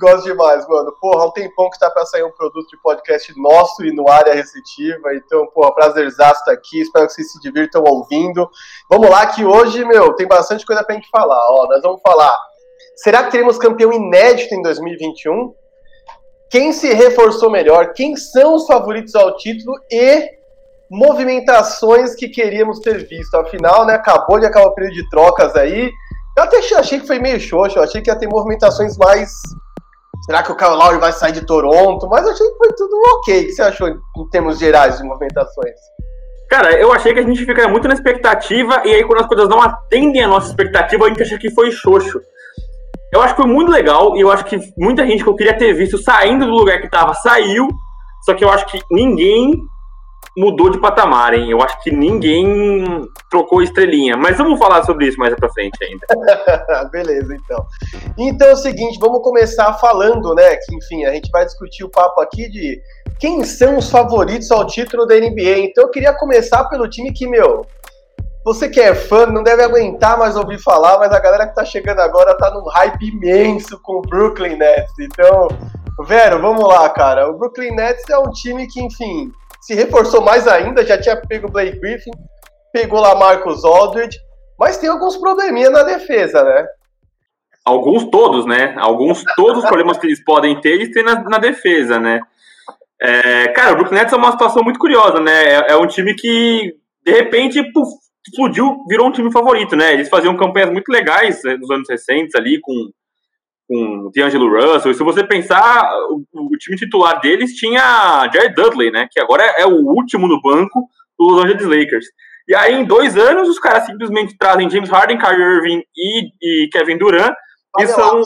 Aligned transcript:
Gosto 0.00 0.24
demais, 0.24 0.66
mano. 0.66 0.92
Porra, 1.00 1.22
há 1.22 1.26
um 1.26 1.30
tempão 1.30 1.70
que 1.70 1.78
tá 1.78 1.90
pra 1.90 2.04
sair 2.04 2.24
um 2.24 2.30
produto 2.30 2.68
de 2.68 2.76
podcast 2.82 3.32
nosso 3.36 3.84
e 3.84 3.94
no 3.94 4.08
área 4.08 4.34
receptiva. 4.34 5.14
Então, 5.14 5.46
porra, 5.48 5.74
prazerzaço 5.74 6.40
estar 6.40 6.52
aqui. 6.52 6.80
Espero 6.80 7.06
que 7.06 7.12
vocês 7.12 7.32
se 7.32 7.40
divirtam 7.40 7.84
ouvindo. 7.84 8.48
Vamos 8.90 9.08
lá, 9.08 9.26
que 9.26 9.44
hoje, 9.44 9.84
meu, 9.84 10.14
tem 10.14 10.26
bastante 10.26 10.66
coisa 10.66 10.82
pra 10.82 10.94
gente 10.94 11.08
falar. 11.10 11.38
Ó, 11.50 11.66
nós 11.68 11.82
vamos 11.82 12.00
falar. 12.02 12.36
Será 12.96 13.24
que 13.24 13.30
teremos 13.30 13.58
campeão 13.58 13.92
inédito 13.92 14.54
em 14.54 14.62
2021? 14.62 15.54
Quem 16.50 16.72
se 16.72 16.92
reforçou 16.92 17.50
melhor? 17.50 17.92
Quem 17.92 18.16
são 18.16 18.54
os 18.54 18.66
favoritos 18.66 19.14
ao 19.14 19.36
título? 19.36 19.76
E 19.90 20.28
movimentações 20.90 22.14
que 22.14 22.28
queríamos 22.28 22.80
ter 22.80 23.06
visto. 23.06 23.34
Afinal, 23.36 23.86
né, 23.86 23.94
acabou 23.94 24.38
de 24.38 24.46
acabar 24.46 24.66
o 24.66 24.74
período 24.74 24.94
de 24.94 25.08
trocas 25.08 25.54
aí. 25.56 25.90
Eu 26.36 26.42
até 26.42 26.58
achei 26.58 26.98
que 26.98 27.06
foi 27.06 27.18
meio 27.18 27.38
xoxo, 27.38 27.78
eu 27.78 27.82
achei 27.82 28.02
que 28.02 28.10
ia 28.10 28.18
ter 28.18 28.28
movimentações 28.28 28.96
mais 28.96 29.30
Será 30.26 30.42
que 30.42 30.52
o 30.52 30.56
Kyle 30.56 30.70
Lowry 30.70 30.98
vai 30.98 31.12
sair 31.12 31.32
de 31.32 31.44
Toronto? 31.44 32.08
Mas 32.08 32.26
achei 32.26 32.48
que 32.48 32.56
foi 32.56 32.68
tudo 32.74 32.96
ok. 33.16 33.42
O 33.42 33.46
que 33.46 33.52
você 33.52 33.62
achou 33.62 33.88
em 33.88 33.98
termos 34.30 34.58
gerais 34.58 34.98
de 34.98 35.04
movimentações? 35.04 35.74
Cara, 36.48 36.72
eu 36.78 36.92
achei 36.92 37.12
que 37.12 37.20
a 37.20 37.22
gente 37.22 37.44
fica 37.44 37.68
muito 37.68 37.88
na 37.88 37.94
expectativa 37.94 38.82
e 38.84 38.94
aí 38.94 39.04
quando 39.04 39.20
as 39.20 39.26
coisas 39.26 39.48
não 39.48 39.60
atendem 39.60 40.22
a 40.22 40.28
nossa 40.28 40.48
expectativa, 40.48 41.04
a 41.04 41.08
gente 41.08 41.22
acha 41.22 41.38
que 41.38 41.50
foi 41.50 41.70
xoxo. 41.70 42.20
Eu 43.12 43.20
acho 43.22 43.34
que 43.34 43.42
foi 43.42 43.50
muito 43.50 43.70
legal 43.70 44.16
e 44.16 44.20
eu 44.20 44.30
acho 44.30 44.44
que 44.44 44.58
muita 44.76 45.06
gente 45.06 45.22
que 45.22 45.28
eu 45.28 45.36
queria 45.36 45.56
ter 45.56 45.72
visto 45.74 45.98
saindo 45.98 46.46
do 46.46 46.52
lugar 46.52 46.80
que 46.80 46.88
tava 46.88 47.12
saiu, 47.14 47.68
só 48.24 48.34
que 48.34 48.44
eu 48.44 48.50
acho 48.50 48.66
que 48.66 48.80
ninguém 48.90 49.54
mudou 50.36 50.70
de 50.70 50.80
patamar, 50.80 51.34
hein? 51.34 51.50
Eu 51.50 51.62
acho 51.62 51.80
que 51.82 51.90
ninguém 51.90 53.08
trocou 53.30 53.62
estrelinha. 53.62 54.16
Mas 54.16 54.36
vamos 54.36 54.58
falar 54.58 54.82
sobre 54.84 55.06
isso 55.06 55.18
mais 55.18 55.34
pra 55.34 55.48
frente 55.50 55.76
ainda. 55.82 56.06
Beleza, 56.90 57.34
então. 57.34 57.66
Então 58.18 58.48
é 58.48 58.52
o 58.52 58.56
seguinte, 58.56 58.98
vamos 59.00 59.22
começar 59.22 59.72
falando, 59.74 60.34
né? 60.34 60.56
Que, 60.56 60.74
enfim, 60.74 61.04
a 61.04 61.12
gente 61.12 61.30
vai 61.30 61.44
discutir 61.44 61.84
o 61.84 61.90
papo 61.90 62.20
aqui 62.20 62.48
de 62.50 62.80
quem 63.18 63.44
são 63.44 63.78
os 63.78 63.90
favoritos 63.90 64.50
ao 64.50 64.66
título 64.66 65.06
da 65.06 65.14
NBA. 65.14 65.58
Então 65.58 65.84
eu 65.84 65.90
queria 65.90 66.12
começar 66.12 66.64
pelo 66.64 66.88
time 66.88 67.12
que, 67.12 67.26
meu, 67.26 67.64
você 68.44 68.68
que 68.68 68.80
é 68.80 68.94
fã 68.94 69.26
não 69.26 69.42
deve 69.42 69.62
aguentar 69.62 70.18
mais 70.18 70.36
ouvir 70.36 70.58
falar, 70.58 70.98
mas 70.98 71.12
a 71.12 71.20
galera 71.20 71.46
que 71.46 71.54
tá 71.54 71.64
chegando 71.64 72.00
agora 72.00 72.36
tá 72.36 72.50
num 72.50 72.68
hype 72.68 73.08
imenso 73.08 73.80
com 73.80 73.98
o 73.98 74.02
Brooklyn 74.02 74.56
Nets. 74.56 74.92
Então, 75.00 75.48
Vero, 76.02 76.42
vamos 76.42 76.66
lá, 76.66 76.88
cara. 76.90 77.30
O 77.30 77.38
Brooklyn 77.38 77.74
Nets 77.74 78.08
é 78.10 78.18
um 78.18 78.30
time 78.30 78.66
que, 78.66 78.82
enfim, 78.82 79.32
se 79.64 79.74
reforçou 79.74 80.20
mais 80.20 80.46
ainda, 80.46 80.84
já 80.84 81.00
tinha 81.00 81.16
pego 81.16 81.48
o 81.48 81.50
Blake 81.50 81.78
Griffin, 81.80 82.10
pegou 82.72 83.00
lá 83.00 83.14
Marcus 83.14 83.64
Aldridge, 83.64 84.18
mas 84.58 84.76
tem 84.76 84.90
alguns 84.90 85.16
probleminha 85.16 85.70
na 85.70 85.82
defesa, 85.82 86.44
né? 86.44 86.66
Alguns 87.64 88.04
todos, 88.10 88.44
né? 88.44 88.74
Alguns, 88.78 89.24
todos 89.36 89.62
os 89.62 89.68
problemas 89.68 89.96
que 89.96 90.06
eles 90.06 90.22
podem 90.22 90.60
ter, 90.60 90.72
eles 90.72 90.90
têm 90.90 91.02
na, 91.02 91.22
na 91.22 91.38
defesa, 91.38 91.98
né? 91.98 92.20
É, 93.00 93.48
cara, 93.48 93.72
o 93.72 93.76
Brooklyn 93.76 93.98
Nets 93.98 94.12
é 94.12 94.16
uma 94.16 94.32
situação 94.32 94.62
muito 94.62 94.78
curiosa, 94.78 95.18
né? 95.18 95.44
É, 95.44 95.72
é 95.72 95.76
um 95.76 95.86
time 95.86 96.14
que, 96.14 96.74
de 97.02 97.12
repente, 97.12 97.62
puf, 97.72 97.90
explodiu, 98.28 98.84
virou 98.86 99.08
um 99.08 99.12
time 99.12 99.32
favorito, 99.32 99.74
né? 99.74 99.94
Eles 99.94 100.10
faziam 100.10 100.36
campanhas 100.36 100.70
muito 100.70 100.90
legais 100.90 101.42
né, 101.42 101.56
nos 101.56 101.70
anos 101.70 101.88
recentes 101.88 102.34
ali, 102.34 102.60
com 102.60 102.72
com 103.68 104.06
o 104.06 104.10
D'Angelo 104.10 104.48
Russell. 104.48 104.92
E 104.92 104.94
se 104.94 105.02
você 105.02 105.24
pensar, 105.24 105.88
o, 106.10 106.22
o, 106.32 106.56
time 106.58 106.76
titular 106.76 107.20
deles 107.20 107.54
tinha 107.54 108.28
Jared 108.32 108.54
Dudley, 108.54 108.90
né? 108.90 109.08
Que 109.10 109.20
agora 109.20 109.42
é, 109.42 109.62
é 109.62 109.66
o 109.66 109.76
último 109.76 110.28
no 110.28 110.40
banco 110.40 110.88
do 111.18 111.26
Los 111.26 111.44
Angeles 111.44 111.64
Lakers. 111.66 112.06
E 112.46 112.54
aí, 112.54 112.74
em 112.74 112.84
dois 112.84 113.16
anos, 113.16 113.48
os 113.48 113.58
caras 113.58 113.86
simplesmente 113.86 114.36
trazem 114.36 114.68
James 114.68 114.90
Harden, 114.90 115.18
Kyrie 115.18 115.42
Irving 115.42 115.82
e, 115.96 116.28
e 116.42 116.68
Kevin 116.68 116.98
Durant, 116.98 117.34
que 117.76 117.86
são 117.86 118.22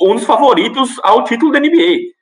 um 0.00 0.14
dos 0.14 0.24
favoritos 0.24 0.98
ao 1.02 1.24
título 1.24 1.52
da 1.52 1.60
NBA. 1.60 2.14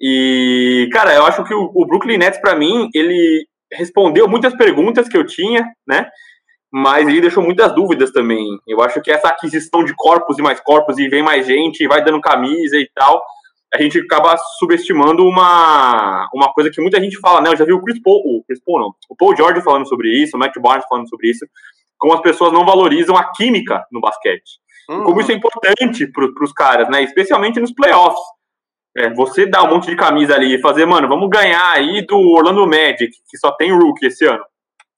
E, 0.00 0.88
cara, 0.92 1.14
eu 1.14 1.24
acho 1.24 1.44
que 1.44 1.54
o, 1.54 1.70
o 1.74 1.86
Brooklyn 1.86 2.18
Nets, 2.18 2.40
para 2.40 2.56
mim, 2.56 2.88
ele 2.92 3.46
respondeu 3.72 4.28
muitas 4.28 4.54
perguntas 4.54 5.08
que 5.08 5.16
eu 5.16 5.24
tinha, 5.24 5.64
né? 5.86 6.08
Mas 6.72 7.06
ele 7.06 7.20
deixou 7.20 7.42
muitas 7.42 7.74
dúvidas 7.74 8.10
também. 8.10 8.44
Eu 8.66 8.82
acho 8.82 9.00
que 9.00 9.10
essa 9.10 9.28
aquisição 9.28 9.84
de 9.84 9.94
corpos 9.94 10.38
e 10.38 10.42
mais 10.42 10.60
corpos 10.60 10.98
e 10.98 11.08
vem 11.08 11.22
mais 11.22 11.46
gente 11.46 11.82
e 11.82 11.88
vai 11.88 12.02
dando 12.04 12.20
camisa 12.20 12.76
e 12.76 12.88
tal, 12.94 13.22
a 13.74 13.82
gente 13.82 13.98
acaba 13.98 14.36
subestimando 14.58 15.24
uma, 15.24 16.28
uma 16.34 16.52
coisa 16.52 16.70
que 16.70 16.80
muita 16.80 17.00
gente 17.00 17.18
fala, 17.18 17.40
né? 17.40 17.50
Eu 17.50 17.56
já 17.56 17.64
vi 17.64 17.72
o 17.72 17.82
Chris 17.82 18.00
Paul, 18.02 18.22
o 18.24 18.44
Chris 18.44 18.60
Paul 18.64 18.80
não, 18.80 18.94
o 19.08 19.16
Paul 19.16 19.36
George 19.36 19.62
falando 19.62 19.88
sobre 19.88 20.08
isso, 20.08 20.36
o 20.36 20.40
Matt 20.40 20.54
Barnes 20.58 20.86
falando 20.88 21.08
sobre 21.08 21.30
isso, 21.30 21.46
como 21.98 22.14
as 22.14 22.20
pessoas 22.20 22.52
não 22.52 22.64
valorizam 22.64 23.16
a 23.16 23.30
química 23.32 23.84
no 23.90 24.00
basquete. 24.00 24.60
Uhum. 24.88 25.04
Como 25.04 25.20
isso 25.20 25.32
é 25.32 25.34
importante 25.34 26.06
para 26.06 26.44
os 26.44 26.52
caras, 26.52 26.88
né? 26.88 27.02
Especialmente 27.02 27.60
nos 27.60 27.72
playoffs. 27.72 28.20
É, 28.96 29.12
você 29.12 29.44
dá 29.44 29.62
um 29.62 29.68
monte 29.68 29.88
de 29.88 29.96
camisa 29.96 30.34
ali 30.34 30.54
e 30.54 30.60
fazer, 30.60 30.86
mano, 30.86 31.08
vamos 31.08 31.28
ganhar 31.28 31.72
aí 31.72 32.04
do 32.06 32.16
Orlando 32.16 32.66
Magic, 32.66 33.10
que 33.28 33.36
só 33.36 33.50
tem 33.52 33.70
rookie 33.72 34.06
esse 34.06 34.24
ano. 34.24 34.42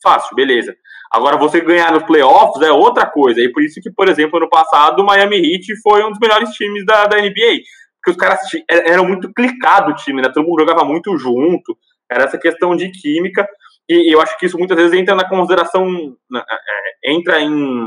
Fácil, 0.03 0.37
beleza. 0.37 0.77
Agora, 1.11 1.39
você 1.39 1.61
ganhar 1.61 1.93
nos 1.93 2.03
playoffs 2.03 2.61
é 2.63 2.71
outra 2.71 3.07
coisa. 3.07 3.41
E 3.41 3.51
por 3.51 3.63
isso 3.63 3.81
que, 3.81 3.91
por 3.91 4.09
exemplo, 4.09 4.37
ano 4.39 4.49
passado, 4.49 5.01
o 5.01 5.07
Miami 5.07 5.37
Heat 5.37 5.81
foi 5.83 6.05
um 6.05 6.11
dos 6.11 6.19
melhores 6.19 6.51
times 6.51 6.85
da, 6.85 7.07
da 7.07 7.17
NBA. 7.17 7.63
Porque 7.97 8.11
os 8.11 8.17
caras 8.17 8.39
eram 8.69 9.07
muito 9.07 9.33
clicado 9.33 9.91
o 9.91 9.95
time, 9.95 10.21
né? 10.21 10.31
Todo 10.33 10.47
mundo 10.47 10.61
jogava 10.61 10.85
muito 10.85 11.17
junto. 11.17 11.77
Era 12.11 12.25
essa 12.25 12.39
questão 12.39 12.77
de 12.77 12.91
química. 12.91 13.49
E 13.89 14.15
eu 14.15 14.21
acho 14.21 14.39
que 14.39 14.47
isso 14.47 14.59
muitas 14.59 14.77
vezes 14.77 14.93
entra 14.93 15.15
na 15.15 15.27
consideração, 15.29 16.15
é, 16.35 17.13
entra 17.13 17.41
em. 17.41 17.87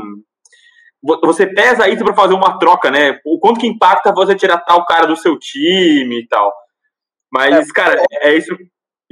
Você 1.24 1.46
pesa 1.46 1.88
isso 1.88 2.04
para 2.04 2.14
fazer 2.14 2.34
uma 2.34 2.58
troca, 2.58 2.90
né? 2.90 3.20
O 3.24 3.38
quanto 3.38 3.60
que 3.60 3.66
impacta 3.66 4.12
você 4.12 4.34
tirar 4.34 4.58
tal 4.58 4.84
cara 4.84 5.06
do 5.06 5.16
seu 5.16 5.38
time 5.38 6.20
e 6.20 6.26
tal. 6.28 6.52
Mas, 7.30 7.68
é, 7.68 7.72
cara, 7.72 8.02
é 8.20 8.36
isso, 8.36 8.56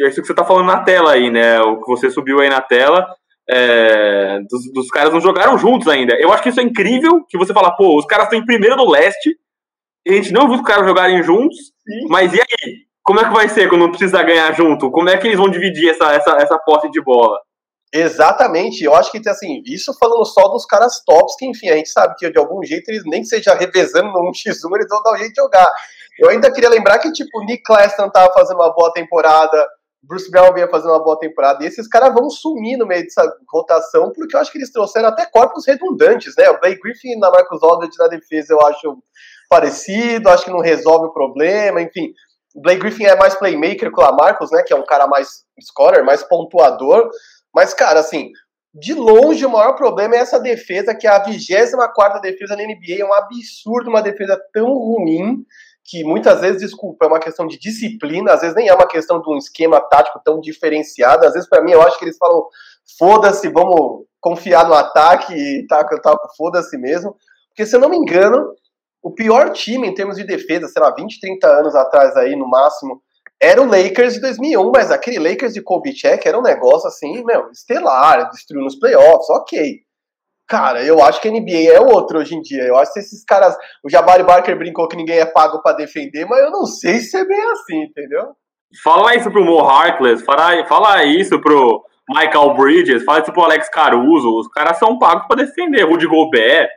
é 0.00 0.08
isso 0.08 0.20
que 0.20 0.26
você 0.26 0.34
tá 0.34 0.44
falando 0.44 0.66
na 0.66 0.82
tela 0.82 1.12
aí, 1.12 1.30
né? 1.30 1.60
O 1.62 1.80
que 1.80 1.86
você 1.86 2.10
subiu 2.10 2.40
aí 2.40 2.48
na 2.48 2.60
tela 2.60 3.08
é, 3.52 4.38
dos, 4.48 4.72
dos, 4.72 4.88
caras 4.88 5.12
não 5.12 5.20
jogaram 5.20 5.58
juntos 5.58 5.88
ainda. 5.88 6.14
Eu 6.20 6.32
acho 6.32 6.42
que 6.42 6.48
isso 6.48 6.60
é 6.60 6.62
incrível, 6.62 7.24
que 7.28 7.36
você 7.36 7.52
fala, 7.52 7.76
pô, 7.76 7.98
os 7.98 8.06
caras 8.06 8.26
estão 8.26 8.38
em 8.38 8.46
primeiro 8.46 8.76
do 8.76 8.88
leste, 8.88 9.36
e 10.06 10.12
a 10.12 10.16
gente 10.16 10.32
não 10.32 10.46
viu 10.46 10.56
os 10.56 10.62
caras 10.62 10.86
jogarem 10.86 11.22
juntos, 11.22 11.56
Sim. 11.56 12.06
mas 12.08 12.32
e 12.32 12.40
aí? 12.40 12.90
Como 13.02 13.18
é 13.18 13.24
que 13.24 13.34
vai 13.34 13.48
ser 13.48 13.68
quando 13.68 13.88
precisa 13.88 14.22
ganhar 14.22 14.52
junto? 14.52 14.90
Como 14.90 15.08
é 15.08 15.16
que 15.16 15.26
eles 15.26 15.38
vão 15.38 15.48
dividir 15.48 15.90
essa, 15.90 16.12
essa, 16.12 16.30
essa 16.36 16.58
posse 16.58 16.90
de 16.90 17.02
bola? 17.02 17.38
Exatamente, 17.92 18.84
eu 18.84 18.94
acho 18.94 19.10
que 19.10 19.28
assim, 19.28 19.62
isso 19.66 19.92
falando 19.98 20.24
só 20.24 20.46
dos 20.46 20.64
caras 20.64 21.02
tops, 21.04 21.34
que 21.36 21.44
enfim, 21.44 21.70
a 21.70 21.76
gente 21.76 21.88
sabe 21.88 22.14
que 22.16 22.30
de 22.30 22.38
algum 22.38 22.62
jeito 22.62 22.88
eles 22.88 23.02
nem 23.04 23.24
seja 23.24 23.52
revezando 23.54 24.12
no 24.12 24.20
1x1, 24.30 24.76
eles 24.76 24.88
vão 24.88 25.02
dar 25.02 25.14
um 25.14 25.16
jeito 25.16 25.32
de 25.32 25.40
jogar. 25.40 25.68
Eu 26.18 26.28
ainda 26.28 26.52
queria 26.52 26.68
lembrar 26.68 26.98
que, 26.98 27.10
tipo, 27.10 27.40
o 27.40 27.44
Nick 27.44 27.62
Claxton 27.64 28.08
tava 28.10 28.32
fazendo 28.32 28.58
uma 28.58 28.72
boa 28.72 28.92
temporada, 28.92 29.66
Bruce 30.02 30.30
Brown 30.30 30.52
vinha 30.54 30.68
fazendo 30.68 30.90
uma 30.90 31.04
boa 31.04 31.18
temporada, 31.18 31.62
e 31.62 31.66
esses 31.66 31.86
caras 31.86 32.14
vão 32.14 32.30
sumir 32.30 32.78
no 32.78 32.86
meio 32.86 33.02
dessa 33.02 33.22
rotação, 33.48 34.10
porque 34.14 34.34
eu 34.34 34.40
acho 34.40 34.50
que 34.50 34.58
eles 34.58 34.72
trouxeram 34.72 35.08
até 35.08 35.26
corpos 35.26 35.66
redundantes, 35.66 36.34
né? 36.36 36.48
O 36.48 36.58
Blake 36.58 36.80
Griffin 36.80 37.18
na 37.18 37.30
Marcus 37.30 37.62
Aldridge 37.62 37.98
na 37.98 38.08
defesa 38.08 38.54
eu 38.54 38.60
acho 38.66 38.98
parecido, 39.48 40.28
acho 40.28 40.44
que 40.44 40.50
não 40.50 40.60
resolve 40.60 41.06
o 41.06 41.12
problema, 41.12 41.82
enfim. 41.82 42.12
O 42.54 42.62
Blake 42.62 42.80
Griffin 42.80 43.04
é 43.04 43.16
mais 43.16 43.34
playmaker 43.34 43.92
que 43.92 44.00
o 44.00 44.02
Lamarcus, 44.02 44.50
né? 44.50 44.62
Que 44.62 44.72
é 44.72 44.76
um 44.76 44.86
cara 44.86 45.06
mais 45.06 45.44
scorer, 45.60 46.02
mais 46.02 46.22
pontuador. 46.22 47.10
Mas, 47.54 47.74
cara, 47.74 48.00
assim, 48.00 48.30
de 48.72 48.94
longe 48.94 49.44
o 49.44 49.50
maior 49.50 49.74
problema 49.74 50.14
é 50.14 50.18
essa 50.18 50.38
defesa, 50.38 50.94
que 50.94 51.06
é 51.06 51.10
a 51.10 51.22
24 51.22 52.20
defesa 52.20 52.56
na 52.56 52.62
NBA. 52.62 53.00
É 53.00 53.04
um 53.04 53.12
absurdo 53.12 53.90
uma 53.90 54.02
defesa 54.02 54.40
tão 54.52 54.66
ruim 54.66 55.44
que 55.90 56.04
muitas 56.04 56.40
vezes, 56.40 56.60
desculpa, 56.60 57.04
é 57.04 57.08
uma 57.08 57.18
questão 57.18 57.48
de 57.48 57.58
disciplina, 57.58 58.32
às 58.32 58.42
vezes 58.42 58.54
nem 58.54 58.68
é 58.68 58.74
uma 58.74 58.86
questão 58.86 59.20
de 59.20 59.28
um 59.28 59.36
esquema 59.36 59.80
tático 59.80 60.20
tão 60.24 60.40
diferenciado, 60.40 61.26
às 61.26 61.32
vezes 61.32 61.48
para 61.48 61.60
mim 61.64 61.72
eu 61.72 61.82
acho 61.82 61.98
que 61.98 62.04
eles 62.04 62.16
falam, 62.16 62.46
foda-se, 62.96 63.48
vamos 63.48 64.04
confiar 64.20 64.68
no 64.68 64.74
ataque 64.74 65.34
e 65.34 65.66
tá, 65.66 65.82
tá 65.82 66.16
foda-se 66.36 66.78
mesmo, 66.78 67.16
porque 67.48 67.66
se 67.66 67.74
eu 67.74 67.80
não 67.80 67.88
me 67.88 67.96
engano, 67.96 68.54
o 69.02 69.10
pior 69.10 69.50
time 69.50 69.88
em 69.88 69.94
termos 69.94 70.16
de 70.16 70.22
defesa, 70.22 70.68
sei 70.68 70.80
lá, 70.80 70.94
20, 70.94 71.18
30 71.18 71.48
anos 71.48 71.74
atrás 71.74 72.16
aí, 72.16 72.36
no 72.36 72.48
máximo, 72.48 73.02
era 73.42 73.60
o 73.60 73.66
Lakers 73.66 74.14
de 74.14 74.20
2001, 74.20 74.70
mas 74.70 74.92
aquele 74.92 75.18
Lakers 75.18 75.54
de 75.54 75.62
Kobe 75.62 75.92
Check 75.92 76.24
era 76.24 76.38
um 76.38 76.42
negócio 76.42 76.86
assim, 76.86 77.24
meu, 77.24 77.50
estelar, 77.50 78.30
destruiu 78.30 78.62
nos 78.62 78.78
playoffs, 78.78 79.28
ok. 79.30 79.80
Cara, 80.50 80.82
eu 80.84 81.00
acho 81.00 81.20
que 81.20 81.28
a 81.28 81.30
NBA 81.30 81.72
é 81.72 81.78
outro 81.80 82.18
hoje 82.18 82.34
em 82.34 82.40
dia. 82.40 82.64
Eu 82.64 82.76
acho 82.76 82.92
que 82.92 82.98
esses 82.98 83.24
caras. 83.24 83.56
O 83.84 83.88
Jabari 83.88 84.24
Barker 84.24 84.58
brincou 84.58 84.88
que 84.88 84.96
ninguém 84.96 85.20
é 85.20 85.24
pago 85.24 85.62
para 85.62 85.76
defender, 85.76 86.26
mas 86.26 86.40
eu 86.40 86.50
não 86.50 86.66
sei 86.66 86.98
se 86.98 87.16
é 87.16 87.24
bem 87.24 87.40
assim, 87.52 87.84
entendeu? 87.84 88.32
Fala 88.82 89.14
isso 89.14 89.30
pro 89.30 89.44
Mo 89.44 89.60
Harkless, 89.60 90.24
fala, 90.24 90.66
fala 90.66 91.04
isso 91.04 91.40
pro 91.40 91.84
Michael 92.08 92.54
Bridges, 92.54 93.04
fala 93.04 93.20
isso 93.20 93.32
pro 93.32 93.44
Alex 93.44 93.68
Caruso. 93.68 94.28
Os 94.36 94.48
caras 94.48 94.76
são 94.76 94.98
pagos 94.98 95.28
para 95.28 95.44
defender. 95.44 95.84
Rudy 95.84 96.08
Gobert. 96.08 96.68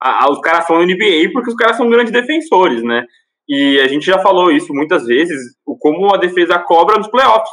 A, 0.00 0.24
a, 0.24 0.30
os 0.30 0.38
caras 0.38 0.64
são 0.64 0.78
NBA 0.78 1.30
porque 1.32 1.50
os 1.50 1.56
caras 1.56 1.76
são 1.76 1.90
grandes 1.90 2.12
defensores, 2.12 2.84
né? 2.84 3.02
E 3.48 3.80
a 3.80 3.88
gente 3.88 4.06
já 4.06 4.20
falou 4.20 4.52
isso 4.52 4.72
muitas 4.72 5.04
vezes, 5.04 5.56
como 5.80 6.14
a 6.14 6.18
defesa 6.18 6.60
cobra 6.60 6.96
nos 6.96 7.08
playoffs 7.08 7.50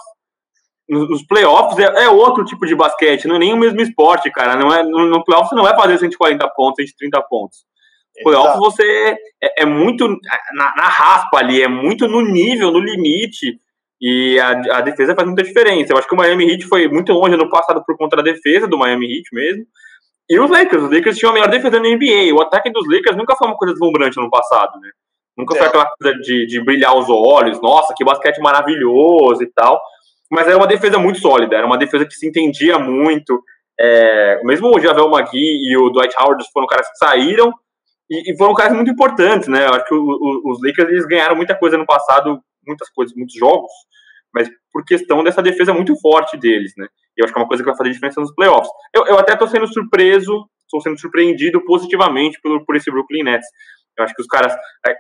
nos 0.88 1.26
playoffs 1.26 1.80
é, 1.80 2.04
é, 2.04 2.10
outro 2.10 2.44
tipo 2.44 2.66
de 2.66 2.76
basquete, 2.76 3.28
não 3.28 3.36
é 3.36 3.40
nem 3.40 3.54
o 3.54 3.58
mesmo 3.58 3.82
esporte, 3.82 4.30
cara. 4.32 4.56
Não 4.56 4.74
é, 4.74 4.84
no, 4.84 5.08
no 5.08 5.24
playoffs 5.24 5.50
você 5.50 5.56
não 5.56 5.64
vai 5.64 5.76
fazer 5.76 5.98
140 5.98 6.48
pontos, 6.50 6.78
130 6.78 7.22
pontos. 7.24 7.66
Playoffs 8.22 8.60
você 8.60 9.18
é, 9.42 9.64
é 9.64 9.66
muito 9.66 10.08
na, 10.08 10.76
na, 10.76 10.88
raspa 10.88 11.40
ali, 11.40 11.64
é 11.64 11.68
muito 11.68 12.08
no 12.08 12.22
nível, 12.22 12.72
no 12.72 12.80
limite. 12.80 13.58
E 14.00 14.38
a, 14.40 14.78
a, 14.78 14.82
defesa 14.82 15.16
faz 15.16 15.26
muita 15.26 15.44
diferença. 15.44 15.94
Eu 15.94 15.98
acho 15.98 16.08
que 16.08 16.14
o 16.14 16.18
Miami 16.18 16.52
Heat 16.52 16.66
foi 16.66 16.88
muito 16.90 17.14
longe 17.14 17.38
no 17.38 17.50
passado 17.50 17.84
por 17.86 17.98
conta 17.98 18.18
da 18.18 18.22
defesa 18.22 18.68
do 18.68 18.78
Miami 18.78 19.06
Heat 19.06 19.30
mesmo. 19.32 19.66
E 20.30 20.40
os 20.40 20.50
Lakers, 20.50 20.84
os 20.84 20.92
Lakers 20.92 21.18
tinham 21.18 21.32
a 21.32 21.34
melhor 21.34 21.50
defesa 21.50 21.80
na 21.80 21.90
NBA. 21.90 22.34
O 22.34 22.42
ataque 22.42 22.70
dos 22.70 22.86
Lakers 22.88 23.16
nunca 23.16 23.36
foi 23.36 23.48
uma 23.48 23.58
coisa 23.58 23.74
deslumbrante 23.74 24.18
no 24.18 24.30
passado, 24.30 24.80
né? 24.80 24.90
Nunca 25.38 25.56
é. 25.56 25.58
foi 25.58 25.68
aquela 25.68 25.86
coisa 25.86 26.18
de, 26.20 26.46
de 26.46 26.64
brilhar 26.64 26.96
os 26.96 27.10
olhos, 27.10 27.62
nossa, 27.62 27.94
que 27.96 28.04
basquete 28.04 28.40
maravilhoso 28.40 29.42
e 29.42 29.48
tal. 29.48 29.82
Mas 30.34 30.48
era 30.48 30.58
uma 30.58 30.66
defesa 30.66 30.98
muito 30.98 31.20
sólida, 31.20 31.56
era 31.56 31.66
uma 31.66 31.78
defesa 31.78 32.06
que 32.06 32.16
se 32.16 32.28
entendia 32.28 32.80
muito. 32.80 33.40
É, 33.80 34.42
mesmo 34.44 34.76
o 34.76 34.80
Javel 34.80 35.08
Magui 35.08 35.70
e 35.70 35.78
o 35.78 35.92
Dwight 35.92 36.16
Howard 36.20 36.44
foram 36.52 36.66
caras 36.66 36.90
que 36.90 36.98
saíram 36.98 37.54
e, 38.10 38.32
e 38.32 38.38
foram 38.38 38.56
caras 38.56 38.74
muito 38.74 38.90
importantes, 38.90 39.48
né? 39.48 39.68
Eu 39.68 39.74
acho 39.76 39.86
que 39.86 39.94
o, 39.94 40.02
o, 40.02 40.52
os 40.52 40.60
Lakers 40.64 40.90
eles 40.90 41.06
ganharam 41.06 41.36
muita 41.36 41.56
coisa 41.56 41.78
no 41.78 41.86
passado, 41.86 42.40
muitas 42.66 42.90
coisas, 42.90 43.16
muitos 43.16 43.36
jogos, 43.36 43.72
mas 44.34 44.50
por 44.72 44.84
questão 44.84 45.24
dessa 45.24 45.42
defesa 45.42 45.72
muito 45.72 45.96
forte 46.00 46.36
deles, 46.36 46.74
né? 46.78 46.88
E 47.16 47.22
eu 47.22 47.26
acho 47.26 47.34
que 47.34 47.40
é 47.40 47.42
uma 47.42 47.48
coisa 47.48 47.62
que 47.62 47.70
vai 47.70 47.78
fazer 47.78 47.92
diferença 47.92 48.20
nos 48.20 48.34
playoffs. 48.34 48.70
Eu, 48.92 49.06
eu 49.06 49.20
até 49.20 49.34
estou 49.34 49.48
sendo 49.48 49.68
surpreso, 49.68 50.48
estou 50.64 50.82
sendo 50.82 51.00
surpreendido 51.00 51.64
positivamente 51.64 52.40
por, 52.42 52.66
por 52.66 52.76
esse 52.76 52.90
Brooklyn 52.90 53.24
Nets. 53.24 53.48
Eu 53.98 54.04
acho 54.04 54.13
que 54.13 54.22
os 54.22 54.28
caras. 54.28 54.54
É, 54.86 54.95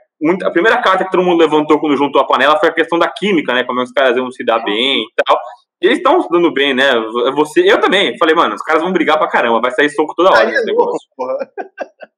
a 0.45 0.51
primeira 0.51 0.81
carta 0.81 1.03
que 1.03 1.11
todo 1.11 1.23
mundo 1.23 1.39
levantou 1.39 1.79
quando 1.79 1.97
juntou 1.97 2.21
a 2.21 2.27
panela 2.27 2.57
foi 2.59 2.69
a 2.69 2.73
questão 2.73 2.97
da 2.97 3.09
química, 3.09 3.53
né? 3.53 3.63
Como 3.63 3.79
é 3.79 3.83
os 3.83 3.91
caras 3.91 4.15
iam 4.15 4.31
se 4.31 4.43
dar 4.45 4.59
bem 4.59 5.01
e 5.01 5.23
tal. 5.25 5.37
E 5.81 5.87
eles 5.87 5.97
estão 5.97 6.21
se 6.21 6.29
dando 6.29 6.53
bem, 6.53 6.73
né? 6.73 6.93
Você, 7.35 7.61
eu 7.69 7.79
também. 7.79 8.17
Falei, 8.17 8.33
mano, 8.33 8.55
os 8.55 8.61
caras 8.61 8.81
vão 8.81 8.93
brigar 8.93 9.17
pra 9.17 9.27
caramba, 9.27 9.61
vai 9.61 9.71
sair 9.71 9.89
soco 9.89 10.13
toda 10.15 10.31
hora 10.31 10.49
esse 10.49 10.65
negócio. 10.65 11.09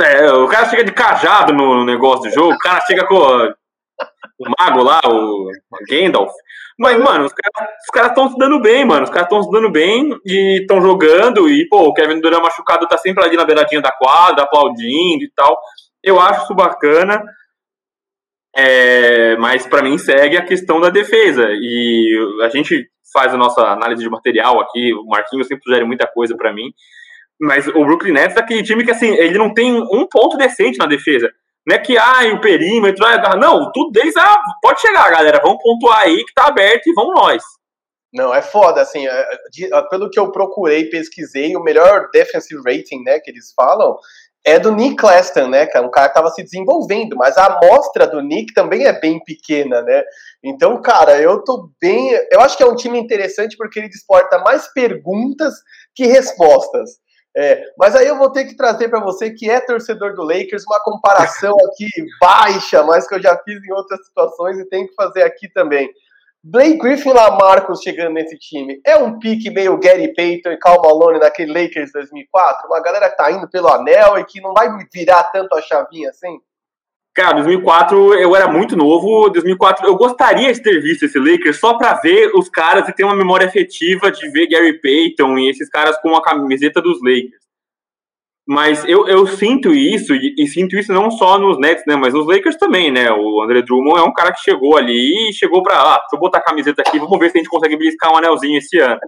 É, 0.00 0.32
o 0.32 0.48
cara 0.48 0.68
chega 0.68 0.82
de 0.82 0.90
cajado 0.90 1.52
no 1.52 1.84
negócio 1.84 2.28
do 2.28 2.34
jogo, 2.34 2.52
o 2.52 2.58
cara 2.58 2.80
chega 2.80 3.06
com 3.06 3.14
o 3.14 4.50
mago 4.58 4.82
lá, 4.82 5.00
o 5.06 5.50
Gandalf. 5.88 6.32
Mas, 6.78 6.96
mano, 6.96 7.24
os 7.24 7.32
caras 7.92 8.10
estão 8.10 8.30
se 8.30 8.38
dando 8.38 8.60
bem, 8.60 8.84
mano. 8.84 9.02
Os 9.02 9.10
caras 9.10 9.24
estão 9.24 9.42
se 9.42 9.50
dando 9.50 9.70
bem 9.70 10.16
e 10.24 10.60
estão 10.60 10.80
jogando. 10.80 11.48
E, 11.48 11.68
pô, 11.68 11.88
o 11.88 11.92
Kevin 11.92 12.20
Durant 12.20 12.40
machucado 12.40 12.86
tá 12.86 12.96
sempre 12.96 13.24
ali 13.24 13.36
na 13.36 13.44
beiradinha 13.44 13.80
da 13.80 13.90
quadra, 13.90 14.44
aplaudindo 14.44 15.24
e 15.24 15.30
tal. 15.34 15.58
Eu 16.02 16.20
acho 16.20 16.44
isso 16.44 16.54
bacana. 16.54 17.22
É, 18.56 19.36
mas 19.36 19.66
para 19.66 19.82
mim 19.82 19.98
segue 19.98 20.36
a 20.36 20.44
questão 20.44 20.80
da 20.80 20.90
defesa. 20.90 21.46
E 21.50 22.18
a 22.42 22.48
gente 22.48 22.88
faz 23.12 23.32
a 23.32 23.36
nossa 23.36 23.62
análise 23.62 24.02
de 24.02 24.10
material 24.10 24.60
aqui. 24.60 24.92
O 24.94 25.06
Marquinhos 25.06 25.46
sempre 25.46 25.64
sugere 25.64 25.84
muita 25.84 26.06
coisa 26.06 26.36
para 26.36 26.52
mim. 26.52 26.72
Mas 27.40 27.68
o 27.68 27.84
Brooklyn 27.84 28.12
Nets 28.12 28.36
é 28.36 28.40
aquele 28.40 28.62
time 28.62 28.84
que, 28.84 28.90
assim, 28.90 29.14
ele 29.14 29.38
não 29.38 29.54
tem 29.54 29.72
um 29.72 30.06
ponto 30.08 30.36
decente 30.36 30.78
na 30.78 30.86
defesa. 30.86 31.30
Não 31.66 31.76
é 31.76 31.78
que, 31.78 31.96
ah, 31.96 32.24
o 32.34 32.40
perímetro, 32.40 33.04
ah, 33.04 33.36
não, 33.36 33.70
tudo 33.70 33.92
deles, 33.92 34.16
ah, 34.16 34.40
pode 34.62 34.80
chegar, 34.80 35.10
galera, 35.10 35.40
vamos 35.40 35.62
pontuar 35.62 36.00
aí 36.00 36.24
que 36.24 36.32
tá 36.34 36.46
aberto 36.46 36.86
e 36.86 36.94
vamos 36.94 37.14
nós. 37.14 37.42
Não, 38.12 38.34
é 38.34 38.40
foda, 38.40 38.80
assim, 38.80 39.06
é, 39.06 39.28
é, 39.70 39.82
pelo 39.90 40.08
que 40.08 40.18
eu 40.18 40.32
procurei, 40.32 40.88
pesquisei, 40.88 41.54
o 41.54 41.62
melhor 41.62 42.08
defensive 42.10 42.62
rating, 42.64 43.02
né, 43.04 43.20
que 43.20 43.30
eles 43.30 43.52
falam, 43.54 43.96
é 44.48 44.58
do 44.58 44.72
Nick 44.72 44.96
Claston, 44.96 45.48
né, 45.48 45.66
cara, 45.66 45.86
um 45.86 45.90
cara 45.90 46.08
que 46.08 46.14
tava 46.14 46.30
se 46.30 46.42
desenvolvendo, 46.42 47.16
mas 47.16 47.36
a 47.36 47.46
amostra 47.46 48.06
do 48.06 48.20
Nick 48.20 48.52
também 48.54 48.84
é 48.86 48.98
bem 48.98 49.22
pequena, 49.22 49.82
né, 49.82 50.02
então, 50.42 50.80
cara, 50.80 51.20
eu 51.20 51.42
tô 51.42 51.70
bem, 51.80 52.10
eu 52.30 52.40
acho 52.40 52.56
que 52.56 52.62
é 52.62 52.66
um 52.66 52.76
time 52.76 52.98
interessante 52.98 53.56
porque 53.56 53.78
ele 53.78 53.88
desporta 53.88 54.38
mais 54.38 54.72
perguntas 54.72 55.54
que 55.94 56.06
respostas, 56.06 56.90
é, 57.36 57.62
mas 57.78 57.94
aí 57.94 58.08
eu 58.08 58.18
vou 58.18 58.32
ter 58.32 58.46
que 58.46 58.56
trazer 58.56 58.88
para 58.88 59.00
você 59.00 59.30
que 59.30 59.48
é 59.48 59.60
torcedor 59.60 60.14
do 60.14 60.22
Lakers 60.22 60.64
uma 60.66 60.82
comparação 60.82 61.54
aqui 61.70 61.86
baixa, 62.20 62.82
mas 62.82 63.06
que 63.06 63.14
eu 63.14 63.22
já 63.22 63.36
fiz 63.44 63.62
em 63.62 63.72
outras 63.72 64.04
situações 64.06 64.58
e 64.58 64.68
tenho 64.68 64.88
que 64.88 64.94
fazer 64.94 65.22
aqui 65.22 65.48
também. 65.52 65.88
Blake 66.44 66.78
Griffin 66.78 67.12
Lamarcus 67.12 67.82
chegando 67.82 68.14
nesse 68.14 68.38
time. 68.38 68.80
É 68.86 68.96
um 68.96 69.18
pique 69.18 69.50
meio 69.50 69.78
Gary 69.78 70.14
Payton 70.14 70.50
e 70.52 70.56
Cal 70.56 70.80
Malone 70.80 71.18
naquele 71.18 71.52
Lakers 71.52 71.90
2004? 71.92 72.68
Uma 72.68 72.80
galera 72.80 73.10
que 73.10 73.16
tá 73.16 73.30
indo 73.32 73.48
pelo 73.50 73.68
anel 73.68 74.18
e 74.18 74.24
que 74.24 74.40
não 74.40 74.54
vai 74.54 74.68
virar 74.92 75.24
tanto 75.24 75.54
a 75.54 75.60
chavinha 75.60 76.10
assim? 76.10 76.38
Cara, 77.12 77.34
2004 77.34 78.14
eu 78.14 78.36
era 78.36 78.46
muito 78.46 78.76
novo. 78.76 79.28
2004 79.30 79.86
eu 79.86 79.96
gostaria 79.96 80.52
de 80.52 80.62
ter 80.62 80.80
visto 80.80 81.04
esse 81.04 81.18
Lakers 81.18 81.58
só 81.58 81.76
para 81.76 81.94
ver 81.94 82.30
os 82.32 82.48
caras 82.48 82.88
e 82.88 82.92
ter 82.92 83.02
uma 83.02 83.16
memória 83.16 83.48
afetiva 83.48 84.10
de 84.12 84.30
ver 84.30 84.46
Gary 84.46 84.80
Payton 84.80 85.36
e 85.38 85.50
esses 85.50 85.68
caras 85.68 86.00
com 86.00 86.14
a 86.14 86.22
camiseta 86.22 86.80
dos 86.80 86.98
Lakers. 87.02 87.47
Mas 88.48 88.82
eu, 88.86 89.06
eu 89.06 89.26
sinto 89.26 89.74
isso, 89.74 90.14
e, 90.14 90.34
e, 90.38 90.46
sinto 90.46 90.74
isso 90.74 90.90
não 90.90 91.10
só 91.10 91.38
nos 91.38 91.58
Nets, 91.58 91.84
né, 91.86 91.96
mas 91.96 92.14
nos 92.14 92.26
Lakers 92.26 92.56
também, 92.56 92.90
né? 92.90 93.12
O 93.12 93.42
André 93.42 93.60
Drummond 93.60 93.98
é 94.00 94.02
um 94.02 94.12
cara 94.12 94.32
que 94.32 94.40
chegou 94.40 94.78
ali 94.78 95.28
e 95.28 95.34
chegou 95.34 95.62
para, 95.62 95.78
ah, 95.78 95.98
deixa 95.98 96.14
eu 96.14 96.18
botar 96.18 96.38
a 96.38 96.42
camiseta 96.42 96.80
aqui, 96.80 96.98
vamos 96.98 97.18
ver 97.18 97.28
se 97.30 97.36
a 97.36 97.40
gente 97.40 97.50
consegue 97.50 97.76
briscar 97.76 98.10
um 98.10 98.16
anelzinho 98.16 98.56
esse 98.56 98.78
ano. 98.78 98.98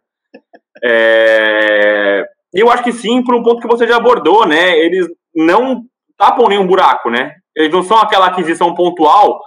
É... 0.85 2.23
Eu 2.53 2.71
acho 2.71 2.83
que 2.83 2.93
sim, 2.93 3.25
por 3.25 3.35
um 3.35 3.43
ponto 3.43 3.63
que 3.63 3.67
você 3.67 3.87
já 3.87 3.97
abordou, 3.97 4.47
né? 4.47 4.79
Eles 4.79 5.07
não 5.35 5.85
tapam 6.19 6.47
nenhum 6.47 6.67
buraco, 6.67 7.09
né? 7.09 7.33
Eles 7.57 7.73
não 7.73 7.83
são 7.83 7.97
aquela 7.97 8.27
aquisição 8.27 8.75
pontual 8.75 9.41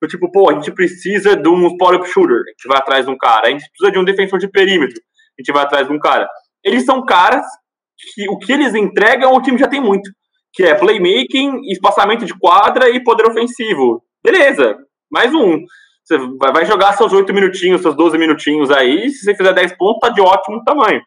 do 0.00 0.06
tipo, 0.06 0.30
pô, 0.30 0.48
a 0.48 0.54
gente 0.54 0.70
precisa 0.70 1.34
de 1.34 1.48
um 1.48 1.66
spot-up 1.66 2.08
shooter, 2.08 2.36
a 2.36 2.50
gente 2.50 2.68
vai 2.68 2.78
atrás 2.78 3.04
de 3.04 3.10
um 3.10 3.18
cara. 3.18 3.48
A 3.48 3.50
gente 3.50 3.68
precisa 3.68 3.90
de 3.90 3.98
um 3.98 4.04
defensor 4.04 4.38
de 4.38 4.48
perímetro, 4.48 4.96
a 4.96 5.42
gente 5.42 5.52
vai 5.52 5.64
atrás 5.64 5.88
de 5.88 5.92
um 5.92 5.98
cara. 5.98 6.28
Eles 6.62 6.84
são 6.84 7.04
caras 7.04 7.44
que 8.14 8.28
o 8.28 8.38
que 8.38 8.52
eles 8.52 8.74
entregam, 8.74 9.34
o 9.34 9.42
time 9.42 9.58
já 9.58 9.68
tem 9.68 9.80
muito. 9.80 10.10
Que 10.52 10.64
é 10.64 10.74
playmaking, 10.74 11.60
espaçamento 11.70 12.24
de 12.24 12.36
quadra 12.38 12.90
e 12.90 13.02
poder 13.02 13.26
ofensivo. 13.26 14.02
Beleza, 14.22 14.76
mais 15.10 15.32
um. 15.34 15.64
Você 16.04 16.18
vai 16.38 16.64
jogar 16.66 16.94
seus 16.94 17.12
8 17.12 17.32
minutinhos, 17.32 17.82
seus 17.82 17.96
12 17.96 18.18
minutinhos 18.18 18.70
aí, 18.70 19.10
se 19.10 19.24
você 19.24 19.34
fizer 19.34 19.52
10 19.52 19.76
pontos, 19.76 20.00
tá 20.00 20.08
de 20.08 20.20
ótimo 20.20 20.64
tamanho. 20.64 21.00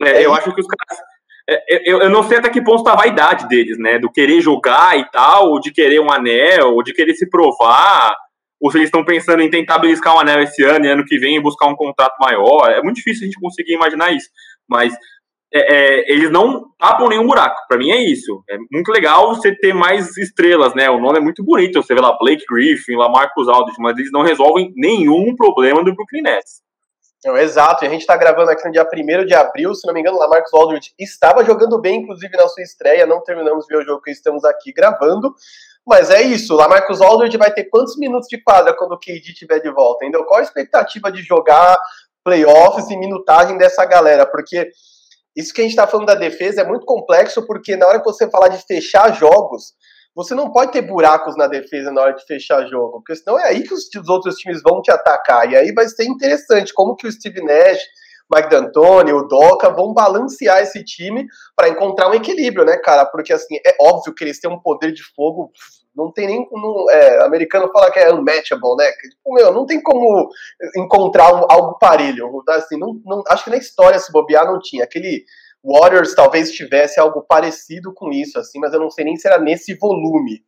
É, 0.00 0.24
eu 0.24 0.32
acho 0.32 0.52
que 0.54 0.60
os 0.60 0.66
caras 0.66 1.02
é, 1.48 1.90
eu, 1.90 2.00
eu 2.00 2.10
não 2.10 2.22
sei 2.22 2.38
até 2.38 2.48
que 2.48 2.62
ponto 2.62 2.78
está 2.78 2.92
a 2.92 2.96
vaidade 2.96 3.48
deles, 3.48 3.78
né? 3.78 3.98
Do 3.98 4.10
querer 4.10 4.40
jogar 4.40 4.98
e 4.98 5.04
tal, 5.10 5.58
de 5.60 5.72
querer 5.72 6.00
um 6.00 6.10
anel, 6.10 6.74
ou 6.74 6.82
de 6.82 6.92
querer 6.92 7.14
se 7.14 7.28
provar, 7.28 8.14
ou 8.60 8.70
se 8.70 8.78
eles 8.78 8.88
estão 8.88 9.04
pensando 9.04 9.42
em 9.42 9.50
tentar 9.50 9.78
beliscar 9.78 10.14
um 10.14 10.20
anel 10.20 10.40
esse 10.42 10.62
ano 10.62 10.84
e 10.84 10.88
ano 10.88 11.04
que 11.04 11.18
vem 11.18 11.42
buscar 11.42 11.66
um 11.66 11.74
contrato 11.74 12.14
maior. 12.20 12.70
É 12.70 12.80
muito 12.82 12.96
difícil 12.96 13.22
a 13.22 13.26
gente 13.26 13.40
conseguir 13.40 13.74
imaginar 13.74 14.12
isso. 14.12 14.28
Mas 14.68 14.94
é, 15.54 15.60
é, 15.60 16.12
eles 16.12 16.30
não 16.30 16.64
tapam 16.78 17.08
nenhum 17.08 17.26
buraco. 17.26 17.60
Para 17.68 17.78
mim 17.78 17.90
é 17.90 18.00
isso. 18.00 18.42
É 18.48 18.56
muito 18.70 18.90
legal 18.90 19.34
você 19.34 19.54
ter 19.54 19.74
mais 19.74 20.16
estrelas, 20.16 20.74
né? 20.74 20.88
O 20.88 20.98
nome 20.98 21.18
é 21.18 21.20
muito 21.20 21.44
bonito. 21.44 21.82
Você 21.82 21.94
vê 21.94 22.00
lá 22.00 22.16
Blake 22.18 22.44
Griffin, 22.50 22.96
lá 22.96 23.08
Marcus 23.08 23.48
Aldridge, 23.48 23.80
mas 23.80 23.98
eles 23.98 24.10
não 24.10 24.22
resolvem 24.22 24.72
nenhum 24.74 25.36
problema 25.36 25.84
do 25.84 25.94
Brooklyn 25.94 26.22
Nets. 26.22 26.62
Não, 27.24 27.36
exato, 27.36 27.84
e 27.84 27.86
a 27.86 27.90
gente 27.90 28.00
está 28.00 28.16
gravando 28.16 28.50
aqui 28.50 28.66
no 28.66 28.72
dia 28.72 28.84
1 28.84 29.26
de 29.26 29.34
abril, 29.34 29.72
se 29.76 29.86
não 29.86 29.94
me 29.94 30.00
engano, 30.00 30.18
lá 30.18 30.26
Marcos 30.26 30.52
Aldridge 30.52 30.92
estava 30.98 31.44
jogando 31.44 31.80
bem, 31.80 32.00
inclusive 32.00 32.36
na 32.36 32.48
sua 32.48 32.64
estreia, 32.64 33.06
não 33.06 33.22
terminamos 33.22 33.64
de 33.64 33.72
ver 33.72 33.80
o 33.80 33.86
jogo 33.86 34.02
que 34.02 34.10
estamos 34.10 34.44
aqui 34.44 34.72
gravando, 34.72 35.32
mas 35.86 36.10
é 36.10 36.20
isso, 36.20 36.52
lá 36.56 36.66
Marcos 36.66 37.00
Aldridge 37.00 37.36
vai 37.36 37.52
ter 37.52 37.66
quantos 37.66 37.96
minutos 37.96 38.26
de 38.26 38.42
quadra 38.42 38.74
quando 38.76 38.94
o 38.94 38.98
KD 38.98 39.20
estiver 39.30 39.60
de 39.60 39.70
volta, 39.70 40.04
entendeu? 40.04 40.24
Qual 40.24 40.40
a 40.40 40.42
expectativa 40.42 41.12
de 41.12 41.22
jogar 41.22 41.76
playoffs 42.24 42.90
e 42.90 42.96
minutagem 42.96 43.56
dessa 43.56 43.84
galera? 43.84 44.26
Porque 44.26 44.72
isso 45.36 45.52
que 45.52 45.60
a 45.60 45.64
gente 45.64 45.72
está 45.72 45.86
falando 45.86 46.06
da 46.06 46.14
defesa 46.14 46.60
é 46.60 46.66
muito 46.66 46.84
complexo, 46.84 47.46
porque 47.46 47.76
na 47.76 47.86
hora 47.86 47.98
que 47.98 48.04
você 48.04 48.28
falar 48.28 48.48
de 48.48 48.64
fechar 48.66 49.12
jogos, 49.14 49.74
você 50.14 50.34
não 50.34 50.52
pode 50.52 50.72
ter 50.72 50.82
buracos 50.82 51.36
na 51.36 51.46
defesa 51.46 51.90
na 51.90 52.02
hora 52.02 52.14
de 52.14 52.24
fechar 52.26 52.66
jogo, 52.66 52.98
porque 52.98 53.16
senão 53.16 53.38
é 53.38 53.44
aí 53.48 53.62
que 53.62 53.72
os, 53.72 53.88
os 53.94 54.08
outros 54.08 54.36
times 54.36 54.60
vão 54.62 54.82
te 54.82 54.90
atacar. 54.90 55.50
E 55.50 55.56
aí 55.56 55.72
vai 55.72 55.88
ser 55.88 56.04
interessante 56.04 56.72
como 56.74 56.94
que 56.94 57.06
o 57.06 57.12
Steve 57.12 57.42
Nash, 57.42 57.80
Mike 58.32 58.50
D'Antoni, 58.50 59.12
o 59.12 59.22
Doca 59.22 59.70
vão 59.70 59.94
balancear 59.94 60.60
esse 60.60 60.84
time 60.84 61.26
para 61.56 61.68
encontrar 61.70 62.10
um 62.10 62.14
equilíbrio, 62.14 62.64
né, 62.64 62.76
cara? 62.76 63.06
Porque 63.06 63.32
assim, 63.32 63.56
é 63.66 63.74
óbvio 63.80 64.14
que 64.14 64.24
eles 64.24 64.38
têm 64.38 64.50
um 64.50 64.60
poder 64.60 64.92
de 64.92 65.02
fogo, 65.14 65.50
não 65.94 66.12
tem 66.12 66.26
nem. 66.26 66.48
Não, 66.50 66.90
é, 66.90 67.24
americano 67.24 67.70
fala 67.72 67.90
que 67.90 67.98
é 67.98 68.12
unmatchable, 68.12 68.76
né? 68.76 68.90
Tipo, 68.92 69.34
meu, 69.34 69.52
não 69.52 69.66
tem 69.66 69.82
como 69.82 70.28
encontrar 70.76 71.34
um, 71.34 71.46
algo 71.48 71.78
parelho. 71.78 72.42
Assim, 72.48 72.78
não, 72.78 73.00
não, 73.04 73.22
acho 73.28 73.44
que 73.44 73.50
na 73.50 73.56
história, 73.56 73.98
se 73.98 74.10
bobear, 74.10 74.46
não 74.46 74.58
tinha. 74.58 74.84
Aquele 74.84 75.24
Warriors 75.64 76.14
talvez 76.14 76.50
tivesse 76.50 76.98
algo 76.98 77.22
parecido 77.22 77.92
com 77.94 78.10
isso, 78.10 78.38
assim, 78.38 78.58
mas 78.58 78.72
eu 78.72 78.80
não 78.80 78.90
sei 78.90 79.04
nem 79.04 79.16
se 79.16 79.28
era 79.28 79.38
nesse 79.38 79.74
volume. 79.74 80.42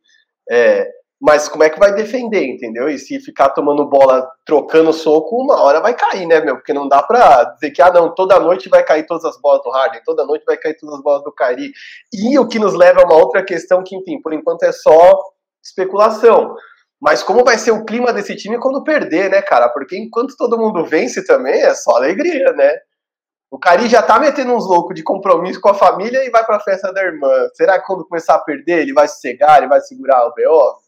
É, 0.49 0.89
mas 1.19 1.47
como 1.47 1.63
é 1.63 1.69
que 1.69 1.79
vai 1.79 1.93
defender, 1.95 2.45
entendeu? 2.45 2.89
E 2.89 2.99
se 2.99 3.19
ficar 3.19 3.49
tomando 3.49 3.89
bola, 3.89 4.29
trocando 4.45 4.91
soco, 4.91 5.41
uma 5.41 5.61
hora 5.61 5.79
vai 5.79 5.95
cair, 5.95 6.27
né, 6.27 6.41
meu? 6.41 6.57
Porque 6.57 6.73
não 6.73 6.87
dá 6.87 7.01
pra 7.01 7.45
dizer 7.45 7.71
que, 7.71 7.81
ah, 7.81 7.91
não, 7.91 8.13
toda 8.13 8.39
noite 8.39 8.67
vai 8.67 8.83
cair 8.83 9.05
todas 9.05 9.23
as 9.23 9.39
bolas 9.39 9.63
do 9.63 9.71
Harden, 9.71 10.01
toda 10.05 10.25
noite 10.25 10.43
vai 10.45 10.57
cair 10.57 10.75
todas 10.77 10.95
as 10.95 11.01
bolas 11.01 11.23
do 11.23 11.31
Kyrie. 11.31 11.71
E 12.13 12.37
o 12.37 12.47
que 12.47 12.59
nos 12.59 12.73
leva 12.73 13.01
a 13.01 13.05
uma 13.05 13.15
outra 13.15 13.43
questão 13.43 13.81
que, 13.83 13.95
enfim, 13.95 14.21
por 14.21 14.33
enquanto 14.33 14.63
é 14.63 14.71
só 14.73 15.19
especulação. 15.65 16.55
Mas 17.01 17.21
como 17.21 17.43
vai 17.43 17.57
ser 17.57 17.71
o 17.71 17.83
clima 17.83 18.13
desse 18.13 18.35
time 18.35 18.57
quando 18.57 18.83
perder, 18.83 19.29
né, 19.29 19.41
cara? 19.41 19.69
Porque 19.69 19.97
enquanto 19.97 20.37
todo 20.37 20.57
mundo 20.57 20.85
vence 20.85 21.25
também, 21.25 21.61
é 21.61 21.73
só 21.73 21.97
alegria, 21.97 22.51
né? 22.53 22.71
O 23.51 23.59
Cari 23.59 23.87
já 23.87 24.01
tá 24.01 24.19
metendo 24.19 24.53
uns 24.53 24.67
loucos 24.67 24.95
de 24.95 25.03
compromisso 25.03 25.61
com 25.61 25.69
a 25.69 25.73
família 25.73 26.25
e 26.25 26.29
vai 26.29 26.43
pra 26.43 26.59
festa 26.59 26.91
da 26.91 27.03
irmã. 27.03 27.29
Será 27.53 27.79
que 27.79 27.85
quando 27.85 28.07
começar 28.07 28.35
a 28.35 28.39
perder, 28.39 28.79
ele 28.81 28.93
vai 28.93 29.07
cegar, 29.07 29.59
ele 29.59 29.67
vai 29.67 29.79
segurar 29.81 30.25
o 30.25 30.33
BO? 30.33 30.85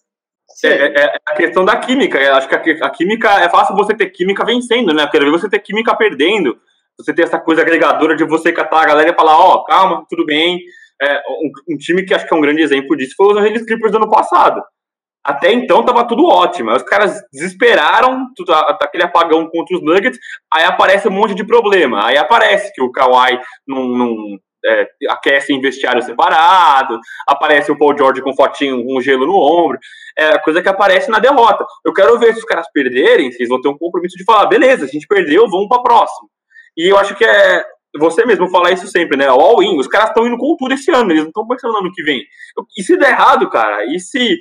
É, 0.63 0.67
é, 0.67 1.05
é, 1.05 1.17
a 1.25 1.35
questão 1.35 1.63
da 1.63 1.77
química. 1.77 2.17
Eu 2.17 2.35
acho 2.35 2.47
que 2.47 2.55
a, 2.55 2.87
a, 2.87 2.89
química 2.89 3.29
é 3.41 3.49
fácil 3.49 3.75
você 3.75 3.93
ter 3.93 4.09
química 4.09 4.43
vencendo, 4.43 4.93
né? 4.93 5.07
Ver 5.11 5.29
você 5.29 5.49
ter 5.49 5.59
química 5.59 5.95
perdendo. 5.95 6.57
Você 6.97 7.13
ter 7.13 7.23
essa 7.23 7.37
coisa 7.37 7.61
agregadora 7.61 8.15
de 8.15 8.25
você 8.25 8.51
catar 8.51 8.81
a 8.81 8.87
galera 8.87 9.11
e 9.11 9.15
falar, 9.15 9.37
ó, 9.37 9.53
oh, 9.53 9.63
calma, 9.65 10.05
tudo 10.09 10.25
bem. 10.25 10.59
É, 11.01 11.21
um, 11.29 11.73
um, 11.73 11.77
time 11.77 12.03
que 12.03 12.13
acho 12.13 12.27
que 12.27 12.33
é 12.33 12.37
um 12.37 12.41
grande 12.41 12.61
exemplo 12.61 12.95
disso 12.95 13.13
foi 13.15 13.27
os 13.27 13.37
Angeles 13.37 13.65
Clippers 13.65 13.91
do 13.91 13.97
ano 13.97 14.09
passado. 14.09 14.61
Até 15.23 15.51
então 15.51 15.85
tava 15.85 16.07
tudo 16.07 16.25
ótimo. 16.25 16.69
Aí 16.69 16.77
os 16.77 16.83
caras 16.83 17.21
desesperaram, 17.33 18.27
tudo, 18.35 18.53
aquele 18.53 19.03
apagão 19.03 19.47
contra 19.49 19.75
os 19.75 19.83
Nuggets, 19.83 20.17
aí 20.51 20.63
aparece 20.63 21.07
um 21.07 21.11
monte 21.11 21.35
de 21.35 21.45
problema. 21.45 22.05
Aí 22.05 22.17
aparece 22.17 22.71
que 22.73 22.81
o 22.81 22.91
Kawhi 22.91 23.39
não, 23.67 23.87
não 23.89 24.39
é, 24.65 24.87
aquece 25.09 25.53
em 25.53 25.61
vestiário 25.61 26.01
separado, 26.01 26.99
aparece 27.27 27.71
o 27.71 27.77
Paul 27.77 27.95
George 27.97 28.21
com 28.21 28.33
fotinho, 28.33 28.83
um 28.87 29.01
gelo 29.01 29.25
no 29.25 29.35
ombro, 29.35 29.77
é 30.17 30.37
coisa 30.39 30.61
que 30.61 30.69
aparece 30.69 31.11
na 31.11 31.19
derrota. 31.19 31.65
Eu 31.85 31.93
quero 31.93 32.17
ver 32.17 32.33
se 32.33 32.39
os 32.39 32.45
caras 32.45 32.65
perderem, 32.71 33.31
se 33.31 33.37
eles 33.39 33.49
vão 33.49 33.61
ter 33.61 33.69
um 33.69 33.77
compromisso 33.77 34.17
de 34.17 34.23
falar, 34.23 34.47
beleza, 34.47 34.85
a 34.85 34.87
gente 34.87 35.07
perdeu, 35.07 35.49
vamos 35.49 35.67
para 35.67 35.83
próxima. 35.83 36.27
E 36.75 36.87
eu 36.89 36.97
acho 36.97 37.15
que 37.15 37.25
é 37.25 37.63
você 37.97 38.25
mesmo 38.25 38.49
falar 38.49 38.71
isso 38.71 38.87
sempre, 38.87 39.17
né? 39.17 39.27
All 39.27 39.61
in, 39.63 39.77
os 39.77 39.87
caras 39.87 40.09
estão 40.09 40.27
indo 40.27 40.37
com 40.37 40.55
tudo 40.57 40.73
esse 40.73 40.91
ano, 40.91 41.11
eles 41.11 41.23
não 41.23 41.29
estão 41.29 41.47
pensando 41.47 41.73
no 41.73 41.79
ano 41.79 41.91
que 41.93 42.03
vem. 42.03 42.23
E 42.77 42.83
se 42.83 42.97
der 42.97 43.11
errado, 43.11 43.49
cara, 43.49 43.85
e 43.85 43.99
se 43.99 44.37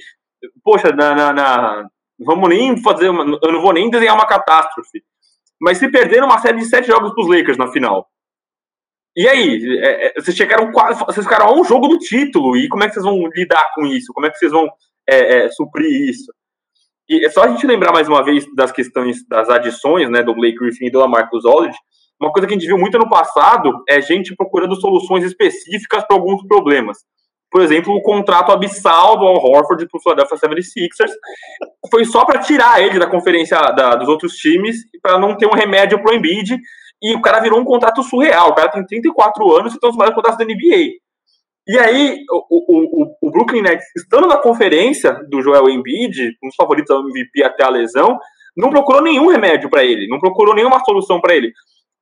poxa, 0.63 0.93
na, 0.93 1.15
na, 1.15 1.33
na, 1.33 1.89
vamos 2.19 2.49
nem 2.49 2.81
fazer, 2.83 3.09
uma, 3.09 3.39
eu 3.43 3.53
não 3.53 3.61
vou 3.61 3.73
nem 3.73 3.91
desenhar 3.91 4.15
uma 4.15 4.27
catástrofe, 4.27 5.03
mas 5.61 5.79
se 5.79 5.91
perder 5.91 6.23
uma 6.23 6.39
série 6.39 6.59
de 6.59 6.67
sete 6.67 6.89
jogos 6.89 7.13
para 7.15 7.23
os 7.23 7.29
Lakers 7.29 7.59
na 7.59 7.71
final, 7.71 8.07
e 9.17 9.27
aí, 9.27 9.79
é, 9.81 10.09
é, 10.09 10.13
vocês 10.21 10.37
chegaram 10.37 10.71
quase, 10.71 11.03
vocês 11.03 11.25
ficaram 11.25 11.47
a 11.47 11.59
um 11.59 11.65
jogo 11.65 11.89
do 11.89 11.99
título, 11.99 12.55
e 12.57 12.69
como 12.69 12.85
é 12.85 12.89
que 12.89 12.95
vocês 12.95 13.05
vão 13.05 13.27
lidar 13.35 13.65
com 13.75 13.87
isso? 13.87 14.13
Como 14.13 14.27
é 14.27 14.31
que 14.31 14.37
vocês 14.37 14.53
vão 14.53 14.69
é, 15.09 15.45
é, 15.45 15.51
suprir 15.51 16.11
isso? 16.11 16.31
E 17.09 17.25
é 17.25 17.31
só 17.31 17.45
a 17.45 17.49
gente 17.49 17.67
lembrar 17.67 17.93
mais 17.93 18.09
uma 18.09 18.23
vez 18.23 18.45
das 18.55 18.71
questões 18.71 19.27
das 19.27 19.49
adições, 19.49 20.11
né, 20.11 20.23
do 20.23 20.35
Blake 20.35 20.59
Griffin 20.59 20.87
e 20.87 20.91
do 20.91 20.99
Lamarcus 20.99 21.47
Aldridge, 21.47 21.79
uma 22.21 22.33
coisa 22.33 22.47
que 22.47 22.55
a 22.55 22.57
gente 22.57 22.67
viu 22.67 22.79
muito 22.79 22.99
no 22.99 23.09
passado 23.09 23.83
é 23.89 24.01
gente 24.01 24.35
procurando 24.35 24.81
soluções 24.81 25.25
específicas 25.25 26.05
para 26.07 26.17
alguns 26.17 26.47
problemas 26.47 26.99
por 27.51 27.63
exemplo, 27.63 27.95
o 27.95 28.03
contrato 28.03 28.53
abissal 28.53 29.17
do 29.17 29.25
Al 29.25 29.37
Horford 29.37 29.89
para 29.89 29.99
o 29.99 30.03
Philadelphia 30.03 30.37
76ers 30.37 31.11
foi 31.91 32.05
só 32.05 32.25
para 32.25 32.41
tirar 32.41 32.83
ele 32.83 32.99
da 32.99 33.09
conferência 33.09 33.59
da, 33.73 33.95
dos 33.95 34.09
outros 34.09 34.35
times 34.35 34.77
para 35.01 35.19
não 35.19 35.37
ter 35.37 35.47
um 35.47 35.55
remédio 35.55 36.03
para 36.03 36.13
o 36.13 36.15
Embiid 36.15 36.59
e 37.03 37.15
o 37.15 37.23
cara 37.23 37.41
virou 37.41 37.61
um 37.61 37.65
contrato 37.65 38.03
surreal. 38.03 38.51
O 38.51 38.55
cara 38.55 38.71
tem 38.71 38.85
34 38.85 39.57
anos 39.57 39.75
e 39.75 39.79
tem 39.79 39.89
os 39.89 39.97
maiores 39.97 40.15
contratos 40.15 40.39
da 40.39 40.45
NBA. 40.45 40.99
E 41.69 41.79
aí, 41.79 42.19
o, 42.31 42.45
o, 42.51 43.17
o, 43.23 43.31
Brooklyn 43.31 43.63
Nets, 43.63 43.87
estando 43.97 44.27
na 44.27 44.37
conferência 44.37 45.13
do 45.29 45.41
Joel 45.41 45.69
Embiid, 45.69 46.37
um 46.43 46.49
dos 46.49 46.57
favoritos 46.57 46.91
ao 46.91 47.01
MVP 47.09 47.43
até 47.43 47.65
a 47.65 47.71
lesão, 47.71 48.19
não 48.57 48.71
procurou 48.71 49.03
nenhum 49.03 49.29
remédio 49.29 49.69
para 49.69 49.83
ele, 49.83 50.07
não 50.09 50.19
procurou 50.19 50.55
nenhuma 50.55 50.85
solução 50.85 51.21
para 51.21 51.35
ele 51.35 51.53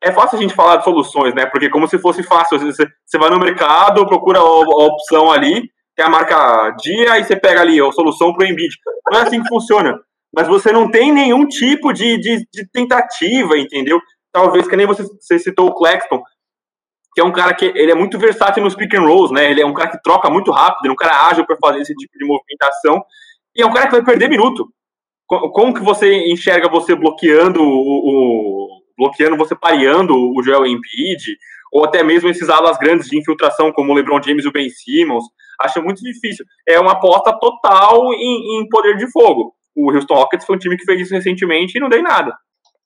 é 0.05 0.13
fácil 0.13 0.39
a 0.39 0.43
gente 0.43 0.55
falar 0.55 0.77
de 0.77 0.85
soluções, 0.85 1.35
né? 1.35 1.47
Porque 1.47 1.71
como 1.71 1.89
se 1.89 1.99
fosse 1.99 2.23
fácil, 2.23 2.59
você, 2.59 3.19
vai 3.19 3.31
no 3.31 3.39
mercado, 3.39 4.07
procura 4.07 4.39
a, 4.39 4.43
opção 4.43 5.33
ali, 5.33 5.63
que 5.97 6.03
é 6.03 6.05
a 6.05 6.11
marca 6.11 6.71
dia, 6.79 7.19
e 7.19 7.25
você 7.25 7.35
pega 7.35 7.63
ali 7.63 7.81
a 7.81 7.91
solução 7.91 8.35
para 8.35 8.45
o 8.45 8.47
Embiid. 8.47 8.77
Não 9.11 9.21
é 9.21 9.23
assim 9.23 9.43
que 9.43 9.49
funciona. 9.49 9.99
Mas 10.35 10.47
você 10.47 10.71
não 10.71 10.91
tem 10.91 11.11
nenhum 11.11 11.47
tipo 11.47 11.91
de, 11.93 12.19
de, 12.19 12.47
de 12.53 12.71
tentativa, 12.71 13.57
entendeu? 13.57 13.99
Talvez, 14.31 14.69
que 14.69 14.77
nem 14.77 14.87
você, 14.87 15.05
você 15.05 15.39
citou 15.39 15.69
o 15.69 15.75
Claxton, 15.75 16.23
que 17.15 17.21
é 17.23 17.25
um 17.25 17.33
cara 17.33 17.55
que 17.55 17.65
ele 17.65 17.93
é 17.93 17.95
muito 17.95 18.19
versátil 18.19 18.63
nos 18.63 18.75
pick 18.75 18.93
and 18.95 19.07
rolls, 19.07 19.33
né? 19.33 19.51
Ele 19.51 19.63
é 19.63 19.67
um 19.67 19.73
cara 19.73 19.91
que 19.91 20.03
troca 20.03 20.29
muito 20.29 20.51
rápido, 20.51 20.81
ele 20.83 20.91
é 20.91 20.93
um 20.93 20.97
cara 20.97 21.29
ágil 21.29 21.47
para 21.47 21.57
fazer 21.57 21.81
esse 21.81 21.95
tipo 21.95 22.13
de 22.19 22.27
movimentação, 22.27 23.03
e 23.57 23.63
é 23.63 23.67
um 23.67 23.73
cara 23.73 23.87
que 23.87 23.93
vai 23.93 24.05
perder 24.05 24.29
minuto. 24.29 24.69
Como 25.27 25.73
que 25.73 25.81
você 25.81 26.13
enxerga 26.31 26.69
você 26.69 26.95
bloqueando 26.95 27.63
o 27.63 28.84
bloqueando, 28.97 29.37
você 29.37 29.55
pareando 29.55 30.15
o 30.15 30.43
Joel 30.43 30.67
Embiid, 30.67 31.37
ou 31.73 31.85
até 31.85 32.03
mesmo 32.03 32.29
esses 32.29 32.49
alas 32.49 32.79
grandes 32.79 33.09
de 33.09 33.19
infiltração, 33.19 33.73
como 33.73 33.93
o 33.93 33.95
LeBron 33.95 34.23
James 34.23 34.45
e 34.45 34.49
o 34.49 34.53
Ben 34.53 34.69
Simmons. 34.71 35.25
Acho 35.61 35.83
muito 35.83 36.01
difícil. 36.03 36.45
É 36.69 36.79
uma 36.79 36.93
aposta 36.93 37.37
total 37.39 38.13
em, 38.15 38.61
em 38.61 38.69
poder 38.69 38.97
de 38.97 39.11
fogo. 39.11 39.55
O 39.75 39.91
Houston 39.93 40.15
Rockets 40.15 40.47
foi 40.47 40.57
um 40.57 40.59
time 40.59 40.77
que 40.77 40.85
fez 40.85 41.01
isso 41.01 41.15
recentemente 41.15 41.77
e 41.77 41.81
não 41.81 41.89
deu 41.89 42.03
nada. 42.03 42.33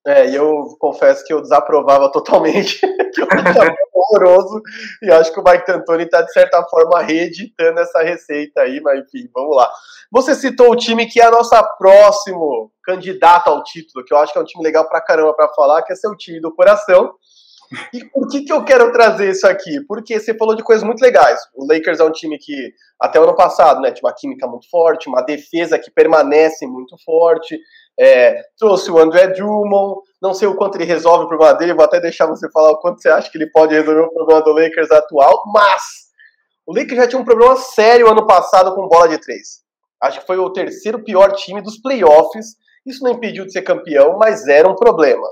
É, 0.09 0.27
e 0.27 0.35
eu 0.35 0.75
confesso 0.79 1.23
que 1.23 1.35
eu 1.35 1.43
desaprovava 1.43 2.11
totalmente, 2.13 2.81
que 3.13 3.21
eu 3.21 3.27
achava 3.31 3.75
horroroso, 3.93 4.63
e 5.03 5.11
acho 5.11 5.31
que 5.31 5.39
o 5.39 5.45
Mike 5.45 5.67
D'Antoni 5.67 6.05
está, 6.05 6.23
de 6.23 6.33
certa 6.33 6.65
forma, 6.65 7.03
reeditando 7.03 7.79
essa 7.79 8.03
receita 8.03 8.63
aí, 8.63 8.81
mas 8.81 9.01
enfim, 9.01 9.29
vamos 9.35 9.55
lá. 9.55 9.71
Você 10.11 10.35
citou 10.35 10.71
o 10.71 10.77
time 10.77 11.05
que 11.05 11.21
é 11.21 11.27
a 11.27 11.31
nossa 11.31 11.63
próximo 11.63 12.73
candidato 12.83 13.49
ao 13.49 13.63
título, 13.63 14.03
que 14.03 14.15
eu 14.15 14.17
acho 14.17 14.33
que 14.33 14.39
é 14.39 14.41
um 14.41 14.47
time 14.47 14.65
legal 14.65 14.89
pra 14.89 15.03
caramba 15.03 15.35
para 15.35 15.49
falar, 15.49 15.83
que 15.83 15.93
é 15.93 15.97
seu 15.97 16.17
time 16.17 16.41
do 16.41 16.55
coração. 16.55 17.13
E 17.93 18.05
por 18.07 18.29
que, 18.29 18.43
que 18.43 18.53
eu 18.53 18.65
quero 18.65 18.93
trazer 18.93 19.31
isso 19.31 19.47
aqui? 19.47 19.81
Porque 19.87 20.19
você 20.19 20.35
falou 20.35 20.55
de 20.55 20.63
coisas 20.63 20.85
muito 20.85 21.01
legais. 21.01 21.41
O 21.55 21.67
Lakers 21.67 22.01
é 22.01 22.05
um 22.05 22.13
time 22.13 22.39
que, 22.39 22.73
até 23.01 23.21
o 23.21 23.25
ano 23.25 23.37
passado, 23.37 23.81
né, 23.81 23.91
tinha 23.91 24.09
uma 24.09 24.15
química 24.15 24.47
muito 24.47 24.69
forte, 24.71 25.09
uma 25.09 25.23
defesa 25.23 25.79
que 25.79 25.91
permanece 25.91 26.67
muito 26.67 26.97
forte, 27.05 27.59
é, 27.99 28.43
trouxe 28.57 28.91
o 28.91 28.99
André 28.99 29.29
Drummond, 29.29 30.01
não 30.23 30.33
sei 30.33 30.49
o 30.49 30.57
quanto 30.57 30.77
ele 30.77 30.85
resolve 30.85 31.25
o 31.25 31.29
problema 31.29 31.55
dele, 31.55 31.75
vou 31.75 31.85
até 31.85 32.01
deixar 32.01 32.27
você 32.27 32.51
falar 32.51 32.71
o 32.71 32.79
quanto 32.79 33.03
você 33.03 33.09
acha 33.09 33.31
que 33.31 33.37
ele 33.37 33.51
pode 33.51 33.75
resolver 33.75 34.03
o 34.03 34.13
problema 34.13 34.43
do 34.43 34.53
Lakers 34.53 34.91
atual, 34.91 35.43
mas 35.53 36.09
o 36.67 36.73
Lakers 36.73 36.97
já 36.97 37.09
tinha 37.09 37.21
um 37.21 37.25
problema 37.25 37.57
sério 37.57 38.09
ano 38.09 38.27
passado 38.27 38.75
com 38.75 38.89
bola 38.89 39.09
de 39.09 39.19
três. 39.19 39.63
Acho 40.01 40.21
que 40.21 40.27
foi 40.27 40.39
o 40.39 40.53
terceiro 40.53 41.03
pior 41.03 41.33
time 41.33 41.61
dos 41.61 41.81
playoffs. 41.81 42.57
Isso 42.87 43.03
não 43.03 43.11
impediu 43.11 43.45
de 43.45 43.53
ser 43.53 43.63
campeão, 43.63 44.17
mas 44.17 44.47
era 44.47 44.69
um 44.69 44.77
problema. 44.77 45.27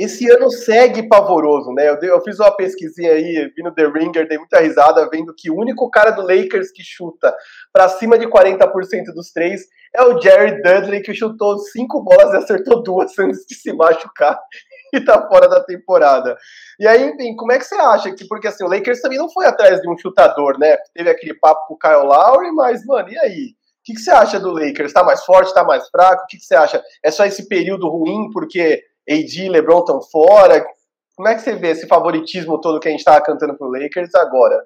Esse 0.00 0.30
ano 0.30 0.50
segue 0.50 1.06
pavoroso, 1.06 1.74
né? 1.74 1.90
Eu, 1.90 2.00
dei, 2.00 2.10
eu, 2.10 2.22
fiz 2.22 2.40
uma 2.40 2.50
pesquisinha 2.56 3.12
aí, 3.12 3.52
vi 3.54 3.62
no 3.62 3.70
The 3.70 3.86
Ringer, 3.86 4.26
dei 4.26 4.38
muita 4.38 4.58
risada, 4.58 5.06
vendo 5.10 5.34
que 5.36 5.50
o 5.50 5.54
único 5.54 5.90
cara 5.90 6.10
do 6.10 6.22
Lakers 6.22 6.72
que 6.72 6.82
chuta 6.82 7.36
para 7.70 7.86
cima 7.90 8.18
de 8.18 8.26
40% 8.26 8.70
dos 9.14 9.30
três 9.30 9.60
é 9.94 10.02
o 10.02 10.18
Jerry 10.18 10.62
Dudley, 10.62 11.02
que 11.02 11.12
chutou 11.12 11.58
cinco 11.58 12.02
bolas 12.02 12.32
e 12.32 12.36
acertou 12.38 12.82
duas 12.82 13.18
antes 13.18 13.44
de 13.46 13.54
se 13.54 13.74
machucar 13.74 14.40
e 14.94 15.04
tá 15.04 15.28
fora 15.28 15.46
da 15.46 15.62
temporada. 15.62 16.34
E 16.78 16.88
aí, 16.88 17.10
enfim, 17.10 17.36
como 17.36 17.52
é 17.52 17.58
que 17.58 17.64
você 17.64 17.74
acha 17.74 18.10
que, 18.14 18.26
porque 18.26 18.48
assim, 18.48 18.64
o 18.64 18.68
Lakers 18.68 19.02
também 19.02 19.18
não 19.18 19.30
foi 19.30 19.44
atrás 19.44 19.82
de 19.82 19.90
um 19.90 19.98
chutador, 19.98 20.58
né? 20.58 20.78
Teve 20.94 21.10
aquele 21.10 21.34
papo 21.34 21.66
com 21.68 21.74
o 21.74 21.78
Kyle 21.78 22.06
Lowry, 22.06 22.50
mas, 22.52 22.86
mano, 22.86 23.10
e 23.10 23.18
aí? 23.18 23.54
O 23.80 23.82
que, 23.84 23.94
que 23.94 24.00
você 24.00 24.10
acha 24.10 24.40
do 24.40 24.52
Lakers? 24.52 24.94
Tá 24.94 25.04
mais 25.04 25.22
forte, 25.24 25.52
tá 25.52 25.62
mais 25.62 25.88
fraco? 25.90 26.22
O 26.22 26.26
que, 26.26 26.38
que 26.38 26.44
você 26.44 26.54
acha? 26.54 26.82
É 27.04 27.10
só 27.10 27.26
esse 27.26 27.48
período 27.48 27.88
ruim 27.88 28.30
porque 28.32 28.82
AD 29.10 29.44
e 29.44 29.48
LeBron 29.48 29.80
estão 29.80 30.00
fora? 30.00 30.64
Como 31.16 31.28
é 31.28 31.34
que 31.34 31.42
você 31.42 31.54
vê 31.54 31.70
esse 31.70 31.86
favoritismo 31.86 32.60
todo 32.60 32.80
que 32.80 32.88
a 32.88 32.90
gente 32.90 33.04
tava 33.04 33.22
cantando 33.22 33.56
pro 33.56 33.70
Lakers 33.70 34.14
agora? 34.14 34.56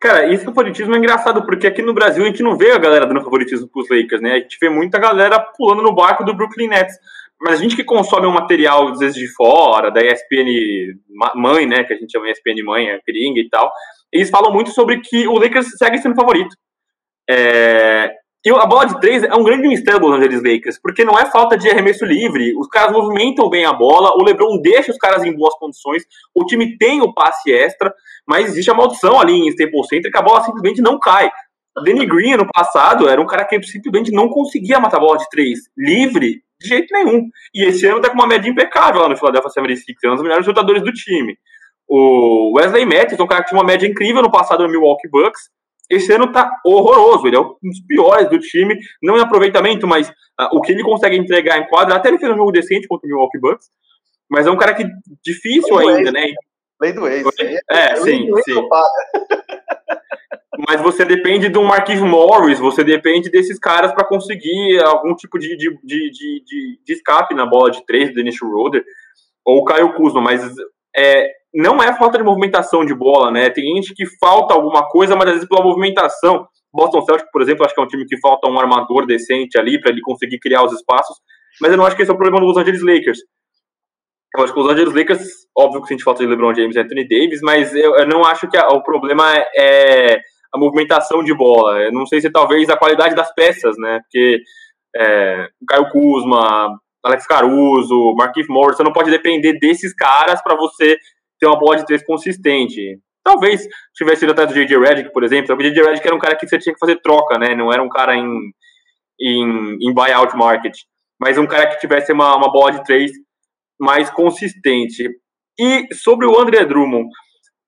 Cara, 0.00 0.32
esse 0.32 0.44
favoritismo 0.44 0.94
é 0.94 0.98
engraçado, 0.98 1.44
porque 1.46 1.66
aqui 1.66 1.80
no 1.80 1.94
Brasil 1.94 2.22
a 2.22 2.26
gente 2.26 2.42
não 2.42 2.56
vê 2.56 2.72
a 2.72 2.78
galera 2.78 3.06
dando 3.06 3.24
favoritismo 3.24 3.66
pros 3.68 3.88
Lakers, 3.88 4.20
né? 4.20 4.32
A 4.34 4.38
gente 4.38 4.58
vê 4.60 4.68
muita 4.68 4.98
galera 4.98 5.40
pulando 5.56 5.82
no 5.82 5.94
barco 5.94 6.22
do 6.22 6.34
Brooklyn 6.34 6.68
Nets. 6.68 6.94
Mas 7.40 7.58
a 7.58 7.62
gente 7.62 7.76
que 7.76 7.84
consome 7.84 8.26
um 8.26 8.32
material, 8.32 8.88
às 8.88 8.98
vezes, 8.98 9.16
de 9.16 9.28
fora, 9.34 9.90
da 9.90 10.00
ESPN 10.00 10.98
mãe, 11.34 11.66
né? 11.66 11.84
Que 11.84 11.94
a 11.94 11.96
gente 11.96 12.10
chama 12.10 12.30
ESPN 12.30 12.62
mãe, 12.64 12.90
a 12.90 13.00
Peringa 13.04 13.40
e 13.40 13.48
tal. 13.48 13.70
Eles 14.12 14.30
falam 14.30 14.52
muito 14.52 14.70
sobre 14.70 15.00
que 15.00 15.26
o 15.26 15.38
Lakers 15.38 15.76
segue 15.78 15.98
sendo 15.98 16.14
favorito. 16.14 16.54
É, 17.28 18.10
e 18.46 18.50
a 18.50 18.64
bola 18.64 18.86
de 18.86 19.00
três 19.00 19.24
é 19.24 19.34
um 19.34 19.42
grande 19.42 19.66
mistério 19.66 19.98
dos 19.98 20.12
Angeles 20.12 20.40
Lakers, 20.40 20.78
porque 20.80 21.04
não 21.04 21.18
é 21.18 21.26
falta 21.26 21.58
de 21.58 21.68
arremesso 21.68 22.04
livre, 22.04 22.56
os 22.56 22.68
caras 22.68 22.92
movimentam 22.92 23.50
bem 23.50 23.64
a 23.64 23.72
bola, 23.72 24.12
o 24.14 24.22
LeBron 24.22 24.60
deixa 24.62 24.92
os 24.92 24.98
caras 24.98 25.24
em 25.24 25.34
boas 25.34 25.52
condições, 25.54 26.04
o 26.32 26.44
time 26.44 26.78
tem 26.78 27.00
o 27.02 27.12
passe 27.12 27.52
extra, 27.52 27.92
mas 28.24 28.46
existe 28.46 28.70
a 28.70 28.74
maldição 28.74 29.20
ali 29.20 29.32
em 29.32 29.48
Staples 29.48 29.88
Center 29.88 30.12
que 30.12 30.18
a 30.18 30.22
bola 30.22 30.44
simplesmente 30.44 30.80
não 30.80 30.96
cai. 30.96 31.28
O 31.76 31.82
Danny 31.82 32.06
Green, 32.06 32.36
no 32.36 32.46
passado, 32.46 33.08
era 33.08 33.20
um 33.20 33.26
cara 33.26 33.44
que 33.44 33.60
simplesmente 33.64 34.12
não 34.12 34.28
conseguia 34.28 34.78
matar 34.78 34.98
a 34.98 35.00
bola 35.00 35.18
de 35.18 35.28
três 35.28 35.58
livre 35.76 36.40
de 36.60 36.68
jeito 36.68 36.86
nenhum. 36.92 37.28
E 37.52 37.64
esse 37.64 37.84
ano 37.84 38.00
tá 38.00 38.10
com 38.10 38.14
uma 38.14 38.28
média 38.28 38.48
impecável 38.48 39.02
lá 39.02 39.08
no 39.08 39.16
Philadelphia 39.16 39.50
76 39.50 39.96
é 40.04 40.08
um 40.08 40.14
dos 40.14 40.22
melhores 40.22 40.46
jogadores 40.46 40.84
do 40.84 40.92
time. 40.92 41.36
O 41.88 42.56
Wesley 42.56 42.86
Matthews, 42.86 43.18
um 43.18 43.26
cara 43.26 43.42
que 43.42 43.48
tinha 43.48 43.58
uma 43.58 43.66
média 43.66 43.88
incrível 43.88 44.22
no 44.22 44.30
passado 44.30 44.62
no 44.62 44.70
Milwaukee 44.70 45.08
Bucks, 45.08 45.50
esse 45.90 46.12
ano 46.12 46.32
tá 46.32 46.50
horroroso. 46.64 47.26
Ele 47.26 47.36
é 47.36 47.40
um 47.40 47.54
dos 47.62 47.80
piores 47.86 48.28
do 48.28 48.38
time, 48.38 48.78
não 49.02 49.16
em 49.16 49.20
aproveitamento, 49.20 49.86
mas 49.86 50.08
uh, 50.08 50.48
o 50.52 50.60
que 50.60 50.72
ele 50.72 50.82
consegue 50.82 51.16
entregar 51.16 51.58
em 51.58 51.66
quadra. 51.68 51.96
Até 51.96 52.08
ele 52.08 52.18
fez 52.18 52.32
um 52.32 52.36
jogo 52.36 52.52
decente 52.52 52.88
contra 52.88 53.06
o 53.06 53.08
Milwaukee 53.08 53.38
Bucks, 53.38 53.68
mas 54.28 54.46
é 54.46 54.50
um 54.50 54.56
cara 54.56 54.74
que 54.74 54.84
difícil 55.22 55.78
ainda, 55.78 56.10
né? 56.10 56.26
Lei 56.80 56.92
do 56.92 57.06
ex. 57.08 57.26
É, 57.70 57.92
é 57.92 57.96
sim, 57.96 58.28
sim. 58.44 58.68
Mas 60.68 60.80
você 60.80 61.04
depende 61.04 61.48
de 61.48 61.58
um 61.58 61.64
Marquise 61.64 62.02
Morris, 62.02 62.58
você 62.58 62.82
depende 62.82 63.30
desses 63.30 63.58
caras 63.58 63.92
para 63.92 64.06
conseguir 64.06 64.82
algum 64.82 65.14
tipo 65.14 65.38
de, 65.38 65.56
de, 65.56 65.70
de, 65.84 66.10
de, 66.10 66.80
de 66.82 66.92
escape 66.92 67.34
na 67.34 67.44
bola 67.44 67.70
de 67.70 67.84
três 67.84 68.08
do 68.08 68.14
Dennis 68.14 68.36
Schroeder 68.36 68.82
ou 69.44 69.58
o 69.58 69.64
Caio 69.64 69.94
Kuzma, 69.94 70.20
mas 70.20 70.42
é, 70.96 71.30
não 71.56 71.82
é 71.82 71.96
falta 71.96 72.18
de 72.18 72.24
movimentação 72.24 72.84
de 72.84 72.94
bola, 72.94 73.30
né? 73.30 73.48
Tem 73.48 73.64
gente 73.74 73.94
que 73.94 74.04
falta 74.20 74.52
alguma 74.52 74.86
coisa, 74.86 75.16
mas 75.16 75.26
às 75.26 75.34
vezes 75.34 75.48
pela 75.48 75.64
movimentação. 75.64 76.46
Boston 76.72 77.00
Celtics, 77.00 77.30
por 77.32 77.40
exemplo, 77.40 77.64
acho 77.64 77.74
que 77.74 77.80
é 77.80 77.84
um 77.84 77.86
time 77.86 78.04
que 78.04 78.20
falta 78.20 78.46
um 78.50 78.60
armador 78.60 79.06
decente 79.06 79.58
ali 79.58 79.80
para 79.80 79.90
ele 79.90 80.02
conseguir 80.02 80.38
criar 80.38 80.62
os 80.62 80.72
espaços, 80.74 81.16
mas 81.58 81.70
eu 81.70 81.78
não 81.78 81.86
acho 81.86 81.96
que 81.96 82.02
esse 82.02 82.10
é 82.10 82.14
o 82.14 82.18
problema 82.18 82.38
do 82.38 82.46
Los 82.46 82.58
Angeles 82.58 82.82
Lakers. 82.82 83.20
Eu 84.36 84.44
acho 84.44 84.52
que 84.52 84.60
os 84.60 84.66
Los 84.66 84.74
Angeles 84.74 84.94
Lakers, 84.94 85.26
óbvio 85.56 85.80
que 85.80 85.94
a 85.94 85.96
gente 85.96 86.04
falta 86.04 86.22
de 86.22 86.28
LeBron 86.28 86.54
James 86.54 86.76
e 86.76 86.78
Anthony 86.78 87.08
Davis, 87.08 87.40
mas 87.42 87.74
eu, 87.74 87.96
eu 87.96 88.06
não 88.06 88.22
acho 88.22 88.46
que 88.50 88.58
a, 88.58 88.68
o 88.68 88.82
problema 88.82 89.24
é 89.56 90.20
a 90.52 90.58
movimentação 90.58 91.24
de 91.24 91.34
bola. 91.34 91.80
Eu 91.80 91.92
não 91.92 92.04
sei 92.04 92.20
se 92.20 92.30
talvez 92.30 92.68
a 92.68 92.76
qualidade 92.76 93.14
das 93.14 93.32
peças, 93.32 93.74
né? 93.78 94.00
Porque 94.02 94.40
é, 94.94 95.48
Caio 95.66 95.88
Kuzma, 95.88 96.78
Alex 97.02 97.26
Caruso, 97.26 98.14
Marquinhos 98.14 98.48
Morris, 98.50 98.76
você 98.76 98.82
não 98.82 98.92
pode 98.92 99.10
depender 99.10 99.58
desses 99.58 99.94
caras 99.94 100.42
para 100.42 100.54
você 100.54 100.98
ter 101.38 101.46
uma 101.46 101.58
bola 101.58 101.76
de 101.76 101.86
três 101.86 102.04
consistente. 102.04 102.98
Talvez 103.22 103.66
tivesse 103.94 104.24
ido 104.24 104.32
atrás 104.32 104.50
do 104.50 104.54
J.J. 104.54 104.78
Redick, 104.78 105.12
por 105.12 105.24
exemplo. 105.24 105.54
O 105.54 105.62
J.J. 105.62 105.82
Redick 105.82 106.06
era 106.06 106.14
um 106.14 106.18
cara 106.20 106.36
que 106.36 106.46
você 106.46 106.58
tinha 106.58 106.72
que 106.72 106.78
fazer 106.78 107.00
troca, 107.02 107.38
né? 107.38 107.54
Não 107.54 107.72
era 107.72 107.82
um 107.82 107.88
cara 107.88 108.16
em, 108.16 108.52
em, 109.20 109.78
em 109.80 109.92
buyout 109.92 110.36
market. 110.36 110.76
Mas 111.20 111.36
um 111.36 111.46
cara 111.46 111.66
que 111.66 111.80
tivesse 111.80 112.12
uma, 112.12 112.36
uma 112.36 112.52
bola 112.52 112.72
de 112.72 112.84
três 112.84 113.10
mais 113.78 114.10
consistente. 114.10 115.08
E 115.58 115.94
sobre 115.94 116.26
o 116.26 116.38
André 116.38 116.64
Drummond, 116.64 117.08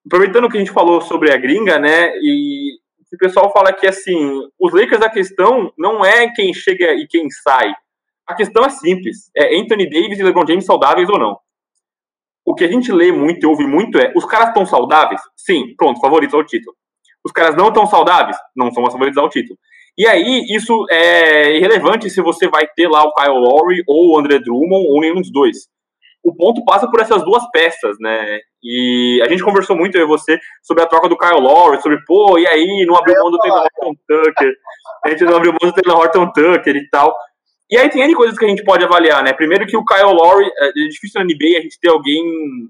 aproveitando 0.07 0.49
que 0.49 0.57
a 0.57 0.61
gente 0.61 0.73
falou 0.73 1.01
sobre 1.01 1.33
a 1.33 1.37
gringa, 1.37 1.79
né? 1.79 2.13
E 2.17 2.79
o 3.13 3.19
pessoal 3.19 3.51
fala 3.53 3.73
que 3.73 3.87
assim, 3.87 4.41
os 4.61 4.73
Lakers 4.73 5.03
a 5.03 5.11
questão 5.11 5.73
não 5.79 6.05
é 6.05 6.31
quem 6.33 6.53
chega 6.53 6.93
e 6.95 7.07
quem 7.07 7.31
sai. 7.31 7.73
A 8.27 8.35
questão 8.35 8.65
é 8.65 8.69
simples, 8.69 9.31
é 9.35 9.59
Anthony 9.59 9.89
Davis 9.89 10.19
e 10.19 10.23
LeBron 10.23 10.47
James 10.47 10.67
saudáveis 10.67 11.09
ou 11.09 11.19
não. 11.19 11.39
O 12.49 12.55
que 12.55 12.65
a 12.65 12.69
gente 12.69 12.91
lê 12.91 13.13
muito 13.13 13.45
e 13.45 13.47
ouve 13.47 13.67
muito 13.67 13.99
é, 13.99 14.11
os 14.17 14.25
caras 14.25 14.49
estão 14.49 14.65
saudáveis? 14.65 15.21
Sim, 15.37 15.75
pronto, 15.77 16.01
favoritos 16.01 16.35
ao 16.35 16.43
título. 16.43 16.75
Os 17.23 17.31
caras 17.31 17.55
não 17.55 17.69
estão 17.69 17.85
saudáveis? 17.85 18.39
Não 18.57 18.73
são 18.73 18.85
favoritos 18.87 19.19
ao 19.19 19.29
título. 19.29 19.59
E 19.99 20.07
aí, 20.07 20.47
isso 20.49 20.87
é 20.91 21.57
irrelevante 21.57 22.09
se 22.09 22.23
você 22.23 22.49
vai 22.49 22.67
ter 22.75 22.89
lá 22.89 23.03
o 23.05 23.13
Kyle 23.13 23.39
Lowry 23.39 23.83
ou 23.87 24.15
o 24.15 24.19
André 24.19 24.39
Drummond 24.39 24.87
ou 24.89 25.01
nenhum 25.01 25.21
dos 25.21 25.31
dois 25.31 25.69
o 26.25 26.35
ponto 26.35 26.65
passa 26.65 26.89
por 26.91 27.01
essas 27.01 27.25
duas 27.25 27.49
peças, 27.51 27.97
né? 28.01 28.41
E 28.63 29.21
a 29.25 29.29
gente 29.29 29.43
conversou 29.43 29.77
muito, 29.77 29.97
eu 29.97 30.05
e 30.05 30.09
você, 30.09 30.39
sobre 30.63 30.83
a 30.83 30.87
troca 30.87 31.09
do 31.09 31.17
Kyle 31.17 31.41
Lowry, 31.41 31.81
sobre, 31.81 31.99
pô, 32.05 32.39
e 32.39 32.47
aí, 32.47 32.85
não 32.87 32.97
abriu 32.97 33.15
mão 33.17 33.31
do 33.31 33.39
Taylor 33.39 33.63
Horton 33.63 33.95
Tucker, 34.07 34.53
a 35.05 35.11
gente 35.11 35.25
não 35.25 35.37
abriu 35.37 35.53
mão 35.53 35.71
do 35.71 35.73
Taylor 35.73 36.01
Horton 36.01 36.33
Tucker 36.33 36.77
e 36.77 36.89
tal. 36.91 37.15
E 37.71 37.77
aí 37.77 37.91
tem 37.91 38.03
N 38.03 38.15
coisas 38.15 38.39
que 38.39 38.45
a 38.45 38.49
gente 38.49 38.65
pode 38.65 38.85
avaliar, 38.85 39.23
né? 39.23 39.33
Primeiro 39.33 39.67
que 39.67 39.77
o 39.77 39.85
Kyle 39.85 40.13
Lowry, 40.13 40.47
é, 40.47 40.69
é 40.69 40.89
difícil 40.89 41.21
na 41.21 41.25
NBA 41.25 41.59
a 41.59 41.63
gente 41.63 41.79
ter 41.79 41.91
alguém, 41.91 42.23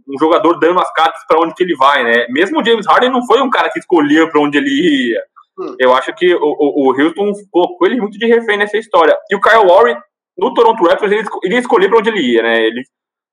um 0.09 0.19
jogador 0.19 0.59
dando 0.59 0.81
as 0.81 0.93
cartas 0.93 1.23
para 1.27 1.41
onde 1.41 1.55
que 1.55 1.63
ele 1.63 1.77
vai, 1.77 2.03
né? 2.03 2.27
Mesmo 2.29 2.61
o 2.61 2.65
James 2.65 2.87
Harden 2.87 3.11
não 3.11 3.25
foi 3.25 3.41
um 3.41 3.51
cara 3.51 3.71
que 3.71 3.79
escolhia 3.79 4.29
para 4.29 4.41
onde 4.41 4.59
ele 4.59 4.71
ia. 4.71 5.23
Hum. 5.59 5.77
Eu 5.79 5.95
acho 5.95 6.13
que 6.15 6.35
o, 6.35 6.41
o, 6.41 6.89
o 6.89 7.01
Houston 7.01 7.33
colocou 7.51 7.87
ele 7.87 8.01
muito 8.01 8.19
de 8.19 8.27
refém 8.27 8.59
nessa 8.59 8.77
história. 8.77 9.17
E 9.31 9.37
o 9.37 9.41
Kyle 9.41 9.65
Lowry, 9.65 9.97
no 10.37 10.53
Toronto 10.53 10.83
Raptors, 10.85 11.13
ele, 11.13 11.25
ele 11.45 11.55
ia 11.55 11.61
escolher 11.61 11.89
para 11.89 11.99
onde 11.99 12.11
ele 12.11 12.21
ia, 12.21 12.43
né? 12.43 12.67
Ele 12.67 12.83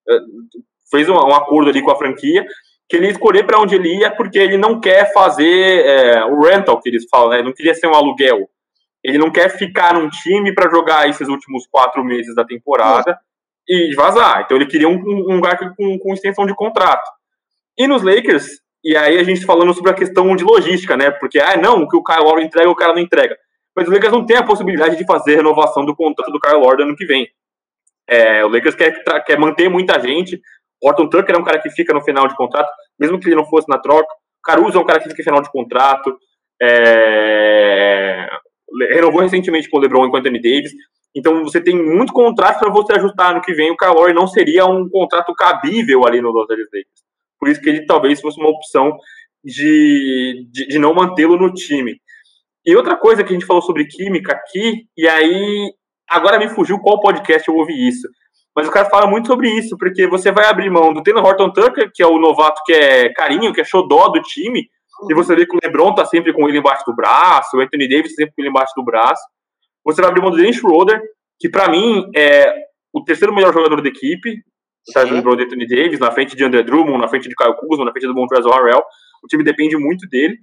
eh, 0.09 0.19
fez 0.89 1.09
um, 1.09 1.13
um, 1.13 1.33
acordo 1.33 1.69
ali 1.69 1.81
com 1.81 1.91
a 1.91 1.97
franquia 1.97 2.45
que 2.87 2.95
ele 2.95 3.07
ia 3.07 3.11
escolher 3.11 3.43
para 3.45 3.59
onde 3.59 3.75
ele 3.75 3.95
ia 3.97 4.11
porque 4.11 4.37
ele 4.37 4.57
não 4.57 4.79
quer 4.79 5.11
fazer 5.11 5.85
é, 5.85 6.25
o 6.25 6.39
rental 6.41 6.79
que 6.79 6.89
eles 6.89 7.05
falam, 7.09 7.29
né? 7.29 7.37
Ele 7.37 7.47
não 7.47 7.53
queria 7.53 7.73
ser 7.73 7.87
um 7.87 7.95
aluguel. 7.95 8.47
Ele 9.05 9.19
não 9.19 9.31
quer 9.31 9.49
ficar 9.55 9.93
num 9.93 10.09
time 10.09 10.51
para 10.51 10.67
jogar 10.67 11.07
esses 11.07 11.27
últimos 11.27 11.67
quatro 11.67 12.03
meses 12.03 12.33
da 12.33 12.43
temporada 12.43 13.15
e 13.69 13.93
vazar. 13.93 14.41
Então 14.41 14.57
ele 14.57 14.65
queria 14.65 14.89
um, 14.89 14.95
um 14.95 15.35
lugar 15.35 15.57
com, 15.75 15.99
com 15.99 16.13
extensão 16.13 16.43
de 16.43 16.55
contrato. 16.55 17.07
E 17.77 17.87
nos 17.87 18.01
Lakers, 18.01 18.47
e 18.83 18.97
aí 18.97 19.19
a 19.19 19.23
gente 19.23 19.45
falando 19.45 19.75
sobre 19.75 19.91
a 19.91 19.93
questão 19.93 20.35
de 20.35 20.43
logística, 20.43 20.97
né? 20.97 21.11
Porque, 21.11 21.39
ah, 21.39 21.55
não, 21.55 21.83
o 21.83 21.87
que 21.87 21.95
o 21.95 22.03
Kyle 22.03 22.23
Lowry 22.23 22.45
entrega, 22.45 22.67
o 22.67 22.75
cara 22.75 22.93
não 22.93 22.99
entrega. 22.99 23.37
Mas 23.75 23.87
os 23.87 23.93
Lakers 23.93 24.11
não 24.11 24.25
tem 24.25 24.37
a 24.37 24.43
possibilidade 24.43 24.95
de 24.95 25.05
fazer 25.05 25.35
renovação 25.35 25.85
do 25.85 25.95
contrato 25.95 26.31
do 26.31 26.39
Kyle 26.39 26.57
Lowry 26.57 26.81
ano 26.81 26.95
que 26.95 27.05
vem. 27.05 27.27
É, 28.09 28.43
o 28.43 28.47
Lakers 28.47 28.73
quer, 28.73 29.03
quer 29.23 29.37
manter 29.37 29.69
muita 29.69 29.99
gente. 29.99 30.41
Orton 30.81 31.07
Tucker 31.07 31.35
é 31.35 31.37
um 31.37 31.43
cara 31.43 31.59
que 31.59 31.69
fica 31.69 31.93
no 31.93 32.01
final 32.01 32.27
de 32.27 32.35
contrato, 32.35 32.71
mesmo 32.99 33.19
que 33.19 33.27
ele 33.27 33.35
não 33.35 33.45
fosse 33.45 33.69
na 33.69 33.77
troca. 33.77 34.11
Caruso 34.43 34.79
é 34.79 34.81
um 34.81 34.85
cara 34.85 34.99
que 34.99 35.09
fica 35.09 35.21
no 35.21 35.23
final 35.23 35.41
de 35.43 35.51
contrato. 35.51 36.17
É, 36.59 38.29
renovou 38.91 39.21
recentemente 39.21 39.69
com 39.69 39.77
o 39.77 39.79
LeBron 39.79 40.05
e 40.05 40.17
Anthony 40.17 40.41
Davis. 40.41 40.71
Então 41.15 41.43
você 41.43 41.61
tem 41.61 41.75
muito 41.75 42.11
contrato 42.11 42.59
para 42.59 42.69
você 42.69 42.93
ajustar 42.93 43.33
no 43.33 43.41
que 43.41 43.53
vem. 43.53 43.71
O 43.71 43.77
Kyle 43.77 44.13
não 44.13 44.27
seria 44.27 44.65
um 44.65 44.89
contrato 44.89 45.33
cabível 45.33 46.05
ali 46.05 46.21
no 46.21 46.31
Los 46.31 46.49
Angeles 46.49 46.69
Lakers. 46.73 47.03
Por 47.39 47.49
isso 47.49 47.61
que 47.61 47.69
ele 47.69 47.85
talvez 47.85 48.19
fosse 48.19 48.39
uma 48.39 48.49
opção 48.49 48.97
de, 49.43 50.47
de, 50.51 50.67
de 50.67 50.79
não 50.79 50.93
mantê-lo 50.93 51.37
no 51.37 51.53
time. 51.53 51.99
E 52.65 52.75
outra 52.75 52.97
coisa 52.97 53.23
que 53.23 53.29
a 53.29 53.33
gente 53.33 53.45
falou 53.45 53.61
sobre 53.61 53.85
química 53.85 54.33
aqui, 54.33 54.87
e 54.97 55.07
aí 55.07 55.71
Agora 56.09 56.37
me 56.37 56.47
fugiu 56.49 56.79
qual 56.79 56.99
podcast 56.99 57.47
eu 57.47 57.55
ouvi 57.55 57.87
isso. 57.87 58.07
Mas 58.55 58.67
o 58.67 58.71
cara 58.71 58.89
fala 58.89 59.07
muito 59.07 59.27
sobre 59.27 59.49
isso, 59.49 59.77
porque 59.77 60.07
você 60.07 60.31
vai 60.31 60.45
abrir 60.45 60.69
mão 60.69 60.93
do 60.93 61.03
Taylor 61.03 61.25
Horton 61.25 61.51
Tucker, 61.51 61.91
que 61.93 62.01
é 62.01 62.07
o 62.07 62.19
novato 62.19 62.61
que 62.65 62.73
é 62.73 63.09
carinho, 63.09 63.51
que 63.51 63.59
é 63.59 63.65
xodó 63.65 64.07
do 64.09 64.21
time, 64.21 64.69
e 65.09 65.13
você 65.13 65.35
vê 65.35 65.45
que 65.45 65.55
o 65.55 65.59
LeBron 65.63 65.93
tá 65.93 66.05
sempre 66.05 66.33
com 66.33 66.47
ele 66.47 66.59
embaixo 66.59 66.83
do 66.85 66.95
braço, 66.95 67.57
o 67.57 67.61
Anthony 67.61 67.87
Davis 67.87 68.15
tá 68.15 68.23
sempre 68.23 68.33
com 68.35 68.41
ele 68.41 68.49
embaixo 68.49 68.73
do 68.75 68.83
braço. 68.83 69.21
Você 69.83 70.01
vai 70.01 70.09
abrir 70.09 70.21
mão 70.21 70.31
do 70.31 70.37
Dennis 70.37 70.55
Schroeder, 70.55 71.01
que 71.39 71.49
para 71.49 71.69
mim 71.69 72.09
é 72.15 72.53
o 72.93 73.03
terceiro 73.03 73.33
melhor 73.33 73.53
jogador 73.53 73.81
da 73.81 73.89
equipe, 73.89 74.41
do 74.93 75.13
LeBron 75.13 75.35
e 75.39 75.43
Anthony 75.43 75.67
Davis, 75.67 75.99
na 75.99 76.11
frente 76.11 76.35
de 76.35 76.43
André 76.43 76.63
Drummond, 76.63 76.99
na 76.99 77.07
frente 77.07 77.27
de 77.27 77.35
Kyle 77.35 77.55
Kuzma, 77.57 77.85
na 77.85 77.91
frente 77.91 78.07
do 78.07 78.13
Montrezl 78.13 78.49
Harrell. 78.49 78.83
O 79.23 79.27
time 79.27 79.43
depende 79.43 79.75
muito 79.77 80.07
dele. 80.07 80.37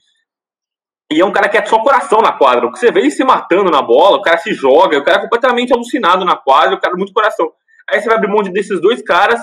E 1.11 1.21
é 1.21 1.25
um 1.25 1.33
cara 1.33 1.49
que 1.49 1.57
é 1.57 1.65
só 1.65 1.79
coração 1.83 2.21
na 2.21 2.33
quadra. 2.33 2.67
O 2.67 2.73
que 2.73 2.79
você 2.79 2.91
vê 2.91 3.01
ele 3.01 3.11
se 3.11 3.25
matando 3.25 3.71
na 3.71 3.83
bola, 3.83 4.17
o 4.17 4.23
cara 4.23 4.39
se 4.39 4.53
joga, 4.53 4.99
o 4.99 5.05
cara 5.05 5.19
é 5.19 5.21
completamente 5.23 5.73
alucinado 5.73 6.25
na 6.25 6.37
quadra, 6.37 6.75
o 6.75 6.81
cara 6.81 6.95
é 6.95 6.97
muito 6.97 7.13
coração. 7.13 7.53
Aí 7.89 8.01
você 8.01 8.07
vai 8.07 8.17
abrir 8.17 8.29
mão 8.29 8.43
desses 8.43 8.81
dois 8.81 9.03
caras 9.03 9.41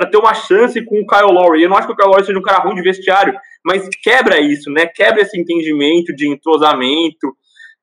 para 0.00 0.08
ter 0.08 0.16
uma 0.16 0.32
chance 0.32 0.82
com 0.86 0.98
o 0.98 1.06
Kyle 1.06 1.30
Lowry. 1.30 1.62
Eu 1.62 1.68
não 1.68 1.76
acho 1.76 1.86
que 1.86 1.92
o 1.92 1.96
Kyle 1.96 2.08
Lowry 2.08 2.24
seja 2.24 2.38
um 2.38 2.42
cara 2.42 2.62
ruim 2.64 2.74
de 2.74 2.80
vestiário, 2.80 3.34
mas 3.62 3.86
quebra 4.02 4.40
isso, 4.40 4.70
né? 4.70 4.86
Quebra 4.86 5.20
esse 5.20 5.38
entendimento 5.38 6.14
de 6.16 6.26
entrosamento. 6.26 7.36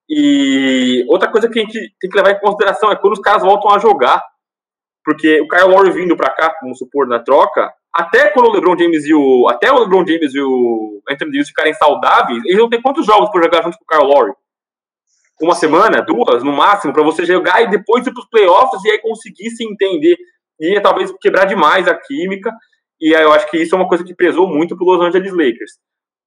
E 0.10 1.06
outra 1.08 1.30
coisa 1.30 1.48
que 1.48 1.60
a 1.60 1.62
gente 1.62 1.80
tem 2.00 2.10
que 2.10 2.18
levar 2.18 2.32
em 2.32 2.40
consideração 2.40 2.92
é 2.92 2.96
quando 2.96 3.14
os 3.14 3.20
caras 3.20 3.44
voltam 3.44 3.70
a 3.70 3.78
jogar. 3.78 4.20
Porque 5.06 5.40
o 5.42 5.48
Kyle 5.48 5.70
Lowry 5.70 5.92
vindo 5.92 6.18
para 6.18 6.32
cá, 6.32 6.52
vamos 6.60 6.80
supor, 6.80 7.08
na 7.08 7.20
troca, 7.20 7.72
até 7.94 8.32
quando 8.32 8.48
o 8.48 8.52
LeBron 8.52 8.76
James 8.76 9.06
e 9.06 9.14
o 9.14 9.48
até 9.48 9.72
o 9.72 9.78
LeBron 9.78 10.04
James 10.08 10.34
e 10.34 10.42
o 10.42 11.00
Anthony 11.08 11.32
Davis 11.32 11.50
ficarem 11.50 11.74
saudáveis, 11.76 12.44
eles 12.46 12.58
vão 12.58 12.68
ter 12.68 12.82
quantos 12.82 13.06
jogos 13.06 13.30
para 13.30 13.44
jogar 13.44 13.64
junto 13.64 13.78
com 13.78 13.86
o 13.86 13.96
Kyle 13.96 14.12
Lowry? 14.12 14.34
Uma 15.40 15.54
semana, 15.54 16.02
duas, 16.02 16.44
no 16.44 16.52
máximo, 16.52 16.92
para 16.92 17.04
você 17.04 17.24
jogar 17.24 17.62
e 17.62 17.70
depois 17.70 18.08
ir 18.08 18.12
para 18.12 18.22
os 18.22 18.30
playoffs 18.30 18.84
e 18.84 18.90
aí 18.90 19.00
conseguir 19.00 19.52
se 19.52 19.64
entender. 19.64 20.18
E 20.60 20.80
talvez 20.82 21.12
quebrar 21.22 21.46
demais 21.46 21.88
a 21.88 21.96
química. 21.96 22.52
E 23.00 23.14
eu 23.14 23.32
acho 23.32 23.50
que 23.50 23.58
isso 23.58 23.76
é 23.76 23.78
uma 23.78 23.88
coisa 23.88 24.04
que 24.04 24.16
pesou 24.16 24.48
muito 24.48 24.76
para 24.76 24.86
Los 24.86 25.02
Angeles 25.02 25.32
Lakers. 25.32 25.72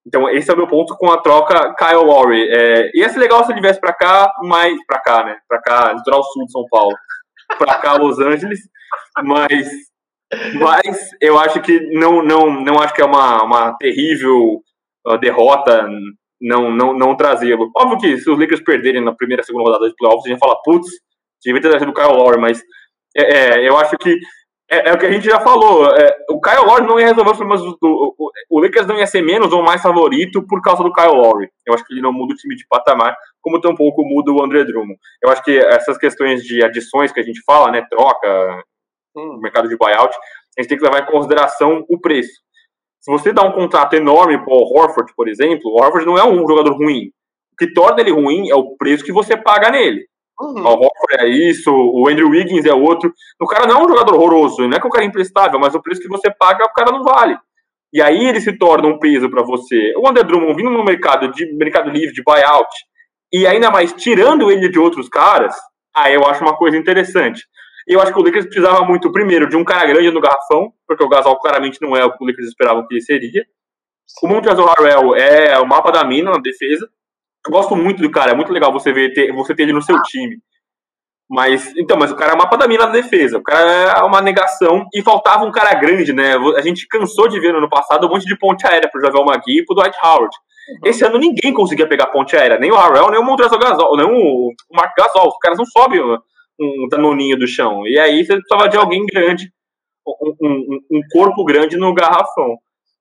Então, 0.07 0.29
esse 0.31 0.51
é 0.51 0.55
o 0.55 0.57
meu 0.57 0.66
ponto 0.66 0.97
com 0.97 1.11
a 1.11 1.21
troca 1.21 1.75
Kyle 1.75 2.05
Lowry. 2.05 2.49
É, 2.49 2.90
ia 2.95 3.09
ser 3.09 3.19
legal 3.19 3.45
se 3.45 3.53
ele 3.53 3.61
viesse 3.61 3.81
para 3.81 3.93
cá, 3.93 4.33
mas. 4.45 4.77
para 4.87 5.01
cá, 5.01 5.25
né? 5.25 5.37
Para 5.49 5.61
cá, 5.61 5.93
litoral 5.93 6.23
sul 6.23 6.47
de 6.47 6.53
São 6.53 6.64
Paulo. 6.71 6.95
Para 7.59 7.79
cá, 7.79 7.95
Los 7.95 8.19
Angeles. 8.19 8.61
Mas 9.23 9.69
mas 10.55 11.11
eu 11.21 11.38
acho 11.38 11.61
que 11.61 11.81
não, 11.93 12.23
não, 12.23 12.62
não 12.62 12.79
acho 12.81 12.95
que 12.95 13.03
é 13.03 13.05
uma, 13.05 13.43
uma 13.43 13.77
terrível 13.79 14.62
uh, 15.07 15.19
derrota 15.19 15.88
não, 16.40 16.71
não, 16.71 16.97
não 16.97 17.16
trazê-lo. 17.16 17.71
Óbvio 17.77 17.99
que 17.99 18.19
se 18.19 18.31
os 18.31 18.38
Lakers 18.38 18.62
perderem 18.62 19.03
na 19.03 19.14
primeira, 19.14 19.43
segunda 19.43 19.64
rodada 19.64 19.88
de 19.88 19.97
playoffs, 19.97 20.25
a 20.25 20.29
gente 20.29 20.38
fala, 20.38 20.61
putz, 20.62 20.88
devia 21.45 21.61
ter 21.61 21.69
trazido 21.69 21.90
o 21.90 21.95
Kyle 21.95 22.16
Lowry, 22.16 22.40
mas 22.40 22.62
é, 23.16 23.23
é, 23.23 23.68
eu 23.68 23.77
acho 23.77 23.96
que 23.99 24.18
é, 24.70 24.90
é, 24.90 24.92
o 24.92 24.99
que 24.99 25.07
a 25.07 25.11
gente 25.11 25.25
já 25.25 25.40
falou. 25.40 25.87
É, 25.87 26.16
o 26.31 26.40
Kyle 26.40 26.64
Lowry 26.64 26.87
não 26.87 26.99
ia 27.01 27.09
resolver 27.09 27.33
os 27.33 27.37
problemas 27.37 27.61
do, 27.61 27.77
do 27.81 28.14
o, 28.16 28.31
o, 28.49 28.61
Lakers 28.61 28.87
não 28.87 28.96
ia 28.96 29.07
ser 29.07 29.20
menos 29.20 29.53
ou 29.53 29.62
mais 29.62 29.83
favorito 29.83 30.46
por 30.46 30.62
causa 30.62 30.85
do 30.85 30.92
Kyle 30.92 31.09
Lowry. 31.09 31.51
Eu 31.66 31.75
acho 31.75 31.85
que 31.85 31.92
ele 31.92 32.01
não 32.01 32.12
muda 32.12 32.35
o 32.35 32.37
time 32.37 32.55
de 32.55 32.64
patamar, 32.68 33.16
como 33.42 33.61
tampouco 33.61 34.05
muda 34.05 34.31
o 34.31 34.42
André 34.42 34.64
Drummond. 34.64 34.99
Eu 35.20 35.31
acho 35.31 35.42
que 35.42 35.59
essas 35.59 35.99
questões 35.99 36.42
de 36.44 36.64
adições 36.64 37.11
que 37.11 37.18
a 37.18 37.23
gente 37.25 37.42
fala, 37.44 37.73
né, 37.73 37.85
troca, 37.90 38.62
hum. 39.16 39.40
mercado 39.42 39.68
de 39.68 39.77
buyout, 39.77 40.14
a 40.57 40.62
gente 40.62 40.68
tem 40.68 40.79
que 40.79 40.85
levar 40.85 41.03
em 41.03 41.07
consideração 41.07 41.85
o 41.88 42.01
preço. 42.01 42.40
Se 43.01 43.11
você 43.11 43.33
dá 43.33 43.42
um 43.42 43.53
contrato 43.53 43.94
enorme 43.94 44.38
para 44.38 44.55
o 44.55 44.62
Horford, 44.62 45.12
por 45.16 45.29
exemplo, 45.29 45.70
o 45.70 45.83
Horford 45.83 46.07
não 46.07 46.18
é 46.18 46.25
um 46.25 46.46
jogador 46.46 46.77
ruim. 46.77 47.11
O 47.53 47.57
que 47.59 47.73
torna 47.73 48.01
ele 48.01 48.12
ruim 48.12 48.51
é 48.51 48.55
o 48.55 48.77
preço 48.77 49.05
que 49.05 49.12
você 49.12 49.37
paga 49.37 49.70
nele. 49.70 50.07
Uhum. 50.40 50.62
O 50.62 50.68
Horford 50.68 51.18
é 51.18 51.29
isso, 51.29 51.70
o 51.70 52.09
Andrew 52.09 52.31
Wiggins 52.31 52.64
é 52.64 52.72
outro. 52.72 53.12
O 53.38 53.46
cara 53.46 53.66
não 53.66 53.79
é 53.79 53.85
um 53.85 53.88
jogador 53.88 54.14
horroroso, 54.14 54.66
não 54.66 54.76
é 54.76 54.81
que 54.81 54.87
o 54.87 54.90
cara 54.90 55.05
é 55.05 55.09
imprestável, 55.09 55.61
mas 55.61 55.74
o 55.74 55.83
preço 55.83 56.00
que 56.00 56.09
você 56.09 56.31
paga, 56.31 56.64
o 56.64 56.72
cara 56.72 56.90
não 56.90 57.03
vale. 57.03 57.37
E 57.92 58.00
aí 58.00 58.26
ele 58.26 58.40
se 58.40 58.57
torna 58.57 58.88
um 58.88 58.98
peso 58.98 59.29
para 59.29 59.42
você. 59.42 59.92
O 59.98 60.09
André 60.09 60.22
Drummond 60.22 60.55
vindo 60.55 60.70
no 60.70 60.85
mercado 60.85 61.31
de 61.33 61.53
mercado 61.57 61.90
livre, 61.90 62.14
de 62.14 62.22
buyout, 62.22 62.70
e 63.33 63.46
ainda 63.46 63.70
mais 63.70 63.92
tirando 63.92 64.50
ele 64.50 64.68
de 64.68 64.79
outros 64.79 65.09
caras, 65.09 65.55
aí 65.94 66.14
eu 66.14 66.24
acho 66.24 66.42
uma 66.42 66.57
coisa 66.57 66.76
interessante. 66.76 67.42
Eu 67.87 68.00
acho 68.00 68.12
que 68.12 68.18
o 68.18 68.22
Lakers 68.22 68.46
precisava 68.46 68.85
muito, 68.85 69.12
primeiro, 69.12 69.48
de 69.48 69.57
um 69.57 69.64
cara 69.64 69.87
grande 69.87 70.11
no 70.11 70.20
garrafão, 70.20 70.72
porque 70.87 71.05
o 71.05 71.09
Gasol 71.09 71.38
claramente 71.38 71.83
não 71.83 71.96
é 71.96 72.05
o 72.05 72.16
que 72.16 72.22
o 72.22 72.26
Lakers 72.26 72.48
esperava 72.48 72.87
que 72.87 72.94
ele 72.94 73.03
seria. 73.03 73.44
O 74.22 74.29
Montrezl 74.29 74.64
Harrell 74.64 75.14
é 75.14 75.59
o 75.59 75.66
mapa 75.66 75.90
da 75.90 76.05
mina 76.05 76.31
na 76.31 76.38
defesa. 76.38 76.88
Eu 77.46 77.53
gosto 77.53 77.74
muito 77.74 78.03
do 78.03 78.11
cara, 78.11 78.33
é 78.33 78.35
muito 78.35 78.53
legal 78.53 78.72
você 78.72 78.92
ver 78.92 79.12
ter, 79.12 79.33
você 79.33 79.55
ter 79.55 79.62
ele 79.64 79.72
no 79.72 79.83
seu 79.83 80.00
time. 80.03 80.37
Mas, 81.31 81.72
então, 81.76 81.96
mas 81.96 82.11
o 82.11 82.16
cara 82.16 82.33
é 82.33 82.35
o 82.35 82.38
mapa 82.38 82.57
da 82.57 82.66
mina 82.66 82.87
na 82.87 82.92
defesa. 82.92 83.38
O 83.38 83.42
cara 83.42 83.94
é 83.96 84.03
uma 84.03 84.20
negação. 84.20 84.85
E 84.92 85.00
faltava 85.00 85.44
um 85.44 85.53
cara 85.53 85.72
grande, 85.74 86.12
né? 86.12 86.35
A 86.57 86.61
gente 86.61 86.88
cansou 86.88 87.29
de 87.29 87.38
ver 87.38 87.53
no 87.53 87.59
ano 87.59 87.68
passado 87.68 88.07
um 88.07 88.11
monte 88.11 88.26
de 88.26 88.37
ponte 88.37 88.66
aérea 88.66 88.90
pro 88.90 89.00
Javel 89.00 89.24
Magui 89.24 89.61
e 89.61 89.64
pro 89.64 89.76
Dwight 89.76 89.96
Howard. 90.03 90.37
Uhum. 90.70 90.90
Esse 90.90 91.05
ano 91.05 91.18
ninguém 91.18 91.55
conseguia 91.55 91.87
pegar 91.87 92.07
ponte 92.07 92.37
aérea. 92.37 92.59
Nem 92.59 92.72
o 92.72 92.76
Harrell, 92.76 93.12
nem 93.12 93.20
o 93.20 93.24
Montrezl 93.24 93.59
Gasol, 93.59 93.96
nem 93.96 94.07
o, 94.07 94.48
o 94.48 94.76
Mark 94.76 94.92
Gasol. 94.98 95.29
Os 95.29 95.38
caras 95.38 95.57
não 95.57 95.66
sobem 95.66 96.00
um 96.03 96.88
danoninho 96.88 97.38
do 97.38 97.46
chão. 97.46 97.87
E 97.87 97.96
aí 97.98 98.24
você 98.24 98.35
precisava 98.35 98.68
de 98.68 98.76
alguém 98.76 99.07
grande, 99.07 99.53
um, 100.07 100.35
um, 100.42 100.79
um, 100.92 101.00
corpo 101.12 101.44
grande 101.44 101.76
no 101.76 101.94
garrafão. 101.94 102.57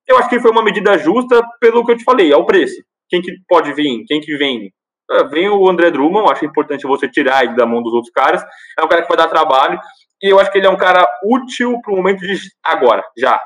Eu 0.06 0.18
acho 0.18 0.28
que 0.28 0.40
foi 0.40 0.52
uma 0.52 0.62
medida 0.62 0.96
justa 0.98 1.42
pelo 1.60 1.84
que 1.84 1.92
eu 1.92 1.96
te 1.96 2.04
falei, 2.04 2.32
é 2.32 2.36
o 2.36 2.46
preço. 2.46 2.80
Quem 3.10 3.20
que 3.20 3.32
pode 3.48 3.74
vir? 3.74 4.04
Quem 4.06 4.20
que 4.20 4.36
vem? 4.36 4.72
É, 5.10 5.24
vem 5.24 5.48
o 5.48 5.68
André 5.68 5.90
Drummond, 5.90 6.30
acho 6.30 6.44
importante 6.44 6.86
você 6.86 7.08
tirar 7.08 7.44
ele 7.44 7.56
da 7.56 7.66
mão 7.66 7.82
dos 7.82 7.92
outros 7.92 8.12
caras. 8.12 8.42
É 8.78 8.84
um 8.84 8.88
cara 8.88 9.02
que 9.02 9.08
vai 9.08 9.16
dar 9.16 9.28
trabalho. 9.28 9.78
E 10.22 10.28
eu 10.28 10.38
acho 10.38 10.52
que 10.52 10.58
ele 10.58 10.66
é 10.66 10.70
um 10.70 10.76
cara 10.76 11.06
útil 11.24 11.80
para 11.82 11.92
o 11.92 11.96
momento 11.96 12.20
de 12.20 12.38
agora, 12.62 13.02
já. 13.18 13.40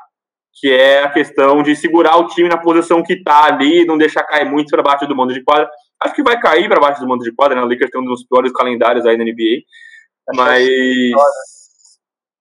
Que 0.61 0.73
é 0.73 1.03
a 1.03 1.11
questão 1.11 1.63
de 1.63 1.75
segurar 1.75 2.17
o 2.17 2.27
time 2.29 2.49
na 2.49 2.59
posição 2.59 3.03
que 3.03 3.15
está 3.15 3.47
ali, 3.47 3.85
não 3.85 3.97
deixar 3.97 4.25
cair 4.25 4.49
muito 4.49 4.71
para 4.71 4.83
baixo 4.83 5.07
do 5.07 5.17
mando 5.17 5.33
de 5.33 5.43
quadra. 5.43 5.69
Acho 6.03 6.15
que 6.15 6.23
vai 6.23 6.39
cair 6.39 6.69
para 6.69 6.81
baixo 6.81 7.01
do 7.01 7.09
mando 7.09 7.25
de 7.25 7.35
quadra, 7.35 7.57
né? 7.57 7.63
O 7.63 7.69
Lakers 7.69 7.91
tem 7.91 8.01
um 8.01 8.05
dos 8.05 8.25
piores 8.27 8.53
calendários 8.53 9.07
aí 9.07 9.17
na 9.17 9.25
NBA. 9.25 9.63
Mas 10.35 10.77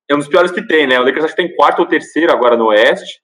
é 0.09 0.15
um 0.15 0.19
dos 0.19 0.27
piores 0.27 0.51
que 0.51 0.65
tem, 0.65 0.85
né? 0.85 0.99
O 0.99 1.03
Lakers 1.03 1.25
acho 1.25 1.35
que 1.35 1.41
tem 1.41 1.55
quarto 1.55 1.79
ou 1.79 1.85
terceiro 1.85 2.31
agora 2.31 2.57
no 2.57 2.67
Oeste. 2.67 3.21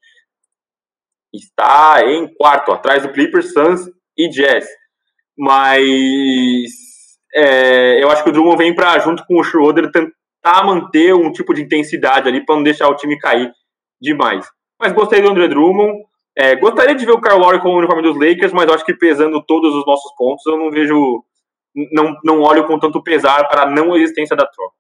Está 1.33 2.03
em 2.05 2.27
quarto, 2.35 2.71
atrás 2.71 3.03
do 3.03 3.11
Clippers, 3.11 3.53
Suns 3.53 3.81
e 4.17 4.29
Jazz. 4.29 4.67
Mas 5.37 6.71
é, 7.33 8.03
eu 8.03 8.09
acho 8.09 8.23
que 8.23 8.29
o 8.29 8.33
Drummond 8.33 8.57
vem 8.57 8.75
para, 8.75 8.99
junto 8.99 9.23
com 9.25 9.39
o 9.39 9.43
Schroeder, 9.43 9.91
tentar 9.91 10.65
manter 10.65 11.13
um 11.13 11.31
tipo 11.31 11.53
de 11.53 11.61
intensidade 11.61 12.27
ali 12.27 12.45
para 12.45 12.55
não 12.55 12.63
deixar 12.63 12.89
o 12.89 12.95
time 12.95 13.17
cair 13.17 13.51
demais. 14.01 14.47
Mas 14.79 14.93
gostei 14.93 15.21
do 15.21 15.29
André 15.29 15.47
Drummond. 15.47 15.93
É, 16.37 16.55
gostaria 16.55 16.95
de 16.95 17.05
ver 17.05 17.11
o 17.11 17.37
Lowry 17.37 17.59
com 17.61 17.69
o 17.69 17.77
uniforme 17.77 18.01
dos 18.01 18.15
Lakers, 18.15 18.53
mas 18.53 18.71
acho 18.71 18.85
que 18.85 18.93
pesando 18.93 19.43
todos 19.45 19.75
os 19.75 19.85
nossos 19.85 20.13
pontos, 20.15 20.45
eu 20.45 20.57
não 20.57 20.71
vejo 20.71 21.23
não, 21.91 22.15
não 22.23 22.41
olho 22.41 22.65
com 22.65 22.79
tanto 22.79 23.03
pesar 23.03 23.47
para 23.47 23.63
a 23.63 23.69
não 23.69 23.95
existência 23.95 24.35
da 24.35 24.45
troca. 24.45 24.78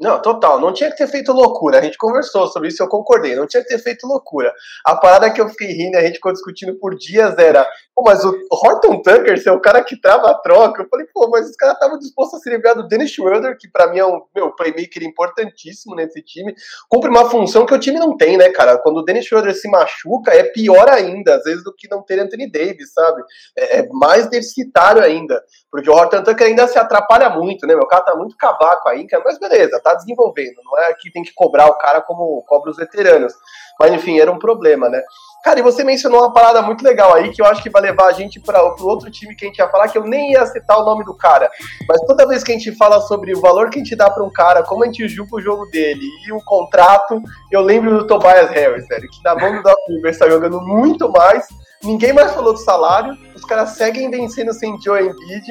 Não, 0.00 0.20
total, 0.20 0.60
não 0.60 0.72
tinha 0.72 0.90
que 0.90 0.96
ter 0.96 1.06
feito 1.06 1.32
loucura. 1.32 1.78
A 1.78 1.82
gente 1.82 1.96
conversou 1.96 2.46
sobre 2.48 2.68
isso, 2.68 2.82
eu 2.82 2.88
concordei. 2.88 3.34
Não 3.34 3.46
tinha 3.46 3.62
que 3.62 3.68
ter 3.68 3.78
feito 3.78 4.06
loucura. 4.06 4.52
A 4.84 4.96
parada 4.96 5.30
que 5.30 5.40
eu 5.40 5.48
fiquei 5.48 5.68
rindo, 5.68 5.96
a 5.96 6.02
gente 6.02 6.16
ficou 6.16 6.32
discutindo 6.32 6.74
por 6.78 6.94
dias 6.94 7.36
era, 7.38 7.66
pô, 7.94 8.02
mas 8.04 8.24
o 8.24 8.34
Horton 8.50 9.00
Tucker, 9.02 9.42
é 9.46 9.52
o 9.52 9.60
cara 9.60 9.82
que 9.82 10.00
trava 10.00 10.30
a 10.30 10.34
troca. 10.34 10.82
Eu 10.82 10.88
falei, 10.88 11.06
pô, 11.12 11.28
mas 11.30 11.48
os 11.48 11.56
caras 11.56 11.74
estavam 11.74 11.98
dispostos 11.98 12.40
a 12.40 12.42
se 12.42 12.50
livrar 12.50 12.74
do 12.74 12.86
Dennis 12.86 13.10
Schroeder, 13.10 13.56
que 13.58 13.68
para 13.68 13.90
mim 13.90 13.98
é 13.98 14.06
um 14.06 14.22
meu 14.34 14.50
playmaker 14.54 15.02
importantíssimo 15.02 15.94
nesse 15.94 16.22
time, 16.22 16.54
cumpre 16.88 17.08
uma 17.08 17.28
função 17.30 17.64
que 17.64 17.74
o 17.74 17.78
time 17.78 17.98
não 17.98 18.16
tem, 18.16 18.36
né, 18.36 18.50
cara? 18.50 18.78
Quando 18.78 18.98
o 18.98 19.02
Dennis 19.02 19.24
Schroeder 19.24 19.54
se 19.54 19.68
machuca, 19.68 20.32
é 20.32 20.42
pior 20.44 20.88
ainda, 20.88 21.36
às 21.36 21.44
vezes, 21.44 21.64
do 21.64 21.74
que 21.74 21.88
não 21.88 22.02
ter 22.02 22.20
Anthony 22.20 22.50
Davis, 22.50 22.92
sabe? 22.92 23.22
É, 23.56 23.78
é 23.78 23.88
mais 23.90 24.28
deficitário 24.28 25.02
ainda, 25.02 25.42
porque 25.70 25.88
o 25.88 25.94
Horton 25.94 26.22
Tucker 26.22 26.46
ainda 26.46 26.66
se 26.66 26.78
atrapalha 26.78 27.30
muito, 27.30 27.66
né? 27.66 27.74
Meu 27.74 27.86
cara 27.86 28.02
tá 28.02 28.14
muito 28.14 28.36
cavaco 28.36 28.88
aí, 28.88 29.06
mas 29.24 29.38
beleza, 29.38 29.80
tá 29.90 29.96
desenvolvendo, 29.96 30.56
não 30.64 30.78
é 30.78 30.94
que 30.94 31.10
tem 31.10 31.22
que 31.22 31.32
cobrar 31.34 31.66
o 31.66 31.78
cara 31.78 32.00
como 32.00 32.42
cobra 32.46 32.70
os 32.70 32.76
veteranos. 32.76 33.32
Mas 33.78 33.92
enfim, 33.92 34.18
era 34.18 34.32
um 34.32 34.38
problema, 34.38 34.88
né? 34.88 35.02
Cara, 35.44 35.60
e 35.60 35.62
você 35.62 35.84
mencionou 35.84 36.20
uma 36.20 36.32
parada 36.32 36.60
muito 36.60 36.82
legal 36.82 37.14
aí 37.14 37.30
que 37.30 37.40
eu 37.40 37.46
acho 37.46 37.62
que 37.62 37.70
vai 37.70 37.80
levar 37.80 38.06
a 38.06 38.12
gente 38.12 38.40
para 38.40 38.64
o 38.64 38.84
outro 38.84 39.08
time 39.10 39.34
que 39.36 39.44
a 39.44 39.48
gente 39.48 39.58
ia 39.58 39.68
falar, 39.68 39.88
que 39.88 39.96
eu 39.96 40.04
nem 40.04 40.32
ia 40.32 40.44
citar 40.46 40.76
o 40.78 40.84
nome 40.84 41.04
do 41.04 41.16
cara. 41.16 41.48
Mas 41.88 42.00
toda 42.00 42.26
vez 42.26 42.42
que 42.42 42.50
a 42.50 42.54
gente 42.54 42.72
fala 42.72 43.00
sobre 43.02 43.32
o 43.32 43.40
valor 43.40 43.70
que 43.70 43.78
a 43.78 43.82
gente 43.82 43.94
dá 43.94 44.10
para 44.10 44.24
um 44.24 44.32
cara, 44.32 44.64
como 44.64 44.82
a 44.82 44.86
gente 44.86 45.06
julga 45.06 45.36
o 45.36 45.40
jogo 45.40 45.66
dele 45.66 46.04
e 46.26 46.32
o 46.32 46.42
contrato, 46.44 47.22
eu 47.52 47.60
lembro 47.60 47.98
do 47.98 48.06
Tobias 48.06 48.50
Harris, 48.50 48.88
velho, 48.88 49.08
que 49.08 49.22
na 49.22 49.36
mão 49.36 49.54
do 49.54 49.62
Doc 49.62 49.78
Rivers 49.88 50.16
está 50.16 50.28
jogando 50.28 50.60
muito 50.60 51.08
mais. 51.12 51.46
Ninguém 51.84 52.12
mais 52.12 52.32
falou 52.32 52.52
do 52.52 52.58
salário, 52.58 53.16
os 53.32 53.44
caras 53.44 53.70
seguem 53.70 54.10
vencendo 54.10 54.52
sem 54.52 54.80
Joe 54.80 55.00
Embiid. 55.00 55.46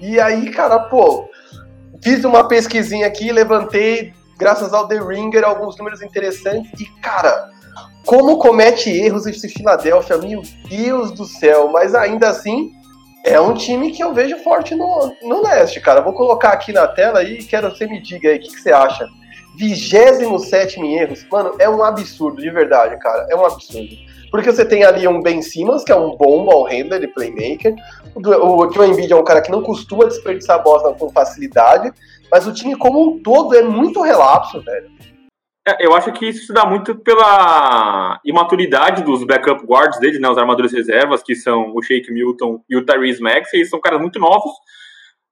E 0.00 0.18
aí, 0.18 0.50
cara, 0.50 0.78
pô, 0.80 1.28
Fiz 2.02 2.24
uma 2.24 2.46
pesquisinha 2.48 3.06
aqui, 3.06 3.30
levantei, 3.30 4.12
graças 4.38 4.72
ao 4.72 4.88
The 4.88 4.98
Ringer, 5.00 5.44
alguns 5.44 5.76
números 5.76 6.00
interessantes. 6.02 6.70
E, 6.80 6.86
cara, 7.00 7.50
como 8.06 8.38
comete 8.38 8.90
erros 8.90 9.26
esse 9.26 9.48
Philadelphia, 9.48 10.16
meu 10.18 10.42
Deus 10.68 11.12
do 11.12 11.24
céu. 11.24 11.68
Mas 11.68 11.94
ainda 11.94 12.30
assim, 12.30 12.72
é 13.24 13.40
um 13.40 13.54
time 13.54 13.90
que 13.92 14.02
eu 14.02 14.14
vejo 14.14 14.38
forte 14.38 14.74
no, 14.74 15.14
no 15.22 15.42
leste, 15.42 15.80
cara. 15.80 16.00
Vou 16.00 16.14
colocar 16.14 16.50
aqui 16.50 16.72
na 16.72 16.86
tela 16.86 17.22
e 17.22 17.44
quero 17.44 17.70
que 17.70 17.78
você 17.78 17.86
me 17.86 18.00
diga 18.00 18.30
aí 18.30 18.38
o 18.38 18.40
que, 18.40 18.48
que 18.48 18.60
você 18.60 18.72
acha. 18.72 19.06
27 19.58 20.80
em 20.80 20.96
erros. 20.96 21.26
Mano, 21.30 21.54
é 21.58 21.68
um 21.68 21.84
absurdo, 21.84 22.40
de 22.40 22.50
verdade, 22.50 22.98
cara. 22.98 23.26
É 23.30 23.36
um 23.36 23.44
absurdo. 23.44 23.94
Porque 24.30 24.52
você 24.52 24.64
tem 24.64 24.84
ali 24.84 25.08
um 25.08 25.20
Ben 25.20 25.42
Simmons, 25.42 25.82
que 25.82 25.90
é 25.90 25.96
um 25.96 26.16
bom 26.16 26.44
ball 26.44 26.64
handler 26.64 27.02
e 27.02 27.08
playmaker. 27.08 27.74
O, 28.14 28.72
Joe 28.72 28.88
Embiid 28.88 29.12
é 29.12 29.16
um 29.16 29.24
cara 29.24 29.42
que 29.42 29.50
não 29.50 29.62
costuma 29.62 30.04
desperdiçar 30.04 30.56
a 30.60 30.62
bola 30.62 30.94
com 30.94 31.10
facilidade. 31.10 31.92
Mas 32.30 32.46
o 32.46 32.52
time 32.52 32.76
como 32.76 33.02
um 33.02 33.22
todo 33.22 33.56
é 33.56 33.62
muito 33.62 34.00
relapso, 34.02 34.60
velho. 34.60 34.88
É, 35.66 35.84
eu 35.84 35.94
acho 35.94 36.12
que 36.12 36.26
isso 36.26 36.46
se 36.46 36.52
dá 36.52 36.64
muito 36.64 36.94
pela 36.94 38.20
imaturidade 38.24 39.02
dos 39.02 39.24
backup 39.24 39.64
guards 39.66 39.98
deles, 40.00 40.20
né, 40.20 40.28
os 40.28 40.38
armadores 40.38 40.72
reservas, 40.72 41.22
que 41.22 41.34
são 41.34 41.72
o 41.74 41.82
Shake 41.82 42.10
Milton 42.10 42.62
e 42.68 42.76
o 42.76 42.84
Tyrese 42.84 43.20
Max, 43.20 43.52
eles 43.52 43.68
são 43.68 43.80
caras 43.80 44.00
muito 44.00 44.18
novos. 44.18 44.52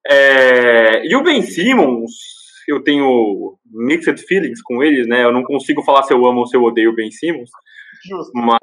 É... 0.07 1.07
E 1.07 1.17
o 1.17 1.23
Ben 1.23 1.41
Simmons, 1.43 2.11
eu 2.67 2.83
tenho 2.83 3.57
mixed 3.73 4.19
feelings 4.27 4.61
com 4.63 4.83
eles, 4.83 5.07
né? 5.07 5.25
Eu 5.25 5.33
não 5.33 5.43
consigo 5.43 5.83
falar 5.83 6.03
se 6.03 6.13
eu 6.13 6.27
amo 6.27 6.41
ou 6.41 6.47
se 6.47 6.57
eu 6.57 6.63
odeio 6.63 6.91
o 6.91 6.95
Ben 6.95 7.11
Simmons. 7.11 7.51
Justo. 8.07 8.33
Mas 8.35 8.59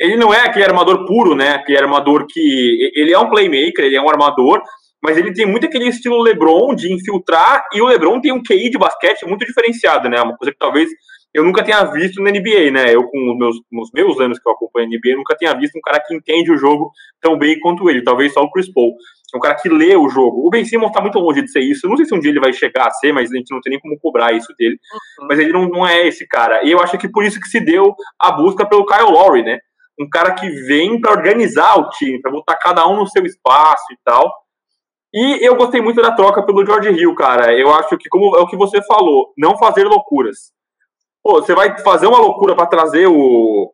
ele 0.00 0.16
não 0.16 0.32
é 0.32 0.40
aquele 0.40 0.64
armador 0.64 1.06
puro, 1.06 1.34
né? 1.34 1.50
Aquele 1.50 1.78
armador 1.78 2.26
que. 2.28 2.90
Ele 2.94 3.12
é 3.12 3.18
um 3.18 3.30
playmaker, 3.30 3.84
ele 3.84 3.96
é 3.96 4.02
um 4.02 4.08
armador, 4.08 4.62
mas 5.02 5.16
ele 5.16 5.32
tem 5.32 5.46
muito 5.46 5.66
aquele 5.66 5.88
estilo 5.88 6.22
LeBron 6.22 6.74
de 6.74 6.92
infiltrar, 6.92 7.64
e 7.72 7.80
o 7.80 7.86
LeBron 7.86 8.20
tem 8.20 8.32
um 8.32 8.42
QI 8.42 8.70
de 8.70 8.78
basquete 8.78 9.26
muito 9.26 9.46
diferenciado, 9.46 10.08
né? 10.08 10.20
Uma 10.20 10.36
coisa 10.36 10.52
que 10.52 10.58
talvez 10.58 10.90
eu 11.32 11.44
nunca 11.44 11.62
tenha 11.62 11.84
visto 11.84 12.20
na 12.20 12.30
NBA, 12.30 12.70
né? 12.72 12.94
Eu, 12.94 13.04
com 13.04 13.32
os 13.32 13.38
meus, 13.38 13.90
meus 13.94 14.20
anos 14.20 14.38
que 14.38 14.48
eu 14.48 14.52
acompanho 14.52 14.86
a 14.86 14.90
NBA, 14.90 15.16
nunca 15.16 15.36
tinha 15.36 15.54
visto 15.54 15.76
um 15.76 15.80
cara 15.80 16.00
que 16.00 16.14
entende 16.14 16.52
o 16.52 16.58
jogo 16.58 16.90
tão 17.20 17.38
bem 17.38 17.58
quanto 17.60 17.88
ele, 17.88 18.02
talvez 18.02 18.32
só 18.32 18.40
o 18.42 18.50
Chris 18.50 18.72
Paul. 18.72 18.94
É 19.32 19.36
um 19.36 19.40
cara 19.40 19.54
que 19.54 19.68
lê 19.68 19.96
o 19.96 20.08
jogo. 20.08 20.46
O 20.46 20.50
Ben 20.50 20.64
Simmons 20.64 20.92
tá 20.92 21.00
muito 21.00 21.18
longe 21.18 21.42
de 21.42 21.50
ser 21.50 21.60
isso. 21.60 21.86
Eu 21.86 21.90
não 21.90 21.96
sei 21.96 22.06
se 22.06 22.14
um 22.14 22.20
dia 22.20 22.30
ele 22.30 22.40
vai 22.40 22.52
chegar 22.52 22.88
a 22.88 22.90
ser, 22.90 23.12
mas 23.12 23.30
a 23.30 23.36
gente 23.36 23.50
não 23.52 23.60
tem 23.60 23.70
nem 23.70 23.80
como 23.80 23.98
cobrar 23.98 24.32
isso 24.32 24.52
dele. 24.58 24.78
Uhum. 25.20 25.26
Mas 25.28 25.38
ele 25.38 25.52
não, 25.52 25.68
não 25.68 25.86
é 25.86 26.06
esse 26.06 26.26
cara. 26.26 26.64
E 26.64 26.70
eu 26.70 26.80
acho 26.80 26.98
que 26.98 27.08
por 27.08 27.24
isso 27.24 27.40
que 27.40 27.48
se 27.48 27.60
deu 27.60 27.94
a 28.18 28.32
busca 28.32 28.66
pelo 28.68 28.86
Kyle 28.86 29.10
Lowry, 29.10 29.42
né? 29.42 29.58
Um 29.98 30.08
cara 30.08 30.34
que 30.34 30.48
vem 30.48 31.00
para 31.00 31.12
organizar 31.12 31.78
o 31.78 31.88
time, 31.90 32.20
para 32.20 32.30
botar 32.30 32.56
cada 32.56 32.86
um 32.88 32.96
no 32.96 33.06
seu 33.06 33.24
espaço 33.24 33.92
e 33.92 33.96
tal. 34.04 34.32
E 35.12 35.44
eu 35.44 35.56
gostei 35.56 35.80
muito 35.80 36.00
da 36.00 36.12
troca 36.12 36.44
pelo 36.44 36.64
George 36.64 36.90
Hill, 36.90 37.14
cara. 37.14 37.52
Eu 37.52 37.74
acho 37.74 37.98
que, 37.98 38.08
como 38.08 38.36
é 38.36 38.40
o 38.40 38.46
que 38.46 38.56
você 38.56 38.82
falou, 38.82 39.32
não 39.36 39.58
fazer 39.58 39.84
loucuras. 39.84 40.52
Pô, 41.22 41.34
você 41.34 41.54
vai 41.54 41.76
fazer 41.80 42.06
uma 42.06 42.18
loucura 42.18 42.54
para 42.54 42.66
trazer 42.66 43.06
o, 43.06 43.72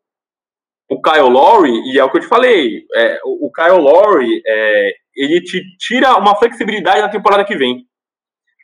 o 0.90 1.02
Kyle 1.02 1.28
Lowry, 1.28 1.72
e 1.92 1.98
é 1.98 2.04
o 2.04 2.10
que 2.10 2.16
eu 2.16 2.22
te 2.22 2.26
falei, 2.26 2.84
é, 2.94 3.20
o, 3.24 3.46
o 3.46 3.52
Kyle 3.52 3.78
Lowry, 3.78 4.42
é, 4.46 4.94
ele 5.16 5.40
te 5.40 5.62
tira 5.78 6.16
uma 6.16 6.36
flexibilidade 6.36 7.00
na 7.00 7.08
temporada 7.08 7.44
que 7.44 7.56
vem. 7.56 7.84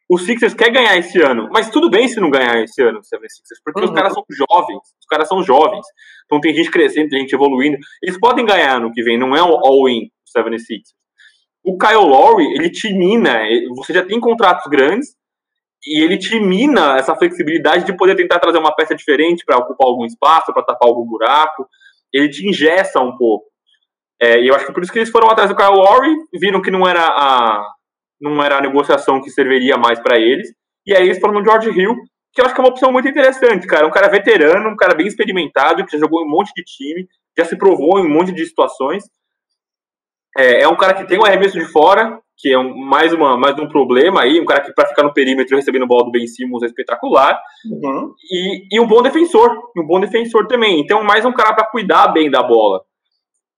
O 0.08 0.18
Sixers 0.18 0.52
quer 0.52 0.70
ganhar 0.70 0.96
esse 0.98 1.20
ano, 1.22 1.48
mas 1.52 1.70
tudo 1.70 1.88
bem 1.88 2.06
se 2.06 2.20
não 2.20 2.30
ganhar 2.30 2.62
esse 2.62 2.82
ano, 2.82 3.02
Sixers, 3.02 3.60
porque 3.64 3.80
uhum. 3.80 3.86
os 3.86 3.94
caras 3.94 4.12
são 4.12 4.22
jovens, 4.30 4.80
os 5.00 5.06
caras 5.08 5.28
são 5.28 5.42
jovens, 5.42 5.86
então 6.26 6.38
tem 6.40 6.54
gente 6.54 6.70
crescendo, 6.70 7.08
tem 7.08 7.20
gente 7.20 7.34
evoluindo, 7.34 7.78
eles 8.02 8.18
podem 8.20 8.44
ganhar 8.44 8.78
no 8.78 8.92
que 8.92 9.02
vem, 9.02 9.18
não 9.18 9.34
é 9.34 9.42
um 9.42 9.56
all-in 9.64 10.10
76 10.26 10.82
o 11.64 11.78
Kyle 11.78 12.08
Lowry, 12.08 12.54
ele 12.54 12.70
te 12.70 12.92
mina, 12.92 13.40
você 13.76 13.92
já 13.92 14.04
tem 14.04 14.18
contratos 14.18 14.64
grandes, 14.68 15.14
e 15.86 16.02
ele 16.02 16.18
te 16.18 16.38
mina 16.38 16.96
essa 16.96 17.14
flexibilidade 17.14 17.84
de 17.84 17.96
poder 17.96 18.16
tentar 18.16 18.38
trazer 18.38 18.58
uma 18.58 18.74
peça 18.74 18.94
diferente 18.94 19.44
para 19.44 19.58
ocupar 19.58 19.86
algum 19.86 20.04
espaço, 20.04 20.52
para 20.52 20.62
tapar 20.62 20.88
algum 20.88 21.06
buraco, 21.06 21.68
ele 22.12 22.28
te 22.28 22.46
ingessa 22.46 23.00
um 23.00 23.16
pouco. 23.16 23.46
É, 24.22 24.40
e 24.40 24.46
eu 24.46 24.54
acho 24.54 24.66
que 24.66 24.72
por 24.72 24.84
isso 24.84 24.92
que 24.92 25.00
eles 25.00 25.10
foram 25.10 25.28
atrás 25.28 25.50
do 25.50 25.56
Kyle 25.56 25.74
Lowry, 25.74 26.14
viram 26.32 26.62
que 26.62 26.70
não 26.70 26.86
era 26.86 27.04
a, 27.04 27.66
não 28.20 28.40
era 28.40 28.58
a 28.58 28.60
negociação 28.60 29.20
que 29.20 29.28
serviria 29.28 29.76
mais 29.76 29.98
para 29.98 30.16
eles, 30.16 30.48
e 30.86 30.94
aí 30.94 31.06
eles 31.06 31.18
foram 31.18 31.34
no 31.34 31.44
George 31.44 31.70
Hill, 31.70 31.96
que 32.32 32.40
eu 32.40 32.44
acho 32.44 32.54
que 32.54 32.60
é 32.60 32.64
uma 32.64 32.70
opção 32.70 32.92
muito 32.92 33.08
interessante, 33.08 33.66
cara. 33.66 33.84
Um 33.84 33.90
cara 33.90 34.08
veterano, 34.08 34.70
um 34.70 34.76
cara 34.76 34.94
bem 34.94 35.08
experimentado, 35.08 35.84
que 35.84 35.90
já 35.90 35.98
jogou 35.98 36.22
em 36.22 36.26
um 36.26 36.30
monte 36.30 36.52
de 36.54 36.62
time, 36.62 37.08
já 37.36 37.44
se 37.44 37.58
provou 37.58 37.98
em 37.98 38.06
um 38.06 38.14
monte 38.14 38.30
de 38.30 38.46
situações. 38.46 39.02
É, 40.38 40.62
é 40.62 40.68
um 40.68 40.76
cara 40.76 40.94
que 40.94 41.04
tem 41.04 41.18
um 41.18 41.26
arremesso 41.26 41.58
de 41.58 41.64
fora, 41.64 42.20
que 42.38 42.52
é 42.52 42.58
um, 42.58 42.76
mais, 42.76 43.12
uma, 43.12 43.36
mais 43.36 43.58
um 43.58 43.68
problema 43.68 44.22
aí, 44.22 44.40
um 44.40 44.44
cara 44.44 44.60
que 44.60 44.72
para 44.72 44.88
ficar 44.88 45.02
no 45.02 45.12
perímetro 45.12 45.56
recebendo 45.56 45.86
bola 45.86 46.04
do 46.04 46.12
Ben 46.12 46.28
Simmons 46.28 46.62
é 46.62 46.66
espetacular, 46.66 47.40
uhum. 47.66 48.14
e, 48.30 48.76
e 48.76 48.80
um 48.80 48.86
bom 48.86 49.02
defensor, 49.02 49.50
um 49.76 49.84
bom 49.84 50.00
defensor 50.00 50.46
também, 50.46 50.80
então 50.80 51.02
mais 51.02 51.24
um 51.24 51.32
cara 51.32 51.52
para 51.54 51.66
cuidar 51.66 52.08
bem 52.08 52.30
da 52.30 52.42
bola. 52.42 52.82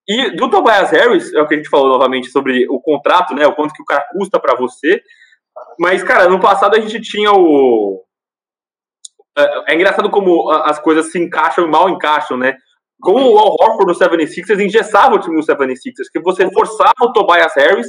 E 0.07 0.37
do 0.37 0.51
Tobias 0.51 0.91
Harris, 0.91 1.33
é 1.33 1.41
o 1.41 1.47
que 1.47 1.55
a 1.55 1.57
gente 1.57 1.71
falou 1.71 1.89
novamente 1.89 2.29
sobre 2.29 2.67
o 2.69 2.81
contrato, 2.81 3.35
né, 3.35 3.47
o 3.47 3.55
quanto 3.55 3.73
que 3.73 3.83
o 3.83 3.87
cara 3.87 4.05
custa 4.13 4.39
para 4.39 4.55
você, 4.55 5.03
mas, 5.79 6.03
cara, 6.03 6.29
no 6.29 6.41
passado 6.41 6.77
a 6.77 6.81
gente 6.81 7.01
tinha 7.01 7.33
o... 7.33 8.03
É, 9.37 9.73
é 9.73 9.75
engraçado 9.75 10.11
como 10.11 10.51
as 10.51 10.79
coisas 10.79 11.11
se 11.11 11.19
encaixam 11.19 11.67
e 11.67 11.71
mal 11.71 11.89
encaixam, 11.89 12.37
né? 12.37 12.57
Como 13.01 13.33
o 13.33 13.39
Al 13.39 13.57
Horford 13.61 13.87
no 13.87 13.99
76ers 13.99 14.61
engessava 14.61 15.15
o 15.15 15.19
time 15.19 15.37
do 15.37 15.47
76ers, 15.47 16.09
que 16.13 16.21
você 16.21 16.51
forçava 16.53 16.95
o 17.03 17.13
Tobias 17.13 17.53
Harris 17.57 17.89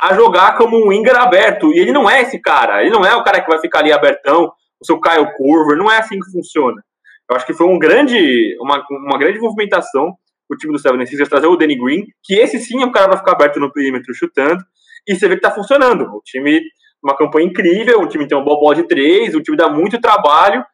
a 0.00 0.14
jogar 0.14 0.56
como 0.56 0.76
um 0.76 0.88
winger 0.88 1.16
aberto. 1.16 1.72
E 1.72 1.78
ele 1.78 1.92
não 1.92 2.08
é 2.08 2.22
esse 2.22 2.40
cara. 2.40 2.82
Ele 2.82 2.90
não 2.90 3.04
é 3.04 3.14
o 3.14 3.24
cara 3.24 3.40
que 3.40 3.50
vai 3.50 3.58
ficar 3.58 3.80
ali 3.80 3.92
abertão, 3.92 4.52
o 4.80 4.84
seu 4.84 5.00
Kyle 5.00 5.32
Curver. 5.36 5.76
Não 5.76 5.90
é 5.90 5.98
assim 5.98 6.18
que 6.18 6.30
funciona. 6.30 6.82
Eu 7.28 7.36
acho 7.36 7.46
que 7.46 7.54
foi 7.54 7.66
um 7.66 7.78
grande, 7.78 8.56
uma, 8.60 8.84
uma 8.90 9.18
grande 9.18 9.40
movimentação 9.40 10.16
o 10.50 10.56
time 10.56 10.72
do 10.72 10.82
76ers 10.82 11.28
trazer 11.28 11.46
o 11.46 11.56
Danny 11.56 11.76
Green, 11.76 12.04
que 12.22 12.34
esse 12.34 12.58
sim 12.58 12.82
é 12.82 12.86
um 12.86 12.92
cara 12.92 13.08
para 13.08 13.18
ficar 13.18 13.32
aberto 13.32 13.58
no 13.58 13.72
perímetro 13.72 14.14
chutando. 14.14 14.62
E 15.06 15.14
você 15.14 15.28
vê 15.28 15.36
que 15.36 15.42
tá 15.42 15.50
funcionando. 15.50 16.04
O 16.04 16.20
time, 16.24 16.60
uma 17.02 17.16
campanha 17.16 17.46
incrível, 17.46 18.00
o 18.00 18.08
time 18.08 18.26
tem 18.26 18.42
boa 18.42 18.58
bola 18.58 18.74
de 18.74 18.86
três, 18.86 19.34
o 19.34 19.42
time 19.42 19.56
dá 19.56 19.68
muito 19.68 20.00
trabalho. 20.00 20.64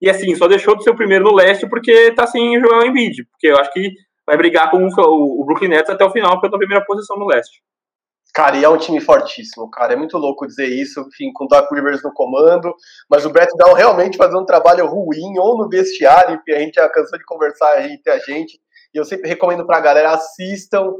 E 0.00 0.08
assim, 0.08 0.34
só 0.34 0.48
deixou 0.48 0.76
de 0.76 0.82
ser 0.82 0.90
o 0.90 0.96
primeiro 0.96 1.24
no 1.24 1.34
leste 1.34 1.68
porque 1.68 2.12
tá 2.12 2.26
sem 2.26 2.58
jogar 2.60 2.86
em 2.86 2.92
vídeo. 2.92 3.26
Porque 3.30 3.48
eu 3.48 3.56
acho 3.56 3.72
que 3.72 3.90
vai 4.26 4.36
brigar 4.36 4.70
com 4.70 4.86
o, 4.86 5.44
Brooklyn 5.44 5.68
Nets 5.68 5.90
até 5.90 6.04
o 6.04 6.10
final 6.10 6.40
pela 6.40 6.56
primeira 6.56 6.84
posição 6.84 7.16
no 7.16 7.26
leste. 7.26 7.60
Cara, 8.32 8.56
e 8.56 8.62
é 8.62 8.68
um 8.68 8.78
time 8.78 9.00
fortíssimo, 9.00 9.68
cara. 9.68 9.94
É 9.94 9.96
muito 9.96 10.16
louco 10.16 10.46
dizer 10.46 10.66
isso, 10.66 11.00
enfim, 11.00 11.32
com 11.32 11.44
o 11.44 11.48
Doc 11.48 11.68
Rivers 11.72 12.02
no 12.02 12.12
comando, 12.14 12.72
mas 13.10 13.26
o 13.26 13.30
Brett 13.30 13.52
Brown 13.56 13.74
realmente 13.74 14.16
fazendo 14.16 14.40
um 14.40 14.46
trabalho 14.46 14.86
ruim, 14.86 15.36
ou 15.38 15.58
no 15.58 15.68
vestiário, 15.68 16.36
enfim, 16.36 16.52
a 16.52 16.60
gente 16.60 16.74
já 16.74 16.88
cansou 16.88 17.18
de 17.18 17.24
conversar 17.24 17.90
entre 17.90 18.12
a 18.12 18.18
gente, 18.18 18.60
e 18.94 18.98
eu 18.98 19.04
sempre 19.04 19.28
recomendo 19.28 19.66
pra 19.66 19.80
galera, 19.80 20.12
assistam 20.12 20.94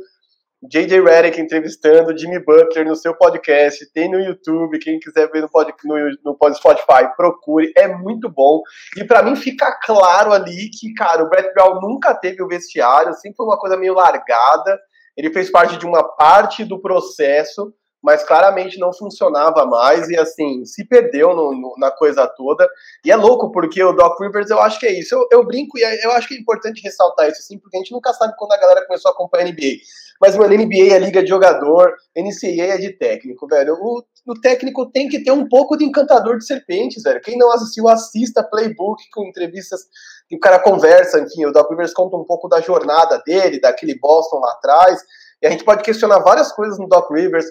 J.J. 0.62 1.00
Redick 1.00 1.40
entrevistando 1.40 2.16
Jimmy 2.16 2.38
Butler 2.38 2.86
no 2.86 2.94
seu 2.94 3.16
podcast, 3.16 3.90
tem 3.92 4.10
no 4.10 4.20
YouTube, 4.20 4.78
quem 4.78 4.98
quiser 4.98 5.30
ver 5.30 5.40
no, 5.40 5.48
pod, 5.48 5.72
no, 5.84 5.96
no 6.22 6.54
Spotify, 6.54 7.08
procure, 7.16 7.72
é 7.74 7.88
muito 7.88 8.28
bom. 8.28 8.60
E 8.98 9.04
para 9.04 9.22
mim 9.22 9.34
fica 9.36 9.74
claro 9.82 10.32
ali 10.32 10.68
que, 10.68 10.92
cara, 10.92 11.22
o 11.22 11.30
Brett 11.30 11.50
Brown 11.54 11.80
nunca 11.80 12.14
teve 12.14 12.42
o 12.42 12.46
vestiário, 12.46 13.14
sempre 13.14 13.36
foi 13.36 13.46
uma 13.46 13.58
coisa 13.58 13.76
meio 13.78 13.94
largada, 13.94 14.78
ele 15.16 15.32
fez 15.32 15.50
parte 15.50 15.78
de 15.78 15.86
uma 15.86 16.04
parte 16.16 16.62
do 16.62 16.78
processo, 16.78 17.72
mas 18.02 18.24
claramente 18.24 18.78
não 18.78 18.92
funcionava 18.92 19.66
mais 19.66 20.08
e 20.08 20.16
assim 20.16 20.64
se 20.64 20.86
perdeu 20.86 21.34
no, 21.34 21.52
no, 21.52 21.74
na 21.78 21.90
coisa 21.90 22.26
toda. 22.26 22.68
E 23.04 23.10
é 23.10 23.16
louco 23.16 23.52
porque 23.52 23.82
o 23.82 23.92
Doc 23.92 24.18
Rivers 24.20 24.50
eu 24.50 24.60
acho 24.60 24.78
que 24.80 24.86
é 24.86 24.98
isso. 24.98 25.14
Eu, 25.14 25.26
eu 25.30 25.46
brinco 25.46 25.78
e 25.78 25.84
é, 25.84 26.04
eu 26.04 26.12
acho 26.12 26.28
que 26.28 26.34
é 26.34 26.38
importante 26.38 26.82
ressaltar 26.82 27.28
isso 27.28 27.40
assim, 27.40 27.58
porque 27.58 27.76
a 27.76 27.80
gente 27.80 27.92
nunca 27.92 28.12
sabe 28.12 28.34
quando 28.38 28.52
a 28.52 28.58
galera 28.58 28.86
começou 28.86 29.10
a 29.10 29.12
acompanhar 29.12 29.46
a 29.46 29.50
NBA. 29.50 29.78
Mas 30.20 30.36
mano, 30.36 30.54
NBA 30.54 30.94
é 30.94 30.98
liga 30.98 31.22
de 31.22 31.28
jogador, 31.28 31.94
NCAA 32.16 32.74
é 32.74 32.78
de 32.78 32.90
técnico, 32.90 33.46
velho. 33.46 33.74
O, 33.74 34.02
o 34.28 34.40
técnico 34.40 34.90
tem 34.90 35.08
que 35.08 35.22
ter 35.22 35.32
um 35.32 35.48
pouco 35.48 35.76
de 35.76 35.84
encantador 35.84 36.36
de 36.38 36.46
serpentes, 36.46 37.02
velho. 37.02 37.20
Quem 37.20 37.38
não 37.38 37.50
assistiu, 37.52 37.88
assista 37.88 38.42
Playbook 38.42 39.02
com 39.12 39.26
entrevistas 39.26 39.80
que 40.28 40.36
o 40.36 40.40
cara 40.40 40.58
conversa, 40.58 41.20
enfim, 41.20 41.44
o 41.46 41.52
Doc 41.52 41.70
Rivers 41.70 41.92
conta 41.92 42.16
um 42.16 42.24
pouco 42.24 42.48
da 42.48 42.60
jornada 42.60 43.20
dele, 43.26 43.60
daquele 43.60 43.98
Boston 43.98 44.38
lá 44.38 44.52
atrás. 44.52 45.00
E 45.42 45.46
a 45.46 45.50
gente 45.50 45.64
pode 45.64 45.82
questionar 45.82 46.20
várias 46.20 46.52
coisas 46.52 46.78
no 46.78 46.86
Doc 46.86 47.10
Rivers 47.10 47.46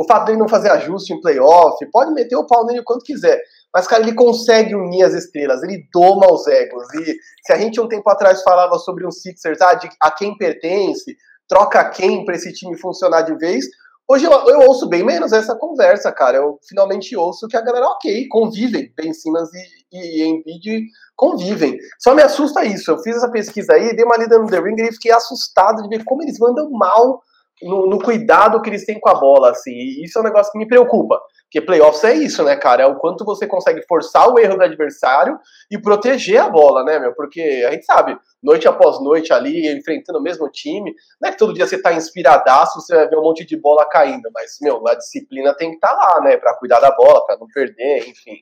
o 0.00 0.04
fato 0.06 0.24
dele 0.24 0.38
não 0.38 0.48
fazer 0.48 0.70
ajuste 0.70 1.12
em 1.12 1.20
playoff, 1.20 1.76
pode 1.92 2.14
meter 2.14 2.34
o 2.34 2.46
pau 2.46 2.64
nele 2.64 2.82
quanto 2.82 3.04
quiser. 3.04 3.38
Mas, 3.72 3.86
cara, 3.86 4.02
ele 4.02 4.14
consegue 4.14 4.74
unir 4.74 5.02
as 5.02 5.12
estrelas, 5.12 5.62
ele 5.62 5.86
doma 5.92 6.26
os 6.32 6.46
egos. 6.46 6.84
E 6.94 7.16
se 7.44 7.52
a 7.52 7.58
gente 7.58 7.78
um 7.78 7.86
tempo 7.86 8.08
atrás 8.08 8.42
falava 8.42 8.78
sobre 8.78 9.06
um 9.06 9.10
Sixers, 9.10 9.60
ah, 9.60 9.74
de, 9.74 9.90
a 10.00 10.10
quem 10.10 10.34
pertence, 10.38 11.14
troca 11.46 11.84
quem 11.90 12.24
para 12.24 12.34
esse 12.34 12.50
time 12.50 12.78
funcionar 12.78 13.20
de 13.20 13.36
vez, 13.36 13.66
hoje 14.08 14.24
eu, 14.24 14.32
eu, 14.32 14.60
ouço 14.60 14.88
bem 14.88 15.04
menos 15.04 15.34
essa 15.34 15.54
conversa, 15.54 16.10
cara. 16.10 16.38
Eu 16.38 16.58
finalmente 16.66 17.14
ouço 17.14 17.46
que 17.46 17.56
a 17.58 17.60
galera, 17.60 17.84
ok, 17.88 18.26
convivem. 18.28 18.90
Ben 18.96 19.12
Simmons 19.12 19.50
e, 19.92 19.98
e 19.98 20.22
Embiid 20.24 20.86
convivem. 21.14 21.76
Só 21.98 22.14
me 22.14 22.22
assusta 22.22 22.64
isso. 22.64 22.90
Eu 22.90 22.98
fiz 23.00 23.16
essa 23.16 23.30
pesquisa 23.30 23.74
aí, 23.74 23.94
dei 23.94 24.06
uma 24.06 24.16
lida 24.16 24.38
no 24.38 24.46
The 24.48 24.60
Ring 24.60 24.76
e 24.78 24.92
fiquei 24.92 25.12
assustado 25.12 25.82
de 25.82 25.94
ver 25.94 26.04
como 26.04 26.22
eles 26.22 26.38
mandam 26.38 26.70
mal 26.70 27.20
no, 27.62 27.86
no, 27.86 27.98
cuidado 27.98 28.60
que 28.62 28.70
eles 28.70 28.84
têm 28.84 28.98
com 28.98 29.08
a 29.08 29.14
bola, 29.14 29.50
assim. 29.50 29.72
E 29.72 30.04
isso 30.04 30.18
é 30.18 30.20
um 30.20 30.24
negócio 30.24 30.52
que 30.52 30.58
me 30.58 30.66
preocupa. 30.66 31.20
Porque 31.44 31.60
playoffs 31.60 32.04
é 32.04 32.14
isso, 32.14 32.42
né, 32.42 32.56
cara? 32.56 32.84
É 32.84 32.86
o 32.86 32.96
quanto 32.96 33.24
você 33.24 33.46
consegue 33.46 33.82
forçar 33.86 34.28
o 34.28 34.38
erro 34.38 34.56
do 34.56 34.62
adversário 34.62 35.38
e 35.70 35.78
proteger 35.78 36.40
a 36.40 36.48
bola, 36.48 36.84
né, 36.84 36.98
meu? 36.98 37.12
Porque 37.14 37.40
a 37.66 37.72
gente 37.72 37.84
sabe, 37.84 38.16
noite 38.42 38.68
após 38.68 39.02
noite 39.02 39.32
ali, 39.32 39.68
enfrentando 39.76 40.18
o 40.18 40.22
mesmo 40.22 40.48
time, 40.48 40.94
não 41.20 41.28
é 41.28 41.32
que 41.32 41.38
todo 41.38 41.52
dia 41.52 41.66
você 41.66 41.80
tá 41.80 41.92
inspiradaço, 41.92 42.80
você 42.80 42.94
vai 42.94 43.08
ver 43.08 43.16
um 43.16 43.22
monte 43.22 43.44
de 43.44 43.56
bola 43.56 43.86
caindo, 43.88 44.30
mas, 44.32 44.58
meu, 44.60 44.86
a 44.86 44.94
disciplina 44.94 45.54
tem 45.54 45.70
que 45.70 45.76
estar 45.76 45.94
tá 45.94 45.96
lá, 45.96 46.20
né, 46.22 46.36
pra 46.36 46.54
cuidar 46.54 46.80
da 46.80 46.90
bola, 46.92 47.24
pra 47.26 47.36
não 47.36 47.46
perder, 47.52 48.08
enfim. 48.08 48.36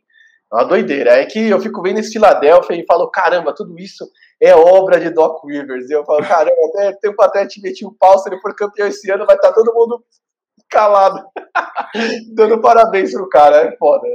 É 0.52 0.57
uma 0.57 0.64
doideira. 0.64 1.11
É 1.12 1.26
que 1.26 1.48
eu 1.48 1.61
fico 1.61 1.83
vendo 1.83 1.98
esse 1.98 2.12
Philadelphia 2.12 2.74
e 2.74 2.85
falo, 2.87 3.11
caramba, 3.11 3.54
tudo 3.54 3.78
isso 3.78 4.04
é 4.40 4.55
obra 4.55 5.01
de 5.01 5.11
Doc 5.11 5.44
Rivers. 5.44 5.88
E 5.90 5.92
eu 5.92 6.05
falo, 6.05 6.20
caramba, 6.27 6.57
até 6.70 6.92
tempo 7.01 7.22
até 7.22 7.46
te 7.46 7.61
meti 7.61 7.85
um 7.85 7.94
pau, 7.98 8.18
se 8.18 8.29
ele 8.29 8.40
for 8.40 8.55
campeão 8.55 8.87
esse 8.87 9.11
ano, 9.11 9.27
vai 9.27 9.37
estar 9.37 9.48
tá 9.48 9.55
todo 9.55 9.74
mundo 9.74 10.03
calado. 10.68 11.24
Dando 12.35 12.61
parabéns 12.61 13.12
pro 13.12 13.29
cara, 13.29 13.57
é 13.57 13.77
foda. 13.77 14.07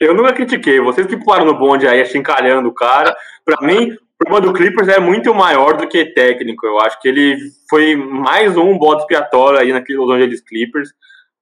Eu 0.00 0.14
nunca 0.14 0.32
critiquei, 0.32 0.80
vocês 0.80 1.06
que 1.06 1.16
pularam 1.16 1.44
no 1.44 1.58
bonde 1.58 1.88
aí, 1.88 2.00
achincalhando 2.00 2.68
o 2.68 2.74
cara. 2.74 3.16
Pra 3.44 3.66
mim, 3.66 3.90
o 3.90 4.24
problema 4.24 4.46
do 4.46 4.52
Clippers 4.52 4.88
é 4.88 5.00
muito 5.00 5.34
maior 5.34 5.76
do 5.76 5.88
que 5.88 6.12
técnico. 6.12 6.66
Eu 6.66 6.78
acho 6.80 7.00
que 7.00 7.08
ele 7.08 7.36
foi 7.68 7.96
mais 7.96 8.56
um 8.56 8.78
bode 8.78 9.00
expiatório 9.02 9.58
aí 9.58 9.72
naquele 9.72 9.98
Los 9.98 10.10
Angeles 10.10 10.40
Clippers. 10.40 10.90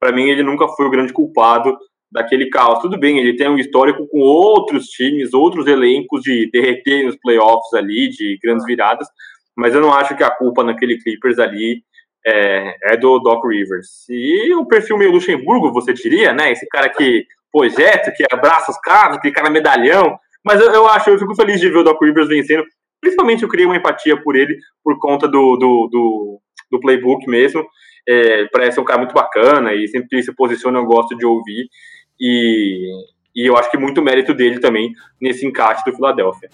Para 0.00 0.12
mim, 0.12 0.28
ele 0.28 0.42
nunca 0.42 0.68
foi 0.68 0.86
o 0.86 0.90
grande 0.90 1.12
culpado 1.12 1.76
daquele 2.10 2.48
caos. 2.48 2.80
Tudo 2.80 2.98
bem, 2.98 3.18
ele 3.18 3.36
tem 3.36 3.48
um 3.48 3.58
histórico 3.58 4.06
com 4.08 4.18
outros 4.18 4.86
times, 4.86 5.34
outros 5.34 5.66
elencos 5.66 6.22
de 6.22 6.50
derreter 6.50 7.04
nos 7.04 7.16
playoffs 7.16 7.72
ali, 7.74 8.08
de 8.08 8.38
grandes 8.42 8.64
viradas, 8.64 9.08
mas 9.56 9.74
eu 9.74 9.80
não 9.80 9.92
acho 9.92 10.16
que 10.16 10.22
a 10.22 10.30
culpa 10.30 10.62
naquele 10.62 10.98
Clippers 10.98 11.38
ali 11.38 11.82
é, 12.26 12.74
é 12.92 12.96
do 12.96 13.18
Doc 13.20 13.44
Rivers. 13.44 14.08
E 14.08 14.52
o 14.54 14.66
perfil 14.66 14.98
meio 14.98 15.12
Luxemburgo, 15.12 15.72
você 15.72 15.92
diria, 15.92 16.32
né? 16.32 16.52
Esse 16.52 16.66
cara 16.68 16.88
que 16.88 17.24
projeta, 17.52 18.12
que 18.14 18.24
abraça 18.30 18.70
os 18.70 18.78
caras, 18.78 19.16
aquele 19.16 19.32
cara 19.32 19.48
medalhão. 19.48 20.18
Mas 20.44 20.60
eu, 20.60 20.70
eu 20.72 20.88
acho, 20.88 21.10
eu 21.10 21.18
fico 21.18 21.34
feliz 21.34 21.60
de 21.60 21.70
ver 21.70 21.78
o 21.78 21.82
Doc 21.82 22.00
Rivers 22.02 22.28
vencendo. 22.28 22.64
Principalmente 23.00 23.42
eu 23.42 23.48
criei 23.48 23.66
uma 23.66 23.76
empatia 23.76 24.20
por 24.20 24.36
ele, 24.36 24.58
por 24.84 24.98
conta 24.98 25.26
do, 25.26 25.56
do, 25.56 25.88
do, 25.90 26.40
do 26.70 26.80
playbook 26.80 27.26
mesmo. 27.28 27.64
É, 28.08 28.46
parece 28.52 28.78
um 28.78 28.84
cara 28.84 29.00
muito 29.00 29.14
bacana 29.14 29.74
e 29.74 29.88
sempre 29.88 30.08
que 30.08 30.22
se 30.22 30.34
posiciona 30.34 30.78
eu 30.78 30.84
gosto 30.84 31.16
de 31.16 31.24
ouvir. 31.24 31.68
E, 32.20 32.90
e 33.34 33.46
eu 33.48 33.56
acho 33.56 33.70
que 33.70 33.78
muito 33.78 34.02
mérito 34.02 34.34
dele 34.34 34.58
também 34.58 34.92
nesse 35.20 35.46
encaixe 35.46 35.84
do 35.84 35.94
Philadelphia. 35.94 36.50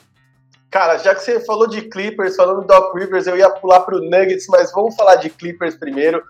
Cara, 0.70 0.96
já 0.96 1.14
que 1.14 1.20
você 1.20 1.38
falou 1.44 1.68
de 1.68 1.82
Clippers, 1.82 2.34
falando 2.34 2.62
do 2.62 2.66
Doc 2.66 2.94
Rivers, 2.96 3.26
eu 3.26 3.36
ia 3.36 3.50
pular 3.50 3.80
pro 3.80 4.00
Nuggets, 4.00 4.46
mas 4.48 4.72
vamos 4.72 4.96
falar 4.96 5.16
de 5.16 5.28
Clippers 5.28 5.76
primeiro. 5.76 6.22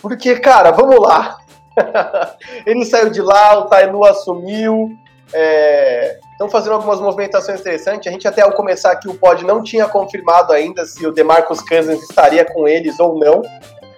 Porque, 0.00 0.38
cara, 0.38 0.70
vamos 0.70 0.96
lá. 1.00 1.38
Ele 2.64 2.84
saiu 2.84 3.10
de 3.10 3.20
lá, 3.20 3.58
o 3.58 3.66
Tainu 3.66 4.04
assumiu. 4.04 4.96
Estão 5.26 6.46
é, 6.46 6.50
fazendo 6.50 6.74
algumas 6.74 7.00
movimentações 7.00 7.60
interessantes. 7.60 8.06
A 8.06 8.12
gente 8.12 8.28
até 8.28 8.42
ao 8.42 8.52
começar 8.52 8.92
aqui 8.92 9.08
o 9.08 9.14
pod 9.14 9.44
não 9.44 9.60
tinha 9.60 9.88
confirmado 9.88 10.52
ainda 10.52 10.84
se 10.84 11.04
o 11.04 11.12
DeMarcus 11.12 11.60
Cousins 11.60 12.02
estaria 12.02 12.44
com 12.44 12.68
eles 12.68 12.98
ou 13.00 13.18
não. 13.18 13.42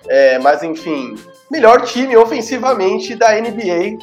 É, 0.09 0.39
mas 0.39 0.63
enfim, 0.63 1.15
melhor 1.51 1.83
time 1.83 2.17
ofensivamente 2.17 3.15
da 3.15 3.39
NBA 3.39 3.99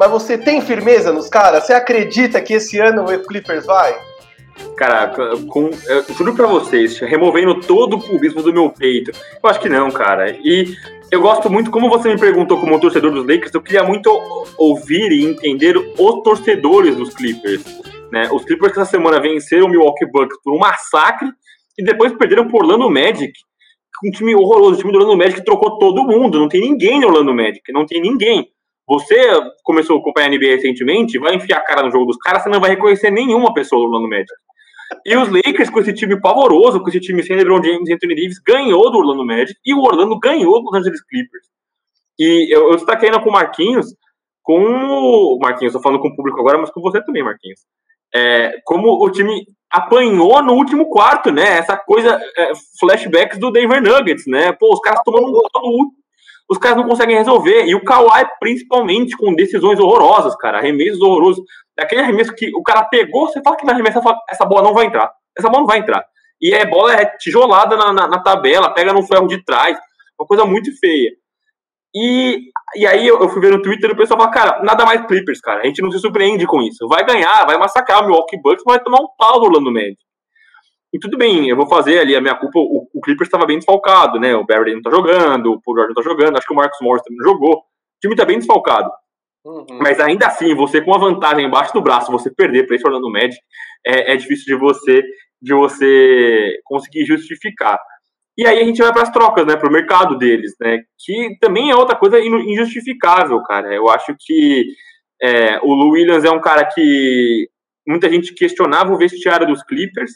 mas 0.00 0.10
você 0.10 0.38
tem 0.38 0.62
firmeza 0.62 1.12
nos 1.12 1.28
caras? 1.28 1.66
Você 1.66 1.74
acredita 1.74 2.40
que 2.40 2.54
esse 2.54 2.78
ano 2.78 3.04
o 3.04 3.22
Clippers 3.26 3.66
vai? 3.66 3.94
Cara, 4.74 5.08
com, 5.46 5.68
eu 5.86 6.14
juro 6.14 6.34
pra 6.34 6.46
vocês, 6.46 6.98
removendo 7.00 7.60
todo 7.60 7.98
o 7.98 8.00
cubismo 8.00 8.42
do 8.42 8.50
meu 8.50 8.70
peito, 8.70 9.10
eu 9.10 9.50
acho 9.50 9.60
que 9.60 9.68
não, 9.68 9.90
cara. 9.90 10.30
E 10.30 10.74
eu 11.10 11.20
gosto 11.20 11.50
muito, 11.50 11.70
como 11.70 11.90
você 11.90 12.08
me 12.08 12.18
perguntou 12.18 12.58
como 12.58 12.80
torcedor 12.80 13.12
dos 13.12 13.26
Lakers, 13.26 13.52
eu 13.52 13.60
queria 13.60 13.84
muito 13.84 14.10
ouvir 14.56 15.12
e 15.12 15.26
entender 15.26 15.76
os 15.76 16.22
torcedores 16.22 16.96
dos 16.96 17.12
Clippers. 17.12 17.62
Né? 18.10 18.26
Os 18.32 18.42
Clippers 18.46 18.72
essa 18.72 18.86
semana 18.86 19.20
venceram 19.20 19.66
o 19.66 19.68
Milwaukee 19.68 20.06
Bucks 20.06 20.38
por 20.42 20.54
um 20.54 20.58
massacre 20.58 21.28
e 21.76 21.84
depois 21.84 22.14
perderam 22.14 22.48
por 22.48 22.62
Orlando 22.62 22.88
Magic, 22.88 23.34
um 24.02 24.10
time 24.10 24.34
horroroso. 24.34 24.76
O 24.76 24.78
time 24.78 24.92
do 24.92 24.98
Orlando 24.98 25.18
Magic 25.18 25.44
trocou 25.44 25.78
todo 25.78 26.04
mundo, 26.04 26.38
não 26.38 26.48
tem 26.48 26.62
ninguém 26.62 26.98
no 27.00 27.08
Orlando 27.08 27.34
Magic, 27.34 27.70
não 27.70 27.84
tem 27.84 28.00
ninguém. 28.00 28.50
Você 28.90 29.14
começou 29.62 29.96
a 29.96 30.00
acompanhar 30.00 30.26
a 30.26 30.30
NBA 30.30 30.56
recentemente, 30.56 31.16
vai 31.16 31.36
enfiar 31.36 31.58
a 31.58 31.64
cara 31.64 31.84
no 31.84 31.92
jogo 31.92 32.06
dos 32.06 32.16
caras, 32.16 32.42
você 32.42 32.48
não 32.48 32.58
vai 32.58 32.70
reconhecer 32.70 33.08
nenhuma 33.08 33.54
pessoa 33.54 33.80
do 33.80 33.86
Orlando 33.86 34.08
Magic. 34.08 34.34
E 35.06 35.16
os 35.16 35.28
Lakers, 35.28 35.70
com 35.70 35.78
esse 35.78 35.94
time 35.94 36.20
pavoroso, 36.20 36.82
com 36.82 36.88
esse 36.88 36.98
time 36.98 37.22
sem 37.22 37.36
LeBron 37.36 37.62
James 37.62 37.88
e 37.88 37.94
Anthony 37.94 38.16
Davis, 38.16 38.40
ganhou 38.44 38.90
do 38.90 38.98
Orlando 38.98 39.24
Magic 39.24 39.56
e 39.64 39.72
o 39.72 39.78
Orlando 39.78 40.18
ganhou 40.18 40.60
dos 40.60 40.74
Angeles 40.74 41.00
Clippers. 41.04 41.46
E 42.18 42.52
eu, 42.52 42.72
eu 42.72 42.74
destaquei 42.74 43.08
ainda 43.08 43.22
com 43.22 43.30
o 43.30 43.32
Marquinhos, 43.32 43.94
com 44.42 44.60
o 44.60 45.38
Marquinhos, 45.40 45.72
tô 45.72 45.80
falando 45.80 46.00
com 46.00 46.08
o 46.08 46.16
público 46.16 46.40
agora, 46.40 46.58
mas 46.58 46.70
com 46.70 46.80
você 46.80 47.00
também, 47.00 47.22
Marquinhos. 47.22 47.60
É, 48.12 48.54
como 48.64 49.00
o 49.00 49.08
time 49.12 49.46
apanhou 49.70 50.42
no 50.42 50.54
último 50.54 50.90
quarto, 50.90 51.30
né? 51.30 51.58
Essa 51.58 51.76
coisa, 51.76 52.20
é, 52.36 52.50
flashbacks 52.80 53.38
do 53.38 53.52
Denver 53.52 53.80
Nuggets, 53.80 54.26
né? 54.26 54.50
Pô, 54.50 54.74
os 54.74 54.80
caras 54.80 55.00
tomando 55.04 55.28
um 55.28 55.30
gol 55.30 55.48
no 55.54 55.92
os 56.50 56.58
caras 56.58 56.76
não 56.76 56.88
conseguem 56.88 57.16
resolver. 57.16 57.64
E 57.64 57.76
o 57.76 57.84
Kawhi, 57.84 58.26
principalmente, 58.40 59.16
com 59.16 59.34
decisões 59.34 59.78
horrorosas, 59.78 60.34
cara, 60.36 60.58
arremessos 60.58 61.00
horrorosos. 61.00 61.44
Aquele 61.78 62.02
arremesso 62.02 62.34
que 62.34 62.50
o 62.54 62.62
cara 62.62 62.82
pegou, 62.84 63.28
você 63.28 63.40
fala 63.40 63.56
que 63.56 63.64
vai 63.64 63.74
arremessar, 63.74 64.02
essa 64.28 64.44
bola 64.44 64.62
não 64.62 64.74
vai 64.74 64.86
entrar. 64.86 65.10
Essa 65.38 65.48
bola 65.48 65.60
não 65.60 65.66
vai 65.66 65.78
entrar. 65.78 66.04
E 66.42 66.52
a 66.52 66.66
bola 66.66 66.92
é 66.94 67.04
tijolada 67.18 67.76
na, 67.76 67.92
na, 67.92 68.08
na 68.08 68.18
tabela, 68.20 68.74
pega 68.74 68.92
no 68.92 69.06
ferro 69.06 69.28
de 69.28 69.42
trás. 69.44 69.78
Uma 70.18 70.26
coisa 70.26 70.44
muito 70.44 70.76
feia. 70.78 71.12
E, 71.94 72.40
e 72.76 72.86
aí 72.86 73.06
eu, 73.06 73.28
fui 73.28 73.40
ver 73.40 73.52
no 73.52 73.62
Twitter 73.62 73.90
e 73.90 73.92
o 73.92 73.96
pessoal 73.96 74.18
fala, 74.18 74.32
cara, 74.32 74.62
nada 74.64 74.84
mais 74.84 75.06
Clippers, 75.06 75.40
cara. 75.40 75.60
A 75.60 75.66
gente 75.66 75.80
não 75.80 75.90
se 75.92 76.00
surpreende 76.00 76.46
com 76.46 76.60
isso. 76.60 76.88
Vai 76.88 77.04
ganhar, 77.04 77.46
vai 77.46 77.58
massacrar 77.58 78.02
o 78.02 78.06
Milwaukee 78.06 78.40
Bucks, 78.42 78.64
vai 78.66 78.80
tomar 78.80 79.00
um 79.00 79.08
pau 79.16 79.38
do 79.38 79.46
Orlando 79.46 79.72
Magic. 79.72 79.98
E 80.92 80.98
tudo 80.98 81.16
bem, 81.16 81.48
eu 81.48 81.56
vou 81.56 81.68
fazer 81.68 82.00
ali 82.00 82.16
a 82.16 82.20
minha 82.20 82.34
culpa. 82.34 82.58
O, 82.58 82.79
o 83.00 83.02
Clippers 83.02 83.28
estava 83.28 83.46
bem 83.46 83.56
desfalcado, 83.56 84.20
né? 84.20 84.36
O 84.36 84.44
Barry 84.44 84.74
não 84.74 84.82
tá 84.82 84.90
jogando, 84.90 85.52
o 85.52 85.60
Paul 85.62 85.76
George 85.76 85.94
não 85.94 86.02
tá 86.02 86.08
jogando, 86.08 86.36
acho 86.36 86.46
que 86.46 86.52
o 86.52 86.56
Marcus 86.56 86.78
Morris 86.82 87.02
também 87.02 87.18
não 87.18 87.32
jogou. 87.32 87.56
O 87.56 87.62
time 88.00 88.14
tá 88.14 88.24
bem 88.24 88.38
desfalcado. 88.38 88.90
Uhum. 89.44 89.64
Mas 89.80 89.98
ainda 89.98 90.26
assim, 90.26 90.54
você 90.54 90.82
com 90.82 90.94
a 90.94 90.98
vantagem 90.98 91.46
embaixo 91.46 91.72
do 91.72 91.80
braço, 91.80 92.12
você 92.12 92.30
perder 92.30 92.66
para 92.66 92.76
esse 92.76 92.86
Orlando 92.86 93.10
Magic, 93.10 93.40
é, 93.86 94.12
é 94.12 94.16
difícil 94.16 94.54
de 94.54 94.60
você 94.60 95.02
de 95.42 95.54
você 95.54 96.60
conseguir 96.64 97.06
justificar. 97.06 97.78
E 98.36 98.46
aí 98.46 98.60
a 98.60 98.64
gente 98.64 98.82
vai 98.82 98.92
para 98.92 99.04
as 99.04 99.10
trocas, 99.10 99.46
né, 99.46 99.56
para 99.56 99.70
o 99.70 99.72
mercado 99.72 100.18
deles, 100.18 100.54
né, 100.60 100.82
que 100.98 101.38
também 101.40 101.70
é 101.70 101.74
outra 101.74 101.96
coisa 101.96 102.20
injustificável, 102.20 103.42
cara. 103.42 103.74
Eu 103.74 103.88
acho 103.88 104.14
que 104.20 104.66
é, 105.22 105.58
o 105.62 105.72
Lou 105.72 105.92
Williams 105.92 106.24
é 106.24 106.30
um 106.30 106.42
cara 106.42 106.66
que 106.66 107.48
muita 107.88 108.10
gente 108.10 108.34
questionava 108.34 108.92
o 108.92 108.98
vestiário 108.98 109.46
dos 109.46 109.62
Clippers, 109.62 110.12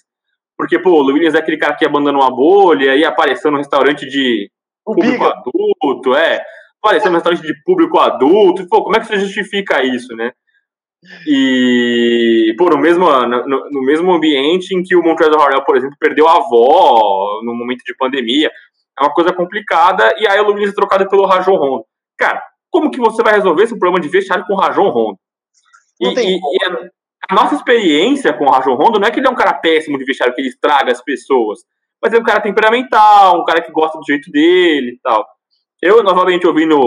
porque, 0.56 0.78
pô, 0.78 1.02
o 1.02 1.06
Williams 1.06 1.34
é 1.34 1.38
aquele 1.38 1.58
cara 1.58 1.74
que 1.74 1.84
abandona 1.84 2.18
uma 2.18 2.30
bolha 2.30 2.94
e 2.96 3.04
apareceu 3.04 3.50
no 3.50 3.58
restaurante 3.58 4.06
de 4.06 4.50
o 4.86 4.94
público 4.94 5.24
Biga. 5.24 5.34
adulto, 5.34 6.14
é. 6.14 6.42
Apareceu 6.82 7.10
no 7.10 7.16
restaurante 7.16 7.42
de 7.42 7.54
público 7.64 7.98
adulto. 7.98 8.66
Pô, 8.68 8.84
como 8.84 8.96
é 8.96 9.00
que 9.00 9.06
você 9.06 9.18
justifica 9.18 9.82
isso, 9.82 10.14
né? 10.14 10.32
E, 11.26 12.54
pô, 12.56 12.70
no 12.70 12.78
mesmo, 12.78 13.06
no, 13.06 13.70
no 13.70 13.82
mesmo 13.82 14.12
ambiente 14.12 14.74
em 14.74 14.82
que 14.82 14.96
o 14.96 15.02
Montrezl 15.02 15.38
Harrell, 15.38 15.64
por 15.64 15.76
exemplo, 15.76 15.96
perdeu 15.98 16.28
a 16.28 16.36
avó 16.36 17.40
no 17.42 17.54
momento 17.54 17.82
de 17.84 17.96
pandemia. 17.96 18.50
É 18.98 19.02
uma 19.02 19.12
coisa 19.12 19.32
complicada. 19.32 20.14
E 20.18 20.26
aí 20.26 20.40
o 20.40 20.46
Williams 20.46 20.70
é 20.70 20.74
trocado 20.74 21.08
pelo 21.08 21.26
Rajon 21.26 21.56
Rondo. 21.56 21.84
Cara, 22.16 22.42
como 22.70 22.90
que 22.90 22.98
você 22.98 23.22
vai 23.22 23.34
resolver 23.34 23.64
esse 23.64 23.78
problema 23.78 24.00
de 24.00 24.08
vestiário 24.08 24.46
com 24.46 24.54
o 24.54 24.56
Rajon 24.56 24.88
Rondo? 24.88 25.18
E, 26.00 26.08
e, 26.08 26.36
e, 26.36 26.64
é, 26.64 26.90
a 27.28 27.34
nossa 27.34 27.54
experiência 27.54 28.32
com 28.32 28.44
o 28.44 28.50
Rajon 28.50 28.74
Rondo 28.74 28.98
não 28.98 29.08
é 29.08 29.10
que 29.10 29.18
ele 29.18 29.26
é 29.26 29.30
um 29.30 29.36
cara 29.36 29.54
péssimo 29.54 29.98
de 29.98 30.04
vestiário, 30.04 30.34
que 30.34 30.40
ele 30.40 30.48
estraga 30.48 30.92
as 30.92 31.02
pessoas, 31.02 31.60
mas 32.02 32.12
é 32.12 32.18
um 32.18 32.22
cara 32.22 32.40
temperamental, 32.40 33.40
um 33.40 33.44
cara 33.44 33.62
que 33.62 33.72
gosta 33.72 33.98
do 33.98 34.04
jeito 34.04 34.30
dele 34.30 34.92
e 34.92 34.98
tal. 35.02 35.26
Eu, 35.80 36.02
novamente, 36.02 36.46
ouvindo 36.46 36.78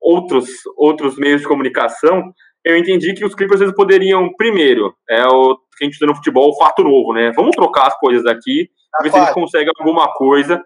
outros, 0.00 0.48
outros 0.76 1.16
meios 1.16 1.40
de 1.40 1.48
comunicação, 1.48 2.32
eu 2.64 2.76
entendi 2.76 3.14
que 3.14 3.24
os 3.24 3.34
Clippers 3.34 3.60
eles 3.60 3.74
poderiam, 3.74 4.30
primeiro, 4.36 4.94
é 5.08 5.26
o 5.26 5.56
que 5.76 5.84
a 5.84 5.86
gente 5.86 5.98
tem 5.98 6.08
no 6.08 6.14
futebol, 6.14 6.50
o 6.50 6.58
fato 6.58 6.82
novo, 6.82 7.12
né? 7.14 7.32
Vamos 7.34 7.56
trocar 7.56 7.86
as 7.86 7.98
coisas 7.98 8.26
aqui, 8.26 8.68
tá 8.92 9.02
ver 9.02 9.10
se 9.10 9.16
a 9.16 9.24
gente 9.24 9.34
consegue 9.34 9.70
alguma 9.78 10.12
coisa 10.12 10.62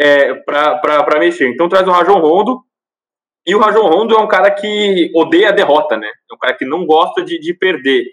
é, 0.00 0.34
para 0.34 1.18
mexer. 1.18 1.48
Então 1.48 1.68
traz 1.68 1.86
o 1.88 1.90
Rajon 1.90 2.20
Rondo, 2.20 2.62
e 3.46 3.54
o 3.54 3.58
Rajon 3.58 3.88
Rondo 3.88 4.14
é 4.14 4.18
um 4.18 4.28
cara 4.28 4.50
que 4.50 5.10
odeia 5.14 5.50
a 5.50 5.52
derrota, 5.52 5.96
né? 5.96 6.06
É 6.08 6.34
um 6.34 6.38
cara 6.38 6.54
que 6.54 6.64
não 6.64 6.86
gosta 6.86 7.22
de, 7.22 7.38
de 7.38 7.52
perder 7.52 8.04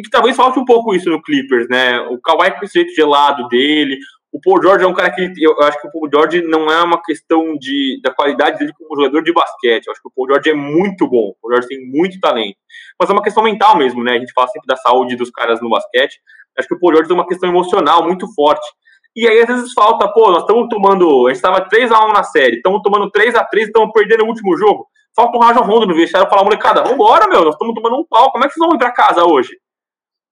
e 0.00 0.02
que 0.02 0.08
talvez 0.08 0.34
falte 0.34 0.58
um 0.58 0.64
pouco 0.64 0.94
isso 0.94 1.10
no 1.10 1.20
Clippers, 1.20 1.68
né? 1.68 2.00
O 2.08 2.18
Kawhi 2.18 2.52
com 2.52 2.64
esse 2.64 2.72
jeito 2.72 2.94
gelado 2.94 3.46
dele, 3.48 3.98
o 4.32 4.40
Paul 4.40 4.62
George 4.62 4.82
é 4.82 4.88
um 4.88 4.94
cara 4.94 5.10
que 5.10 5.30
eu 5.38 5.60
acho 5.60 5.78
que 5.78 5.88
o 5.88 5.92
Paul 5.92 6.08
George 6.10 6.40
não 6.40 6.72
é 6.72 6.82
uma 6.82 7.02
questão 7.02 7.54
de, 7.58 8.00
da 8.02 8.10
qualidade 8.10 8.58
dele 8.58 8.72
como 8.72 8.96
jogador 8.96 9.22
de 9.22 9.30
basquete. 9.30 9.86
Eu 9.86 9.92
acho 9.92 10.00
que 10.00 10.08
o 10.08 10.12
Paul 10.14 10.28
George 10.28 10.48
é 10.48 10.54
muito 10.54 11.06
bom. 11.06 11.28
O 11.28 11.36
Paul 11.42 11.52
George 11.52 11.68
tem 11.68 11.86
muito 11.86 12.18
talento. 12.18 12.56
Mas 12.98 13.10
é 13.10 13.12
uma 13.12 13.22
questão 13.22 13.42
mental 13.42 13.76
mesmo, 13.76 14.02
né? 14.02 14.12
A 14.12 14.18
gente 14.18 14.32
fala 14.32 14.48
sempre 14.48 14.66
da 14.66 14.76
saúde 14.76 15.16
dos 15.16 15.30
caras 15.30 15.60
no 15.60 15.68
basquete. 15.68 16.18
Acho 16.56 16.66
que 16.66 16.74
o 16.74 16.80
Paul 16.80 16.92
George 16.92 17.08
tem 17.08 17.16
uma 17.16 17.26
questão 17.26 17.50
emocional 17.50 18.02
muito 18.02 18.32
forte. 18.32 18.66
E 19.14 19.28
aí, 19.28 19.40
às 19.40 19.48
vezes, 19.48 19.72
falta, 19.74 20.08
pô, 20.08 20.30
nós 20.30 20.42
estamos 20.42 20.68
tomando. 20.70 21.26
A 21.26 21.30
gente 21.30 21.44
estava 21.44 21.68
3x1 21.68 22.14
na 22.14 22.22
série, 22.22 22.56
estamos 22.56 22.80
tomando 22.82 23.10
3x3, 23.10 23.44
estamos 23.62 23.90
perdendo 23.92 24.24
o 24.24 24.28
último 24.28 24.56
jogo. 24.56 24.86
Falta 25.14 25.36
um 25.36 25.40
Rajon 25.40 25.62
Rondo 25.62 25.86
no 25.86 25.94
vestiário 25.94 26.30
falar, 26.30 26.44
molecada, 26.44 26.82
vambora, 26.82 27.28
meu, 27.28 27.44
nós 27.44 27.54
estamos 27.54 27.74
tomando 27.74 27.96
um 28.00 28.06
pau. 28.08 28.30
Como 28.30 28.44
é 28.44 28.48
que 28.48 28.54
vocês 28.54 28.64
vão 28.64 28.76
ir 28.76 28.78
pra 28.78 28.92
casa 28.92 29.24
hoje? 29.24 29.50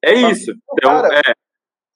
É 0.05 0.13
isso. 0.13 0.53
Então, 0.73 0.91
cara, 0.91 1.21
é. 1.27 1.33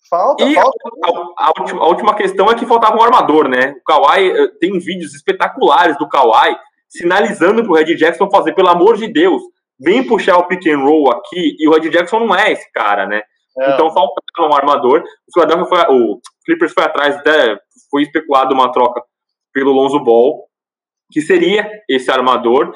Falta, 0.08 0.44
e 0.44 0.54
falta. 0.54 0.90
A, 1.04 1.08
a, 1.08 1.46
a, 1.46 1.52
última, 1.60 1.82
a, 1.82 1.88
última, 1.88 2.14
questão 2.14 2.50
é 2.50 2.54
que 2.54 2.66
faltava 2.66 2.98
um 2.98 3.02
armador, 3.02 3.48
né? 3.48 3.74
O 3.80 3.84
Kawhi 3.84 4.30
eh, 4.30 4.48
tem 4.60 4.78
vídeos 4.78 5.14
espetaculares 5.14 5.96
do 5.96 6.08
Kawhi 6.08 6.54
sinalizando 6.88 7.62
pro 7.62 7.72
Red 7.74 7.94
Jackson 7.96 8.28
fazer, 8.30 8.52
pelo 8.52 8.68
amor 8.68 8.98
de 8.98 9.08
Deus, 9.08 9.40
vem 9.80 10.06
puxar 10.06 10.36
o 10.36 10.46
pick 10.46 10.66
and 10.66 10.80
roll 10.80 11.10
aqui, 11.10 11.56
e 11.58 11.66
o 11.66 11.72
Red 11.72 11.88
Jackson 11.88 12.20
não 12.20 12.34
é 12.34 12.52
esse 12.52 12.70
cara, 12.72 13.06
né? 13.06 13.22
É. 13.58 13.74
Então 13.74 13.90
faltava 13.90 14.48
um 14.50 14.54
armador. 14.54 15.00
O 15.00 15.32
Philadelphia 15.32 15.66
foi, 15.66 15.96
o 15.96 16.20
Clippers 16.44 16.72
foi 16.72 16.84
atrás, 16.84 17.16
até 17.16 17.56
foi 17.90 18.02
especulado 18.02 18.54
uma 18.54 18.70
troca 18.70 19.02
pelo 19.52 19.72
Lonzo 19.72 20.00
Ball, 20.00 20.46
que 21.10 21.20
seria 21.20 21.68
esse 21.88 22.10
armador. 22.10 22.72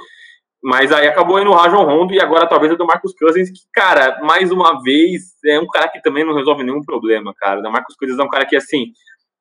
Mas 0.66 0.90
aí 0.90 1.06
acabou 1.06 1.40
indo 1.40 1.52
o 1.52 1.54
Rajon 1.54 1.84
Rondo 1.84 2.12
e 2.12 2.20
agora 2.20 2.48
talvez 2.48 2.72
é 2.72 2.76
do 2.76 2.84
Marcos 2.84 3.14
Cousins, 3.14 3.50
que, 3.50 3.60
cara, 3.72 4.18
mais 4.24 4.50
uma 4.50 4.82
vez, 4.82 5.22
é 5.44 5.60
um 5.60 5.66
cara 5.68 5.86
que 5.86 6.02
também 6.02 6.26
não 6.26 6.34
resolve 6.34 6.64
nenhum 6.64 6.82
problema, 6.82 7.32
cara. 7.36 7.60
O 7.60 7.70
Marcos 7.70 7.94
Cousins 7.94 8.18
é 8.18 8.22
um 8.24 8.28
cara 8.28 8.44
que, 8.44 8.56
assim, 8.56 8.86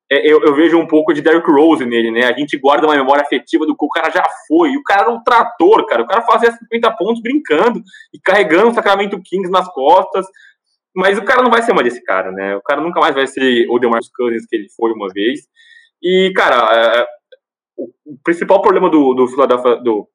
é, 0.08 0.24
eu, 0.24 0.40
eu, 0.44 0.54
vejo 0.54 0.78
um 0.78 0.86
pouco 0.86 1.12
de 1.12 1.20
Derrick 1.20 1.50
Rose 1.50 1.84
nele, 1.84 2.12
né? 2.12 2.26
A 2.26 2.32
gente 2.32 2.56
guarda 2.56 2.86
uma 2.86 2.94
memória 2.94 3.24
afetiva 3.24 3.66
do 3.66 3.76
que 3.76 3.84
o 3.84 3.88
cara 3.88 4.08
já 4.08 4.22
foi. 4.46 4.76
O 4.76 4.84
cara 4.84 5.02
era 5.02 5.10
um 5.10 5.20
trator, 5.20 5.84
cara. 5.86 6.02
O 6.02 6.06
cara 6.06 6.22
fazia 6.22 6.52
50 6.52 6.92
pontos 6.92 7.20
brincando 7.20 7.82
e 8.14 8.20
carregando 8.20 8.68
o 8.68 8.74
Sacramento 8.74 9.20
Kings 9.20 9.50
nas 9.50 9.66
costas. 9.74 10.24
Mas 10.94 11.18
o 11.18 11.24
cara 11.24 11.42
não 11.42 11.50
vai 11.50 11.60
ser 11.60 11.72
mais 11.72 11.88
desse 11.88 12.04
cara, 12.04 12.30
né? 12.30 12.54
O 12.54 12.62
cara 12.62 12.80
nunca 12.80 13.00
mais 13.00 13.16
vai 13.16 13.26
ser 13.26 13.66
o 13.68 13.80
DeMarcus 13.80 14.12
Cousins 14.14 14.46
que 14.46 14.54
ele 14.54 14.68
foi 14.76 14.92
uma 14.92 15.08
vez. 15.08 15.40
E, 16.00 16.32
cara, 16.36 16.72
é, 16.72 17.06
o 17.76 18.16
principal 18.22 18.62
problema 18.62 18.88
do, 18.88 19.12
do 19.12 19.26
Philadelphia, 19.26 19.74
do 19.82 20.08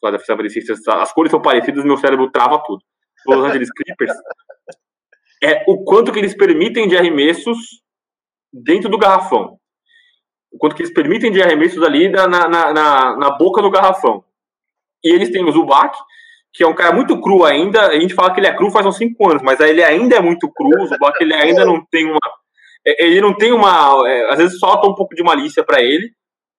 Philadelphia 0.00 0.36
76ers, 0.36 1.00
as 1.00 1.12
cores 1.12 1.30
são 1.30 1.40
parecidas, 1.40 1.84
meu 1.84 1.96
cérebro 1.96 2.30
trava 2.30 2.62
tudo. 2.64 2.82
Los 3.26 3.44
Angeles 3.44 3.70
Clippers 3.72 4.12
é 5.42 5.64
o 5.66 5.84
quanto 5.84 6.12
que 6.12 6.18
eles 6.18 6.36
permitem 6.36 6.88
de 6.88 6.96
arremessos 6.96 7.58
dentro 8.52 8.88
do 8.88 8.98
garrafão. 8.98 9.58
O 10.52 10.58
quanto 10.58 10.74
que 10.76 10.82
eles 10.82 10.94
permitem 10.94 11.30
de 11.30 11.42
arremessos 11.42 11.82
ali 11.82 12.08
na, 12.08 12.26
na, 12.26 12.48
na, 12.48 13.16
na 13.16 13.30
boca 13.36 13.60
do 13.60 13.70
garrafão. 13.70 14.24
E 15.04 15.12
eles 15.12 15.30
têm 15.30 15.44
o 15.44 15.52
Zubac, 15.52 15.96
que 16.52 16.62
é 16.62 16.66
um 16.66 16.74
cara 16.74 16.94
muito 16.94 17.20
cru 17.20 17.44
ainda. 17.44 17.88
A 17.88 17.98
gente 17.98 18.14
fala 18.14 18.32
que 18.32 18.40
ele 18.40 18.46
é 18.46 18.56
cru 18.56 18.70
faz 18.70 18.86
uns 18.86 18.96
5 18.96 19.30
anos, 19.30 19.42
mas 19.42 19.60
ele 19.60 19.82
ainda 19.82 20.16
é 20.16 20.20
muito 20.20 20.50
cru. 20.50 20.82
O 20.82 20.86
Zubac 20.86 21.16
ele 21.20 21.34
ainda 21.34 21.64
não 21.64 21.84
tem 21.90 22.06
uma. 22.06 22.18
Ele 22.84 23.20
não 23.20 23.34
tem 23.34 23.52
uma. 23.52 24.02
É, 24.08 24.32
às 24.32 24.38
vezes 24.38 24.58
solta 24.58 24.88
um 24.88 24.94
pouco 24.94 25.14
de 25.14 25.22
malícia 25.22 25.62
para 25.62 25.82
ele. 25.82 26.12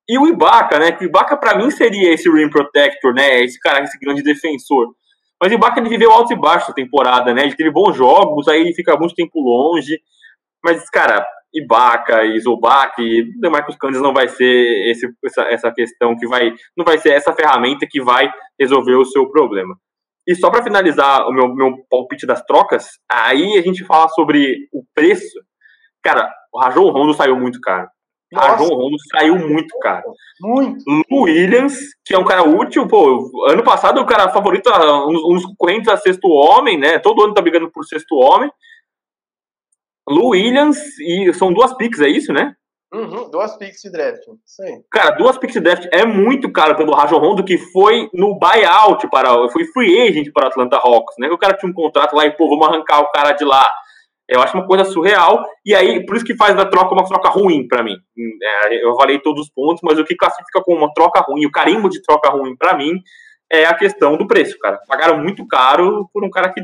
E 0.10 0.18
o 0.18 0.28
Ibaka, 0.28 0.80
né? 0.80 0.92
Que 0.92 1.06
o 1.06 1.08
Ibaka 1.08 1.38
para 1.38 1.56
mim 1.56 1.70
seria 1.70 2.12
esse 2.12 2.28
rim 2.28 2.50
protector, 2.50 3.14
né? 3.14 3.44
Esse 3.44 3.60
cara, 3.60 3.84
esse 3.84 3.96
grande 4.00 4.24
defensor. 4.24 4.88
Mas 5.40 5.52
o 5.52 5.56
Ibaka 5.56 5.80
ele 5.80 5.88
viveu 5.88 6.12
alto 6.12 6.34
e 6.34 6.36
baixo 6.36 6.72
a 6.72 6.74
temporada, 6.74 7.32
né? 7.32 7.44
Ele 7.44 7.56
teve 7.56 7.70
bons 7.70 7.96
jogos, 7.96 8.48
aí 8.48 8.60
ele 8.60 8.74
fica 8.74 8.98
muito 8.98 9.14
tempo 9.14 9.40
longe. 9.40 10.00
Mas, 10.66 10.90
cara, 10.90 11.24
Ibaka 11.54 12.26
e 12.26 12.40
Zubac 12.40 13.00
e 13.00 13.40
Demarcus 13.40 13.78
Cousins 13.78 14.02
não 14.02 14.12
vai 14.12 14.28
ser 14.28 14.90
esse, 14.90 15.08
essa, 15.24 15.42
essa 15.44 15.72
questão 15.72 16.18
que 16.18 16.28
vai. 16.28 16.54
Não 16.76 16.84
vai 16.84 16.98
ser 16.98 17.12
essa 17.12 17.32
ferramenta 17.32 17.86
que 17.88 18.02
vai 18.02 18.32
resolver 18.60 18.96
o 18.96 19.06
seu 19.06 19.30
problema. 19.30 19.76
E 20.28 20.36
só 20.36 20.50
para 20.50 20.64
finalizar 20.64 21.28
o 21.28 21.32
meu, 21.32 21.54
meu 21.54 21.76
palpite 21.88 22.26
das 22.26 22.44
trocas, 22.44 22.88
aí 23.12 23.60
a 23.60 23.62
gente 23.62 23.86
fala 23.86 24.08
sobre 24.10 24.68
o 24.74 24.84
preço. 24.96 25.40
Cara, 26.04 26.32
o 26.52 26.60
Rajon 26.60 26.90
Rondo 26.90 27.14
saiu 27.14 27.36
muito 27.36 27.60
caro. 27.62 27.88
Nossa. 28.32 28.54
A 28.54 28.58
João 28.58 28.70
Rondo 28.70 28.96
saiu 29.12 29.36
muito 29.38 29.78
caro. 29.80 30.14
Muito. 30.40 30.84
Lu 30.88 31.24
Williams, 31.24 31.76
que 32.06 32.14
é 32.14 32.18
um 32.18 32.26
cara 32.26 32.44
útil, 32.44 32.88
pô, 32.88 33.32
ano 33.48 33.64
passado 33.64 34.00
o 34.00 34.06
cara 34.06 34.30
favorito, 34.30 34.70
uns, 34.70 35.24
uns 35.24 35.46
concorrentes 35.46 35.88
a 35.90 35.98
sexto 35.98 36.28
homem, 36.28 36.78
né? 36.78 37.00
Todo 37.00 37.24
ano 37.24 37.34
tá 37.34 37.42
brigando 37.42 37.72
por 37.72 37.84
sexto 37.86 38.16
homem. 38.16 38.52
Lu 40.08 40.30
Williams, 40.30 40.78
e 41.00 41.34
são 41.34 41.54
duas 41.54 41.76
picks, 41.76 42.02
é 42.02 42.08
isso, 42.08 42.32
né? 42.32 42.56
Uhum, 42.92 43.30
duas 43.30 43.56
picks 43.58 43.82
de 43.82 43.92
draft. 43.92 44.24
Sim. 44.44 44.84
Cara, 44.92 45.12
duas 45.12 45.38
picks 45.38 45.54
de 45.54 45.60
draft 45.60 45.88
é 45.92 46.06
muito 46.06 46.52
caro 46.52 46.76
pelo 46.76 46.96
Rajon 46.96 47.20
Rondo, 47.20 47.44
que 47.44 47.58
foi 47.58 48.10
no 48.14 48.38
buyout 48.40 49.08
para. 49.10 49.48
Foi 49.50 49.64
free 49.66 50.08
agent 50.08 50.32
para 50.34 50.46
o 50.46 50.48
Atlanta 50.48 50.78
Hawks, 50.78 51.16
né? 51.20 51.30
O 51.30 51.38
cara 51.38 51.56
tinha 51.56 51.70
um 51.70 51.74
contrato 51.74 52.16
lá 52.16 52.26
e, 52.26 52.32
pô, 52.32 52.50
vamos 52.50 52.68
arrancar 52.68 53.02
o 53.02 53.12
cara 53.12 53.34
de 53.34 53.46
lá. 53.46 53.68
Eu 54.30 54.42
acho 54.42 54.56
uma 54.56 54.68
coisa 54.68 54.86
surreal, 54.86 55.44
e 55.66 55.74
aí, 55.74 56.06
por 56.06 56.16
isso 56.16 56.26
que 56.26 56.36
faz 56.36 56.56
da 56.56 56.66
troca 56.66 56.94
uma 56.94 57.08
troca 57.08 57.30
ruim 57.30 57.68
para 57.68 57.82
mim. 57.82 57.96
É, 58.42 58.86
eu 58.86 58.96
falei 58.96 59.20
todos 59.20 59.48
os 59.48 59.50
pontos, 59.52 59.82
mas 59.84 59.98
o 59.98 60.06
que 60.06 60.16
classifica 60.16 60.62
como 60.62 60.78
uma 60.78 60.94
troca 60.94 61.20
ruim, 61.28 61.46
o 61.46 61.52
carimbo 61.52 61.90
de 61.90 62.02
troca 62.04 62.30
ruim 62.30 62.56
para 62.56 62.78
mim, 62.78 63.02
é 63.52 63.66
a 63.66 63.74
questão 63.74 64.16
do 64.16 64.28
preço, 64.28 64.58
cara. 64.60 64.80
Pagaram 64.88 65.18
muito 65.18 65.46
caro 65.48 66.08
por 66.14 66.24
um 66.24 66.30
cara 66.30 66.54
que 66.54 66.62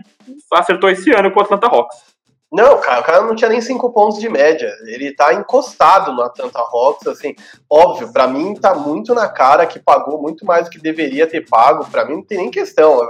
acertou 0.53 0.89
esse 0.89 1.11
ano 1.11 1.31
com 1.31 1.39
o 1.39 1.43
Atlanta 1.43 1.67
Hawks. 1.67 2.15
Não, 2.51 2.79
cara, 2.79 3.01
o 3.01 3.03
cara 3.03 3.21
não 3.21 3.35
tinha 3.35 3.49
nem 3.49 3.59
cinco 3.59 3.91
pontos 3.91 4.19
de 4.19 4.29
média. 4.29 4.71
Ele 4.85 5.13
tá 5.13 5.33
encostado 5.33 6.13
no 6.13 6.21
Atlanta 6.21 6.59
Hawks, 6.59 7.07
assim, 7.07 7.35
óbvio, 7.69 8.13
para 8.13 8.27
mim 8.27 8.53
tá 8.53 8.75
muito 8.75 9.13
na 9.13 9.27
cara 9.27 9.65
que 9.65 9.79
pagou 9.79 10.21
muito 10.21 10.45
mais 10.45 10.65
do 10.65 10.69
que 10.69 10.79
deveria 10.79 11.27
ter 11.27 11.49
pago. 11.49 11.85
Para 11.89 12.05
mim 12.05 12.17
não 12.17 12.23
tem 12.23 12.37
nem 12.37 12.51
questão 12.51 13.01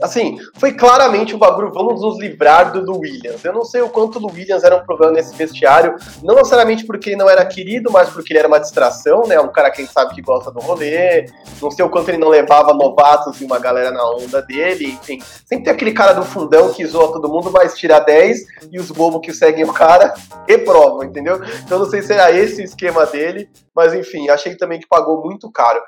assim, 0.00 0.38
foi 0.54 0.72
claramente 0.72 1.34
o 1.34 1.38
bagulho, 1.38 1.72
vamos 1.72 2.00
nos 2.00 2.18
livrar 2.18 2.72
do, 2.72 2.84
do 2.84 2.98
Williams. 2.98 3.44
Eu 3.44 3.52
não 3.52 3.64
sei 3.64 3.80
o 3.82 3.88
quanto 3.88 4.18
o 4.18 4.32
Williams 4.32 4.64
era 4.64 4.76
um 4.76 4.84
problema 4.84 5.12
nesse 5.12 5.34
vestiário, 5.34 5.96
não 6.22 6.34
necessariamente 6.34 6.84
porque 6.84 7.10
ele 7.10 7.16
não 7.16 7.28
era 7.28 7.44
querido, 7.44 7.90
mas 7.90 8.10
porque 8.10 8.32
ele 8.32 8.38
era 8.38 8.48
uma 8.48 8.60
distração, 8.60 9.26
né? 9.26 9.38
Um 9.40 9.48
cara, 9.48 9.70
quem 9.70 9.86
sabe, 9.86 10.14
que 10.14 10.22
gosta 10.22 10.50
do 10.50 10.60
rolê. 10.60 11.26
Não 11.60 11.70
sei 11.70 11.84
o 11.84 11.90
quanto 11.90 12.08
ele 12.08 12.18
não 12.18 12.28
levava 12.28 12.72
novatos 12.74 13.40
e 13.40 13.44
uma 13.44 13.58
galera 13.58 13.90
na 13.90 14.08
onda 14.10 14.42
dele, 14.42 14.92
enfim. 14.92 15.20
Sempre 15.44 15.64
tem 15.64 15.72
aquele 15.72 15.92
cara 15.92 16.12
do 16.12 16.22
fundão 16.22 16.72
que 16.72 16.84
zoa 16.86 17.12
todo 17.12 17.28
mundo, 17.28 17.50
mas 17.50 17.76
tira 17.76 17.98
10 17.98 18.44
e 18.70 18.78
os 18.78 18.90
bobos 18.90 19.20
que 19.22 19.32
seguem 19.32 19.64
o 19.64 19.72
cara 19.72 20.14
reprovam, 20.48 21.04
entendeu? 21.04 21.40
Então 21.64 21.78
não 21.78 21.86
sei 21.86 22.02
se 22.02 22.12
era 22.12 22.30
esse 22.30 22.60
o 22.60 22.64
esquema 22.64 23.06
dele, 23.06 23.48
mas 23.74 23.94
enfim, 23.94 24.28
achei 24.28 24.54
também 24.56 24.80
que 24.80 24.86
pagou 24.86 25.22
muito 25.22 25.50
caro. 25.50 25.80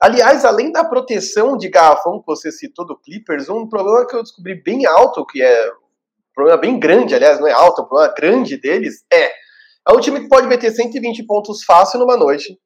Aliás, 0.00 0.44
além 0.44 0.72
da 0.72 0.84
proteção 0.84 1.56
de 1.56 1.68
garrafão 1.68 2.20
que 2.20 2.26
você 2.26 2.50
citou 2.50 2.86
do 2.86 2.98
Clippers, 2.98 3.48
um 3.48 3.68
problema 3.68 4.06
que 4.06 4.16
eu 4.16 4.22
descobri 4.22 4.54
bem 4.54 4.86
alto, 4.86 5.24
que 5.24 5.42
é 5.42 5.70
um 5.70 6.34
problema 6.34 6.60
bem 6.60 6.78
grande, 6.78 7.14
aliás, 7.14 7.40
não 7.40 7.46
é 7.46 7.52
alto, 7.52 7.80
é 7.80 7.84
um 7.84 7.88
problema 7.88 8.14
grande 8.14 8.56
deles, 8.56 9.04
é 9.12 9.44
é 9.86 9.92
um 9.92 10.00
time 10.00 10.20
que 10.20 10.28
pode 10.28 10.46
meter 10.46 10.70
120 10.70 11.24
pontos 11.24 11.62
fácil 11.62 12.00
numa 12.00 12.16
noite. 12.16 12.58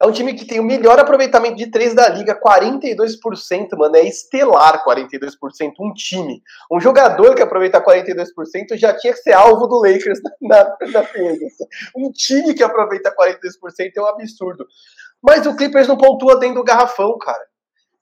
É 0.00 0.06
um 0.06 0.12
time 0.12 0.32
que 0.32 0.44
tem 0.44 0.60
o 0.60 0.64
melhor 0.64 0.96
aproveitamento 1.00 1.56
de 1.56 1.72
três 1.72 1.92
da 1.92 2.08
liga, 2.08 2.40
42%, 2.40 3.76
mano. 3.76 3.96
É 3.96 4.06
estelar 4.06 4.84
42%. 4.84 5.32
Um 5.80 5.92
time. 5.92 6.40
Um 6.70 6.78
jogador 6.78 7.34
que 7.34 7.42
aproveita 7.42 7.82
42% 7.82 8.76
já 8.76 8.96
tinha 8.96 9.12
que 9.12 9.18
ser 9.18 9.32
alvo 9.32 9.66
do 9.66 9.80
Lakers 9.80 10.20
na, 10.40 10.62
na, 10.62 11.02
na 11.02 11.08
Um 11.96 12.12
time 12.12 12.54
que 12.54 12.62
aproveita 12.62 13.12
42% 13.12 13.90
é 13.96 14.00
um 14.00 14.06
absurdo. 14.06 14.68
Mas 15.22 15.46
o 15.46 15.56
Clippers 15.56 15.88
não 15.88 15.96
pontua 15.96 16.38
dentro 16.38 16.56
do 16.56 16.64
garrafão, 16.64 17.16
cara. 17.18 17.42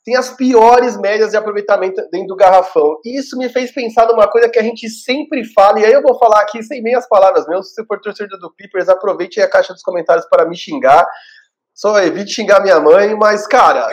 Tem 0.04 0.14
as 0.14 0.30
piores 0.30 0.96
médias 0.96 1.30
de 1.30 1.36
aproveitamento 1.36 2.00
dentro 2.12 2.28
do 2.28 2.36
garrafão. 2.36 3.00
E 3.04 3.18
isso 3.18 3.36
me 3.36 3.48
fez 3.48 3.72
pensar 3.72 4.06
numa 4.06 4.28
coisa 4.28 4.48
que 4.48 4.58
a 4.58 4.62
gente 4.62 4.88
sempre 4.88 5.44
fala, 5.44 5.80
e 5.80 5.84
aí 5.84 5.92
eu 5.92 6.02
vou 6.02 6.16
falar 6.16 6.42
aqui 6.42 6.62
sem 6.62 6.80
meias 6.80 7.08
palavras 7.08 7.46
mesmo. 7.48 7.64
Se 7.64 7.84
for 7.86 8.00
torcedor 8.00 8.38
do 8.38 8.52
Clippers, 8.54 8.88
aproveite 8.88 9.40
a 9.40 9.50
caixa 9.50 9.72
dos 9.72 9.82
comentários 9.82 10.26
para 10.26 10.46
me 10.46 10.56
xingar. 10.56 11.04
Só 11.74 11.98
evite 12.00 12.32
xingar 12.32 12.62
minha 12.62 12.78
mãe, 12.78 13.16
mas, 13.16 13.46
cara, 13.46 13.88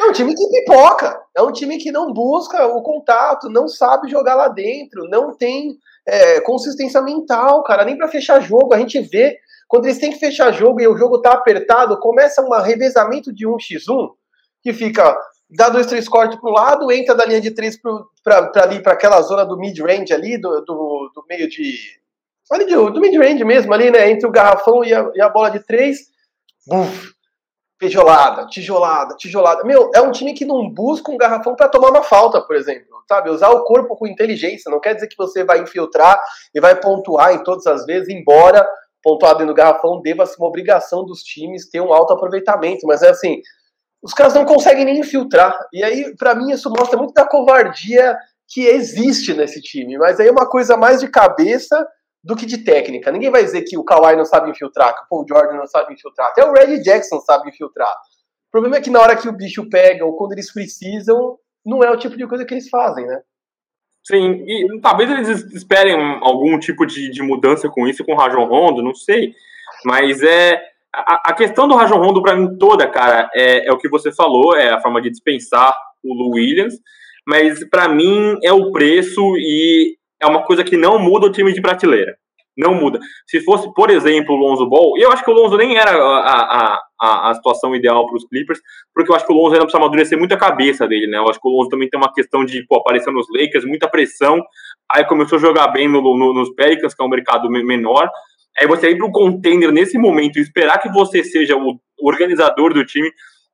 é 0.00 0.04
um 0.04 0.12
time 0.12 0.34
que 0.34 0.48
pipoca. 0.48 1.20
É 1.36 1.42
um 1.42 1.52
time 1.52 1.78
que 1.78 1.92
não 1.92 2.12
busca 2.12 2.66
o 2.66 2.82
contato, 2.82 3.48
não 3.48 3.68
sabe 3.68 4.08
jogar 4.08 4.34
lá 4.34 4.48
dentro, 4.48 5.08
não 5.08 5.36
tem 5.36 5.76
é, 6.06 6.40
consistência 6.40 7.00
mental, 7.02 7.62
cara, 7.62 7.84
nem 7.84 7.96
para 7.96 8.08
fechar 8.08 8.40
jogo. 8.40 8.72
A 8.72 8.78
gente 8.78 9.00
vê 9.00 9.38
quando 9.68 9.86
eles 9.86 9.98
têm 9.98 10.12
que 10.12 10.18
fechar 10.18 10.52
jogo 10.52 10.80
e 10.80 10.86
o 10.86 10.96
jogo 10.96 11.20
tá 11.20 11.32
apertado, 11.32 11.98
começa 11.98 12.42
um 12.42 12.50
revezamento 12.60 13.32
de 13.32 13.46
1x1, 13.46 14.10
que 14.62 14.72
fica, 14.72 15.16
dá 15.50 15.68
dois, 15.68 15.86
três 15.86 16.08
cortes 16.08 16.38
pro 16.38 16.50
lado, 16.50 16.90
entra 16.90 17.14
da 17.14 17.24
linha 17.24 17.40
de 17.40 17.50
três 17.50 17.78
para 18.22 18.50
ali, 18.62 18.82
para 18.82 18.92
aquela 18.92 19.20
zona 19.22 19.44
do 19.44 19.58
mid-range 19.58 20.12
ali, 20.12 20.38
do, 20.38 20.60
do, 20.60 21.12
do, 21.14 21.24
meio 21.28 21.48
de. 21.48 21.74
Ali 22.50 22.66
do, 22.66 22.90
do 22.90 23.00
mid-range 23.00 23.44
mesmo, 23.44 23.72
ali, 23.72 23.90
né? 23.90 24.10
Entre 24.10 24.26
o 24.26 24.32
garrafão 24.32 24.84
e 24.84 24.92
a, 24.94 25.10
e 25.14 25.20
a 25.20 25.28
bola 25.28 25.50
de 25.50 25.60
três. 25.60 26.12
Buf, 26.66 27.14
tijolada, 27.78 28.46
tijolada, 28.46 29.16
tijolada. 29.16 29.64
Meu, 29.64 29.90
é 29.94 30.00
um 30.00 30.10
time 30.10 30.32
que 30.32 30.44
não 30.44 30.68
busca 30.68 31.10
um 31.10 31.18
garrafão 31.18 31.54
para 31.54 31.68
tomar 31.68 31.90
uma 31.90 32.02
falta, 32.02 32.40
por 32.40 32.56
exemplo. 32.56 32.94
Sabe, 33.06 33.28
usar 33.28 33.50
o 33.50 33.64
corpo 33.64 33.96
com 33.96 34.06
inteligência. 34.06 34.70
Não 34.70 34.80
quer 34.80 34.94
dizer 34.94 35.08
que 35.08 35.16
você 35.16 35.44
vai 35.44 35.60
infiltrar 35.60 36.18
e 36.54 36.60
vai 36.60 36.80
pontuar 36.80 37.34
em 37.34 37.42
todas 37.42 37.66
as 37.66 37.84
vezes, 37.84 38.08
embora 38.08 38.66
pontuado 39.04 39.38
dentro 39.38 39.54
do 39.54 39.56
garrafão 39.56 40.00
deva 40.00 40.24
ser 40.24 40.36
uma 40.38 40.48
obrigação 40.48 41.04
dos 41.04 41.22
times 41.22 41.68
ter 41.68 41.80
um 41.80 41.92
alto 41.92 42.14
aproveitamento, 42.14 42.86
mas 42.86 43.02
é 43.02 43.10
assim, 43.10 43.42
os 44.02 44.14
caras 44.14 44.34
não 44.34 44.46
conseguem 44.46 44.84
nem 44.84 44.98
infiltrar. 44.98 45.56
E 45.72 45.84
aí, 45.84 46.16
para 46.16 46.34
mim, 46.34 46.50
isso 46.50 46.70
mostra 46.70 46.98
muito 46.98 47.12
da 47.12 47.26
covardia 47.26 48.16
que 48.48 48.66
existe 48.66 49.34
nesse 49.34 49.60
time. 49.60 49.98
Mas 49.98 50.18
aí 50.18 50.28
é 50.28 50.32
uma 50.32 50.48
coisa 50.48 50.76
mais 50.76 51.00
de 51.00 51.08
cabeça 51.08 51.86
do 52.22 52.34
que 52.34 52.46
de 52.46 52.58
técnica. 52.58 53.12
Ninguém 53.12 53.30
vai 53.30 53.44
dizer 53.44 53.62
que 53.62 53.76
o 53.76 53.84
Kawhi 53.84 54.16
não 54.16 54.24
sabe 54.24 54.50
infiltrar, 54.50 54.94
que 54.94 55.04
o 55.04 55.08
Paul 55.08 55.26
Jordan 55.28 55.56
não 55.56 55.66
sabe 55.66 55.92
infiltrar. 55.92 56.28
Até 56.28 56.44
o 56.44 56.52
Reggie 56.52 56.82
Jackson 56.82 57.20
sabe 57.20 57.50
infiltrar. 57.50 57.92
O 58.48 58.50
problema 58.50 58.76
é 58.76 58.80
que 58.80 58.90
na 58.90 59.00
hora 59.00 59.16
que 59.16 59.28
o 59.28 59.32
bicho 59.32 59.68
pega 59.68 60.04
ou 60.04 60.16
quando 60.16 60.32
eles 60.32 60.52
precisam, 60.52 61.38
não 61.64 61.82
é 61.82 61.90
o 61.90 61.98
tipo 61.98 62.16
de 62.16 62.26
coisa 62.26 62.44
que 62.44 62.54
eles 62.54 62.68
fazem, 62.68 63.06
né? 63.06 63.20
Sim, 64.06 64.44
e 64.46 64.80
talvez 64.80 65.10
eles 65.10 65.28
esperem 65.54 65.96
algum 66.20 66.58
tipo 66.58 66.84
de, 66.84 67.10
de 67.10 67.22
mudança 67.22 67.68
com 67.68 67.88
isso, 67.88 68.04
com 68.04 68.12
o 68.12 68.16
Rajon 68.16 68.44
Rondo, 68.44 68.82
não 68.82 68.94
sei. 68.94 69.34
Mas 69.84 70.22
é. 70.22 70.60
A, 70.94 71.30
a 71.30 71.32
questão 71.32 71.66
do 71.66 71.74
Rajon 71.74 71.96
Rondo, 71.96 72.22
para 72.22 72.36
mim, 72.36 72.56
toda, 72.56 72.86
cara, 72.86 73.28
é, 73.34 73.66
é, 73.66 73.72
o 73.72 73.78
que 73.78 73.88
você 73.88 74.12
falou, 74.12 74.54
é 74.54 74.70
a 74.70 74.80
forma 74.80 75.02
de 75.02 75.10
dispensar 75.10 75.74
o 76.04 76.14
Lu 76.14 76.34
Williams. 76.34 76.74
Mas 77.26 77.68
para 77.68 77.88
mim 77.88 78.36
é 78.44 78.52
o 78.52 78.70
preço 78.70 79.20
e 79.36 79.96
é 80.20 80.26
uma 80.26 80.42
coisa 80.44 80.62
que 80.62 80.76
não 80.76 80.98
muda 80.98 81.26
o 81.26 81.32
time 81.32 81.52
de 81.52 81.62
prateleira 81.62 82.16
não 82.56 82.74
muda. 82.74 82.98
Se 83.26 83.40
fosse, 83.40 83.72
por 83.74 83.90
exemplo, 83.90 84.34
o 84.34 84.38
Lonzo 84.38 84.68
Ball, 84.68 84.96
e 84.96 85.02
eu 85.02 85.10
acho 85.10 85.24
que 85.24 85.30
o 85.30 85.34
Lonzo 85.34 85.56
nem 85.56 85.76
era 85.76 85.90
a, 85.90 86.78
a, 87.00 87.30
a, 87.30 87.34
situação 87.34 87.74
ideal 87.74 88.06
para 88.06 88.16
os 88.16 88.26
Clippers, 88.26 88.60
porque 88.94 89.10
eu 89.10 89.16
acho 89.16 89.26
que 89.26 89.32
o 89.32 89.36
Lonzo 89.36 89.54
ainda 89.54 89.64
precisa 89.64 89.82
amadurecer 89.82 90.18
muito 90.18 90.34
a 90.34 90.38
cabeça 90.38 90.86
dele, 90.86 91.06
né? 91.06 91.18
Eu 91.18 91.28
acho 91.28 91.40
que 91.40 91.48
o 91.48 91.50
Lonzo 91.50 91.68
também 91.68 91.88
tem 91.88 91.98
uma 91.98 92.12
questão 92.12 92.44
de 92.44 92.64
pô, 92.66 92.76
aparecer 92.76 93.12
nos 93.12 93.26
Lakers, 93.34 93.64
muita 93.64 93.88
pressão, 93.88 94.40
aí 94.90 95.04
começou 95.04 95.36
a 95.36 95.40
jogar 95.40 95.68
bem 95.68 95.88
no, 95.88 96.00
no, 96.00 96.32
nos 96.32 96.54
Pelicans, 96.54 96.94
que 96.94 97.02
é 97.02 97.06
um 97.06 97.10
mercado 97.10 97.50
menor, 97.50 98.08
aí 98.58 98.66
você 98.66 98.90
ir 98.90 98.96
para 98.96 99.06
o 99.06 99.12
contender 99.12 99.72
nesse 99.72 99.98
momento 99.98 100.38
e 100.38 100.42
esperar 100.42 100.78
que 100.78 100.88
você 100.90 101.24
seja 101.24 101.56
o 101.56 101.78
organizador 102.00 102.72
do 102.72 102.84
time, 102.84 103.10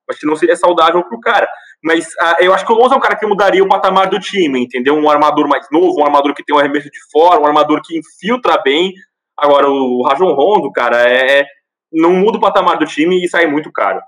acho 0.09 0.19
que 0.19 0.27
não 0.27 0.35
seria 0.35 0.55
saudável 0.55 1.03
para 1.03 1.17
o 1.17 1.21
cara. 1.21 1.49
Mas 1.83 2.07
uh, 2.07 2.35
eu 2.39 2.53
acho 2.53 2.65
que 2.65 2.71
o 2.71 2.75
Lonzo 2.75 2.93
é 2.93 2.97
um 2.97 3.01
cara 3.01 3.15
que 3.15 3.25
mudaria 3.25 3.63
o 3.63 3.67
patamar 3.67 4.09
do 4.09 4.19
time, 4.19 4.63
entendeu? 4.63 4.95
Um 4.95 5.09
armador 5.09 5.47
mais 5.47 5.65
novo, 5.71 5.99
um 5.99 6.05
armador 6.05 6.33
que 6.35 6.43
tem 6.43 6.55
um 6.55 6.59
arremesso 6.59 6.89
de 6.89 6.99
fora, 7.11 7.41
um 7.41 7.47
armador 7.47 7.81
que 7.83 7.97
infiltra 7.97 8.61
bem. 8.61 8.93
Agora, 9.37 9.67
o 9.67 10.03
Rajon 10.03 10.33
Rondo, 10.33 10.71
cara, 10.71 11.09
é, 11.09 11.39
é, 11.39 11.45
não 11.91 12.11
muda 12.11 12.37
o 12.37 12.41
patamar 12.41 12.77
do 12.77 12.85
time 12.85 13.23
e 13.23 13.27
sai 13.27 13.47
muito 13.47 13.71
caro. 13.71 13.99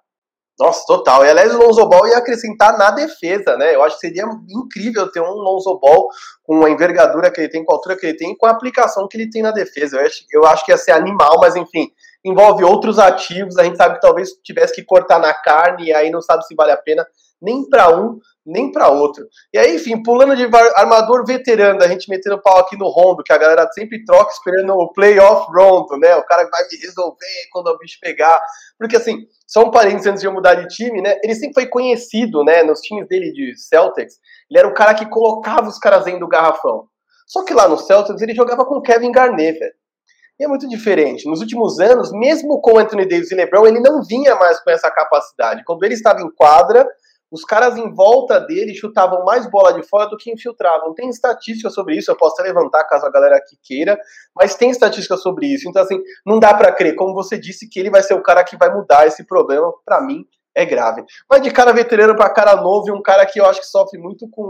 Nossa, 0.60 0.86
total. 0.86 1.26
E 1.26 1.30
aliás, 1.30 1.54
o 1.56 1.58
Lonzo 1.58 1.90
Ball 1.90 2.08
ia 2.08 2.18
acrescentar 2.18 2.78
na 2.78 2.92
defesa, 2.92 3.58
né? 3.58 3.74
Eu 3.74 3.84
acho 3.84 3.96
que 3.96 4.08
seria 4.08 4.24
incrível 4.48 5.12
ter 5.12 5.20
um 5.20 5.34
Lonzo 5.34 5.80
Ball 5.80 6.08
com 6.44 6.64
a 6.64 6.70
envergadura 6.70 7.32
que 7.32 7.42
ele 7.42 7.50
tem, 7.50 7.66
com 7.66 7.74
a 7.74 7.76
altura 7.76 7.98
que 7.98 8.06
ele 8.06 8.18
tem, 8.18 8.38
com 8.38 8.46
a 8.46 8.52
aplicação 8.52 9.08
que 9.08 9.18
ele 9.18 9.32
tem 9.32 9.42
na 9.42 9.50
defesa. 9.50 9.98
Eu 9.98 10.06
acho, 10.06 10.26
eu 10.32 10.46
acho 10.46 10.64
que 10.64 10.72
ia 10.72 10.78
ser 10.78 10.92
animal, 10.92 11.40
mas 11.42 11.56
enfim, 11.56 11.90
envolve 12.24 12.64
outros 12.64 13.00
ativos. 13.00 13.58
A 13.58 13.64
gente 13.64 13.78
sabe 13.78 13.96
que 13.96 14.02
talvez 14.02 14.30
tivesse 14.44 14.76
que 14.76 14.84
cortar 14.84 15.18
na 15.18 15.34
carne 15.34 15.88
e 15.88 15.94
aí 15.94 16.12
não 16.12 16.22
sabe 16.22 16.46
se 16.46 16.54
vale 16.54 16.72
a 16.72 16.78
pena 16.78 17.04
nem 17.44 17.68
para 17.70 17.90
um, 17.96 18.20
nem 18.46 18.72
para 18.72 18.88
outro. 18.88 19.28
E 19.54 19.58
aí, 19.58 19.76
enfim, 19.76 20.02
pulando 20.02 20.36
de 20.36 20.50
armador 20.76 21.26
veterano, 21.26 21.84
a 21.84 21.88
gente 21.88 22.10
metendo 22.10 22.42
pau 22.42 22.58
aqui 22.58 22.78
no 22.78 22.88
Rondo, 22.88 23.22
que 23.24 23.34
a 23.34 23.38
galera 23.38 23.70
sempre 23.74 24.04
troca 24.06 24.32
esperando 24.32 24.74
o 24.74 24.92
playoff 24.94 25.46
Rondo, 25.54 25.98
né? 25.98 26.16
O 26.16 26.24
cara 26.24 26.50
vai 26.50 26.64
me 26.72 26.78
resolver 26.78 27.50
quando 27.52 27.68
o 27.68 27.78
bicho 27.78 27.98
pegar. 28.02 28.42
Porque, 28.80 28.96
assim, 28.96 29.28
só 29.46 29.64
um 29.64 29.72
parênteses 29.72 30.08
antes 30.08 30.22
de 30.22 30.28
eu 30.28 30.34
mudar 30.34 30.56
de 30.56 30.68
time, 30.68 31.02
né? 31.02 31.20
Ele 31.22 31.36
sempre 31.36 31.54
foi 31.54 31.68
conhecido, 31.68 32.44
né, 32.44 32.64
nos 32.64 32.80
times 32.80 33.08
dele 33.08 33.32
de 33.32 33.58
Celtics. 33.58 34.16
Ele 34.50 34.60
era 34.60 34.68
o 34.68 34.74
cara 34.74 34.94
que 34.94 35.10
colocava 35.10 35.68
os 35.68 35.78
caras 35.78 36.06
dentro 36.06 36.22
do 36.22 36.28
garrafão. 36.28 36.88
Só 37.28 37.44
que 37.44 37.54
lá 37.54 37.68
no 37.68 37.78
Celtics 37.78 38.22
ele 38.22 38.34
jogava 38.34 38.66
com 38.66 38.82
Kevin 38.82 39.12
Garnett, 39.12 39.60
velho. 39.60 39.74
E 40.40 40.46
é 40.46 40.48
muito 40.48 40.68
diferente. 40.68 41.30
Nos 41.30 41.42
últimos 41.42 41.80
anos, 41.80 42.12
mesmo 42.12 42.60
com 42.60 42.80
Anthony 42.80 43.08
Davis 43.08 43.32
e 43.32 43.36
LeBron, 43.36 43.68
ele 43.68 43.80
não 43.80 44.02
vinha 44.04 44.36
mais 44.36 44.60
com 44.60 44.72
essa 44.72 44.90
capacidade. 44.90 45.64
Quando 45.64 45.84
ele 45.84 45.94
estava 45.94 46.22
em 46.22 46.30
quadra, 46.36 46.88
os 47.34 47.44
caras 47.44 47.76
em 47.76 47.92
volta 47.92 48.40
dele 48.40 48.76
chutavam 48.76 49.26
mais 49.26 49.50
bola 49.50 49.74
de 49.74 49.82
fora 49.82 50.08
do 50.08 50.16
que 50.16 50.32
infiltravam. 50.32 50.94
Tem 50.94 51.10
estatística 51.10 51.68
sobre 51.72 51.98
isso, 51.98 52.12
eu 52.12 52.16
posso 52.16 52.40
até 52.40 52.44
levantar 52.44 52.84
caso 52.84 53.08
a 53.08 53.12
galera 53.12 53.38
aqui 53.38 53.58
queira, 53.64 53.98
mas 54.36 54.54
tem 54.54 54.70
estatística 54.70 55.18
sobre 55.18 55.48
isso. 55.48 55.68
Então, 55.68 55.82
assim, 55.82 56.00
não 56.24 56.40
dá 56.40 56.54
para 56.54 56.72
crer, 56.72 56.96
como 56.96 57.16
você 57.16 57.36
disse, 57.36 57.68
que 57.68 57.80
ele 57.80 57.90
vai 57.90 58.04
ser 58.04 58.14
o 58.14 58.22
cara 58.22 58.44
que 58.44 58.56
vai 58.56 58.72
mudar 58.72 59.08
esse 59.08 59.26
problema. 59.26 59.74
Para 59.84 60.00
mim, 60.00 60.24
é 60.56 60.64
grave. 60.64 61.04
Mas 61.28 61.42
de 61.42 61.50
cara 61.50 61.74
veterano 61.74 62.16
para 62.16 62.30
cara 62.30 62.56
novo, 62.62 62.90
e 62.90 62.92
um 62.92 63.02
cara 63.02 63.26
que 63.26 63.40
eu 63.40 63.46
acho 63.48 63.62
que 63.62 63.66
sofre 63.66 64.00
muito 64.00 64.30
com 64.30 64.44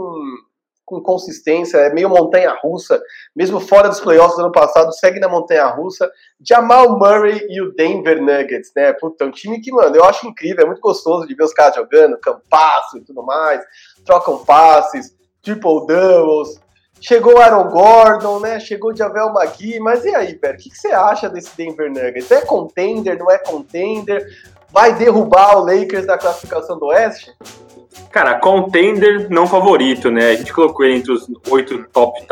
com 0.84 1.00
consistência, 1.00 1.78
é 1.78 1.92
meio 1.92 2.08
montanha-russa, 2.08 3.00
mesmo 3.34 3.58
fora 3.58 3.88
dos 3.88 4.00
playoffs 4.00 4.36
do 4.36 4.42
ano 4.42 4.52
passado, 4.52 4.92
segue 4.92 5.18
na 5.18 5.28
montanha-russa. 5.28 6.10
Jamal 6.40 6.98
Murray 6.98 7.46
e 7.48 7.60
o 7.62 7.72
Denver 7.74 8.20
Nuggets, 8.20 8.70
né? 8.76 8.92
Puta, 8.92 9.24
é 9.24 9.26
um 9.26 9.30
time 9.30 9.60
que, 9.60 9.72
mano, 9.72 9.96
eu 9.96 10.04
acho 10.04 10.26
incrível, 10.26 10.64
é 10.64 10.66
muito 10.66 10.80
gostoso 10.80 11.26
de 11.26 11.34
ver 11.34 11.44
os 11.44 11.54
caras 11.54 11.74
jogando, 11.74 12.18
campasso 12.18 12.98
e 12.98 13.00
tudo 13.00 13.22
mais, 13.22 13.64
trocam 14.04 14.44
passes, 14.44 15.16
triple 15.42 15.86
doubles. 15.86 16.60
chegou 17.00 17.38
Aaron 17.38 17.70
Gordon, 17.70 18.40
né? 18.40 18.60
Chegou 18.60 18.94
Javel 18.94 19.32
Magui, 19.32 19.80
mas 19.80 20.04
e 20.04 20.14
aí, 20.14 20.34
velho? 20.34 20.54
O 20.54 20.58
que, 20.58 20.70
que 20.70 20.78
você 20.78 20.88
acha 20.88 21.28
desse 21.30 21.56
Denver 21.56 21.88
Nuggets? 21.88 22.30
É 22.30 22.42
contender, 22.42 23.18
não 23.18 23.30
é 23.30 23.38
contender? 23.38 24.26
Vai 24.70 24.94
derrubar 24.94 25.56
o 25.58 25.64
Lakers 25.64 26.06
da 26.06 26.18
classificação 26.18 26.78
do 26.78 26.86
Oeste? 26.86 27.32
Cara, 28.10 28.38
contender 28.38 29.28
não 29.30 29.46
favorito, 29.46 30.10
né? 30.10 30.30
A 30.30 30.34
gente 30.36 30.52
colocou 30.52 30.84
ele 30.84 30.96
entre 30.96 31.12
os 31.12 31.26
oito 31.50 31.84
top 31.92 32.26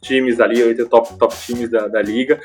times 0.00 0.40
ali, 0.40 0.62
oito 0.62 0.86
top, 0.86 1.14
top 1.14 1.34
times 1.36 1.70
da, 1.70 1.88
da 1.88 2.02
liga. 2.02 2.38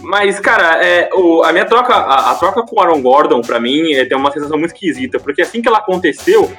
Mas, 0.00 0.40
cara, 0.40 0.84
é, 0.84 1.10
o, 1.14 1.42
a 1.42 1.52
minha 1.52 1.64
troca, 1.64 1.94
a, 1.94 2.30
a, 2.30 2.34
troca 2.34 2.62
com 2.62 2.76
o 2.76 2.80
Aaron 2.80 3.02
Gordon, 3.02 3.40
pra 3.42 3.60
mim, 3.60 3.92
é, 3.92 4.04
tem 4.04 4.16
uma 4.16 4.32
sensação 4.32 4.58
muito 4.58 4.72
esquisita, 4.72 5.20
porque 5.20 5.42
assim 5.42 5.60
que 5.60 5.68
ela 5.68 5.78
aconteceu, 5.78 6.50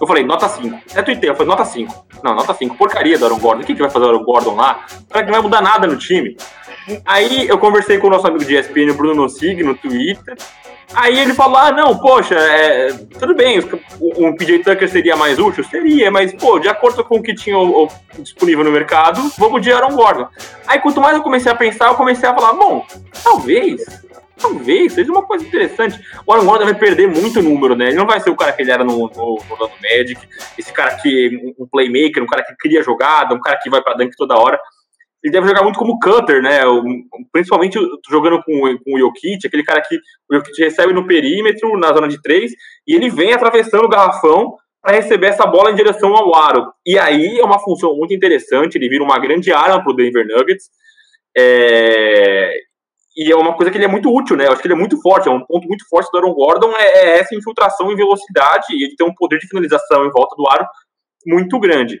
eu 0.00 0.06
falei, 0.06 0.24
nota 0.24 0.48
5. 0.48 0.78
Até 0.90 1.02
tuitei, 1.02 1.30
eu 1.30 1.34
falei, 1.34 1.48
nota 1.48 1.64
5. 1.64 2.06
Não, 2.22 2.34
nota 2.34 2.54
5. 2.54 2.76
Porcaria 2.76 3.18
do 3.18 3.24
Aaron 3.24 3.38
Gordon. 3.38 3.62
O 3.62 3.66
que, 3.66 3.74
que 3.74 3.80
vai 3.80 3.90
fazer 3.90 4.06
o 4.06 4.08
Aaron 4.08 4.24
Gordon 4.24 4.54
lá? 4.54 4.86
Cara, 5.10 5.24
que 5.24 5.30
não 5.30 5.38
vai 5.38 5.42
mudar 5.42 5.62
nada 5.62 5.86
no 5.86 5.96
time. 5.96 6.36
Aí 7.04 7.48
eu 7.48 7.58
conversei 7.58 7.98
com 7.98 8.06
o 8.06 8.10
nosso 8.10 8.26
amigo 8.26 8.44
de 8.44 8.56
ESPN, 8.56 8.92
Bruno 8.94 9.14
Nossig, 9.14 9.62
no 9.62 9.74
Twitter. 9.74 10.36
Aí 10.94 11.18
ele 11.18 11.34
falou: 11.34 11.58
ah, 11.58 11.70
não, 11.70 11.98
poxa, 11.98 12.34
é, 12.34 12.92
tudo 13.18 13.34
bem, 13.34 13.60
um 14.00 14.34
PJ 14.34 14.60
Tucker 14.60 14.88
seria 14.88 15.16
mais 15.16 15.38
útil? 15.38 15.62
Seria, 15.64 16.10
mas, 16.10 16.32
pô, 16.32 16.58
de 16.58 16.68
acordo 16.68 17.04
com 17.04 17.16
o 17.16 17.22
que 17.22 17.34
tinha 17.34 17.58
o, 17.58 17.84
o, 17.84 17.88
disponível 18.22 18.64
no 18.64 18.70
mercado, 18.70 19.20
vamos 19.36 19.60
de 19.60 19.70
Aaron 19.70 19.94
Gordon. 19.94 20.28
Aí 20.66 20.78
quanto 20.78 21.00
mais 21.00 21.16
eu 21.16 21.22
comecei 21.22 21.52
a 21.52 21.54
pensar, 21.54 21.88
eu 21.88 21.94
comecei 21.94 22.26
a 22.26 22.34
falar: 22.34 22.54
bom, 22.54 22.86
talvez, 23.22 23.84
talvez 24.38 24.94
seja 24.94 25.12
uma 25.12 25.22
coisa 25.22 25.44
interessante. 25.44 26.00
O 26.26 26.32
Aaron 26.32 26.46
Gordon 26.46 26.64
vai 26.64 26.74
perder 26.74 27.06
muito 27.06 27.42
número, 27.42 27.76
né? 27.76 27.88
Ele 27.88 27.96
não 27.96 28.06
vai 28.06 28.20
ser 28.20 28.30
o 28.30 28.36
cara 28.36 28.52
que 28.52 28.62
ele 28.62 28.70
era 28.70 28.82
no, 28.82 29.10
no 29.14 29.38
Magic, 29.82 30.18
esse 30.58 30.72
cara 30.72 30.96
que, 30.96 31.54
um 31.58 31.66
playmaker, 31.66 32.22
um 32.22 32.26
cara 32.26 32.42
que 32.42 32.56
cria 32.56 32.82
jogada, 32.82 33.34
um 33.34 33.40
cara 33.40 33.58
que 33.62 33.68
vai 33.68 33.82
pra 33.82 33.92
dunk 33.92 34.16
toda 34.16 34.38
hora 34.38 34.58
ele 35.22 35.32
deve 35.32 35.48
jogar 35.48 35.62
muito 35.62 35.78
como 35.78 35.98
cutter, 35.98 36.40
né? 36.40 36.60
Principalmente 37.32 37.78
jogando 38.08 38.42
com, 38.42 38.78
com 38.78 38.94
o 38.94 38.98
Jokic, 38.98 39.46
aquele 39.46 39.64
cara 39.64 39.82
que 39.82 39.96
o 40.30 40.36
Jokic 40.36 40.62
recebe 40.62 40.92
no 40.92 41.06
perímetro, 41.06 41.76
na 41.76 41.92
zona 41.92 42.08
de 42.08 42.20
três, 42.22 42.52
e 42.86 42.94
ele 42.94 43.10
vem 43.10 43.32
atravessando 43.32 43.84
o 43.84 43.88
garrafão 43.88 44.54
para 44.80 44.94
receber 44.94 45.26
essa 45.28 45.44
bola 45.44 45.72
em 45.72 45.74
direção 45.74 46.14
ao 46.14 46.34
aro. 46.36 46.72
E 46.86 46.96
aí 46.98 47.38
é 47.38 47.44
uma 47.44 47.58
função 47.58 47.96
muito 47.96 48.14
interessante, 48.14 48.76
ele 48.76 48.88
vira 48.88 49.02
uma 49.02 49.18
grande 49.18 49.52
arma 49.52 49.82
para 49.82 49.92
o 49.92 49.96
Denver 49.96 50.26
Nuggets. 50.26 50.66
É... 51.36 52.52
E 53.16 53.32
é 53.32 53.34
uma 53.34 53.56
coisa 53.56 53.72
que 53.72 53.76
ele 53.76 53.84
é 53.84 53.88
muito 53.88 54.14
útil, 54.14 54.36
né? 54.36 54.46
Eu 54.46 54.52
acho 54.52 54.62
que 54.62 54.68
ele 54.68 54.74
é 54.74 54.78
muito 54.78 55.00
forte, 55.02 55.28
é 55.28 55.32
um 55.32 55.44
ponto 55.44 55.66
muito 55.66 55.84
forte 55.88 56.08
do 56.12 56.18
Aaron 56.18 56.32
Gordon, 56.32 56.70
é, 56.76 56.84
é 56.84 57.18
essa 57.18 57.34
infiltração 57.34 57.90
em 57.90 57.96
velocidade, 57.96 58.66
e 58.70 58.84
ele 58.84 58.94
tem 58.94 59.04
um 59.04 59.14
poder 59.14 59.38
de 59.38 59.48
finalização 59.48 60.06
em 60.06 60.10
volta 60.10 60.36
do 60.36 60.48
aro 60.48 60.64
muito 61.26 61.58
grande 61.58 62.00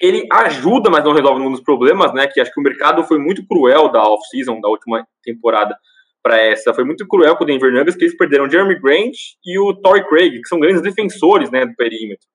ele 0.00 0.26
ajuda, 0.30 0.90
mas 0.90 1.04
não 1.04 1.12
resolve 1.12 1.40
um 1.42 1.50
dos 1.50 1.62
problemas, 1.62 2.12
né? 2.12 2.26
Que 2.26 2.40
acho 2.40 2.52
que 2.52 2.60
o 2.60 2.62
mercado 2.62 3.02
foi 3.04 3.18
muito 3.18 3.46
cruel 3.46 3.90
da 3.90 4.02
off-season, 4.02 4.60
da 4.60 4.68
última 4.68 5.06
temporada 5.22 5.74
para 6.22 6.38
essa. 6.38 6.74
Foi 6.74 6.84
muito 6.84 7.06
cruel 7.06 7.36
com 7.36 7.44
o 7.44 7.46
Denver 7.46 7.72
Nuggets, 7.72 7.96
que 7.96 8.04
eles 8.04 8.16
perderam 8.16 8.50
Jeremy 8.50 8.78
Grant 8.78 9.14
e 9.44 9.58
o 9.58 9.74
Torrey 9.74 10.06
Craig, 10.06 10.40
que 10.40 10.48
são 10.48 10.60
grandes 10.60 10.82
defensores, 10.82 11.50
né, 11.50 11.64
do 11.64 11.74
perímetro. 11.74 12.26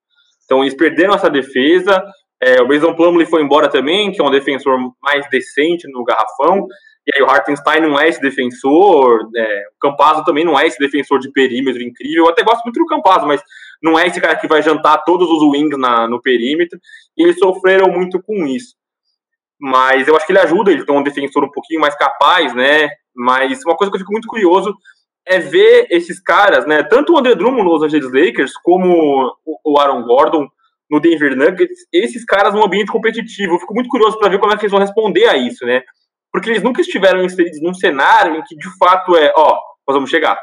Então 0.43 0.63
eles 0.63 0.75
perderam 0.75 1.13
essa 1.13 1.29
defesa. 1.29 2.03
É, 2.41 2.61
o 2.61 2.67
Mason 2.67 2.95
Plumlee 2.95 3.25
foi 3.25 3.41
embora 3.41 3.69
também, 3.69 4.11
que 4.11 4.21
é 4.21 4.25
um 4.25 4.31
defensor 4.31 4.77
mais 5.01 5.27
decente 5.29 5.87
no 5.91 6.03
garrafão. 6.03 6.67
E 7.07 7.15
aí 7.15 7.21
o 7.21 7.29
Hartenstein 7.29 7.81
não 7.81 7.99
é 7.99 8.07
esse 8.07 8.19
defensor, 8.19 9.29
é, 9.35 9.63
o 9.75 9.79
Campazzo 9.79 10.23
também 10.23 10.43
não 10.43 10.59
é 10.59 10.65
esse 10.65 10.79
defensor 10.79 11.19
de 11.19 11.31
perímetro 11.31 11.81
incrível. 11.83 12.25
Eu 12.25 12.31
até 12.31 12.43
gosto 12.43 12.63
muito 12.63 12.79
do 12.79 12.85
Campazzo, 12.87 13.27
mas 13.27 13.41
não 13.81 13.97
é 13.97 14.07
esse 14.07 14.19
cara 14.19 14.35
que 14.35 14.47
vai 14.47 14.63
jantar 14.63 15.03
todos 15.03 15.29
os 15.29 15.43
wings 15.51 15.77
na, 15.77 16.07
no 16.07 16.19
perímetro. 16.19 16.79
E 17.18 17.24
eles 17.24 17.38
sofreram 17.38 17.91
muito 17.91 18.22
com 18.22 18.45
isso. 18.45 18.76
Mas 19.59 20.07
eu 20.07 20.16
acho 20.16 20.26
que 20.26 20.32
ele 20.32 20.39
ajuda, 20.39 20.72
ele 20.72 20.86
tem 20.86 20.95
um 20.95 21.03
defensor 21.03 21.43
um 21.43 21.51
pouquinho 21.51 21.80
mais 21.80 21.95
capaz, 21.95 22.53
né? 22.53 22.89
Mas 23.16 23.63
uma 23.66 23.76
coisa 23.76 23.89
que 23.89 23.95
eu 23.95 23.99
fico 23.99 24.11
muito 24.11 24.28
curioso 24.28 24.74
é 25.26 25.39
ver 25.39 25.88
esses 25.89 26.20
caras, 26.22 26.66
né? 26.66 26.84
Tanto 26.84 27.13
o 27.13 27.18
André 27.18 27.36
Drummond 27.36 27.63
nos 27.63 27.84
Angeles 27.84 28.11
Lakers, 28.11 28.53
como 28.61 29.34
o 29.45 29.80
Aaron 29.80 30.03
Gordon 30.03 30.47
no 30.91 30.99
Denver 30.99 31.36
Nuggets, 31.36 31.88
esses 31.91 32.24
caras 32.26 32.53
num 32.53 32.63
ambiente 32.63 32.91
competitivo. 32.91 33.55
Eu 33.55 33.59
fico 33.59 33.74
muito 33.74 33.89
curioso 33.89 34.20
para 34.20 34.30
ver 34.30 34.39
como 34.39 34.53
é 34.53 34.57
que 34.57 34.63
eles 34.63 34.72
vão 34.72 34.82
responder 34.82 35.28
a 35.28 35.38
isso, 35.38 35.66
né? 35.66 35.82
porque 36.36 36.49
eles 36.49 36.61
nunca 36.61 36.82
estiveram 36.82 37.24
inseridos 37.24 37.61
num 37.61 37.74
cenário 37.74 38.36
em 38.36 38.43
que 38.43 38.57
de 38.57 38.68
fato 38.78 39.16
é, 39.16 39.32
ó, 39.38 39.57
nós 39.88 39.95
vamos 39.95 40.09
chegar. 40.09 40.38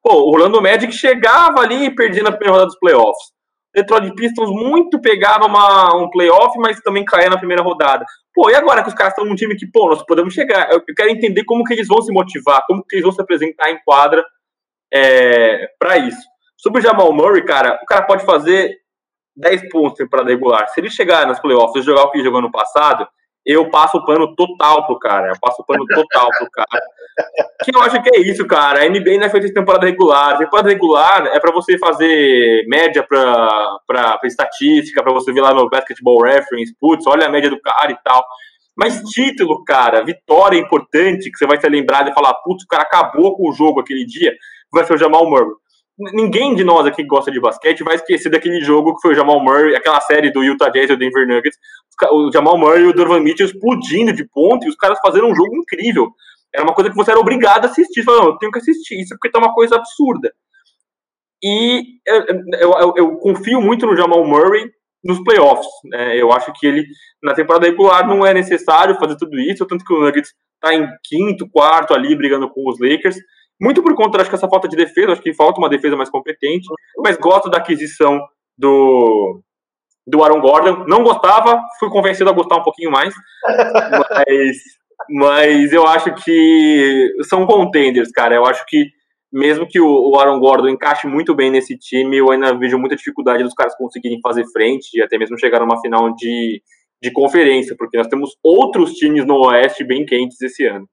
Pô, 0.00 0.14
o 0.14 0.30
Orlando 0.30 0.62
Magic 0.62 0.92
chegava 0.92 1.60
ali 1.60 1.86
e 1.86 1.90
perdia 1.92 2.22
na 2.22 2.30
primeira 2.30 2.52
rodada 2.52 2.68
dos 2.68 2.78
playoffs. 2.78 3.32
Detroit 3.76 4.14
Pistons 4.14 4.48
muito 4.48 4.98
pegava 4.98 5.44
uma, 5.44 5.94
um 5.94 6.08
playoff, 6.08 6.58
mas 6.58 6.80
também 6.80 7.04
caía 7.04 7.28
na 7.28 7.36
primeira 7.36 7.62
rodada. 7.62 8.06
Pô, 8.34 8.48
e 8.48 8.54
agora 8.54 8.82
que 8.82 8.88
os 8.88 8.94
caras 8.94 9.12
estão 9.12 9.26
num 9.26 9.34
time 9.34 9.54
que, 9.54 9.66
pô, 9.66 9.90
nós 9.90 10.02
podemos 10.02 10.32
chegar? 10.32 10.72
Eu, 10.72 10.82
quero 10.96 11.10
entender 11.10 11.44
como 11.44 11.62
que 11.62 11.74
eles 11.74 11.86
vão 11.86 12.00
se 12.00 12.10
motivar, 12.10 12.64
como 12.66 12.82
que 12.82 12.96
eles 12.96 13.02
vão 13.02 13.12
se 13.12 13.20
apresentar 13.20 13.70
em 13.70 13.78
quadra 13.84 14.24
é, 14.90 15.68
para 15.78 15.98
isso. 15.98 16.26
Sobre 16.56 16.80
o 16.80 16.82
Jamal 16.82 17.12
Murray, 17.12 17.44
cara, 17.44 17.78
o 17.82 17.84
cara 17.84 18.06
pode 18.06 18.24
fazer 18.24 18.78
10 19.36 19.68
pontos 19.68 20.08
para 20.08 20.24
regular. 20.24 20.68
Se 20.68 20.80
ele 20.80 20.88
chegar 20.88 21.26
nas 21.26 21.38
playoffs 21.38 21.82
e 21.82 21.86
jogar 21.86 22.04
o 22.04 22.10
que 22.10 22.24
jogou 22.24 22.40
no 22.40 22.50
passado, 22.50 23.06
eu 23.44 23.68
passo 23.68 23.98
o 23.98 24.06
pano 24.06 24.34
total 24.34 24.86
pro 24.86 24.98
cara. 24.98 25.28
Eu 25.28 25.36
passo 25.38 25.60
o 25.60 25.66
pano 25.66 25.84
total 25.84 26.30
pro 26.30 26.50
cara. 26.50 26.82
Que 27.64 27.74
eu 27.74 27.80
acho 27.80 28.02
que 28.02 28.14
é 28.14 28.20
isso, 28.20 28.46
cara. 28.46 28.82
A 28.82 28.88
NBA 28.88 29.16
não 29.18 29.26
é 29.26 29.30
feita 29.30 29.46
de 29.46 29.54
temporada 29.54 29.86
regular. 29.86 30.36
Temporada 30.38 30.68
regular 30.68 31.26
é 31.28 31.40
para 31.40 31.52
você 31.52 31.78
fazer 31.78 32.66
média 32.68 33.02
pra, 33.02 33.78
pra, 33.86 34.18
pra 34.18 34.28
estatística, 34.28 35.02
para 35.02 35.12
você 35.12 35.32
ver 35.32 35.40
lá 35.40 35.54
no 35.54 35.68
Basketball 35.68 36.22
Reference, 36.22 36.76
putz, 36.78 37.06
olha 37.06 37.26
a 37.26 37.30
média 37.30 37.48
do 37.48 37.60
cara 37.60 37.90
e 37.92 37.96
tal. 38.04 38.24
Mas 38.76 39.00
título, 39.00 39.64
cara, 39.64 40.04
vitória 40.04 40.58
importante, 40.58 41.30
que 41.30 41.38
você 41.38 41.46
vai 41.46 41.58
ser 41.58 41.70
lembrado 41.70 42.10
e 42.10 42.14
falar, 42.14 42.34
putz, 42.34 42.64
o 42.64 42.68
cara 42.68 42.82
acabou 42.82 43.34
com 43.34 43.48
o 43.48 43.52
jogo 43.52 43.80
aquele 43.80 44.04
dia, 44.04 44.34
vai 44.70 44.84
ser 44.84 44.94
o 44.94 44.98
Jamal 44.98 45.28
Murray 45.28 45.54
ninguém 45.98 46.54
de 46.54 46.62
nós 46.62 46.86
aqui 46.86 47.02
que 47.02 47.08
gosta 47.08 47.30
de 47.30 47.40
basquete 47.40 47.82
vai 47.82 47.94
esquecer 47.94 48.28
daquele 48.28 48.60
jogo 48.60 48.94
que 48.94 49.00
foi 49.00 49.12
o 49.12 49.14
Jamal 49.14 49.42
Murray, 49.42 49.74
aquela 49.74 50.00
série 50.00 50.30
do 50.30 50.42
Utah 50.42 50.68
Jazz 50.68 50.90
e 50.90 50.92
o 50.92 50.96
Denver 50.96 51.26
Nuggets, 51.26 51.58
o 52.12 52.30
Jamal 52.30 52.58
Murray 52.58 52.82
e 52.82 52.86
o 52.86 52.92
Donovan 52.92 53.20
Mitchell 53.20 53.46
explodindo 53.46 54.12
de 54.12 54.24
ponto 54.28 54.66
e 54.66 54.68
os 54.68 54.76
caras 54.76 54.98
fazendo 55.04 55.26
um 55.26 55.34
jogo 55.34 55.56
incrível. 55.56 56.10
Era 56.56 56.64
uma 56.64 56.74
coisa 56.74 56.90
que 56.90 56.96
você 56.96 57.10
era 57.10 57.20
obrigado 57.20 57.66
a 57.66 57.68
assistir. 57.68 58.00
Você 58.00 58.04
falou, 58.04 58.30
eu 58.30 58.38
tenho 58.38 58.50
que 58.50 58.58
assistir 58.58 58.98
isso 58.98 59.14
porque 59.14 59.30
tá 59.30 59.38
uma 59.38 59.52
coisa 59.52 59.76
absurda. 59.76 60.32
E 61.42 62.00
eu, 62.06 62.24
eu, 62.60 62.94
eu 62.96 63.16
confio 63.18 63.60
muito 63.60 63.86
no 63.86 63.94
Jamal 63.94 64.24
Murray 64.26 64.70
nos 65.04 65.22
playoffs. 65.22 65.66
Né? 65.84 66.16
Eu 66.16 66.32
acho 66.32 66.52
que 66.54 66.66
ele, 66.66 66.86
na 67.22 67.34
temporada 67.34 67.66
regular, 67.66 68.08
não 68.08 68.24
é 68.24 68.32
necessário 68.32 68.98
fazer 68.98 69.16
tudo 69.16 69.38
isso, 69.38 69.66
tanto 69.66 69.84
que 69.84 69.92
o 69.92 70.00
Nuggets 70.00 70.32
tá 70.60 70.74
em 70.74 70.88
quinto, 71.04 71.48
quarto 71.50 71.94
ali, 71.94 72.16
brigando 72.16 72.48
com 72.48 72.68
os 72.68 72.78
Lakers. 72.80 73.16
Muito 73.60 73.82
por 73.82 73.94
conta, 73.94 74.20
acho 74.20 74.30
que 74.30 74.36
essa 74.36 74.48
falta 74.48 74.68
de 74.68 74.76
defesa, 74.76 75.12
acho 75.12 75.22
que 75.22 75.34
falta 75.34 75.58
uma 75.58 75.68
defesa 75.68 75.96
mais 75.96 76.10
competente, 76.10 76.66
mas 76.98 77.16
gosto 77.16 77.48
da 77.48 77.58
aquisição 77.58 78.18
do, 78.56 79.40
do 80.06 80.22
Aaron 80.22 80.40
Gordon. 80.40 80.84
Não 80.86 81.02
gostava, 81.02 81.62
fui 81.78 81.88
convencido 81.90 82.28
a 82.28 82.34
gostar 82.34 82.56
um 82.56 82.62
pouquinho 82.62 82.90
mais, 82.90 83.14
mas, 84.28 84.56
mas 85.10 85.72
eu 85.72 85.86
acho 85.86 86.14
que 86.14 87.12
são 87.28 87.46
contenders, 87.46 88.10
cara. 88.10 88.34
Eu 88.34 88.44
acho 88.44 88.64
que 88.66 88.86
mesmo 89.32 89.66
que 89.68 89.80
o 89.80 90.18
Aaron 90.18 90.38
Gordon 90.38 90.68
encaixe 90.68 91.06
muito 91.06 91.34
bem 91.34 91.50
nesse 91.50 91.76
time, 91.76 92.18
eu 92.18 92.30
ainda 92.30 92.56
vejo 92.56 92.78
muita 92.78 92.96
dificuldade 92.96 93.42
dos 93.42 93.54
caras 93.54 93.76
conseguirem 93.76 94.20
fazer 94.22 94.44
frente 94.52 94.96
e 94.96 95.02
até 95.02 95.18
mesmo 95.18 95.38
chegar 95.38 95.60
numa 95.60 95.80
final 95.80 96.14
de, 96.14 96.62
de 97.02 97.12
conferência, 97.12 97.74
porque 97.76 97.98
nós 97.98 98.06
temos 98.06 98.36
outros 98.42 98.92
times 98.92 99.26
no 99.26 99.46
Oeste 99.46 99.84
bem 99.84 100.06
quentes 100.06 100.40
esse 100.40 100.64
ano. 100.64 100.88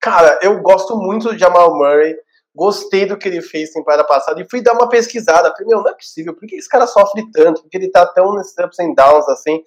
Cara, 0.00 0.38
eu 0.42 0.60
gosto 0.62 0.96
muito 0.96 1.30
do 1.30 1.38
Jamal 1.38 1.76
Murray. 1.76 2.14
Gostei 2.54 3.04
do 3.04 3.18
que 3.18 3.28
ele 3.28 3.42
fez 3.42 3.70
temporada 3.70 4.04
passada 4.04 4.40
e 4.40 4.46
fui 4.48 4.62
dar 4.62 4.72
uma 4.72 4.88
pesquisada. 4.88 5.50
Falei, 5.50 5.66
meu, 5.66 5.82
não 5.82 5.90
é 5.90 5.94
possível. 5.94 6.34
Por 6.34 6.46
que 6.46 6.56
esse 6.56 6.68
cara 6.68 6.86
sofre 6.86 7.28
tanto? 7.32 7.62
Por 7.62 7.68
que 7.68 7.76
ele 7.76 7.90
tá 7.90 8.06
tão 8.06 8.34
nesses 8.34 8.56
ups 8.56 8.78
and 8.78 8.94
downs 8.94 9.28
assim? 9.28 9.60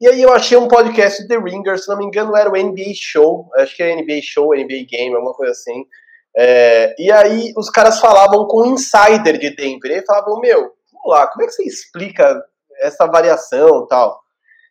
E 0.00 0.08
aí 0.08 0.22
eu 0.22 0.32
achei 0.32 0.56
um 0.56 0.66
podcast 0.66 1.28
The 1.28 1.36
Ringer, 1.36 1.78
se 1.78 1.86
não 1.88 1.98
me 1.98 2.06
engano 2.06 2.34
era 2.34 2.48
o 2.48 2.56
NBA 2.56 2.92
Show. 2.94 3.50
Acho 3.56 3.76
que 3.76 3.82
é 3.82 3.94
NBA 3.94 4.20
Show, 4.22 4.54
NBA 4.54 4.86
Game, 4.88 5.14
alguma 5.14 5.34
coisa 5.34 5.52
assim. 5.52 5.84
É, 6.34 6.94
e 6.98 7.12
aí 7.12 7.52
os 7.54 7.68
caras 7.68 8.00
falavam 8.00 8.46
com 8.46 8.62
um 8.62 8.74
insider 8.74 9.38
de 9.38 9.54
Denver. 9.54 9.90
E 9.90 9.94
aí 9.96 10.04
falavam, 10.06 10.40
meu, 10.40 10.72
vamos 10.92 11.06
lá, 11.06 11.26
como 11.26 11.42
é 11.42 11.46
que 11.46 11.52
você 11.52 11.64
explica 11.64 12.42
essa 12.80 13.06
variação 13.06 13.86
tal? 13.86 14.18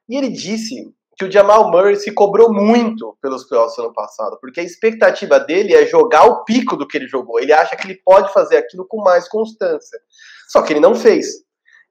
E 0.07 0.17
ele 0.17 0.30
disse 0.30 0.91
que 1.15 1.25
o 1.25 1.32
Jamal 1.32 1.69
Murray 1.69 1.97
se 1.97 2.11
cobrou 2.11 2.51
muito 2.51 3.15
pelos 3.21 3.43
playoffs 3.43 3.77
ano 3.77 3.93
passado, 3.93 4.38
porque 4.41 4.61
a 4.61 4.63
expectativa 4.63 5.39
dele 5.39 5.75
é 5.75 5.86
jogar 5.86 6.23
o 6.25 6.43
pico 6.43 6.75
do 6.75 6.88
que 6.88 6.97
ele 6.97 7.07
jogou. 7.07 7.39
Ele 7.39 7.53
acha 7.53 7.75
que 7.75 7.86
ele 7.86 8.01
pode 8.03 8.34
fazer 8.34 8.57
aquilo 8.57 8.88
com 8.88 9.03
mais 9.03 9.27
constância. 9.27 9.99
Só 10.47 10.63
que 10.63 10.73
ele 10.73 10.80
não 10.80 10.95
fez. 10.95 11.43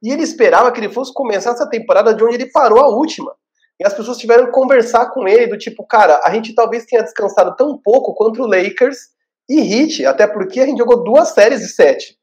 E 0.03 0.13
ele 0.13 0.23
esperava 0.23 0.71
que 0.71 0.81
ele 0.81 0.93
fosse 0.93 1.13
começar 1.13 1.51
essa 1.51 1.69
temporada 1.69 2.15
de 2.15 2.23
onde 2.23 2.35
ele 2.35 2.51
parou 2.51 2.81
a 2.81 2.89
última. 2.89 3.33
E 3.81 3.87
as 3.87 3.95
pessoas 3.95 4.19
tiveram 4.19 4.47
que 4.47 4.53
conversar 4.53 5.11
com 5.11 5.27
ele 5.29 5.47
do 5.47 5.57
tipo, 5.57 5.87
cara, 5.87 6.21
a 6.25 6.33
gente 6.33 6.55
talvez 6.55 6.85
tenha 6.85 7.03
descansado 7.03 7.55
tão 7.57 7.79
pouco 7.79 8.15
quanto 8.15 8.43
o 8.43 8.47
Lakers 8.47 8.99
e 9.49 9.61
Heat, 9.61 10.05
até 10.05 10.27
porque 10.27 10.61
a 10.61 10.67
gente 10.67 10.79
jogou 10.79 11.05
duas 11.05 11.29
séries 11.29 11.61
de 11.61 11.69
sete, 11.69 12.17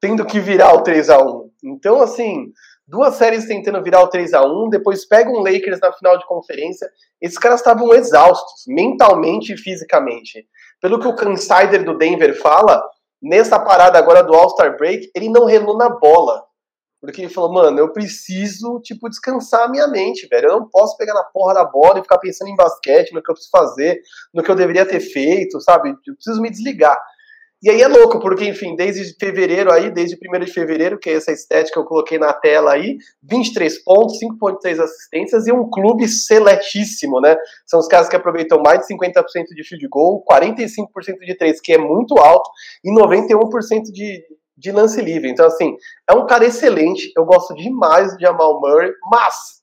tendo 0.00 0.24
que 0.26 0.40
virar 0.40 0.74
o 0.74 0.82
3 0.82 1.08
a 1.08 1.18
1 1.18 1.50
Então, 1.64 2.02
assim, 2.02 2.52
duas 2.86 3.14
séries 3.14 3.46
tentando 3.46 3.82
virar 3.82 4.02
o 4.02 4.08
3 4.08 4.34
a 4.34 4.44
1 4.44 4.70
depois 4.70 5.06
pega 5.06 5.30
um 5.30 5.40
Lakers 5.40 5.80
na 5.80 5.92
final 5.92 6.18
de 6.18 6.26
conferência. 6.26 6.88
Esses 7.22 7.38
caras 7.38 7.60
estavam 7.60 7.94
exaustos, 7.94 8.64
mentalmente 8.66 9.52
e 9.52 9.56
fisicamente. 9.56 10.46
Pelo 10.80 10.98
que 10.98 11.24
o 11.24 11.32
Insider 11.32 11.84
do 11.84 11.96
Denver 11.96 12.36
fala, 12.40 12.82
nessa 13.22 13.58
parada 13.58 13.98
agora 13.98 14.22
do 14.22 14.34
All-Star 14.34 14.76
Break, 14.76 15.10
ele 15.14 15.28
não 15.28 15.44
relou 15.44 15.76
na 15.76 15.88
bola. 15.88 16.47
Porque 17.00 17.22
ele 17.22 17.32
falou, 17.32 17.52
mano, 17.52 17.78
eu 17.78 17.92
preciso, 17.92 18.80
tipo, 18.80 19.08
descansar 19.08 19.62
a 19.62 19.68
minha 19.68 19.86
mente, 19.86 20.26
velho. 20.26 20.48
Eu 20.48 20.60
não 20.60 20.68
posso 20.68 20.96
pegar 20.96 21.14
na 21.14 21.22
porra 21.22 21.54
da 21.54 21.64
bola 21.64 21.98
e 21.98 22.02
ficar 22.02 22.18
pensando 22.18 22.48
em 22.48 22.56
basquete, 22.56 23.12
no 23.12 23.22
que 23.22 23.30
eu 23.30 23.34
preciso 23.34 23.50
fazer, 23.50 24.00
no 24.34 24.42
que 24.42 24.50
eu 24.50 24.56
deveria 24.56 24.84
ter 24.84 25.00
feito, 25.00 25.60
sabe? 25.60 25.90
Eu 25.90 26.14
preciso 26.14 26.40
me 26.42 26.50
desligar. 26.50 26.98
E 27.60 27.68
aí 27.68 27.82
é 27.82 27.88
louco, 27.88 28.20
porque, 28.20 28.44
enfim, 28.44 28.76
desde 28.76 29.16
fevereiro 29.18 29.72
aí, 29.72 29.90
desde 29.90 30.16
1 30.16 30.44
de 30.44 30.52
fevereiro, 30.52 30.96
que 30.96 31.10
é 31.10 31.14
essa 31.14 31.32
estética 31.32 31.74
que 31.74 31.80
eu 31.80 31.84
coloquei 31.84 32.16
na 32.16 32.32
tela 32.32 32.72
aí, 32.72 32.98
23 33.24 33.82
pontos, 33.82 34.20
5.3 34.20 34.78
assistências 34.78 35.48
e 35.48 35.52
um 35.52 35.68
clube 35.68 36.06
seletíssimo, 36.06 37.20
né? 37.20 37.36
São 37.66 37.80
os 37.80 37.88
caras 37.88 38.08
que 38.08 38.14
aproveitam 38.14 38.62
mais 38.62 38.86
de 38.86 38.94
50% 38.94 39.22
de 39.56 39.64
field 39.64 39.88
goal, 39.88 40.24
45% 40.24 41.18
de 41.26 41.36
3, 41.36 41.60
que 41.60 41.72
é 41.72 41.78
muito 41.78 42.16
alto, 42.18 42.48
e 42.84 42.94
91% 42.94 43.90
de, 43.92 44.24
de 44.58 44.72
lance 44.72 45.00
livre. 45.00 45.30
Então, 45.30 45.46
assim, 45.46 45.76
é 46.08 46.12
um 46.12 46.26
cara 46.26 46.44
excelente, 46.44 47.12
eu 47.16 47.24
gosto 47.24 47.54
demais 47.54 48.16
de 48.16 48.22
Jamal 48.22 48.60
Murray, 48.60 48.92
mas 49.10 49.58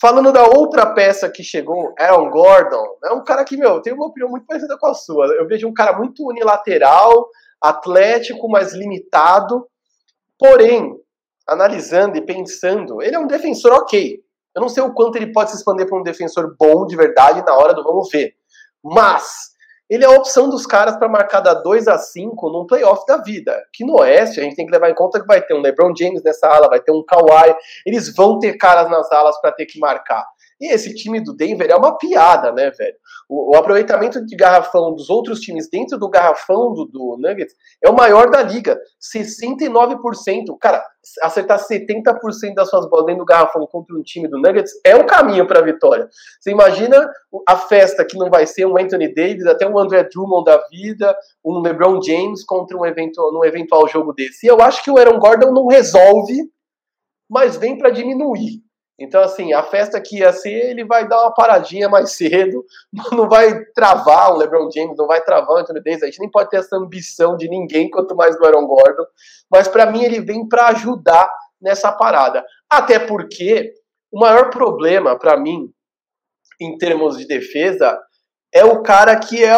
Falando 0.00 0.32
da 0.32 0.44
outra 0.44 0.94
peça 0.94 1.28
que 1.28 1.44
chegou, 1.44 1.92
Aaron 1.98 2.30
Gordon, 2.30 2.96
é 3.04 3.12
um 3.12 3.22
cara 3.22 3.44
que, 3.44 3.54
meu, 3.54 3.82
tem 3.82 3.92
uma 3.92 4.06
opinião 4.06 4.30
muito 4.30 4.46
parecida 4.46 4.78
com 4.78 4.86
a 4.86 4.94
sua. 4.94 5.26
Eu 5.26 5.46
vejo 5.46 5.68
um 5.68 5.74
cara 5.74 5.94
muito 5.94 6.26
unilateral, 6.26 7.28
atlético, 7.60 8.48
mas 8.48 8.72
limitado. 8.72 9.68
Porém, 10.38 10.96
analisando 11.46 12.16
e 12.16 12.24
pensando, 12.24 13.02
ele 13.02 13.14
é 13.14 13.18
um 13.18 13.26
defensor 13.26 13.72
ok. 13.72 14.18
Eu 14.56 14.62
não 14.62 14.70
sei 14.70 14.82
o 14.82 14.94
quanto 14.94 15.16
ele 15.16 15.34
pode 15.34 15.50
se 15.50 15.58
expandir 15.58 15.86
para 15.86 15.98
um 15.98 16.02
defensor 16.02 16.56
bom 16.58 16.86
de 16.86 16.96
verdade 16.96 17.44
na 17.44 17.54
hora 17.54 17.74
do 17.74 17.84
vamos 17.84 18.08
ver. 18.10 18.32
Mas 18.82 19.50
ele 19.90 20.04
é 20.04 20.06
a 20.06 20.12
opção 20.12 20.48
dos 20.48 20.64
caras 20.64 20.96
para 20.96 21.08
marcar 21.08 21.40
da 21.40 21.52
2 21.52 21.88
a 21.88 21.98
5 21.98 22.48
num 22.48 22.64
playoff 22.64 23.04
da 23.06 23.16
vida. 23.16 23.60
Que 23.72 23.84
no 23.84 24.00
Oeste 24.00 24.38
a 24.38 24.44
gente 24.44 24.54
tem 24.54 24.64
que 24.64 24.70
levar 24.70 24.88
em 24.88 24.94
conta 24.94 25.20
que 25.20 25.26
vai 25.26 25.42
ter 25.42 25.52
um 25.52 25.60
LeBron 25.60 25.92
James 25.98 26.22
nessa 26.22 26.46
ala, 26.46 26.68
vai 26.68 26.80
ter 26.80 26.92
um 26.92 27.04
Kawhi, 27.04 27.52
eles 27.84 28.14
vão 28.14 28.38
ter 28.38 28.56
caras 28.56 28.88
nas 28.88 29.10
alas 29.10 29.40
para 29.40 29.50
ter 29.50 29.66
que 29.66 29.80
marcar. 29.80 30.24
E 30.60 30.70
esse 30.72 30.94
time 30.94 31.20
do 31.20 31.34
Denver 31.34 31.70
é 31.70 31.74
uma 31.74 31.96
piada, 31.96 32.52
né, 32.52 32.70
velho? 32.70 32.94
O, 33.26 33.52
o, 33.52 33.56
aproveitamento 33.56 34.24
de 34.24 34.36
garrafão 34.36 34.94
dos 34.94 35.08
outros 35.08 35.40
times 35.40 35.70
dentro 35.70 35.96
do 35.96 36.08
garrafão 36.08 36.74
do, 36.74 36.84
do 36.84 37.16
Nuggets 37.18 37.54
é 37.82 37.88
o 37.88 37.96
maior 37.96 38.28
da 38.28 38.42
liga. 38.42 38.78
69%. 39.00 39.98
Cara, 40.60 40.84
acertar 41.22 41.58
70% 41.58 42.54
das 42.54 42.68
suas 42.68 42.88
bolas 42.90 43.06
dentro 43.06 43.20
do 43.20 43.24
garrafão 43.24 43.66
contra 43.66 43.96
um 43.96 44.02
time 44.02 44.28
do 44.28 44.38
Nuggets 44.38 44.72
é 44.84 44.94
um 44.94 45.06
caminho 45.06 45.46
para 45.46 45.60
a 45.60 45.64
vitória. 45.64 46.10
Você 46.38 46.50
imagina 46.50 47.10
a 47.48 47.56
festa 47.56 48.04
que 48.04 48.18
não 48.18 48.28
vai 48.28 48.46
ser 48.46 48.66
um 48.66 48.76
Anthony 48.76 49.14
Davis, 49.14 49.46
até 49.46 49.66
um 49.66 49.78
André 49.78 50.04
Drummond 50.12 50.44
da 50.44 50.58
vida, 50.68 51.16
um 51.42 51.60
LeBron 51.60 52.02
James 52.02 52.44
contra 52.44 52.76
um 52.76 52.84
eventual, 52.84 53.32
um 53.32 53.44
eventual 53.46 53.88
jogo 53.88 54.12
desse. 54.12 54.46
E 54.46 54.50
eu 54.50 54.60
acho 54.60 54.84
que 54.84 54.90
o 54.90 54.98
Aaron 54.98 55.18
Gordon 55.18 55.52
não 55.52 55.66
resolve, 55.68 56.50
mas 57.30 57.56
vem 57.56 57.78
para 57.78 57.88
diminuir. 57.88 58.60
Então, 59.00 59.22
assim, 59.22 59.54
a 59.54 59.62
festa 59.62 59.98
que 59.98 60.18
ia 60.18 60.30
ser, 60.30 60.70
ele 60.70 60.84
vai 60.84 61.08
dar 61.08 61.22
uma 61.22 61.32
paradinha 61.32 61.88
mais 61.88 62.12
cedo, 62.12 62.62
não 63.12 63.26
vai 63.26 63.64
travar 63.74 64.30
o 64.30 64.36
LeBron 64.36 64.70
James, 64.70 64.94
não 64.98 65.06
vai 65.06 65.22
travar 65.22 65.56
o 65.56 65.56
Anthony 65.56 65.82
Davis, 65.82 66.02
a 66.02 66.06
gente 66.06 66.20
nem 66.20 66.30
pode 66.30 66.50
ter 66.50 66.58
essa 66.58 66.76
ambição 66.76 67.34
de 67.34 67.48
ninguém, 67.48 67.88
quanto 67.88 68.14
mais 68.14 68.36
do 68.36 68.44
Aaron 68.44 68.66
Gordon, 68.66 69.06
mas 69.50 69.66
para 69.66 69.90
mim 69.90 70.04
ele 70.04 70.20
vem 70.20 70.46
para 70.46 70.68
ajudar 70.68 71.30
nessa 71.58 71.90
parada. 71.90 72.44
Até 72.68 72.98
porque 72.98 73.72
o 74.12 74.20
maior 74.20 74.50
problema 74.50 75.18
para 75.18 75.34
mim, 75.34 75.72
em 76.60 76.76
termos 76.76 77.16
de 77.16 77.26
defesa, 77.26 77.98
é 78.52 78.64
o 78.64 78.82
cara 78.82 79.18
que 79.18 79.42
é 79.42 79.54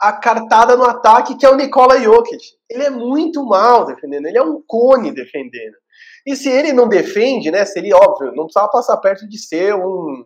a, 0.00 0.12
cartada 0.14 0.76
no 0.76 0.84
ataque, 0.84 1.36
que 1.36 1.46
é 1.46 1.48
o 1.48 1.54
Nikola 1.54 2.00
Jokic. 2.00 2.42
Ele 2.68 2.82
é 2.82 2.90
muito 2.90 3.44
mal 3.46 3.84
defendendo, 3.84 4.26
ele 4.26 4.38
é 4.38 4.42
um 4.42 4.60
cone 4.66 5.12
defendendo. 5.12 5.76
E 6.26 6.34
se 6.34 6.48
ele 6.48 6.72
não 6.72 6.88
defende, 6.88 7.50
né? 7.50 7.64
Se 7.64 7.78
ele, 7.78 7.92
óbvio, 7.92 8.32
não 8.34 8.44
precisava 8.44 8.70
passar 8.70 8.96
perto 8.98 9.28
de 9.28 9.38
ser 9.38 9.74
um, 9.74 10.24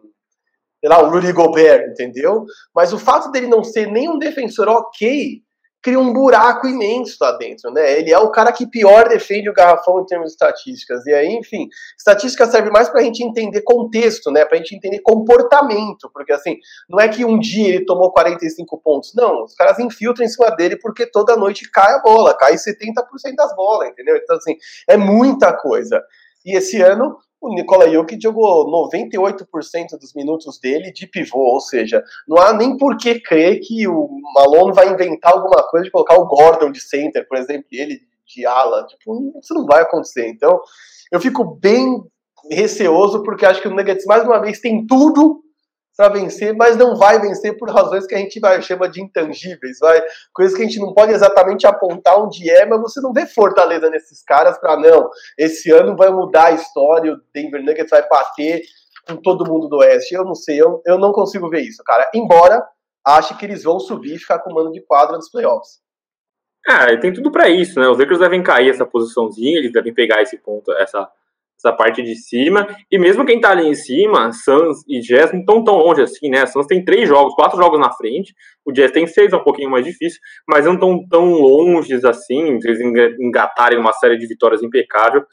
sei 0.80 0.88
lá, 0.88 1.02
um 1.02 1.10
Rudy 1.10 1.32
Gobert, 1.32 1.90
entendeu? 1.90 2.44
Mas 2.74 2.92
o 2.92 2.98
fato 2.98 3.30
dele 3.30 3.46
não 3.48 3.64
ser 3.64 3.90
nem 3.90 4.08
um 4.08 4.18
defensor 4.18 4.68
ok 4.68 5.42
cria 5.82 5.98
um 5.98 6.12
buraco 6.12 6.66
imenso 6.66 7.16
lá 7.20 7.32
dentro, 7.32 7.70
né? 7.70 7.98
Ele 7.98 8.12
é 8.12 8.18
o 8.18 8.30
cara 8.30 8.52
que 8.52 8.66
pior 8.66 9.08
defende 9.08 9.48
o 9.48 9.54
garrafão 9.54 10.00
em 10.00 10.06
termos 10.06 10.28
de 10.28 10.32
estatísticas. 10.32 11.06
E 11.06 11.14
aí, 11.14 11.28
enfim, 11.28 11.68
estatística 11.96 12.46
serve 12.46 12.70
mais 12.70 12.88
para 12.88 13.00
a 13.00 13.02
gente 13.02 13.22
entender 13.22 13.62
contexto, 13.62 14.30
né? 14.30 14.44
Para 14.44 14.56
a 14.56 14.58
gente 14.58 14.74
entender 14.74 15.00
comportamento, 15.00 16.10
porque 16.12 16.32
assim, 16.32 16.56
não 16.88 16.98
é 16.98 17.08
que 17.08 17.24
um 17.24 17.38
dia 17.38 17.68
ele 17.68 17.84
tomou 17.84 18.12
45 18.12 18.78
pontos, 18.78 19.12
não. 19.14 19.44
Os 19.44 19.54
caras 19.54 19.78
infiltram 19.78 20.24
em 20.24 20.28
cima 20.28 20.50
dele 20.50 20.76
porque 20.76 21.06
toda 21.06 21.36
noite 21.36 21.70
cai 21.70 21.94
a 21.94 22.00
bola, 22.00 22.36
cai 22.36 22.54
70% 22.54 22.94
das 23.36 23.54
bolas, 23.54 23.88
entendeu? 23.88 24.16
Então 24.16 24.36
assim, 24.36 24.56
é 24.88 24.96
muita 24.96 25.52
coisa. 25.52 26.02
E 26.44 26.56
esse 26.56 26.80
ano 26.80 27.18
o 27.40 27.54
Nikola 27.54 27.88
Jokic 27.88 28.20
jogou 28.20 28.66
98% 28.90 29.98
dos 30.00 30.12
minutos 30.14 30.58
dele 30.58 30.92
de 30.92 31.06
pivô, 31.06 31.38
ou 31.38 31.60
seja, 31.60 32.02
não 32.26 32.36
há 32.38 32.52
nem 32.52 32.76
por 32.76 32.96
que 32.96 33.20
crer 33.20 33.60
que 33.60 33.86
o 33.86 34.08
Malone 34.34 34.74
vai 34.74 34.88
inventar 34.88 35.32
alguma 35.32 35.62
coisa 35.68 35.84
de 35.84 35.90
colocar 35.90 36.16
o 36.16 36.26
Gordon 36.26 36.70
de 36.70 36.80
center, 36.80 37.26
por 37.28 37.38
exemplo, 37.38 37.66
ele 37.70 38.00
de 38.26 38.44
ala. 38.44 38.86
Tipo, 38.86 39.32
isso 39.42 39.54
não 39.54 39.64
vai 39.64 39.82
acontecer. 39.82 40.28
Então, 40.28 40.60
eu 41.10 41.20
fico 41.20 41.44
bem 41.44 42.02
receoso 42.50 43.22
porque 43.22 43.46
acho 43.46 43.60
que 43.60 43.68
o 43.68 43.74
Nuggets 43.74 44.04
mais 44.04 44.24
uma 44.24 44.40
vez 44.40 44.60
tem 44.60 44.86
tudo 44.86 45.42
para 45.98 46.10
vencer, 46.10 46.54
mas 46.54 46.76
não 46.76 46.94
vai 46.94 47.20
vencer 47.20 47.56
por 47.58 47.68
razões 47.68 48.06
que 48.06 48.14
a 48.14 48.18
gente 48.18 48.38
vai, 48.38 48.62
chama 48.62 48.88
de 48.88 49.02
intangíveis, 49.02 49.80
vai, 49.80 50.00
coisas 50.32 50.56
que 50.56 50.62
a 50.62 50.64
gente 50.64 50.78
não 50.78 50.94
pode 50.94 51.12
exatamente 51.12 51.66
apontar 51.66 52.16
onde 52.22 52.48
é, 52.48 52.64
mas 52.64 52.80
você 52.80 53.00
não 53.00 53.12
vê 53.12 53.26
fortaleza 53.26 53.90
nesses 53.90 54.22
caras 54.22 54.56
para 54.60 54.76
não. 54.76 55.10
Esse 55.36 55.72
ano 55.72 55.96
vai 55.96 56.08
mudar 56.08 56.46
a 56.46 56.52
história, 56.52 57.12
o 57.12 57.20
Denver 57.34 57.64
Nuggets 57.64 57.90
vai 57.90 58.08
bater 58.08 58.62
com 59.08 59.16
todo 59.16 59.44
mundo 59.44 59.68
do 59.68 59.78
Oeste. 59.78 60.14
Eu 60.14 60.24
não 60.24 60.36
sei, 60.36 60.62
eu, 60.62 60.80
eu 60.86 60.98
não 60.98 61.10
consigo 61.10 61.50
ver 61.50 61.62
isso, 61.62 61.82
cara. 61.82 62.08
Embora 62.14 62.64
ache 63.04 63.36
que 63.36 63.44
eles 63.44 63.64
vão 63.64 63.80
subir 63.80 64.14
e 64.14 64.18
ficar 64.18 64.38
com 64.38 64.54
mano 64.54 64.70
de 64.70 64.80
quadra 64.82 65.16
nos 65.16 65.28
playoffs. 65.28 65.80
Ah, 66.68 66.96
tem 67.00 67.12
tudo 67.12 67.32
para 67.32 67.48
isso, 67.48 67.80
né? 67.80 67.88
Os 67.88 67.98
Lakers 67.98 68.20
devem 68.20 68.42
cair 68.42 68.70
essa 68.70 68.86
posiçãozinha, 68.86 69.58
eles 69.58 69.72
devem 69.72 69.92
pegar 69.92 70.22
esse 70.22 70.38
ponto, 70.38 70.70
essa 70.74 71.10
essa 71.58 71.76
parte 71.76 72.02
de 72.02 72.14
cima. 72.14 72.66
E 72.90 72.98
mesmo 72.98 73.26
quem 73.26 73.40
tá 73.40 73.50
ali 73.50 73.66
em 73.66 73.74
cima, 73.74 74.32
Suns 74.32 74.78
e 74.88 75.00
Jazz, 75.00 75.32
não 75.32 75.40
estão 75.40 75.64
tão 75.64 75.76
longe 75.76 76.02
assim, 76.02 76.30
né? 76.30 76.46
Suns 76.46 76.66
tem 76.66 76.84
três 76.84 77.08
jogos, 77.08 77.34
quatro 77.34 77.58
jogos 77.58 77.78
na 77.78 77.92
frente. 77.92 78.34
O 78.64 78.72
Jazz 78.72 78.92
tem 78.92 79.06
seis, 79.06 79.32
é 79.32 79.36
um 79.36 79.42
pouquinho 79.42 79.70
mais 79.70 79.84
difícil, 79.84 80.20
mas 80.48 80.64
não 80.64 80.74
estão 80.74 81.04
tão 81.08 81.32
longe 81.32 81.94
assim, 82.06 82.58
eles 82.62 82.80
engatarem 83.20 83.78
uma 83.78 83.92
série 83.92 84.16
de 84.16 84.26
vitórias 84.26 84.62
impecável. 84.62 85.24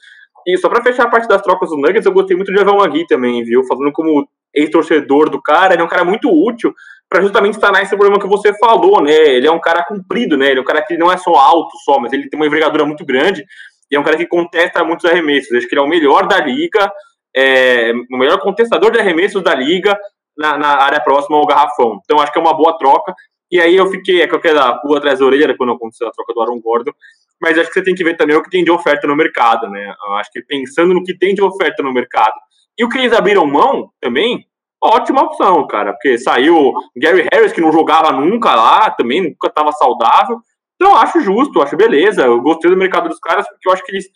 E 0.46 0.56
só 0.56 0.68
para 0.68 0.82
fechar 0.82 1.04
a 1.04 1.10
parte 1.10 1.28
das 1.28 1.42
trocas 1.42 1.70
do 1.70 1.76
Nuggets, 1.76 2.06
eu 2.06 2.12
gostei 2.12 2.36
muito 2.36 2.52
de 2.52 2.60
Evan 2.60 2.76
Magui 2.76 3.06
também, 3.06 3.42
viu? 3.42 3.64
Falando 3.64 3.92
como 3.92 4.28
ex-torcedor 4.54 5.28
do 5.28 5.42
cara, 5.42 5.74
ele 5.74 5.82
é 5.82 5.84
um 5.84 5.88
cara 5.88 6.04
muito 6.04 6.30
útil 6.30 6.72
para 7.08 7.20
justamente 7.20 7.58
sanar 7.60 7.82
esse 7.82 7.96
problema 7.96 8.20
que 8.20 8.28
você 8.28 8.56
falou, 8.58 9.02
né? 9.02 9.12
Ele 9.12 9.46
é 9.46 9.50
um 9.50 9.60
cara 9.60 9.84
comprido, 9.84 10.36
né? 10.36 10.50
Ele 10.50 10.58
é 10.60 10.62
um 10.62 10.66
cara 10.66 10.82
que 10.82 10.96
não 10.96 11.10
é 11.10 11.16
só 11.16 11.34
alto 11.34 11.76
só, 11.84 12.00
mas 12.00 12.12
ele 12.12 12.28
tem 12.28 12.38
uma 12.38 12.46
envergadura 12.46 12.84
muito 12.84 13.04
grande 13.04 13.44
e 13.90 13.96
é 13.96 14.00
um 14.00 14.02
cara 14.02 14.16
que 14.16 14.26
contesta 14.26 14.84
muitos 14.84 15.04
arremessos. 15.04 15.52
Acho 15.52 15.68
que 15.68 15.74
ele 15.74 15.82
é 15.82 15.84
o 15.84 15.88
melhor 15.88 16.26
da 16.26 16.38
liga, 16.38 16.90
é, 17.34 17.92
o 18.10 18.16
melhor 18.16 18.40
contestador 18.40 18.90
de 18.90 18.98
arremessos 18.98 19.42
da 19.42 19.54
liga 19.54 19.98
na, 20.36 20.58
na, 20.58 20.82
área 20.82 21.00
próxima 21.00 21.36
ao 21.36 21.46
garrafão. 21.46 22.00
Então 22.04 22.20
acho 22.20 22.32
que 22.32 22.38
é 22.38 22.42
uma 22.42 22.56
boa 22.56 22.76
troca. 22.78 23.14
E 23.50 23.60
aí 23.60 23.76
eu 23.76 23.86
fiquei, 23.88 24.22
é 24.22 24.26
quero 24.26 24.54
dar 24.54 24.78
pula 24.78 24.98
atrás 24.98 25.20
da 25.20 25.24
orelha 25.24 25.56
quando 25.56 25.72
aconteceu 25.72 26.08
a 26.08 26.10
troca 26.10 26.34
do 26.34 26.40
Aaron 26.40 26.60
Gordon, 26.60 26.92
mas 27.40 27.56
acho 27.56 27.68
que 27.68 27.74
você 27.74 27.84
tem 27.84 27.94
que 27.94 28.02
ver 28.02 28.16
também 28.16 28.36
o 28.36 28.42
que 28.42 28.50
tem 28.50 28.64
de 28.64 28.70
oferta 28.70 29.06
no 29.06 29.14
mercado, 29.14 29.68
né? 29.70 29.94
Acho 30.18 30.32
que 30.32 30.42
pensando 30.42 30.92
no 30.92 31.04
que 31.04 31.16
tem 31.16 31.34
de 31.34 31.42
oferta 31.42 31.82
no 31.82 31.92
mercado 31.92 32.34
e 32.78 32.84
o 32.84 32.88
que 32.88 32.98
eles 32.98 33.12
abriram 33.12 33.46
mão 33.46 33.90
também, 34.00 34.44
ótima 34.82 35.22
opção, 35.22 35.66
cara, 35.66 35.92
porque 35.92 36.18
saiu 36.18 36.72
Gary 36.96 37.26
Harris, 37.32 37.52
que 37.52 37.60
não 37.60 37.72
jogava 37.72 38.12
nunca 38.12 38.54
lá, 38.54 38.90
também 38.90 39.22
nunca 39.22 39.48
estava 39.48 39.72
saudável, 39.72 40.40
então, 40.76 40.92
eu 40.92 40.96
acho 40.96 41.20
justo, 41.20 41.60
acho 41.62 41.76
beleza. 41.76 42.22
Eu 42.22 42.40
gostei 42.40 42.70
do 42.70 42.76
mercado 42.76 43.08
dos 43.08 43.18
caras, 43.18 43.48
porque 43.48 43.68
eu 43.68 43.72
acho 43.72 43.82
que 43.82 43.92
eles. 43.92 44.06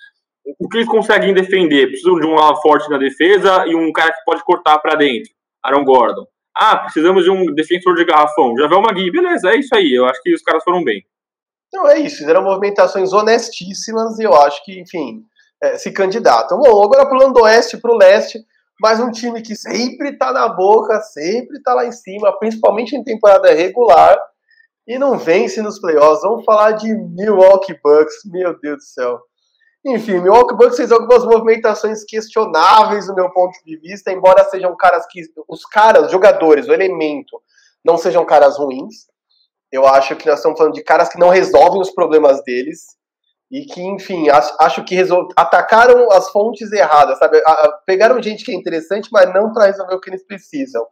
O 0.58 0.68
que 0.68 0.78
eles 0.78 0.88
conseguem 0.88 1.34
defender? 1.34 1.88
Precisam 1.88 2.18
de 2.18 2.26
um 2.26 2.34
lado 2.34 2.61
forte 2.61 2.88
na 2.90 2.98
defesa 2.98 3.66
e 3.66 3.74
um 3.74 3.92
cara 3.92 4.12
que 4.12 4.24
pode 4.24 4.42
cortar 4.44 4.78
para 4.78 4.94
dentro. 4.94 5.30
Aaron 5.64 5.84
Gordon. 5.84 6.26
Ah, 6.56 6.78
precisamos 6.78 7.24
de 7.24 7.30
um 7.30 7.46
defensor 7.54 7.94
de 7.94 8.04
garrafão. 8.04 8.54
Já 8.58 8.66
vê 8.66 8.74
uma 8.74 8.92
Gui. 8.92 9.11
Beleza, 9.11 9.50
é 9.50 9.56
isso 9.56 9.74
aí. 9.74 9.94
Eu 9.94 10.06
acho 10.06 10.20
que 10.22 10.34
os 10.34 10.42
caras 10.42 10.64
foram 10.64 10.82
bem. 10.82 11.02
Não, 11.72 11.88
é 11.88 12.00
isso. 12.00 12.18
Fizeram 12.18 12.42
movimentações 12.42 13.12
honestíssimas 13.12 14.18
e 14.18 14.24
eu 14.24 14.34
acho 14.34 14.64
que, 14.64 14.80
enfim, 14.80 15.22
é, 15.62 15.76
se 15.76 15.92
candidatam. 15.92 16.58
Bom, 16.58 16.82
agora 16.84 17.08
pulando 17.08 17.34
do 17.34 17.42
oeste 17.42 17.76
para 17.76 17.92
o 17.92 17.98
leste, 17.98 18.40
mais 18.80 18.98
um 18.98 19.11
time 19.11 19.40
que 19.42 19.54
sempre 19.54 20.11
está 20.11 20.32
na 20.32 20.48
boca, 20.48 21.00
sempre 21.00 21.58
está 21.58 21.74
lá 21.74 21.86
em 21.86 21.92
cima, 21.92 22.36
principalmente 22.38 22.96
em 22.96 23.04
temporada 23.04 23.52
regular 23.52 24.18
e 24.86 24.98
não 24.98 25.18
vence 25.18 25.62
nos 25.62 25.78
playoffs. 25.78 26.22
Vamos 26.22 26.44
falar 26.44 26.72
de 26.72 26.92
Milwaukee 26.94 27.78
Bucks, 27.82 28.16
meu 28.24 28.58
Deus 28.58 28.78
do 28.78 28.82
céu. 28.82 29.20
Enfim, 29.84 30.18
Milwaukee 30.18 30.56
Bucks 30.56 30.76
fez 30.76 30.92
algumas 30.92 31.24
movimentações 31.24 32.04
questionáveis 32.04 33.06
do 33.06 33.14
meu 33.14 33.30
ponto 33.30 33.58
de 33.64 33.76
vista, 33.78 34.12
embora 34.12 34.44
sejam 34.44 34.76
caras 34.76 35.06
que. 35.08 35.22
Os 35.48 35.64
caras, 35.64 36.10
jogadores, 36.10 36.68
o 36.68 36.72
elemento, 36.72 37.40
não 37.84 37.96
sejam 37.96 38.24
caras 38.24 38.58
ruins. 38.58 39.06
Eu 39.72 39.86
acho 39.86 40.16
que 40.16 40.26
nós 40.26 40.38
estamos 40.38 40.58
falando 40.58 40.74
de 40.74 40.82
caras 40.82 41.08
que 41.08 41.18
não 41.18 41.28
resolvem 41.28 41.80
os 41.80 41.90
problemas 41.90 42.42
deles 42.42 42.98
e 43.50 43.64
que, 43.64 43.80
enfim, 43.82 44.28
acho, 44.28 44.54
acho 44.60 44.84
que 44.84 44.94
resol... 44.94 45.28
atacaram 45.36 46.10
as 46.12 46.30
fontes 46.30 46.70
erradas, 46.72 47.18
sabe? 47.18 47.40
Pegaram 47.86 48.22
gente 48.22 48.44
que 48.44 48.52
é 48.52 48.54
interessante, 48.54 49.08
mas 49.12 49.32
não 49.32 49.52
para 49.52 49.66
resolver 49.66 49.94
o 49.94 50.00
que 50.00 50.10
eles 50.10 50.24
precisam. 50.24 50.86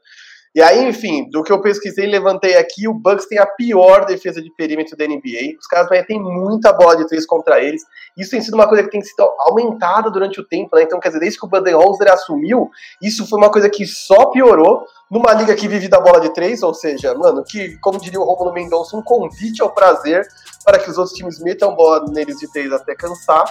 E 0.55 0.63
aí, 0.63 0.89
enfim, 0.89 1.29
do 1.31 1.43
que 1.43 1.53
eu 1.53 1.61
pesquisei 1.61 2.07
e 2.07 2.11
levantei 2.11 2.57
aqui, 2.57 2.89
o 2.89 2.95
Bucks 2.95 3.27
tem 3.27 3.39
a 3.39 3.47
pior 3.47 4.07
defesa 4.07 4.43
de 4.43 4.51
perímetro 4.57 4.97
da 4.97 5.07
NBA. 5.07 5.59
Os 5.61 5.67
caras 5.67 5.91
metem 5.91 6.21
muita 6.21 6.73
bola 6.73 6.97
de 6.97 7.07
três 7.07 7.27
contra 7.27 7.63
eles. 7.63 7.83
Isso 8.17 8.31
tem 8.31 8.41
sido 8.41 8.55
uma 8.55 8.67
coisa 8.67 8.83
que 8.83 8.91
tem 8.91 9.03
sido 9.03 9.23
aumentada 9.41 10.11
durante 10.11 10.41
o 10.41 10.45
tempo, 10.45 10.75
né? 10.75 10.83
Então, 10.83 10.99
quer 10.99 11.09
dizer, 11.09 11.21
desde 11.21 11.39
que 11.39 11.47
o 11.47 11.49
Budenholzer 11.49 12.11
assumiu, 12.11 12.71
isso 13.03 13.27
foi 13.27 13.39
uma 13.39 13.51
coisa 13.51 13.69
que 13.69 13.87
só 13.87 14.27
piorou 14.31 14.85
numa 15.11 15.33
liga 15.33 15.55
que 15.55 15.69
vive 15.69 15.89
da 15.89 16.01
bola 16.01 16.21
de 16.21 16.33
três, 16.33 16.63
ou 16.63 16.75
seja, 16.75 17.15
mano, 17.15 17.45
que, 17.45 17.79
como 17.79 18.01
diria 18.01 18.21
o 18.21 18.25
Romulo 18.25 18.53
Mendonça, 18.53 18.97
um 18.97 19.03
convite 19.03 19.63
ao 19.63 19.71
prazer 19.71 20.27
para 20.65 20.79
que 20.79 20.91
os 20.91 20.99
outros 20.99 21.17
times 21.17 21.41
metam 21.41 21.75
bola 21.75 22.05
neles 22.11 22.37
de 22.37 22.51
três 22.51 22.73
até 22.73 22.95
cansar. 22.95 23.45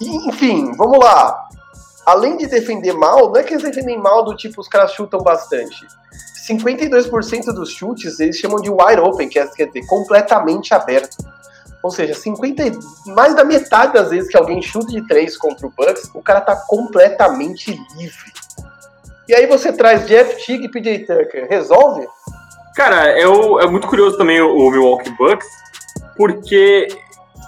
E, 0.00 0.28
enfim, 0.28 0.72
vamos 0.76 0.98
lá. 0.98 1.48
Além 2.04 2.36
de 2.36 2.46
defender 2.46 2.92
mal, 2.92 3.30
não 3.30 3.36
é 3.36 3.42
que 3.42 3.54
eles 3.54 3.62
defendem 3.62 3.98
mal 3.98 4.24
do 4.24 4.34
tipo 4.36 4.60
os 4.60 4.68
caras 4.68 4.92
chutam 4.92 5.20
bastante 5.20 5.86
52% 6.42 7.44
dos 7.54 7.70
chutes 7.70 8.18
eles 8.18 8.36
chamam 8.36 8.60
de 8.60 8.70
wide 8.70 9.00
open, 9.00 9.28
que 9.28 9.38
é, 9.38 9.46
quer 9.46 9.66
dizer, 9.66 9.86
completamente 9.86 10.74
aberto. 10.74 11.16
Ou 11.82 11.90
seja, 11.90 12.14
50, 12.14 12.64
mais 13.06 13.34
da 13.34 13.44
metade 13.44 13.92
das 13.92 14.10
vezes 14.10 14.28
que 14.28 14.36
alguém 14.36 14.62
chuta 14.62 14.86
de 14.88 15.06
3 15.06 15.36
contra 15.36 15.66
o 15.66 15.70
Bucks, 15.70 16.10
o 16.14 16.22
cara 16.22 16.40
tá 16.40 16.54
completamente 16.54 17.70
livre. 17.96 18.32
E 19.28 19.34
aí 19.34 19.46
você 19.46 19.72
traz 19.72 20.06
Jeff 20.06 20.44
Teague 20.44 20.66
e 20.66 20.68
PJ 20.68 20.98
Tucker. 21.00 21.48
Resolve? 21.48 22.06
Cara, 22.76 23.08
é, 23.08 23.26
o, 23.26 23.60
é 23.60 23.66
muito 23.66 23.86
curioso 23.86 24.16
também 24.16 24.40
o, 24.40 24.54
o 24.54 24.70
Milwaukee 24.70 25.10
Bucks, 25.10 25.48
porque 26.16 26.88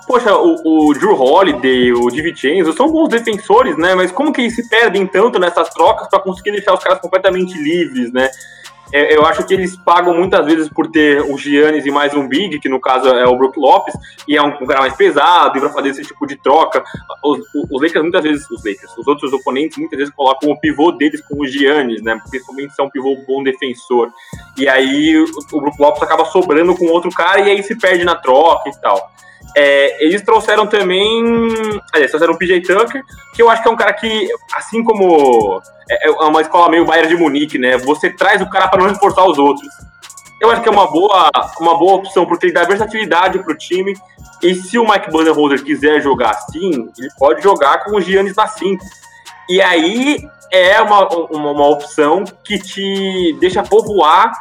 Poxa, 0.07 0.37
o, 0.37 0.89
o 0.89 0.93
Drew 0.93 1.15
Holiday, 1.15 1.93
o 1.93 2.11
DiVincenzo 2.11 2.73
são 2.75 2.91
bons 2.91 3.09
defensores, 3.09 3.77
né? 3.79 3.95
Mas 3.95 4.13
como 4.13 4.33
que 4.33 4.43
eles 4.43 4.55
se 4.55 4.69
perdem 4.69 5.07
tanto 5.07 5.39
nessas 5.39 5.71
trocas 5.71 6.09
para 6.09 6.21
conseguir 6.21 6.53
deixar 6.53 6.75
os 6.75 6.83
caras 6.83 7.01
completamente 7.01 7.57
livres, 7.57 8.13
né? 8.13 8.29
É, 8.93 9.17
eu 9.17 9.25
acho 9.25 9.45
que 9.45 9.55
eles 9.55 9.77
pagam 9.77 10.15
muitas 10.15 10.45
vezes 10.47 10.69
por 10.69 10.91
ter 10.91 11.21
o 11.23 11.39
Giannis 11.39 11.87
e 11.87 11.91
mais 11.91 12.15
um 12.15 12.29
big, 12.29 12.61
que 12.61 12.69
no 12.69 12.79
caso 12.81 13.09
é 13.09 13.27
o 13.27 13.37
Brook 13.37 13.59
Lopes, 13.59 13.95
e 14.29 14.37
é 14.37 14.43
um, 14.43 14.49
um 14.49 14.67
cara 14.67 14.81
mais 14.81 14.95
pesado, 14.95 15.57
e 15.57 15.61
para 15.61 15.71
fazer 15.71 15.89
esse 15.89 16.03
tipo 16.03 16.27
de 16.27 16.37
troca. 16.37 16.85
Os, 17.23 17.41
os, 17.71 17.83
Lakers 17.83 18.03
muitas 18.03 18.23
vezes, 18.23 18.51
os 18.51 18.65
Lakers, 18.65 18.97
os 18.97 19.07
outros 19.07 19.33
oponentes 19.33 19.79
muitas 19.79 19.99
vezes 19.99 20.15
colocam 20.15 20.51
o 20.51 20.61
pivô 20.61 20.93
deles 20.93 21.21
com 21.23 21.41
o 21.41 21.47
Giannis, 21.47 22.03
né? 22.03 22.21
Principalmente 22.29 22.75
se 22.75 22.81
é 22.81 22.85
um 22.85 22.91
pivô 22.91 23.17
bom 23.27 23.43
defensor. 23.43 24.11
E 24.57 24.69
aí 24.69 25.17
o, 25.17 25.25
o 25.53 25.61
Brook 25.61 25.81
Lopes 25.81 26.03
acaba 26.03 26.25
sobrando 26.27 26.77
com 26.77 26.87
outro 26.87 27.11
cara 27.11 27.41
e 27.41 27.51
aí 27.51 27.63
se 27.63 27.75
perde 27.75 28.05
na 28.05 28.15
troca 28.15 28.69
e 28.69 28.81
tal. 28.81 29.11
É, 29.57 30.05
eles 30.05 30.23
trouxeram 30.23 30.67
também. 30.67 31.23
Aliás, 31.93 32.11
trouxeram 32.11 32.35
o 32.35 32.39
PJ 32.39 32.61
Tucker, 32.61 33.03
que 33.35 33.43
eu 33.43 33.49
acho 33.49 33.63
que 33.63 33.69
é 33.69 33.71
um 33.71 33.77
cara 33.77 33.93
que, 33.93 34.29
assim 34.55 34.83
como. 34.83 35.63
É, 35.89 36.09
é 36.09 36.11
uma 36.11 36.41
escola 36.41 36.71
meio 36.71 36.85
Bayern 36.85 37.09
de 37.09 37.17
Munique, 37.17 37.59
né? 37.59 37.79
Você 37.79 38.11
traz 38.11 38.41
o 38.43 38.51
cara 38.51 38.69
para 38.69 38.83
não 38.83 38.89
reforçar 38.89 39.25
os 39.25 39.39
outros. 39.39 39.69
Eu 40.41 40.51
acho 40.51 40.63
que 40.63 40.69
é 40.69 40.73
uma 40.73 40.91
boa, 40.91 41.31
uma 41.61 41.79
boa 41.79 41.95
opção, 41.95 42.27
porque 42.27 42.47
ele 42.47 42.53
dá 42.53 42.65
versatilidade 42.65 43.39
para 43.39 43.53
o 43.53 43.57
time. 43.57 43.95
E 44.43 44.55
se 44.55 44.79
o 44.79 44.85
Mike 44.85 45.11
Budenholzer 45.11 45.63
quiser 45.63 46.03
jogar 46.03 46.31
assim, 46.31 46.71
ele 46.99 47.09
pode 47.19 47.43
jogar 47.43 47.85
com 47.85 47.97
o 47.97 48.01
Giannis 48.01 48.35
5. 48.35 48.85
E 49.49 49.63
aí 49.63 50.29
é 50.51 50.81
uma, 50.81 51.09
uma, 51.09 51.51
uma 51.51 51.69
opção 51.69 52.25
que 52.43 52.59
te 52.59 53.37
deixa 53.41 53.63
povoar 53.63 54.33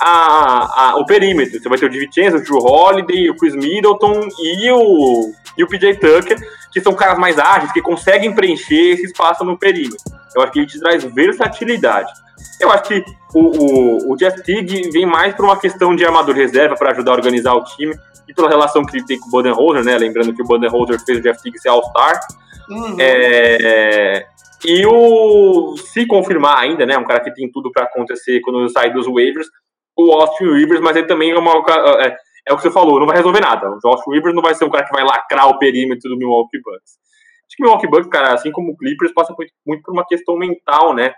a, 0.00 0.90
a, 0.90 0.96
o 0.96 1.06
perímetro. 1.06 1.60
Você 1.60 1.68
vai 1.68 1.78
ter 1.78 1.86
o 1.86 1.90
DiVincenzo, 1.90 2.36
o 2.36 2.42
Drew 2.42 2.58
Holiday, 2.58 3.30
o 3.30 3.36
Chris 3.36 3.54
Middleton 3.54 4.28
e 4.38 4.70
o, 4.70 5.32
e 5.56 5.64
o 5.64 5.68
PJ 5.68 5.94
Tucker, 5.94 6.38
que 6.72 6.80
são 6.80 6.94
caras 6.94 7.18
mais 7.18 7.38
ágeis, 7.38 7.72
que 7.72 7.80
conseguem 7.80 8.34
preencher 8.34 8.92
esse 8.92 9.06
espaço 9.06 9.44
no 9.44 9.58
perímetro. 9.58 9.98
Eu 10.34 10.42
acho 10.42 10.52
que 10.52 10.58
ele 10.60 10.66
te 10.66 10.78
traz 10.78 11.02
versatilidade. 11.04 12.12
Eu 12.60 12.70
acho 12.70 12.84
que 12.84 13.04
o, 13.34 13.40
o, 13.40 14.12
o 14.12 14.16
Jeff 14.16 14.42
Teague 14.42 14.90
vem 14.90 15.06
mais 15.06 15.34
por 15.34 15.44
uma 15.44 15.58
questão 15.58 15.94
de 15.94 16.04
armador 16.04 16.34
reserva 16.34 16.74
para 16.74 16.92
ajudar 16.92 17.12
a 17.12 17.14
organizar 17.14 17.54
o 17.54 17.64
time 17.64 17.94
e 18.28 18.34
pela 18.34 18.48
relação 18.48 18.84
que 18.84 18.96
ele 18.96 19.06
tem 19.06 19.18
com 19.18 19.28
o 19.28 19.30
Budenholzer, 19.30 19.84
né? 19.84 19.96
Lembrando 19.96 20.34
que 20.34 20.42
o 20.42 20.44
Budenholzer 20.44 20.98
fez 21.04 21.18
o 21.18 21.22
Jeff 21.22 21.42
Teague 21.42 21.58
ser 21.58 21.68
All-Star. 21.68 22.20
Uhum. 22.68 22.96
É, 22.98 24.26
e 24.64 24.84
o 24.86 25.76
se 25.76 26.06
confirmar 26.06 26.58
ainda, 26.58 26.84
né? 26.84 26.98
Um 26.98 27.04
cara 27.04 27.20
que 27.20 27.32
tem 27.32 27.50
tudo 27.50 27.70
para 27.70 27.84
acontecer 27.84 28.40
quando 28.40 28.68
sai 28.70 28.92
dos 28.92 29.06
waivers, 29.06 29.48
o 29.96 30.12
Austin 30.12 30.52
Rivers, 30.52 30.80
mas 30.80 30.96
ele 30.96 31.06
também 31.06 31.30
é 31.30 31.38
uma. 31.38 31.52
É, 32.00 32.16
é, 32.48 32.52
o 32.52 32.56
que 32.56 32.62
você 32.62 32.70
falou, 32.70 33.00
não 33.00 33.06
vai 33.06 33.16
resolver 33.16 33.40
nada. 33.40 33.68
O 33.68 33.88
Austin 33.88 34.10
Rivers 34.10 34.34
não 34.34 34.42
vai 34.42 34.54
ser 34.54 34.64
um 34.64 34.70
cara 34.70 34.84
que 34.84 34.92
vai 34.92 35.04
lacrar 35.04 35.48
o 35.48 35.58
perímetro 35.58 36.10
do 36.10 36.16
Milwaukee 36.16 36.60
Bucks. 36.62 36.98
Acho 37.46 37.56
que 37.56 37.62
o 37.62 37.66
Milwaukee 37.66 37.88
Bucks, 37.88 38.08
cara, 38.08 38.34
assim 38.34 38.50
como 38.50 38.72
o 38.72 38.76
Clippers, 38.76 39.12
passa 39.12 39.34
muito, 39.36 39.52
muito 39.66 39.82
por 39.82 39.92
uma 39.92 40.06
questão 40.06 40.36
mental, 40.36 40.94
né? 40.94 41.14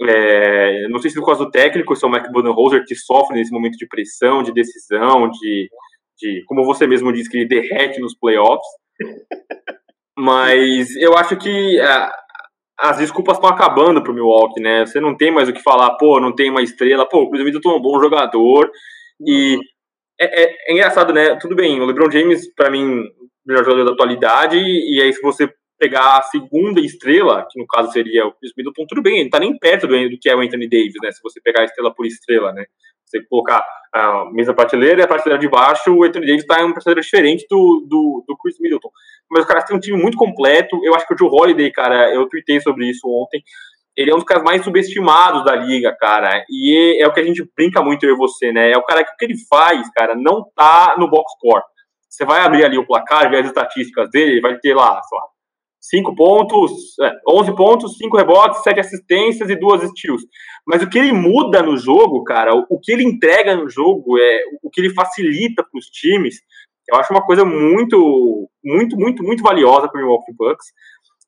É, 0.00 0.88
não 0.88 0.98
sei 0.98 1.10
se 1.10 1.16
no 1.16 1.24
caso 1.24 1.44
do 1.44 1.50
técnico, 1.50 1.94
se 1.94 2.04
é 2.04 2.08
o 2.08 2.10
Mac 2.10 2.30
Budenholzer 2.30 2.84
que 2.84 2.94
sofre 2.94 3.36
nesse 3.36 3.52
momento 3.52 3.76
de 3.76 3.86
pressão, 3.86 4.42
de 4.42 4.52
decisão, 4.52 5.30
de, 5.30 5.68
de 6.18 6.42
como 6.46 6.64
você 6.64 6.86
mesmo 6.86 7.12
disse, 7.12 7.30
que 7.30 7.38
ele 7.38 7.48
derrete 7.48 8.00
nos 8.00 8.16
playoffs. 8.16 8.66
Mas 10.16 10.94
eu 10.96 11.16
acho 11.16 11.36
que 11.36 11.80
as 12.78 12.98
desculpas 12.98 13.36
estão 13.36 13.50
acabando 13.50 14.02
pro 14.02 14.14
Milwaukee, 14.14 14.60
né? 14.60 14.84
Você 14.84 15.00
não 15.00 15.16
tem 15.16 15.30
mais 15.30 15.48
o 15.48 15.52
que 15.52 15.62
falar, 15.62 15.96
pô, 15.96 16.20
não 16.20 16.34
tem 16.34 16.50
uma 16.50 16.62
estrela, 16.62 17.08
pô, 17.08 17.22
o 17.22 17.30
Chris 17.30 17.44
Middleton 17.44 17.70
é 17.70 17.76
um 17.76 17.82
bom 17.82 18.00
jogador. 18.00 18.70
E 19.20 19.58
é, 20.20 20.42
é, 20.42 20.56
é, 20.68 20.72
engraçado, 20.72 21.12
né? 21.12 21.36
Tudo 21.36 21.54
bem, 21.54 21.80
o 21.80 21.86
LeBron 21.86 22.10
James, 22.10 22.52
para 22.54 22.70
mim, 22.70 23.04
melhor 23.46 23.64
jogador 23.64 23.84
da 23.84 23.92
atualidade, 23.92 24.58
e 24.58 25.00
aí 25.00 25.12
se 25.12 25.20
você 25.20 25.48
pegar 25.78 26.18
a 26.18 26.22
segunda 26.22 26.80
estrela, 26.80 27.46
que 27.50 27.58
no 27.58 27.66
caso 27.66 27.92
seria 27.92 28.26
o 28.26 28.32
Chris 28.32 28.52
Middleton, 28.56 28.86
tudo 28.88 29.02
bem, 29.02 29.16
ele 29.16 29.24
não 29.24 29.30
tá 29.30 29.40
nem 29.40 29.56
perto 29.58 29.86
do, 29.86 30.08
do 30.08 30.18
que 30.18 30.28
é 30.28 30.34
o 30.34 30.40
Anthony 30.40 30.68
Davis, 30.68 30.94
né? 31.02 31.12
Se 31.12 31.20
você 31.22 31.40
pegar 31.40 31.62
a 31.62 31.64
estrela 31.64 31.94
por 31.94 32.06
estrela, 32.06 32.52
né? 32.52 32.64
Você 33.04 33.22
colocar 33.28 33.62
a 33.92 34.30
mesma 34.32 34.54
prateleira 34.54 35.00
e 35.00 35.04
a 35.04 35.06
prateleira 35.06 35.40
de 35.40 35.48
baixo, 35.48 35.92
o 35.92 36.04
Anthony 36.04 36.26
Davis 36.26 36.42
está 36.42 36.60
em 36.60 36.64
uma 36.64 36.74
prateleira 36.74 37.00
diferente 37.00 37.46
do, 37.48 37.86
do, 37.88 38.24
do 38.26 38.36
Chris 38.38 38.58
Middleton. 38.58 38.90
Mas 39.30 39.42
os 39.42 39.48
caras 39.48 39.64
têm 39.64 39.76
um 39.76 39.80
time 39.80 40.00
muito 40.00 40.16
completo. 40.16 40.78
Eu 40.84 40.94
acho 40.94 41.06
que 41.06 41.14
o 41.14 41.18
Joe 41.18 41.28
Holiday, 41.30 41.70
cara, 41.72 42.12
eu 42.12 42.28
tuitei 42.28 42.60
sobre 42.60 42.88
isso 42.88 43.08
ontem. 43.08 43.42
Ele 43.96 44.10
é 44.10 44.14
um 44.14 44.18
dos 44.18 44.26
caras 44.26 44.42
mais 44.42 44.64
subestimados 44.64 45.44
da 45.44 45.54
liga, 45.54 45.94
cara. 45.98 46.44
E 46.48 47.00
é, 47.00 47.06
o 47.06 47.12
que 47.12 47.20
a 47.20 47.24
gente 47.24 47.48
brinca 47.56 47.82
muito, 47.82 48.04
eu 48.04 48.14
e 48.14 48.18
você, 48.18 48.52
né? 48.52 48.72
É 48.72 48.76
o 48.76 48.82
cara 48.82 49.04
que 49.04 49.12
o 49.12 49.16
que 49.16 49.24
ele 49.24 49.36
faz, 49.48 49.88
cara, 49.92 50.14
não 50.16 50.44
tá 50.54 50.96
no 50.98 51.08
box 51.08 51.32
score. 51.36 51.62
Você 52.08 52.24
vai 52.24 52.40
abrir 52.40 52.64
ali 52.64 52.78
o 52.78 52.86
placar, 52.86 53.30
ver 53.30 53.40
as 53.40 53.46
estatísticas 53.46 54.08
dele, 54.10 54.32
ele 54.32 54.40
vai 54.40 54.58
ter 54.58 54.74
lá, 54.74 55.00
sei 55.02 55.18
lá, 55.18 55.24
5 55.80 56.14
pontos, 56.14 56.98
é, 57.00 57.12
11 57.28 57.54
pontos, 57.54 57.96
5 57.98 58.16
rebotes, 58.16 58.62
7 58.62 58.80
assistências 58.80 59.50
e 59.50 59.56
2 59.56 59.90
steals. 59.90 60.22
Mas 60.66 60.82
o 60.82 60.88
que 60.88 60.98
ele 60.98 61.12
muda 61.12 61.62
no 61.62 61.76
jogo, 61.76 62.24
cara, 62.24 62.54
o, 62.54 62.64
o 62.70 62.80
que 62.80 62.92
ele 62.92 63.04
entrega 63.04 63.54
no 63.54 63.68
jogo, 63.68 64.18
é 64.18 64.40
o 64.62 64.70
que 64.70 64.80
ele 64.80 64.94
facilita 64.94 65.62
para 65.62 65.78
os 65.78 65.86
times, 65.86 66.36
eu 66.88 66.96
acho 66.96 67.12
uma 67.12 67.24
coisa 67.24 67.44
muito, 67.44 68.48
muito, 68.62 68.96
muito, 68.96 69.22
muito 69.22 69.42
valiosa 69.42 69.88
para 69.88 69.98
o 69.98 70.02
Milwaukee 70.02 70.32
Bucks. 70.32 70.66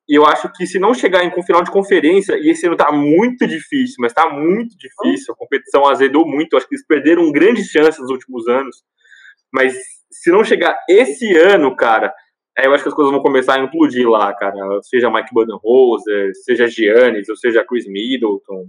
E 0.09 0.15
eu 0.15 0.25
acho 0.25 0.53
que 0.53 0.67
se 0.67 0.79
não 0.79 0.95
chegar 0.95 1.25
em 1.25 1.43
final 1.43 1.63
de 1.63 1.71
conferência, 1.71 2.39
e 2.39 2.49
esse 2.51 2.67
ano 2.67 2.77
tá 2.77 2.93
muito 2.93 3.47
difícil, 3.47 3.97
mas 3.99 4.13
tá 4.13 4.31
muito 4.31 4.77
difícil, 4.77 5.35
a 5.35 5.37
competição 5.37 5.87
azedou 5.87 6.25
muito, 6.25 6.53
eu 6.53 6.59
acho 6.59 6.69
que 6.69 6.77
eles 6.77 6.87
perderam 6.87 7.33
grandes 7.33 7.67
chances 7.67 8.01
nos 8.01 8.11
últimos 8.11 8.47
anos. 8.47 8.85
Mas 9.53 9.75
se 10.11 10.31
não 10.31 10.45
chegar 10.45 10.77
esse 10.89 11.37
ano, 11.37 11.75
cara, 11.75 12.15
eu 12.59 12.73
acho 12.73 12.85
que 12.85 12.89
as 12.89 12.95
coisas 12.95 13.13
vão 13.13 13.23
começar 13.23 13.55
a 13.55 13.63
implodir 13.63 14.09
lá, 14.09 14.33
cara. 14.33 14.55
Seja 14.83 15.11
Mike 15.11 15.35
Budenholzer, 15.35 16.31
seja 16.45 16.69
Giannis, 16.69 17.29
ou 17.29 17.37
seja 17.37 17.65
Chris 17.65 17.87
Middleton. 17.87 18.67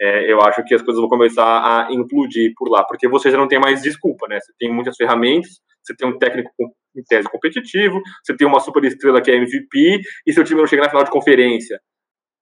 É, 0.00 0.32
eu 0.32 0.40
acho 0.40 0.64
que 0.64 0.74
as 0.74 0.80
coisas 0.80 0.98
vão 0.98 1.10
começar 1.10 1.44
a 1.44 1.92
implodir 1.92 2.52
por 2.56 2.70
lá, 2.70 2.82
porque 2.84 3.06
você 3.06 3.30
já 3.30 3.36
não 3.36 3.46
tem 3.46 3.60
mais 3.60 3.82
desculpa, 3.82 4.26
né? 4.28 4.38
Você 4.40 4.52
tem 4.58 4.72
muitas 4.72 4.96
ferramentas, 4.96 5.60
você 5.82 5.94
tem 5.94 6.08
um 6.08 6.18
técnico 6.18 6.50
em 6.96 7.02
tese 7.02 7.28
competitivo, 7.28 8.00
você 8.24 8.34
tem 8.34 8.46
uma 8.46 8.60
super 8.60 8.82
estrela 8.84 9.20
que 9.20 9.30
é 9.30 9.36
MVP, 9.36 10.00
e 10.26 10.32
seu 10.32 10.42
time 10.42 10.60
não 10.60 10.66
chega 10.66 10.82
na 10.82 10.88
final 10.88 11.04
de 11.04 11.10
conferência. 11.10 11.78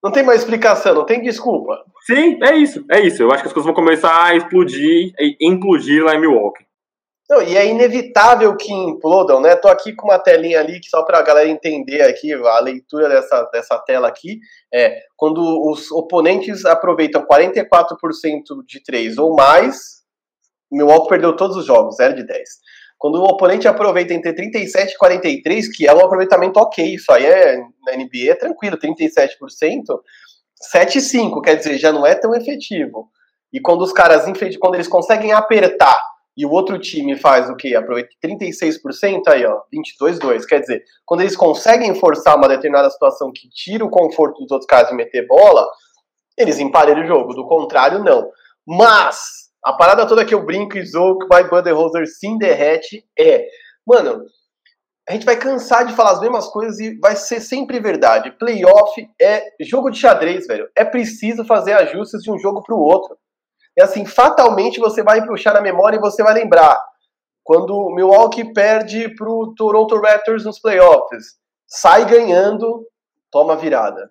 Não 0.03 0.13
tem 0.13 0.23
mais 0.23 0.41
explicação, 0.41 0.95
não 0.95 1.05
tem 1.05 1.21
desculpa. 1.21 1.77
Sim, 2.07 2.39
é 2.43 2.57
isso, 2.57 2.85
é 2.89 3.01
isso. 3.01 3.23
Eu 3.23 3.33
acho 3.33 3.43
que 3.43 3.49
as 3.49 3.53
coisas 3.53 3.67
vão 3.67 3.75
começar 3.75 4.27
a 4.27 4.37
explodir, 4.37 5.13
e 5.19 5.37
implodir 5.41 6.05
lá 6.05 6.15
em 6.15 6.21
Milwaukee. 6.21 6.68
Não, 7.31 7.43
e 7.43 7.59
é 7.59 7.67
inevitável 7.67 8.57
que 8.57 8.73
implodam, 8.73 9.39
né? 9.39 9.55
Tô 9.55 9.69
aqui 9.69 9.95
com 9.95 10.09
uma 10.09 10.19
telinha 10.19 10.61
ali 10.61 10.81
que 10.81 10.89
só 10.89 11.03
para 11.03 11.19
a 11.19 11.23
galera 11.23 11.49
entender 11.49 12.01
aqui 12.01 12.33
a 12.33 12.61
leitura 12.61 13.07
dessa, 13.07 13.43
dessa 13.53 13.79
tela 13.81 14.09
aqui 14.09 14.41
é 14.73 15.03
quando 15.15 15.43
os 15.71 15.91
oponentes 15.93 16.65
aproveitam 16.65 17.27
44% 17.27 18.65
de 18.67 18.83
3 18.83 19.19
ou 19.19 19.37
mais, 19.37 19.99
Milwaukee 20.73 21.11
perdeu 21.11 21.37
todos 21.37 21.57
os 21.59 21.67
jogos, 21.67 21.97
0 21.97 22.17
de 22.17 22.27
10. 22.27 22.49
Quando 22.97 23.17
o 23.17 23.25
oponente 23.25 23.69
aproveita 23.69 24.15
entre 24.15 24.33
37 24.33 24.95
e 24.95 24.97
43, 24.97 25.77
que 25.77 25.87
é 25.87 25.95
um 25.95 26.01
aproveitamento 26.01 26.59
ok, 26.59 26.95
isso 26.95 27.13
aí 27.13 27.27
é 27.27 27.59
na 27.85 27.93
NBA 27.93 28.31
é 28.31 28.35
tranquilo, 28.35 28.79
37%, 28.79 29.29
7,5, 30.75 31.43
quer 31.43 31.57
dizer, 31.57 31.77
já 31.77 31.93
não 31.93 32.07
é 32.07 32.15
tão 32.15 32.35
efetivo. 32.35 33.11
E 33.53 33.61
quando 33.61 33.83
os 33.83 33.93
caras, 33.93 34.25
quando 34.59 34.75
eles 34.75 34.89
conseguem 34.89 35.33
apertar 35.33 35.97
e 36.39 36.47
o 36.47 36.53
outro 36.53 36.79
time 36.79 37.17
faz 37.17 37.51
o 37.51 37.57
quê? 37.57 37.75
Aproveita 37.75 38.11
36%, 38.25 39.23
aí 39.27 39.45
ó, 39.45 39.61
22,2. 39.75 40.47
Quer 40.47 40.61
dizer, 40.61 40.85
quando 41.05 41.23
eles 41.23 41.37
conseguem 41.37 41.97
forçar 41.97 42.37
uma 42.37 42.47
determinada 42.47 42.89
situação 42.91 43.33
que 43.35 43.49
tira 43.49 43.85
o 43.85 43.91
conforto 43.91 44.41
dos 44.41 44.53
outros 44.53 44.69
caras 44.69 44.89
de 44.89 44.95
meter 44.95 45.27
bola, 45.27 45.67
eles 46.39 46.61
emparelham 46.61 47.03
o 47.03 47.09
jogo. 47.09 47.35
Do 47.35 47.49
contrário, 47.49 48.05
não. 48.05 48.31
Mas, 48.65 49.19
a 49.65 49.73
parada 49.73 50.07
toda 50.07 50.25
que 50.25 50.33
eu 50.33 50.47
brinco 50.47 50.79
e 50.79 50.87
zoo 50.87 51.19
que 51.19 51.25
o 51.25 51.29
Mike 51.29 51.51
Budenholzer 51.51 52.05
derrete 52.39 53.05
é, 53.19 53.45
mano, 53.85 54.23
a 55.09 55.15
gente 55.15 55.27
vai 55.27 55.37
cansar 55.37 55.87
de 55.87 55.97
falar 55.97 56.13
as 56.13 56.21
mesmas 56.21 56.47
coisas 56.47 56.79
e 56.79 56.97
vai 57.01 57.17
ser 57.17 57.41
sempre 57.41 57.81
verdade. 57.81 58.31
Playoff 58.39 58.95
é 59.21 59.43
jogo 59.63 59.91
de 59.91 59.99
xadrez, 59.99 60.47
velho. 60.47 60.69
É 60.77 60.85
preciso 60.85 61.45
fazer 61.45 61.73
ajustes 61.73 62.23
de 62.23 62.31
um 62.31 62.39
jogo 62.39 62.63
para 62.63 62.77
o 62.77 62.81
outro. 62.81 63.19
É 63.79 63.85
assim, 63.85 64.05
fatalmente 64.05 64.81
você 64.81 65.05
vai 65.05 65.25
puxar 65.25 65.55
na 65.55 65.61
memória 65.61 65.97
e 65.97 66.01
você 66.01 66.23
vai 66.23 66.35
lembrar. 66.35 66.83
Quando 67.45 67.71
o 67.77 67.95
Milwaukee 67.95 68.53
perde 68.53 69.15
para 69.15 69.31
o 69.31 69.55
Toronto 69.55 69.97
Raptors 70.01 70.45
nos 70.45 70.59
playoffs, 70.59 71.37
sai 71.65 72.05
ganhando, 72.05 72.85
toma 73.31 73.57
virada. 73.57 74.11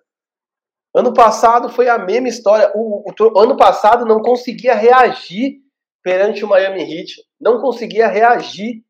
Ano 0.94 1.12
passado 1.12 1.68
foi 1.68 1.86
a 1.86 1.98
mesma 1.98 2.28
história. 2.28 2.72
O, 2.74 3.04
o, 3.10 3.12
o, 3.12 3.38
ano 3.38 3.56
passado 3.56 4.06
não 4.06 4.22
conseguia 4.22 4.74
reagir 4.74 5.58
perante 6.02 6.44
o 6.44 6.48
Miami 6.48 6.82
Heat. 6.82 7.22
Não 7.38 7.60
conseguia 7.60 8.08
reagir. 8.08 8.82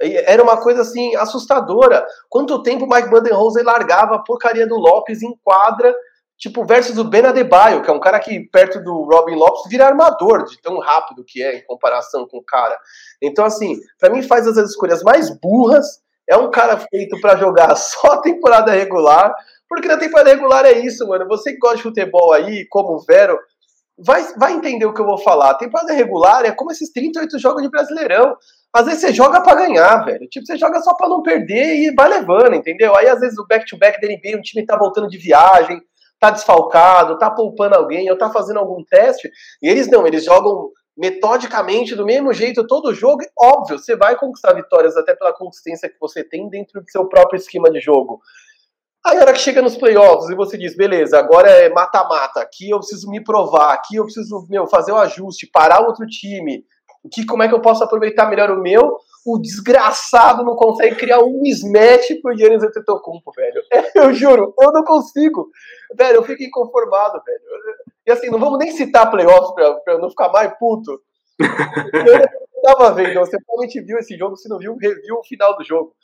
Era 0.00 0.42
uma 0.42 0.62
coisa 0.62 0.82
assim 0.82 1.14
assustadora. 1.16 2.06
Quanto 2.28 2.62
tempo 2.62 2.84
o 2.84 2.88
Mike 2.88 3.10
Budenholzer 3.10 3.64
largava 3.64 4.14
a 4.14 4.22
porcaria 4.22 4.66
do 4.66 4.76
Lopes 4.76 5.22
em 5.22 5.36
quadra 5.42 5.92
Tipo, 6.40 6.62
o 6.62 7.04
Ben 7.04 7.26
Adebayo, 7.26 7.82
que 7.82 7.90
é 7.90 7.92
um 7.92 8.00
cara 8.00 8.18
que, 8.18 8.40
perto 8.48 8.82
do 8.82 9.04
Robin 9.04 9.34
Lopes, 9.34 9.68
vira 9.68 9.86
armador, 9.86 10.46
de 10.46 10.58
tão 10.62 10.78
rápido 10.78 11.22
que 11.22 11.42
é 11.42 11.58
em 11.58 11.66
comparação 11.66 12.26
com 12.26 12.38
o 12.38 12.42
cara. 12.42 12.78
Então, 13.20 13.44
assim, 13.44 13.76
para 13.98 14.08
mim 14.08 14.22
faz 14.22 14.46
as 14.46 14.56
escolhas 14.56 15.02
mais 15.02 15.28
burras. 15.38 16.00
É 16.26 16.38
um 16.38 16.50
cara 16.50 16.78
feito 16.78 17.20
para 17.20 17.36
jogar 17.36 17.74
só 17.76 18.22
temporada 18.22 18.72
regular, 18.72 19.34
porque 19.68 19.86
na 19.86 19.98
temporada 19.98 20.30
regular 20.30 20.64
é 20.64 20.78
isso, 20.78 21.06
mano. 21.06 21.28
Você 21.28 21.52
que 21.52 21.58
gosta 21.58 21.76
de 21.76 21.82
futebol 21.82 22.32
aí, 22.32 22.66
como 22.70 22.94
o 22.94 23.04
Vero, 23.04 23.38
vai, 23.98 24.22
vai 24.38 24.54
entender 24.54 24.86
o 24.86 24.94
que 24.94 25.00
eu 25.02 25.06
vou 25.06 25.18
falar. 25.18 25.52
Temporada 25.56 25.92
regular 25.92 26.46
é 26.46 26.52
como 26.52 26.72
esses 26.72 26.90
38 26.90 27.38
jogos 27.38 27.62
de 27.62 27.68
Brasileirão. 27.68 28.34
Às 28.72 28.86
vezes 28.86 29.00
você 29.02 29.12
joga 29.12 29.42
para 29.42 29.66
ganhar, 29.66 30.06
velho. 30.06 30.26
Tipo, 30.30 30.46
você 30.46 30.56
joga 30.56 30.80
só 30.80 30.94
para 30.94 31.08
não 31.08 31.22
perder 31.22 31.76
e 31.76 31.94
vai 31.94 32.08
levando, 32.08 32.54
entendeu? 32.54 32.96
Aí 32.96 33.08
às 33.08 33.20
vezes 33.20 33.38
o 33.38 33.46
back-to-back 33.46 34.00
-back 34.00 34.22
da 34.32 34.38
o 34.38 34.42
time 34.42 34.64
tá 34.64 34.78
voltando 34.78 35.08
de 35.08 35.18
viagem, 35.18 35.82
tá 36.20 36.30
desfalcado, 36.30 37.18
tá 37.18 37.30
poupando 37.30 37.74
alguém, 37.74 38.10
ou 38.10 38.18
tá 38.18 38.30
fazendo 38.30 38.60
algum 38.60 38.84
teste. 38.84 39.30
E 39.62 39.68
eles 39.68 39.90
não, 39.90 40.06
eles 40.06 40.24
jogam 40.24 40.70
metodicamente, 40.96 41.96
do 41.96 42.04
mesmo 42.04 42.32
jeito, 42.32 42.66
todo 42.66 42.94
jogo. 42.94 43.22
Óbvio, 43.38 43.78
você 43.78 43.96
vai 43.96 44.16
conquistar 44.16 44.52
vitórias 44.52 44.96
até 44.96 45.14
pela 45.14 45.32
consistência 45.32 45.88
que 45.88 45.98
você 45.98 46.22
tem 46.22 46.48
dentro 46.50 46.82
do 46.82 46.90
seu 46.90 47.08
próprio 47.08 47.38
esquema 47.38 47.70
de 47.70 47.80
jogo. 47.80 48.20
Aí 49.04 49.16
a 49.16 49.22
hora 49.22 49.32
que 49.32 49.38
chega 49.38 49.62
nos 49.62 49.78
playoffs 49.78 50.28
e 50.28 50.34
você 50.34 50.58
diz, 50.58 50.76
beleza, 50.76 51.18
agora 51.18 51.48
é 51.48 51.70
mata-mata, 51.70 52.38
aqui 52.40 52.68
eu 52.68 52.78
preciso 52.78 53.08
me 53.08 53.24
provar, 53.24 53.72
aqui 53.72 53.96
eu 53.96 54.04
preciso 54.04 54.46
meu, 54.50 54.66
fazer 54.66 54.92
o 54.92 54.98
ajuste, 54.98 55.48
parar 55.50 55.80
outro 55.80 56.06
time, 56.06 56.66
que, 57.10 57.24
como 57.24 57.42
é 57.42 57.48
que 57.48 57.54
eu 57.54 57.62
posso 57.62 57.82
aproveitar 57.82 58.28
melhor 58.28 58.50
o 58.50 58.60
meu? 58.60 58.98
O 59.26 59.38
desgraçado 59.38 60.44
não 60.44 60.56
consegue 60.56 60.96
criar 60.96 61.20
um 61.20 61.40
mismatch 61.40 62.20
pro 62.22 62.32
Yannis 62.32 62.62
Antetokounmpo, 62.62 63.32
velho. 63.36 63.62
Eu 63.94 64.14
juro, 64.14 64.54
eu 64.58 64.72
não 64.72 64.82
consigo. 64.82 65.48
Velho, 65.96 66.16
eu 66.16 66.22
fico 66.22 66.42
inconformado, 66.42 67.20
velho. 67.24 67.40
E 68.06 68.10
assim, 68.10 68.30
não 68.30 68.38
vamos 68.38 68.58
nem 68.58 68.70
citar 68.72 69.10
playoffs 69.10 69.52
pra, 69.54 69.74
pra 69.74 69.98
não 69.98 70.08
ficar 70.08 70.30
mais 70.30 70.52
puto. 70.58 71.00
Eu 71.40 72.62
tava 72.62 72.92
vendo, 72.92 73.18
você 73.20 73.38
provavelmente 73.42 73.80
viu 73.80 73.98
esse 73.98 74.16
jogo, 74.16 74.36
se 74.36 74.48
não 74.48 74.58
viu, 74.58 74.76
reviu 74.76 75.16
o 75.16 75.24
final 75.24 75.56
do 75.56 75.64
jogo. 75.64 75.94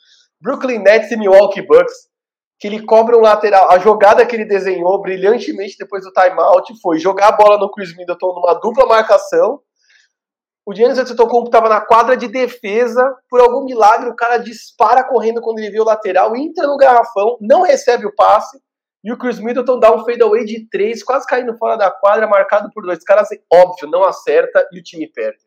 Brooklyn 0.41 0.79
Nets 0.79 1.11
e 1.11 1.17
Milwaukee 1.17 1.61
Bucks, 1.61 2.09
que 2.59 2.67
ele 2.67 2.83
cobra 2.83 3.17
um 3.17 3.21
lateral. 3.21 3.71
A 3.71 3.79
jogada 3.79 4.25
que 4.25 4.35
ele 4.35 4.45
desenhou 4.45 5.01
brilhantemente 5.01 5.75
depois 5.77 6.03
do 6.03 6.11
timeout 6.11 6.73
foi 6.81 6.97
jogar 6.97 7.29
a 7.29 7.31
bola 7.31 7.57
no 7.57 7.71
Chris 7.71 7.95
Middleton 7.95 8.33
numa 8.33 8.53
dupla 8.55 8.85
marcação 8.85 9.61
o 10.67 10.75
Giannis 10.75 10.99
Antetokounmpo 10.99 11.45
estava 11.45 11.69
na 11.69 11.79
quadra 11.79 12.17
de 12.17 12.27
defesa, 12.27 13.01
por 13.29 13.39
algum 13.39 13.63
milagre 13.63 14.09
o 14.09 14.15
cara 14.15 14.37
dispara 14.37 15.01
correndo 15.01 15.39
quando 15.39 15.59
ele 15.59 15.71
vê 15.71 15.79
o 15.79 15.85
lateral, 15.85 16.35
entra 16.35 16.67
no 16.67 16.75
garrafão, 16.75 17.37
não 17.39 17.61
recebe 17.61 18.05
o 18.05 18.13
passe, 18.13 18.59
e 19.01 19.09
o 19.09 19.17
Chris 19.17 19.39
Middleton 19.39 19.79
dá 19.79 19.95
um 19.95 20.03
fadeaway 20.03 20.43
de 20.43 20.67
três, 20.67 21.01
quase 21.01 21.25
caindo 21.25 21.57
fora 21.57 21.77
da 21.77 21.89
quadra, 21.89 22.27
marcado 22.27 22.69
por 22.73 22.83
dois. 22.83 23.01
Caras, 23.01 23.29
óbvio, 23.49 23.89
não 23.89 24.03
acerta 24.03 24.67
e 24.73 24.77
o 24.77 24.83
time 24.83 25.07
perde. 25.07 25.46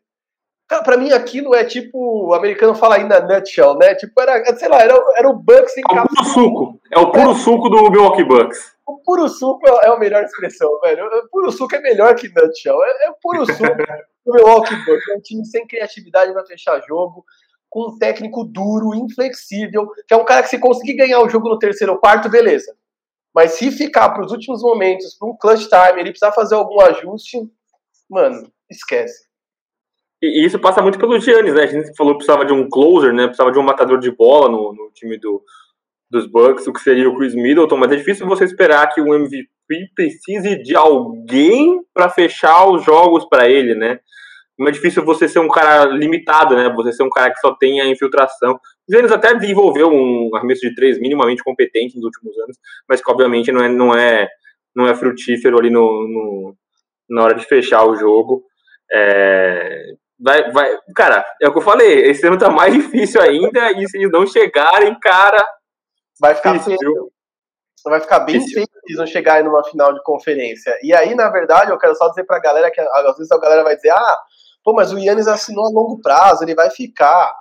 Cara, 0.71 0.83
pra 0.83 0.95
mim 0.95 1.11
aquilo 1.11 1.53
é 1.53 1.65
tipo, 1.65 2.29
o 2.29 2.33
americano 2.33 2.73
fala 2.73 2.95
aí 2.95 3.03
na 3.03 3.19
nutshell, 3.19 3.75
né? 3.77 3.93
Tipo, 3.93 4.21
era, 4.21 4.55
sei 4.55 4.69
lá, 4.69 4.79
era, 4.79 4.93
era 5.17 5.29
o 5.29 5.33
Bucks 5.33 5.75
em 5.75 5.81
É 5.81 5.99
o 5.99 6.07
puro 6.07 6.23
suco, 6.23 6.81
é 6.89 6.97
o 6.97 7.11
puro 7.11 7.31
é. 7.31 7.35
suco 7.35 7.69
do 7.69 7.91
Milwaukee 7.91 8.23
Bucks. 8.23 8.71
O 8.87 8.97
puro 8.99 9.27
suco 9.27 9.67
é 9.67 9.89
a 9.89 9.99
melhor 9.99 10.23
expressão, 10.23 10.79
velho. 10.79 11.05
O 11.07 11.29
puro 11.29 11.51
suco 11.51 11.75
é 11.75 11.81
melhor 11.81 12.15
que 12.15 12.29
nutshell, 12.29 12.81
é, 12.85 13.07
é 13.07 13.11
puro 13.21 13.45
suco. 13.45 13.63
o 14.25 14.33
Milwaukee 14.33 14.75
Bucks. 14.85 15.09
É 15.09 15.17
um 15.17 15.19
time 15.19 15.45
sem 15.45 15.67
criatividade 15.67 16.31
para 16.31 16.45
fechar 16.45 16.81
jogo, 16.87 17.25
com 17.69 17.89
um 17.89 17.97
técnico 17.97 18.45
duro, 18.45 18.95
inflexível, 18.95 19.89
que 20.07 20.13
é 20.13 20.15
um 20.15 20.23
cara 20.23 20.41
que 20.41 20.47
se 20.47 20.57
conseguir 20.57 20.93
ganhar 20.93 21.19
o 21.19 21.27
jogo 21.27 21.49
no 21.49 21.59
terceiro 21.59 21.91
ou 21.91 21.99
quarto, 21.99 22.29
beleza. 22.29 22.73
Mas 23.35 23.55
se 23.55 23.71
ficar 23.71 24.09
para 24.11 24.25
os 24.25 24.31
últimos 24.31 24.61
momentos, 24.61 25.15
para 25.15 25.27
um 25.27 25.35
clutch 25.35 25.67
time, 25.67 25.99
ele 25.99 26.11
precisar 26.11 26.31
fazer 26.31 26.55
algum 26.55 26.79
ajuste, 26.79 27.39
mano, 28.09 28.49
esquece. 28.69 29.30
E 30.21 30.45
isso 30.45 30.59
passa 30.59 30.81
muito 30.81 30.99
pelo 30.99 31.19
Giannis, 31.19 31.53
né? 31.53 31.63
A 31.63 31.67
gente 31.67 31.95
falou 31.95 32.13
que 32.13 32.19
precisava 32.19 32.45
de 32.45 32.53
um 32.53 32.69
closer, 32.69 33.11
né? 33.11 33.25
Precisava 33.25 33.51
de 33.51 33.57
um 33.57 33.63
matador 33.63 33.97
de 33.97 34.11
bola 34.11 34.49
no, 34.49 34.71
no 34.73 34.91
time 34.93 35.17
do, 35.17 35.43
dos 36.11 36.27
Bucks, 36.27 36.67
o 36.67 36.73
que 36.73 36.81
seria 36.81 37.09
o 37.09 37.17
Chris 37.17 37.33
Middleton, 37.33 37.77
mas 37.77 37.91
é 37.91 37.95
difícil 37.95 38.27
você 38.27 38.43
esperar 38.43 38.87
que 38.93 39.01
o 39.01 39.15
MVP 39.15 39.47
precise 39.95 40.61
de 40.61 40.75
alguém 40.75 41.81
para 41.93 42.09
fechar 42.09 42.69
os 42.69 42.83
jogos 42.83 43.25
para 43.25 43.49
ele, 43.49 43.73
né? 43.73 43.99
Como 44.55 44.69
é 44.69 44.71
difícil 44.71 45.03
você 45.03 45.27
ser 45.27 45.39
um 45.39 45.47
cara 45.47 45.85
limitado, 45.85 46.55
né? 46.55 46.69
Você 46.75 46.91
ser 46.91 47.03
um 47.03 47.09
cara 47.09 47.31
que 47.31 47.39
só 47.39 47.55
tem 47.55 47.81
a 47.81 47.87
infiltração. 47.87 48.59
O 48.87 48.93
Giannis 48.93 49.11
até 49.11 49.33
desenvolveu 49.33 49.89
um 49.89 50.29
arremesso 50.35 50.61
de 50.61 50.75
três 50.75 50.99
minimamente 50.99 51.43
competente 51.43 51.95
nos 51.95 52.05
últimos 52.05 52.37
anos, 52.37 52.57
mas 52.87 53.01
que 53.01 53.09
obviamente 53.09 53.51
não 53.51 53.63
é, 53.63 53.69
não 53.69 53.95
é, 53.95 54.29
não 54.75 54.87
é 54.87 54.93
frutífero 54.93 55.57
ali 55.57 55.71
no, 55.71 55.81
no 55.81 56.55
na 57.09 57.23
hora 57.23 57.33
de 57.33 57.45
fechar 57.45 57.85
o 57.85 57.95
jogo. 57.95 58.43
É, 58.93 59.93
vai, 60.21 60.51
vai, 60.51 60.77
cara, 60.95 61.25
é 61.41 61.47
o 61.47 61.51
que 61.51 61.57
eu 61.57 61.63
falei, 61.63 62.09
esse 62.09 62.25
ano 62.25 62.37
tá 62.37 62.49
mais 62.49 62.73
difícil 62.73 63.21
ainda, 63.21 63.71
e 63.71 63.87
se 63.87 63.97
eles 63.97 64.11
não 64.11 64.25
chegarem, 64.25 64.97
cara, 64.99 65.43
vai 66.19 66.35
ficar 66.35 66.59
feio. 66.59 67.11
Vai 67.83 67.99
ficar 67.99 68.19
bem 68.19 68.39
se 68.39 68.59
eles 68.59 68.97
não 68.97 69.07
chegarem 69.07 69.43
numa 69.43 69.63
final 69.63 69.91
de 69.91 70.03
conferência. 70.03 70.77
E 70.83 70.93
aí, 70.93 71.15
na 71.15 71.29
verdade, 71.29 71.71
eu 71.71 71.79
quero 71.79 71.95
só 71.95 72.09
dizer 72.09 72.25
pra 72.25 72.39
galera 72.39 72.69
que 72.69 72.79
às 72.79 73.17
vezes 73.17 73.31
a 73.31 73.39
galera 73.39 73.63
vai 73.63 73.75
dizer, 73.75 73.89
ah, 73.89 74.17
pô, 74.63 74.71
mas 74.71 74.93
o 74.93 74.99
Yannis 74.99 75.27
assinou 75.27 75.65
a 75.65 75.69
longo 75.69 75.99
prazo, 75.99 76.43
ele 76.43 76.53
vai 76.53 76.69
ficar. 76.69 77.33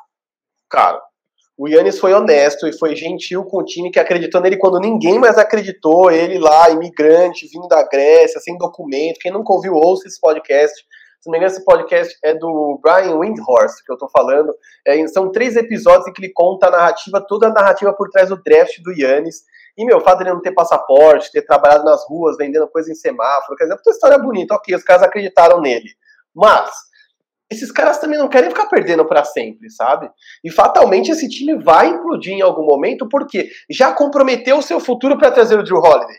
Cara, 0.71 0.99
o 1.59 1.69
Yannis 1.69 1.99
foi 1.99 2.15
honesto 2.15 2.67
e 2.67 2.73
foi 2.73 2.97
gentil 2.97 3.45
com 3.45 3.59
o 3.59 3.65
time 3.65 3.91
que 3.91 4.01
acreditou 4.01 4.41
nele 4.41 4.57
quando 4.57 4.81
ninguém 4.81 5.19
mais 5.19 5.37
acreditou. 5.37 6.11
Ele 6.11 6.39
lá, 6.39 6.71
imigrante, 6.71 7.47
vindo 7.53 7.69
da 7.69 7.87
Grécia, 7.87 8.41
sem 8.41 8.57
documento. 8.57 9.19
Quem 9.21 9.31
nunca 9.31 9.53
ouviu, 9.53 9.75
ouça 9.75 10.09
esse 10.09 10.19
podcast. 10.19 10.75
Se 11.21 11.29
não 11.29 11.33
me 11.33 11.39
engano, 11.39 11.53
esse 11.53 11.65
podcast 11.65 12.17
é 12.25 12.33
do 12.33 12.81
Brian 12.83 13.19
Windhorst, 13.19 13.85
que 13.85 13.93
eu 13.93 13.99
tô 13.99 14.09
falando. 14.09 14.55
É, 14.87 15.07
são 15.09 15.31
três 15.31 15.55
episódios 15.55 16.09
em 16.09 16.13
que 16.15 16.23
ele 16.23 16.33
conta 16.33 16.69
a 16.69 16.71
narrativa, 16.71 17.21
toda 17.21 17.49
a 17.49 17.53
narrativa 17.53 17.93
por 17.93 18.09
trás 18.09 18.31
do 18.31 18.43
draft 18.43 18.81
do 18.83 18.91
Yannis. 18.91 19.43
E, 19.77 19.85
meu, 19.85 19.99
o 19.99 20.01
fato 20.01 20.19
dele 20.19 20.33
não 20.33 20.41
ter 20.41 20.53
passaporte, 20.53 21.31
ter 21.31 21.43
trabalhado 21.43 21.85
nas 21.85 22.09
ruas, 22.09 22.39
vendendo 22.39 22.67
coisa 22.69 22.91
em 22.91 22.95
semáforo, 22.95 23.55
quer 23.55 23.65
dizer, 23.65 23.75
é 23.75 23.77
uma 23.77 23.93
história 23.93 24.19
bonita, 24.19 24.55
ok, 24.55 24.75
os 24.75 24.83
caras 24.83 25.03
acreditaram 25.03 25.61
nele. 25.61 25.91
Mas, 26.35 26.71
esses 27.51 27.71
caras 27.71 27.99
também 27.99 28.19
não 28.19 28.29
querem 28.29 28.49
ficar 28.49 28.67
perdendo 28.67 29.05
para 29.05 29.23
sempre, 29.23 29.71
sabe? 29.71 30.11
E 30.43 30.51
fatalmente 30.51 31.11
esse 31.11 31.29
time 31.29 31.63
vai 31.63 31.89
implodir 31.89 32.33
em 32.33 32.41
algum 32.41 32.65
momento, 32.65 33.07
porque 33.07 33.51
já 33.69 33.93
comprometeu 33.93 34.57
o 34.57 34.63
seu 34.63 34.81
futuro 34.81 35.19
para 35.19 35.31
trazer 35.31 35.59
o 35.59 35.63
Drew 35.63 35.79
Holiday. 35.79 36.17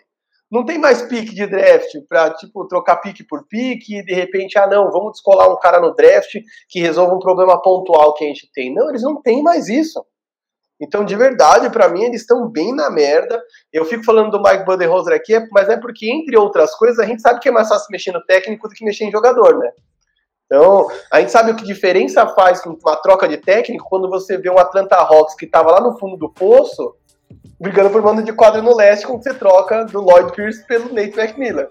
Não 0.52 0.66
tem 0.66 0.78
mais 0.78 1.02
pique 1.04 1.34
de 1.34 1.48
draft 1.48 1.96
para 2.10 2.30
tipo 2.34 2.68
trocar 2.68 2.98
pique 2.98 3.24
por 3.24 3.48
pique 3.48 4.00
e 4.00 4.04
de 4.04 4.14
repente 4.14 4.60
ah 4.60 4.68
não, 4.68 4.92
vamos 4.92 5.14
descolar 5.14 5.50
um 5.50 5.58
cara 5.58 5.80
no 5.80 5.96
draft 5.96 6.36
que 6.68 6.82
resolva 6.82 7.16
um 7.16 7.20
problema 7.20 7.62
pontual 7.62 8.14
que 8.14 8.26
a 8.26 8.28
gente 8.28 8.52
tem. 8.54 8.74
Não, 8.74 8.90
eles 8.90 9.02
não 9.02 9.22
têm 9.22 9.42
mais 9.42 9.70
isso. 9.70 10.06
Então, 10.82 11.06
de 11.06 11.16
verdade, 11.16 11.70
para 11.70 11.88
mim, 11.90 12.06
eles 12.06 12.22
estão 12.22 12.50
bem 12.50 12.74
na 12.74 12.90
merda. 12.90 13.40
Eu 13.72 13.86
fico 13.86 14.04
falando 14.04 14.32
do 14.32 14.42
Mike 14.42 14.66
Budenholzer 14.66 15.14
aqui, 15.14 15.40
mas 15.52 15.70
é 15.70 15.78
porque, 15.78 16.12
entre 16.12 16.36
outras 16.36 16.76
coisas, 16.76 16.98
a 16.98 17.06
gente 17.06 17.22
sabe 17.22 17.40
que 17.40 17.50
é 17.50 17.52
mais 17.52 17.70
fácil 17.70 17.86
mexer 17.92 18.12
no 18.12 18.26
técnico 18.26 18.68
do 18.68 18.74
que 18.74 18.84
mexer 18.84 19.06
em 19.06 19.12
jogador, 19.12 19.60
né? 19.60 19.72
Então, 20.48 20.88
a 21.12 21.20
gente 21.22 21.32
sabe 21.32 21.52
o 21.52 21.56
que 21.56 21.64
diferença 21.64 22.28
faz 22.28 22.62
com 22.62 22.72
uma 22.72 22.96
troca 22.96 23.28
de 23.28 23.38
técnico 23.38 23.86
quando 23.88 24.10
você 24.10 24.38
vê 24.38 24.50
um 24.50 24.58
Atlanta 24.58 24.96
Hawks 24.96 25.36
que 25.36 25.46
estava 25.46 25.72
lá 25.72 25.80
no 25.80 25.98
fundo 26.00 26.18
do 26.18 26.34
poço, 26.34 26.96
brigando 27.60 27.90
por 27.90 28.02
mando 28.02 28.24
de 28.24 28.34
quadra 28.34 28.62
no 28.62 28.76
leste, 28.76 29.06
quando 29.06 29.24
você 29.24 29.34
troca 29.34 29.86
do 29.86 30.02
Lloyd 30.02 30.32
Pierce 30.34 30.66
pelo 30.66 30.94
Nate 30.94 31.20
McMillan. 31.20 31.68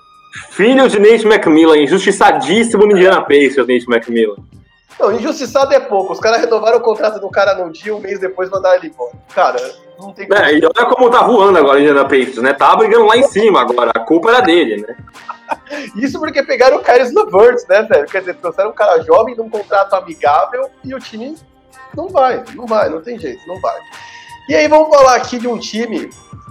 Filho 0.50 0.88
de 0.88 0.98
Nate 0.98 1.26
McMillan, 1.26 1.78
injustiçadíssimo 1.78 2.86
no 2.86 2.92
Indiana 2.92 3.20
Pacers, 3.22 3.66
Nate 3.66 3.86
McMillan. 3.88 4.36
Não, 4.98 5.12
injustiçado 5.12 5.72
é 5.72 5.80
pouco. 5.80 6.12
Os 6.12 6.20
caras 6.20 6.40
renovaram 6.40 6.78
o 6.78 6.82
contrato 6.82 7.18
do 7.18 7.30
cara 7.30 7.54
num 7.54 7.70
dia, 7.70 7.94
um 7.94 8.00
mês 8.00 8.20
depois 8.20 8.50
mandaram 8.50 8.76
ele 8.76 8.88
embora. 8.88 9.12
Cara, 9.34 9.58
não 9.98 10.12
tem 10.12 10.28
como. 10.28 10.40
É, 10.40 10.54
e 10.54 10.64
olha 10.64 10.86
como 10.86 11.10
tá 11.10 11.22
voando 11.22 11.58
agora 11.58 11.78
o 11.78 11.80
Indiana 11.80 12.04
Pacers, 12.04 12.36
né? 12.36 12.52
Tá 12.52 12.76
brigando 12.76 13.06
lá 13.06 13.16
em 13.16 13.22
cima 13.24 13.62
agora. 13.62 13.90
A 13.94 14.00
culpa 14.00 14.28
era 14.28 14.40
dele, 14.40 14.84
né? 14.86 14.96
Isso 15.96 16.18
porque 16.20 16.42
pegaram 16.42 16.76
o 16.76 16.82
Kyrie 16.82 17.12
Levert, 17.14 17.66
né, 17.68 17.82
velho? 17.82 18.06
Quer 18.06 18.20
dizer, 18.20 18.34
trouxeram 18.34 18.70
um 18.70 18.74
cara 18.74 19.00
jovem 19.02 19.34
num 19.34 19.48
contrato 19.48 19.94
amigável 19.94 20.68
e 20.84 20.94
o 20.94 20.98
time 20.98 21.34
não 21.96 22.08
vai, 22.08 22.44
não 22.54 22.66
vai, 22.66 22.88
não 22.88 23.00
tem 23.00 23.18
jeito, 23.18 23.46
não 23.48 23.60
vai. 23.60 23.80
E 24.50 24.56
aí 24.56 24.66
vamos 24.66 24.88
falar 24.88 25.14
aqui 25.14 25.38
de 25.38 25.46
um 25.46 25.56
time 25.56 26.10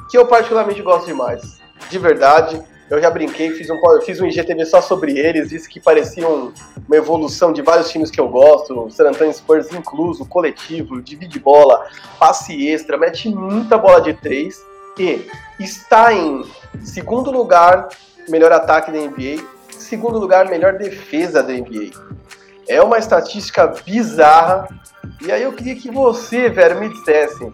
que 0.10 0.18
eu 0.18 0.26
particularmente 0.26 0.82
gosto 0.82 1.06
demais. 1.06 1.60
De 1.90 2.00
verdade, 2.00 2.64
eu 2.90 3.02
já 3.02 3.12
brinquei, 3.12 3.52
fiz 3.52 3.70
um, 3.70 3.78
fiz 4.06 4.22
um 4.22 4.26
IGTV 4.26 4.66
só 4.68 4.82
sobre 4.82 5.20
eles, 5.20 5.50
disse 5.50 5.68
que 5.68 5.82
pareciam 5.82 6.54
uma 6.88 6.96
evolução 6.96 7.52
de 7.52 7.62
vários 7.62 7.92
times 7.92 8.10
que 8.10 8.18
eu 8.18 8.30
gosto, 8.30 8.86
o 8.86 8.90
San 8.90 9.10
Antonio 9.10 9.34
Spurs 9.34 9.74
incluso, 9.74 10.26
coletivo, 10.26 11.02
divide 11.02 11.42
bola, 11.42 11.86
passe 12.18 12.70
extra, 12.70 12.98
mete 12.98 13.28
muita 13.28 13.78
bola 13.78 14.00
de 14.00 14.14
três 14.14 14.64
e 14.98 15.28
está 15.60 16.14
em 16.14 16.46
segundo 16.82 17.30
lugar, 17.30 17.90
melhor 18.30 18.54
ataque 18.54 18.94
da 18.94 18.98
NBA, 18.98 19.44
segundo 19.72 20.18
lugar, 20.18 20.50
melhor 20.50 20.78
defesa 20.78 21.44
da 21.44 21.52
NBA. 21.52 21.92
É 22.66 22.82
uma 22.82 22.98
estatística 22.98 23.68
bizarra, 23.68 24.70
e 25.22 25.34
aí 25.34 25.44
eu 25.44 25.52
queria 25.52 25.76
que 25.76 25.92
você, 25.92 26.48
velho, 26.48 26.80
me 26.80 26.88
dissesse, 26.88 27.52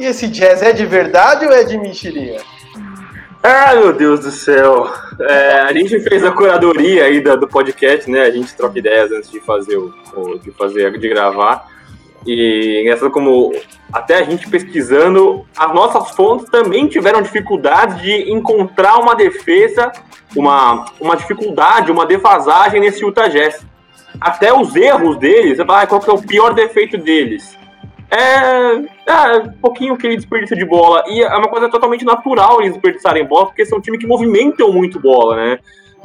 e 0.00 0.06
esse 0.06 0.26
jazz 0.28 0.62
é 0.62 0.72
de 0.72 0.86
verdade 0.86 1.44
ou 1.44 1.52
é 1.52 1.62
de 1.62 1.76
mentirinha? 1.76 2.40
Ah, 3.42 3.74
meu 3.74 3.92
Deus 3.92 4.20
do 4.20 4.30
céu. 4.30 4.90
É, 5.20 5.60
a 5.60 5.72
gente 5.74 6.00
fez 6.00 6.24
a 6.24 6.30
curadoria 6.30 7.04
aí 7.04 7.20
do 7.20 7.46
podcast, 7.46 8.10
né? 8.10 8.22
A 8.22 8.30
gente 8.30 8.54
troca 8.54 8.78
ideias 8.78 9.12
antes 9.12 9.30
de 9.30 9.40
fazer 9.40 9.76
o, 9.76 9.92
de 10.42 10.50
fazer 10.52 10.98
de 10.98 11.08
gravar. 11.08 11.66
E 12.26 12.80
engraçado 12.82 13.10
como 13.10 13.54
até 13.92 14.16
a 14.16 14.22
gente 14.22 14.48
pesquisando, 14.48 15.46
as 15.56 15.74
nossas 15.74 16.10
fontes 16.12 16.48
também 16.50 16.86
tiveram 16.86 17.20
dificuldade 17.20 18.02
de 18.02 18.32
encontrar 18.32 18.98
uma 18.98 19.14
defesa, 19.14 19.92
uma, 20.34 20.86
uma 20.98 21.14
dificuldade, 21.14 21.92
uma 21.92 22.06
defasagem 22.06 22.80
nesse 22.80 23.04
Utah 23.04 23.28
Jazz. 23.28 23.66
Até 24.18 24.52
os 24.52 24.74
erros 24.76 25.18
deles, 25.18 25.58
você 25.58 25.64
fala, 25.64 25.82
ah, 25.82 25.86
qual 25.86 26.00
que 26.00 26.10
é 26.10 26.12
o 26.12 26.22
pior 26.22 26.54
defeito 26.54 26.96
deles? 26.96 27.58
É, 28.10 28.72
é 29.06 29.38
um 29.38 29.52
pouquinho 29.60 29.96
que 29.96 30.06
ele 30.06 30.16
desperdiça 30.16 30.56
de 30.56 30.64
bola. 30.64 31.04
E 31.06 31.22
é 31.22 31.36
uma 31.36 31.48
coisa 31.48 31.68
totalmente 31.68 32.04
natural 32.04 32.60
eles 32.60 32.72
desperdiçarem 32.72 33.24
bola, 33.24 33.46
porque 33.46 33.64
são 33.64 33.80
times 33.80 34.00
que 34.00 34.06
movimentam 34.06 34.72
muito 34.72 34.98
bola, 34.98 35.36
né? 35.36 35.58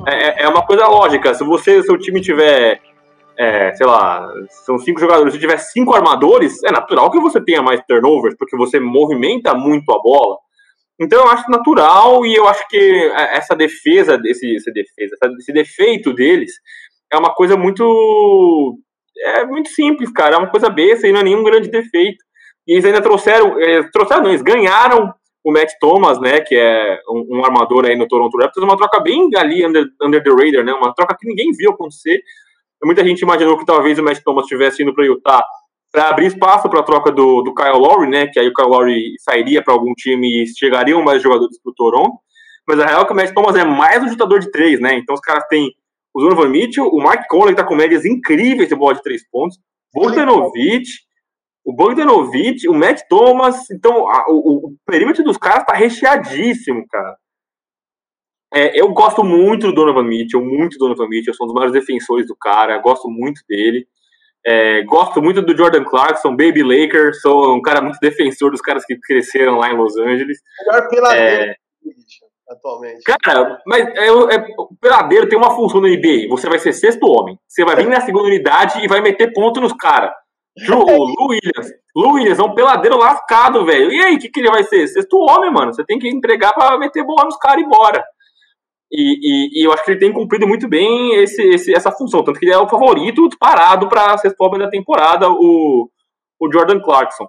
É, 0.08 0.44
é, 0.44 0.44
é 0.44 0.48
uma 0.48 0.66
coisa 0.66 0.88
lógica. 0.88 1.34
Se 1.34 1.44
você, 1.44 1.82
seu 1.82 1.98
time 1.98 2.22
tiver, 2.22 2.80
é, 3.38 3.74
sei 3.74 3.88
lá, 3.88 4.28
são 4.66 4.78
cinco 4.78 5.00
jogadores, 5.00 5.34
se 5.34 5.40
tiver 5.40 5.58
cinco 5.58 5.96
armadores, 5.96 6.64
é 6.64 6.72
natural 6.72 7.10
que 7.10 7.20
você 7.20 7.42
tenha 7.42 7.62
mais 7.62 7.82
turnovers, 7.88 8.36
porque 8.38 8.56
você 8.56 8.80
movimenta 8.80 9.54
muito 9.56 9.92
a 9.92 10.00
bola. 10.00 10.38
Então 11.00 11.24
eu 11.24 11.30
acho 11.30 11.50
natural 11.50 12.26
e 12.26 12.36
eu 12.36 12.48
acho 12.48 12.66
que 12.70 13.12
essa 13.32 13.56
defesa, 13.56 14.20
esse, 14.26 14.56
essa 14.56 14.72
defesa, 14.72 15.16
esse 15.40 15.52
defeito 15.52 16.14
deles 16.14 16.54
é 17.12 17.18
uma 17.18 17.34
coisa 17.34 17.58
muito 17.58 18.78
é 19.18 19.46
muito 19.46 19.70
simples, 19.70 20.12
cara. 20.12 20.36
É 20.36 20.38
uma 20.38 20.50
coisa 20.50 20.70
besta 20.70 21.08
e 21.08 21.12
não 21.12 21.22
é 21.22 21.24
nenhum 21.24 21.44
grande 21.44 21.70
defeito. 21.70 22.24
E 22.68 22.74
eles 22.74 22.86
ainda 22.86 23.02
trouxeram, 23.02 23.60
é, 23.60 23.84
trouxeram 23.92 24.24
não, 24.24 24.30
eles 24.30 24.42
ganharam 24.42 25.14
o 25.44 25.52
Matt 25.52 25.74
Thomas, 25.80 26.20
né, 26.20 26.42
que 26.42 26.56
é 26.56 27.00
um, 27.08 27.38
um, 27.38 27.46
armador 27.46 27.86
aí 27.86 27.96
no 27.96 28.08
Toronto 28.08 28.36
Raptors, 28.36 28.66
uma 28.66 28.76
troca 28.76 29.00
bem 29.00 29.30
ali 29.38 29.64
under, 29.64 29.86
under 30.02 30.24
the 30.24 30.32
radar, 30.32 30.66
né, 30.66 30.74
uma 30.74 30.92
troca 30.92 31.16
que 31.20 31.28
ninguém 31.28 31.52
viu 31.52 31.70
acontecer. 31.70 32.20
Muita 32.84 33.06
gente 33.06 33.22
imaginou 33.22 33.58
que 33.58 33.66
talvez 33.66 34.00
o 34.00 34.04
Matt 34.04 34.22
Thomas 34.24 34.46
estivesse 34.46 34.82
indo 34.82 34.94
para 34.94 35.06
Utah 35.06 35.46
para 35.92 36.10
abrir 36.10 36.26
espaço 36.26 36.68
para 36.68 36.80
a 36.80 36.84
troca 36.84 37.12
do, 37.12 37.42
do 37.44 37.54
Kyle 37.54 37.78
Lowry, 37.78 38.10
né, 38.10 38.28
que 38.28 38.40
aí 38.40 38.48
o 38.48 38.54
Kyle 38.54 38.68
Lowry 38.68 39.14
sairia 39.20 39.64
para 39.64 39.74
algum 39.74 39.94
time 39.94 40.44
e 40.44 40.48
chegariam 40.48 41.02
mais 41.04 41.22
jogadores 41.22 41.62
para 41.62 41.72
o 41.72 41.76
Toronto. 41.76 42.18
Mas 42.68 42.80
a 42.80 42.86
real 42.88 43.04
é 43.04 43.06
que 43.06 43.14
o 43.14 43.16
Matt 43.16 43.32
Thomas 43.32 43.56
é 43.56 43.64
mais 43.64 44.04
um 44.04 44.10
chutador 44.10 44.40
de 44.40 44.52
três, 44.52 44.80
né, 44.80 44.96
então 44.96 45.14
os 45.14 45.22
caras 45.22 45.46
têm 45.48 45.72
o 46.16 46.22
Donovan 46.22 46.48
Mitchell, 46.48 46.88
o 46.88 47.04
Mark 47.04 47.28
Conley 47.28 47.52
está 47.52 47.64
com 47.66 47.76
médias 47.76 48.06
incríveis 48.06 48.70
de 48.70 48.76
bola 48.76 48.96
de 48.96 49.02
três 49.02 49.28
pontos, 49.30 49.60
Bogdanovic, 49.94 50.88
o 51.66 51.76
Bogdanovic, 51.76 52.70
o 52.70 52.74
Matt 52.74 53.02
Thomas, 53.10 53.70
então 53.70 54.08
a, 54.08 54.26
o, 54.30 54.68
o, 54.68 54.76
perímetro 54.86 55.26
dos 55.26 55.38
caras 55.38 55.64
está 55.64 55.74
recheadíssimo, 55.74 56.88
cara. 56.88 57.18
É, 58.54 58.80
eu 58.80 58.88
gosto 58.94 59.26
muito 59.26 59.68
do 59.68 59.74
Donovan 59.74 60.04
Mitchell, 60.04 60.42
muito 60.42 60.78
do 60.78 60.86
Donovan 60.86 61.10
Mitchell, 61.10 61.34
eu 61.34 61.36
sou 61.36 61.46
um 61.46 61.48
dos 61.48 61.54
maiores 61.54 61.74
defensores 61.74 62.28
do 62.28 62.36
cara, 62.36 62.78
gosto 62.78 63.10
muito 63.10 63.42
dele. 63.50 63.86
É, 64.48 64.84
gosto 64.84 65.22
muito 65.22 65.42
do 65.42 65.58
Jordan 65.58 65.84
Clarkson, 65.84 66.30
Baby 66.30 66.64
Laker, 66.64 67.14
sou 67.16 67.56
um 67.56 67.62
cara 67.62 67.82
muito 67.82 67.98
defensor 68.00 68.52
dos 68.52 68.62
caras 68.62 68.86
que 68.86 68.96
cresceram 68.96 69.58
lá 69.58 69.70
em 69.70 69.76
Los 69.76 69.98
Angeles. 69.98 70.40
Melhor 70.66 70.88
pela 70.88 71.18
é, 71.18 71.56
atualmente. 72.50 73.04
Cara, 73.24 73.60
mas 73.66 73.88
é, 73.88 74.08
é, 74.08 74.46
o 74.58 74.76
peladeiro 74.80 75.28
tem 75.28 75.38
uma 75.38 75.56
função 75.56 75.82
no 75.82 75.88
NBA. 75.88 76.28
Você 76.30 76.48
vai 76.48 76.60
ser 76.60 76.74
sexto 76.74 77.06
homem. 77.06 77.38
Você 77.48 77.64
vai 77.64 77.76
vir 77.76 77.88
na 77.88 78.02
segunda 78.02 78.26
unidade 78.26 78.84
e 78.84 78.88
vai 78.88 79.02
meter 79.02 79.34
ponto 79.34 79.60
nos 79.60 79.74
caras. 79.74 80.12
O 80.70 81.04
Lu 81.04 81.28
Williams. 81.30 81.72
Lu 81.96 82.14
Williams 82.14 82.40
é 82.40 82.44
um 82.44 82.56
peladeiro 82.56 82.98
lascado, 82.98 83.66
velho. 83.66 83.92
E 83.92 84.02
aí, 84.02 84.16
o 84.16 84.20
que, 84.20 84.30
que 84.30 84.40
ele 84.40 84.50
vai 84.50 84.64
ser? 84.64 84.88
Sexto 84.88 85.18
homem, 85.18 85.52
mano. 85.52 85.74
Você 85.74 85.84
tem 85.84 86.00
que 86.00 86.08
entregar 86.08 86.54
pra 86.54 86.78
meter 86.78 87.04
bola 87.04 87.26
nos 87.26 87.38
caras 87.38 87.64
e 87.64 87.68
bora. 87.68 88.04
E, 88.92 89.02
e, 89.02 89.62
e, 89.62 89.68
eu 89.68 89.74
acho 89.74 89.84
que 89.84 89.92
ele 89.92 90.00
tem 90.00 90.14
cumprido 90.14 90.48
muito 90.48 90.70
bem 90.70 91.16
esse, 91.16 91.42
esse, 91.42 91.76
essa 91.76 91.92
função. 91.92 92.24
Tanto 92.24 92.40
que 92.40 92.46
ele 92.46 92.54
é 92.54 92.58
o 92.58 92.70
favorito 92.70 93.28
parado 93.38 93.90
para 93.90 94.18
sexto 94.18 94.40
homem 94.42 94.60
da 94.60 94.70
temporada, 94.70 95.30
o, 95.30 95.90
o 96.40 96.52
Jordan 96.52 96.80
Clarkson. 96.80 97.28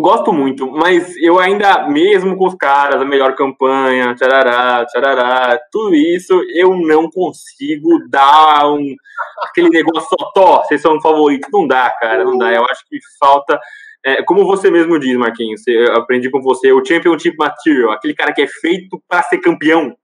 Gosto 0.00 0.32
muito, 0.32 0.70
mas 0.70 1.16
eu 1.16 1.38
ainda, 1.38 1.86
mesmo 1.88 2.36
com 2.36 2.46
os 2.46 2.54
caras, 2.54 3.00
a 3.00 3.04
melhor 3.04 3.34
campanha, 3.34 4.14
tcharará, 4.14 4.84
tcharará, 4.86 5.60
tudo 5.70 5.94
isso, 5.94 6.40
eu 6.54 6.74
não 6.76 7.10
consigo 7.10 7.88
dar 8.08 8.66
um, 8.70 8.94
aquele 9.42 9.68
negócio 9.68 10.16
só, 10.34 10.62
vocês 10.62 10.80
são 10.80 11.00
favoritos. 11.00 11.48
Não 11.52 11.66
dá, 11.66 11.90
cara, 12.00 12.24
não 12.24 12.38
dá. 12.38 12.52
Eu 12.52 12.64
acho 12.64 12.82
que 12.88 12.98
falta, 13.18 13.60
é, 14.04 14.22
como 14.22 14.46
você 14.46 14.70
mesmo 14.70 14.98
diz, 14.98 15.16
Marquinhos, 15.16 15.66
eu 15.66 15.94
aprendi 15.96 16.30
com 16.30 16.40
você, 16.40 16.72
o 16.72 16.84
Championship 16.84 17.36
Material, 17.36 17.92
aquele 17.92 18.14
cara 18.14 18.32
que 18.32 18.42
é 18.42 18.46
feito 18.46 19.02
para 19.08 19.22
ser 19.24 19.38
campeão. 19.38 19.94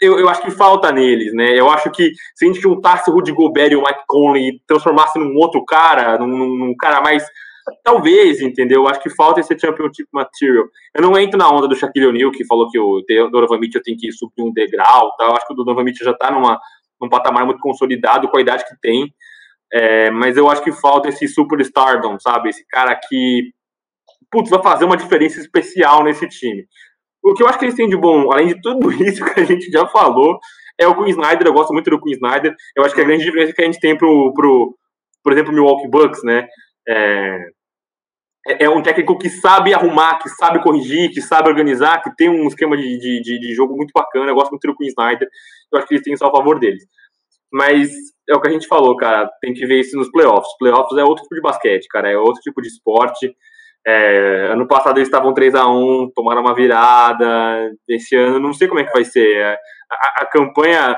Eu, 0.00 0.18
eu, 0.18 0.28
acho 0.28 0.42
que 0.42 0.50
falta 0.50 0.92
neles, 0.92 1.32
né? 1.32 1.58
Eu 1.58 1.70
acho 1.70 1.90
que 1.90 2.12
se 2.34 2.44
a 2.44 2.48
gente 2.48 2.60
juntasse 2.60 3.08
o 3.08 3.14
Rudy 3.14 3.32
Gobert 3.32 3.72
e 3.72 3.76
o 3.76 3.82
Mike 3.82 4.04
Conley 4.06 4.48
e 4.48 4.60
transformasse 4.66 5.18
num 5.18 5.34
outro 5.36 5.64
cara, 5.64 6.18
num, 6.18 6.26
num 6.28 6.76
cara 6.76 7.00
mais 7.00 7.24
Talvez, 7.82 8.40
entendeu? 8.40 8.82
Eu 8.82 8.88
acho 8.88 9.00
que 9.00 9.10
falta 9.10 9.40
esse 9.40 9.58
championship 9.58 10.08
material. 10.12 10.66
Eu 10.94 11.02
não 11.02 11.18
entro 11.18 11.38
na 11.38 11.50
onda 11.50 11.66
do 11.66 11.74
Shaquille 11.74 12.06
O'Neal, 12.06 12.30
que 12.30 12.44
falou 12.44 12.70
que 12.70 12.78
o 12.78 13.02
Donovan 13.30 13.58
Mitchell 13.58 13.82
tem 13.82 13.96
que 13.96 14.12
subir 14.12 14.42
um 14.42 14.52
degrau. 14.52 15.10
Eu 15.20 15.34
acho 15.34 15.46
que 15.46 15.52
o 15.52 15.56
Donovan 15.56 15.82
Mitchell 15.82 16.04
já 16.04 16.12
está 16.12 16.30
numa, 16.30 16.60
num 17.00 17.08
patamar 17.08 17.44
muito 17.44 17.60
consolidado 17.60 18.28
com 18.28 18.38
a 18.38 18.40
idade 18.40 18.64
que 18.64 18.76
tem. 18.80 19.12
É, 19.72 20.10
mas 20.10 20.36
eu 20.36 20.48
acho 20.48 20.62
que 20.62 20.70
falta 20.70 21.08
esse 21.08 21.26
superstardom, 21.26 22.18
sabe? 22.20 22.50
Esse 22.50 22.64
cara 22.68 22.94
que, 22.94 23.50
putz, 24.30 24.48
vai 24.48 24.62
fazer 24.62 24.84
uma 24.84 24.96
diferença 24.96 25.40
especial 25.40 26.04
nesse 26.04 26.28
time. 26.28 26.64
O 27.22 27.34
que 27.34 27.42
eu 27.42 27.48
acho 27.48 27.58
que 27.58 27.64
eles 27.64 27.74
têm 27.74 27.88
de 27.88 27.96
bom, 27.96 28.30
além 28.30 28.46
de 28.46 28.60
tudo 28.60 28.92
isso 29.02 29.24
que 29.24 29.40
a 29.40 29.44
gente 29.44 29.70
já 29.70 29.86
falou, 29.88 30.38
é 30.78 30.86
o 30.86 30.94
Queen 30.94 31.10
Snyder. 31.10 31.48
Eu 31.48 31.52
gosto 31.52 31.72
muito 31.72 31.90
do 31.90 32.00
Queen 32.00 32.14
Snyder. 32.14 32.54
Eu 32.76 32.84
acho 32.84 32.94
que 32.94 33.00
a 33.00 33.04
grande 33.04 33.24
diferença 33.24 33.52
que 33.52 33.62
a 33.62 33.64
gente 33.64 33.80
tem 33.80 33.96
pro, 33.96 34.32
pro 34.32 34.76
por 35.22 35.32
exemplo, 35.32 35.52
Milwaukee 35.52 35.88
Bucks, 35.88 36.22
né? 36.22 36.46
É, 36.88 37.38
é, 38.46 38.64
é 38.64 38.70
um 38.70 38.82
técnico 38.82 39.18
que 39.18 39.28
sabe 39.28 39.74
arrumar, 39.74 40.18
que 40.18 40.28
sabe 40.30 40.62
corrigir, 40.62 41.10
que 41.10 41.20
sabe 41.20 41.48
organizar, 41.48 42.02
que 42.02 42.14
tem 42.16 42.28
um 42.28 42.46
esquema 42.46 42.76
de, 42.76 43.20
de, 43.20 43.40
de 43.40 43.54
jogo 43.54 43.76
muito 43.76 43.92
bacana. 43.92 44.30
Eu 44.30 44.34
gosto 44.34 44.50
muito 44.50 44.66
do 44.66 44.76
Queen 44.76 44.88
Snyder. 44.88 45.28
Eu 45.72 45.78
acho 45.78 45.88
que 45.88 45.94
eles 45.94 46.04
têm 46.04 46.14
isso 46.14 46.24
a 46.24 46.30
favor 46.30 46.58
deles. 46.58 46.84
Mas 47.52 47.90
é 48.28 48.34
o 48.34 48.40
que 48.40 48.48
a 48.48 48.52
gente 48.52 48.66
falou, 48.66 48.96
cara. 48.96 49.28
Tem 49.40 49.52
que 49.52 49.66
ver 49.66 49.80
isso 49.80 49.96
nos 49.96 50.10
playoffs. 50.10 50.56
Playoffs 50.58 50.96
é 50.96 51.04
outro 51.04 51.22
tipo 51.24 51.34
de 51.34 51.40
basquete, 51.40 51.86
cara. 51.88 52.10
É 52.10 52.16
outro 52.16 52.40
tipo 52.40 52.62
de 52.62 52.68
esporte. 52.68 53.34
É, 53.86 54.48
ano 54.52 54.66
passado 54.66 54.98
eles 54.98 55.08
estavam 55.08 55.32
3 55.32 55.54
a 55.54 55.68
1 55.68 56.10
tomaram 56.14 56.42
uma 56.42 56.54
virada. 56.54 57.70
Esse 57.88 58.16
ano, 58.16 58.38
não 58.38 58.52
sei 58.52 58.68
como 58.68 58.80
é 58.80 58.84
que 58.84 58.92
vai 58.92 59.04
ser. 59.04 59.36
É, 59.36 59.58
a, 59.90 60.22
a 60.22 60.26
campanha 60.26 60.96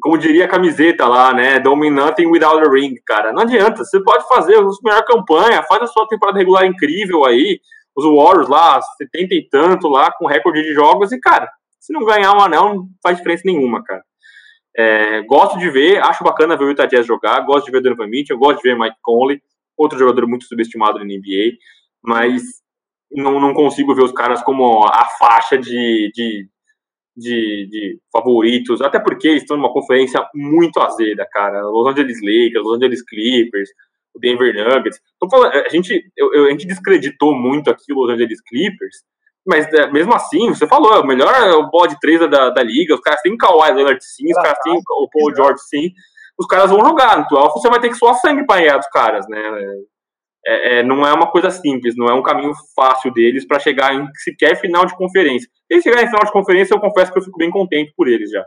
como 0.00 0.18
diria 0.18 0.44
a 0.44 0.48
camiseta 0.48 1.06
lá, 1.06 1.32
né? 1.32 1.58
Nothing 1.58 2.26
without 2.26 2.66
a 2.66 2.70
ring, 2.70 2.94
cara. 3.06 3.32
Não 3.32 3.42
adianta. 3.42 3.84
Você 3.84 4.00
pode 4.02 4.26
fazer 4.28 4.56
a 4.56 4.62
melhor 4.84 5.04
campanha, 5.04 5.62
faz 5.62 5.82
a 5.82 5.86
sua 5.86 6.06
temporada 6.06 6.38
regular 6.38 6.66
incrível 6.66 7.24
aí. 7.24 7.60
Os 7.96 8.04
Warriors 8.04 8.48
lá, 8.48 8.80
70 8.98 9.34
e 9.34 9.48
tanto 9.48 9.88
lá, 9.88 10.12
com 10.12 10.26
recorde 10.26 10.62
de 10.62 10.74
jogos. 10.74 11.12
E, 11.12 11.18
cara, 11.18 11.50
se 11.80 11.92
não 11.92 12.04
ganhar 12.04 12.34
um 12.34 12.40
anel, 12.40 12.74
não 12.74 12.88
faz 13.02 13.16
diferença 13.16 13.42
nenhuma, 13.46 13.82
cara. 13.82 14.02
É, 14.76 15.22
gosto 15.22 15.58
de 15.58 15.70
ver, 15.70 16.02
acho 16.02 16.22
bacana 16.22 16.56
ver 16.56 16.64
o 16.64 16.68
Utah 16.68 16.84
Jazz 16.84 17.06
jogar, 17.06 17.40
gosto 17.40 17.64
de 17.64 17.72
ver 17.72 17.80
Donovan 17.80 18.08
Mitchell, 18.08 18.36
gosto 18.36 18.60
de 18.60 18.68
ver 18.68 18.78
Mike 18.78 18.98
Conley, 19.00 19.40
outro 19.74 19.98
jogador 19.98 20.26
muito 20.26 20.44
subestimado 20.44 20.98
na 20.98 21.04
NBA, 21.06 21.56
mas 22.02 22.42
não, 23.10 23.40
não 23.40 23.54
consigo 23.54 23.94
ver 23.94 24.02
os 24.02 24.12
caras 24.12 24.42
como 24.42 24.84
a 24.84 25.06
faixa 25.18 25.56
de, 25.56 26.10
de, 26.14 26.46
de, 27.16 27.66
de 27.70 27.98
favoritos, 28.12 28.82
até 28.82 29.00
porque 29.00 29.28
eles 29.28 29.42
estão 29.42 29.56
numa 29.56 29.72
conferência 29.72 30.24
muito 30.34 30.80
azeda, 30.80 31.26
cara. 31.30 31.62
Los 31.62 31.88
Angeles 31.88 32.18
Lakers, 32.22 32.64
Los 32.64 32.76
Angeles 32.76 33.02
Clippers, 33.02 33.70
o 34.14 34.20
Denver 34.20 34.52
Nuggets. 34.54 35.00
Falando, 35.30 35.52
a, 35.52 35.68
gente, 35.68 36.04
eu, 36.16 36.46
a 36.46 36.50
gente 36.50 36.66
descreditou 36.66 37.34
muito 37.34 37.70
aqui 37.70 37.92
o 37.92 37.96
Los 37.96 38.10
Angeles 38.10 38.40
Clippers, 38.42 38.96
mas 39.46 39.72
é, 39.72 39.90
mesmo 39.90 40.14
assim, 40.14 40.48
você 40.48 40.66
falou, 40.66 40.92
é 40.92 40.98
o 40.98 41.06
melhor 41.06 41.32
o 41.54 41.70
bode 41.70 41.96
3 42.00 42.28
da, 42.28 42.50
da 42.50 42.62
liga, 42.62 42.94
os 42.94 43.00
caras 43.00 43.22
têm 43.22 43.36
Kawhi 43.36 43.72
Leonard 43.72 44.04
sim, 44.04 44.26
os 44.26 44.42
caras 44.42 44.58
têm 44.62 44.74
o 44.74 45.08
Paul 45.10 45.34
George 45.34 45.62
sim, 45.68 45.92
os 46.38 46.46
caras 46.46 46.70
vão 46.70 46.80
jogar 46.80 47.18
no 47.18 47.28
playoff, 47.28 47.52
você 47.54 47.70
vai 47.70 47.80
ter 47.80 47.88
que 47.88 47.94
suar 47.94 48.14
sangue 48.16 48.44
para 48.44 48.60
ganhar 48.60 48.76
dos 48.76 48.88
caras, 48.88 49.26
né? 49.28 49.40
É, 50.46 50.78
é, 50.78 50.82
não 50.82 51.06
é 51.06 51.12
uma 51.12 51.30
coisa 51.30 51.50
simples, 51.50 51.96
não 51.96 52.06
é 52.06 52.14
um 52.14 52.22
caminho 52.22 52.52
fácil 52.74 53.12
deles 53.12 53.46
para 53.46 53.58
chegar 53.58 53.94
em 53.94 54.06
sequer 54.16 54.60
final 54.60 54.84
de 54.84 54.96
conferência. 54.96 55.48
E 55.70 55.82
chegar 55.82 56.02
em 56.02 56.06
final 56.06 56.24
de 56.24 56.32
conferência, 56.32 56.74
eu 56.74 56.80
confesso 56.80 57.12
que 57.12 57.18
eu 57.18 57.22
fico 57.22 57.38
bem 57.38 57.50
contente 57.50 57.92
por 57.96 58.08
eles 58.08 58.30
já 58.30 58.44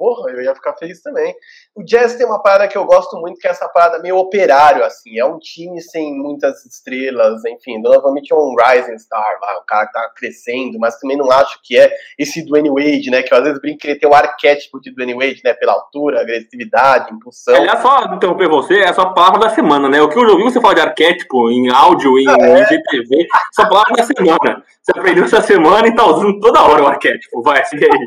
porra, 0.00 0.30
eu 0.30 0.40
ia 0.40 0.54
ficar 0.54 0.72
feliz 0.78 1.02
também. 1.02 1.34
O 1.76 1.84
Jazz 1.84 2.14
tem 2.14 2.24
uma 2.24 2.42
parada 2.42 2.66
que 2.66 2.78
eu 2.78 2.86
gosto 2.86 3.18
muito, 3.18 3.38
que 3.38 3.46
é 3.46 3.50
essa 3.50 3.68
parada 3.68 3.98
meio 3.98 4.16
operário, 4.16 4.82
assim. 4.82 5.18
É 5.18 5.24
um 5.26 5.38
time 5.38 5.78
sem 5.82 6.16
muitas 6.16 6.64
estrelas, 6.64 7.44
enfim. 7.44 7.78
Novamente 7.82 8.32
é 8.32 8.34
um 8.34 8.54
rising 8.58 8.98
star 8.98 9.38
lá, 9.42 9.60
um 9.60 9.66
cara 9.66 9.86
que 9.86 9.92
tá 9.92 10.10
crescendo, 10.16 10.78
mas 10.78 10.98
também 10.98 11.18
não 11.18 11.30
acho 11.30 11.60
que 11.62 11.78
é 11.78 11.92
esse 12.18 12.42
Dwayne 12.46 12.70
Wade, 12.70 13.10
né? 13.10 13.22
Que 13.22 13.34
eu 13.34 13.38
às 13.38 13.44
vezes 13.44 13.60
brinco 13.60 13.80
que 13.80 13.88
ele 13.88 13.98
tem 13.98 14.08
o 14.08 14.14
arquétipo 14.14 14.80
de 14.80 14.90
Dwayne 14.90 15.12
Wade, 15.12 15.42
né? 15.44 15.52
Pela 15.52 15.74
altura, 15.74 16.22
agressividade, 16.22 17.12
impulsão. 17.12 17.54
Aliás, 17.54 17.82
só 17.82 18.04
interromper 18.14 18.48
você, 18.48 18.80
é 18.80 18.88
a 18.88 18.94
palavra 18.94 19.40
da 19.40 19.50
semana, 19.50 19.86
né? 19.86 20.00
O 20.00 20.08
que 20.08 20.18
eu 20.18 20.24
já 20.24 20.32
ouvi 20.32 20.44
você 20.44 20.62
falar 20.62 20.74
de 20.74 20.80
arquétipo 20.80 21.50
em 21.50 21.68
áudio, 21.70 22.18
em, 22.18 22.26
ah, 22.26 22.36
é? 22.40 22.62
em 22.62 22.64
GTV, 22.64 23.26
sua 23.52 23.68
palavra 23.68 23.96
da 23.96 24.04
semana. 24.04 24.64
Você 24.82 24.98
aprendeu 24.98 25.24
essa 25.24 25.42
semana 25.42 25.86
e 25.86 25.94
tá 25.94 26.06
usando 26.06 26.40
toda 26.40 26.62
hora 26.62 26.82
o 26.84 26.86
arquétipo. 26.86 27.42
Vai, 27.42 27.62
siga 27.66 27.86
aí. 27.86 28.06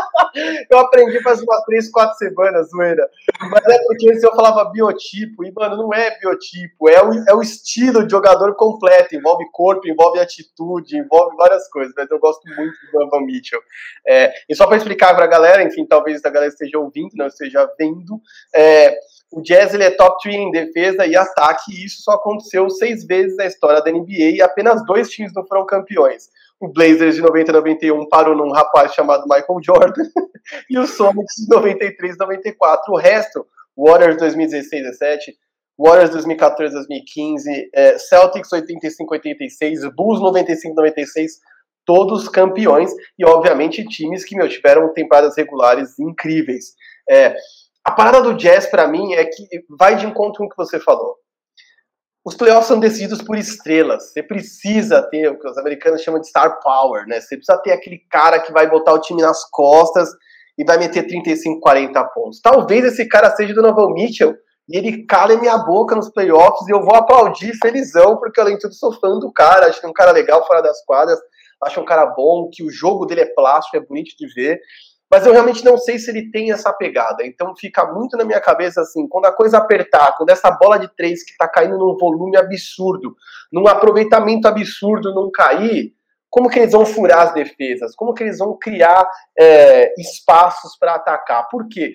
eu 0.70 0.78
aprendi 0.78 1.22
faz 1.22 1.42
umas 1.42 1.64
3, 1.64 1.90
4 1.90 2.16
semanas, 2.16 2.70
zoeira. 2.70 3.08
Mas 3.50 3.64
é 3.66 3.78
porque 3.84 4.14
se 4.18 4.26
eu 4.26 4.34
falava 4.34 4.70
biotipo, 4.70 5.44
e, 5.44 5.52
mano, 5.52 5.76
não 5.76 5.94
é 5.94 6.18
biotipo, 6.18 6.88
é 6.88 7.02
o, 7.02 7.12
é 7.28 7.34
o 7.34 7.42
estilo 7.42 8.04
de 8.04 8.10
jogador 8.10 8.54
completo. 8.54 9.14
Envolve 9.14 9.44
corpo, 9.52 9.88
envolve 9.88 10.18
atitude, 10.18 10.96
envolve 10.96 11.36
várias 11.36 11.68
coisas. 11.68 11.92
Mas 11.96 12.10
eu 12.10 12.18
gosto 12.18 12.42
muito 12.56 12.72
do 12.86 12.92
Donovan 12.92 13.26
Mitchell. 13.26 13.60
É, 14.06 14.32
e 14.48 14.54
só 14.54 14.66
para 14.66 14.76
explicar 14.76 15.14
pra 15.14 15.26
galera, 15.26 15.62
enfim, 15.62 15.86
talvez 15.86 16.24
a 16.24 16.30
galera 16.30 16.50
esteja 16.50 16.78
ouvindo, 16.78 17.10
não 17.14 17.26
esteja 17.26 17.68
vendo, 17.78 18.20
é, 18.54 18.98
o 19.32 19.42
Jazz 19.42 19.74
ele 19.74 19.84
é 19.84 19.90
top 19.90 20.22
3 20.22 20.36
em 20.36 20.50
defesa 20.50 21.06
e 21.06 21.16
ataque, 21.16 21.72
e 21.72 21.84
isso 21.84 22.02
só 22.02 22.12
aconteceu 22.12 22.70
seis 22.70 23.04
vezes 23.04 23.36
na 23.36 23.46
história 23.46 23.82
da 23.82 23.90
NBA 23.90 24.36
e 24.36 24.42
apenas 24.42 24.84
dois 24.86 25.10
times 25.10 25.32
não 25.34 25.46
foram 25.46 25.66
campeões. 25.66 26.28
O 26.60 26.68
Blazers 26.68 27.16
de 27.16 27.22
90 27.22 27.52
91 27.52 28.08
parou 28.08 28.34
num 28.34 28.50
rapaz 28.50 28.94
chamado 28.94 29.24
Michael 29.24 29.60
Jordan 29.62 30.02
e 30.70 30.78
o 30.78 30.86
Sonics 30.86 31.34
de 31.36 31.54
93 31.54 32.16
94. 32.16 32.92
O 32.92 32.96
resto, 32.96 33.46
Warriors 33.76 34.16
2016 34.16 34.82
17, 34.82 35.36
Warriors 35.78 36.10
2014 36.10 36.74
2015, 36.74 37.70
é, 37.74 37.98
Celtics 37.98 38.50
85 38.50 39.12
86, 39.12 39.94
Bulls 39.94 40.20
95 40.20 40.74
96, 40.74 41.32
todos 41.84 42.28
campeões 42.28 42.90
e 43.18 43.24
obviamente 43.24 43.84
times 43.84 44.24
que 44.24 44.36
meu, 44.36 44.48
tiveram 44.48 44.92
temporadas 44.92 45.36
regulares 45.36 45.98
incríveis. 45.98 46.74
É, 47.08 47.36
a 47.84 47.92
parada 47.92 48.22
do 48.22 48.34
Jazz 48.34 48.66
para 48.66 48.88
mim 48.88 49.12
é 49.12 49.24
que 49.26 49.46
vai 49.78 49.96
de 49.96 50.06
encontro 50.06 50.38
com 50.38 50.46
o 50.46 50.48
que 50.48 50.56
você 50.56 50.80
falou. 50.80 51.16
Os 52.26 52.34
playoffs 52.34 52.66
são 52.66 52.80
decididos 52.80 53.22
por 53.22 53.38
estrelas. 53.38 54.10
Você 54.10 54.20
precisa 54.20 55.00
ter 55.00 55.28
o 55.28 55.38
que 55.38 55.46
os 55.46 55.56
americanos 55.56 56.02
chamam 56.02 56.20
de 56.20 56.26
star 56.26 56.58
power, 56.60 57.06
né? 57.06 57.20
Você 57.20 57.36
precisa 57.36 57.56
ter 57.58 57.70
aquele 57.70 57.98
cara 58.10 58.40
que 58.40 58.52
vai 58.52 58.68
botar 58.68 58.94
o 58.94 59.00
time 59.00 59.22
nas 59.22 59.48
costas 59.48 60.08
e 60.58 60.64
vai 60.64 60.76
meter 60.76 61.06
35, 61.06 61.60
40 61.60 62.04
pontos. 62.06 62.40
Talvez 62.40 62.84
esse 62.84 63.06
cara 63.06 63.30
seja 63.36 63.54
do 63.54 63.62
Novan 63.62 63.92
Mitchell 63.92 64.34
e 64.68 64.76
ele 64.76 65.06
cale 65.06 65.36
minha 65.36 65.56
boca 65.58 65.94
nos 65.94 66.10
playoffs 66.10 66.66
e 66.66 66.72
eu 66.72 66.82
vou 66.82 66.96
aplaudir 66.96 67.56
felizão, 67.62 68.16
porque 68.16 68.40
além 68.40 68.56
de 68.56 68.62
tudo 68.62 68.74
sou 68.74 68.92
fã 68.92 69.16
do 69.20 69.32
cara, 69.32 69.68
acho 69.68 69.78
que 69.78 69.86
é 69.86 69.88
um 69.88 69.92
cara 69.92 70.10
legal 70.10 70.44
fora 70.48 70.60
das 70.60 70.84
quadras, 70.84 71.20
acho 71.62 71.80
um 71.80 71.84
cara 71.84 72.06
bom, 72.06 72.50
que 72.52 72.64
o 72.64 72.72
jogo 72.72 73.06
dele 73.06 73.20
é 73.20 73.34
plástico, 73.36 73.76
é 73.76 73.80
bonito 73.80 74.16
de 74.18 74.26
ver. 74.34 74.58
Mas 75.10 75.24
eu 75.24 75.32
realmente 75.32 75.64
não 75.64 75.78
sei 75.78 75.98
se 75.98 76.10
ele 76.10 76.30
tem 76.30 76.50
essa 76.50 76.72
pegada. 76.72 77.24
Então 77.24 77.54
fica 77.56 77.86
muito 77.92 78.16
na 78.16 78.24
minha 78.24 78.40
cabeça 78.40 78.80
assim, 78.80 79.06
quando 79.08 79.26
a 79.26 79.32
coisa 79.32 79.58
apertar, 79.58 80.16
quando 80.16 80.30
essa 80.30 80.50
bola 80.50 80.78
de 80.78 80.88
três 80.96 81.24
que 81.24 81.36
tá 81.36 81.48
caindo 81.48 81.78
num 81.78 81.96
volume 81.96 82.36
absurdo, 82.36 83.14
num 83.52 83.68
aproveitamento 83.68 84.48
absurdo 84.48 85.14
não 85.14 85.30
cair, 85.30 85.94
como 86.28 86.50
que 86.50 86.58
eles 86.58 86.72
vão 86.72 86.84
furar 86.84 87.28
as 87.28 87.32
defesas? 87.32 87.94
Como 87.94 88.12
que 88.12 88.22
eles 88.22 88.38
vão 88.38 88.58
criar 88.58 89.08
é, 89.38 89.94
espaços 89.98 90.76
para 90.78 90.94
atacar? 90.96 91.48
Por 91.48 91.68
quê? 91.68 91.94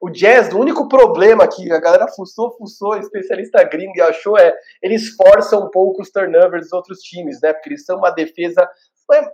O 0.00 0.10
Jazz, 0.10 0.52
o 0.52 0.58
único 0.58 0.86
problema 0.86 1.48
que 1.48 1.72
a 1.72 1.80
galera 1.80 2.06
fuçou, 2.08 2.54
fuçou, 2.58 2.96
especialista 2.96 3.64
gringo 3.64 4.02
achou 4.02 4.38
é 4.38 4.54
eles 4.82 5.14
forçam 5.14 5.66
um 5.66 5.70
pouco 5.70 6.02
os 6.02 6.10
turnovers 6.10 6.64
dos 6.64 6.72
outros 6.72 6.98
times, 7.00 7.40
né? 7.40 7.52
Porque 7.52 7.70
eles 7.70 7.84
são 7.84 7.98
uma 7.98 8.10
defesa 8.10 8.68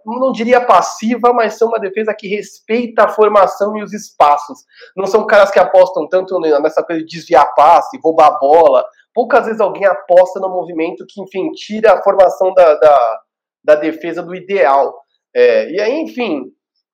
não 0.04 0.32
diria 0.32 0.60
passiva, 0.60 1.32
mas 1.32 1.54
são 1.54 1.68
uma 1.68 1.78
defesa 1.78 2.14
que 2.14 2.28
respeita 2.28 3.04
a 3.04 3.08
formação 3.08 3.76
e 3.76 3.82
os 3.82 3.92
espaços. 3.92 4.58
Não 4.96 5.06
são 5.06 5.26
caras 5.26 5.50
que 5.50 5.58
apostam 5.58 6.08
tanto 6.08 6.38
nessa 6.40 6.82
coisa 6.82 7.00
de 7.02 7.06
desviar 7.06 7.54
passe, 7.54 7.98
roubar 8.02 8.38
bola. 8.38 8.84
Poucas 9.14 9.46
vezes 9.46 9.60
alguém 9.60 9.86
aposta 9.86 10.40
no 10.40 10.48
movimento 10.48 11.04
que, 11.08 11.22
enfim, 11.22 11.50
tira 11.52 11.94
a 11.94 12.02
formação 12.02 12.52
da, 12.52 12.74
da, 12.74 13.20
da 13.64 13.74
defesa 13.76 14.22
do 14.22 14.34
ideal. 14.34 14.94
É, 15.34 15.70
e 15.70 15.80
aí, 15.80 16.00
enfim, 16.00 16.52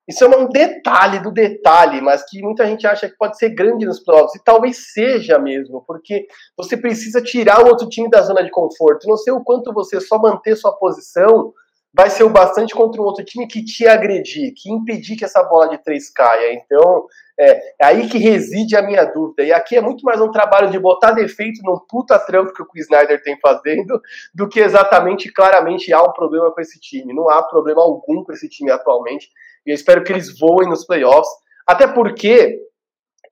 isso 0.08 0.24
é 0.24 0.28
um 0.28 0.48
detalhe 0.48 1.18
do 1.20 1.32
detalhe, 1.32 2.00
mas 2.00 2.24
que 2.28 2.40
muita 2.40 2.64
gente 2.66 2.86
acha 2.86 3.08
que 3.08 3.16
pode 3.16 3.36
ser 3.38 3.50
grande 3.50 3.84
nos 3.84 3.98
playoffs, 3.98 4.36
e 4.36 4.44
talvez 4.44 4.92
seja 4.92 5.38
mesmo, 5.38 5.82
porque 5.84 6.26
você 6.56 6.76
precisa 6.76 7.20
tirar 7.20 7.64
o 7.64 7.68
outro 7.68 7.88
time 7.88 8.08
da 8.08 8.22
zona 8.22 8.44
de 8.44 8.50
conforto. 8.50 9.08
Não 9.08 9.16
sei 9.16 9.32
o 9.32 9.42
quanto 9.42 9.72
você 9.72 10.00
só 10.00 10.18
manter 10.18 10.54
sua 10.54 10.76
posição 10.76 11.52
vai 11.96 12.10
ser 12.10 12.24
o 12.24 12.28
bastante 12.28 12.74
contra 12.74 13.00
um 13.00 13.04
outro 13.06 13.24
time 13.24 13.46
que 13.46 13.64
te 13.64 13.86
agredir, 13.86 14.52
que 14.54 14.70
impedir 14.70 15.16
que 15.16 15.24
essa 15.24 15.42
bola 15.42 15.70
de 15.70 15.78
três 15.78 16.10
caia. 16.10 16.52
Então, 16.52 17.06
é, 17.40 17.52
é, 17.80 17.86
aí 17.86 18.06
que 18.06 18.18
reside 18.18 18.76
a 18.76 18.82
minha 18.82 19.02
dúvida. 19.06 19.42
E 19.42 19.50
aqui 19.50 19.76
é 19.76 19.80
muito 19.80 20.04
mais 20.04 20.20
um 20.20 20.30
trabalho 20.30 20.70
de 20.70 20.78
botar 20.78 21.12
defeito 21.12 21.62
num 21.64 21.78
puta 21.88 22.18
trampo 22.18 22.52
que 22.52 22.62
o 22.62 22.68
Snyder 22.76 23.22
tem 23.22 23.38
fazendo, 23.40 23.98
do 24.34 24.46
que 24.46 24.60
exatamente, 24.60 25.32
claramente, 25.32 25.90
há 25.90 26.02
um 26.02 26.12
problema 26.12 26.52
com 26.52 26.60
esse 26.60 26.78
time. 26.78 27.14
Não 27.14 27.30
há 27.30 27.42
problema 27.42 27.80
algum 27.80 28.22
com 28.22 28.30
esse 28.30 28.46
time 28.46 28.70
atualmente. 28.70 29.30
E 29.64 29.70
eu 29.70 29.74
espero 29.74 30.04
que 30.04 30.12
eles 30.12 30.38
voem 30.38 30.68
nos 30.68 30.84
playoffs. 30.84 31.32
Até 31.66 31.86
porque 31.86 32.60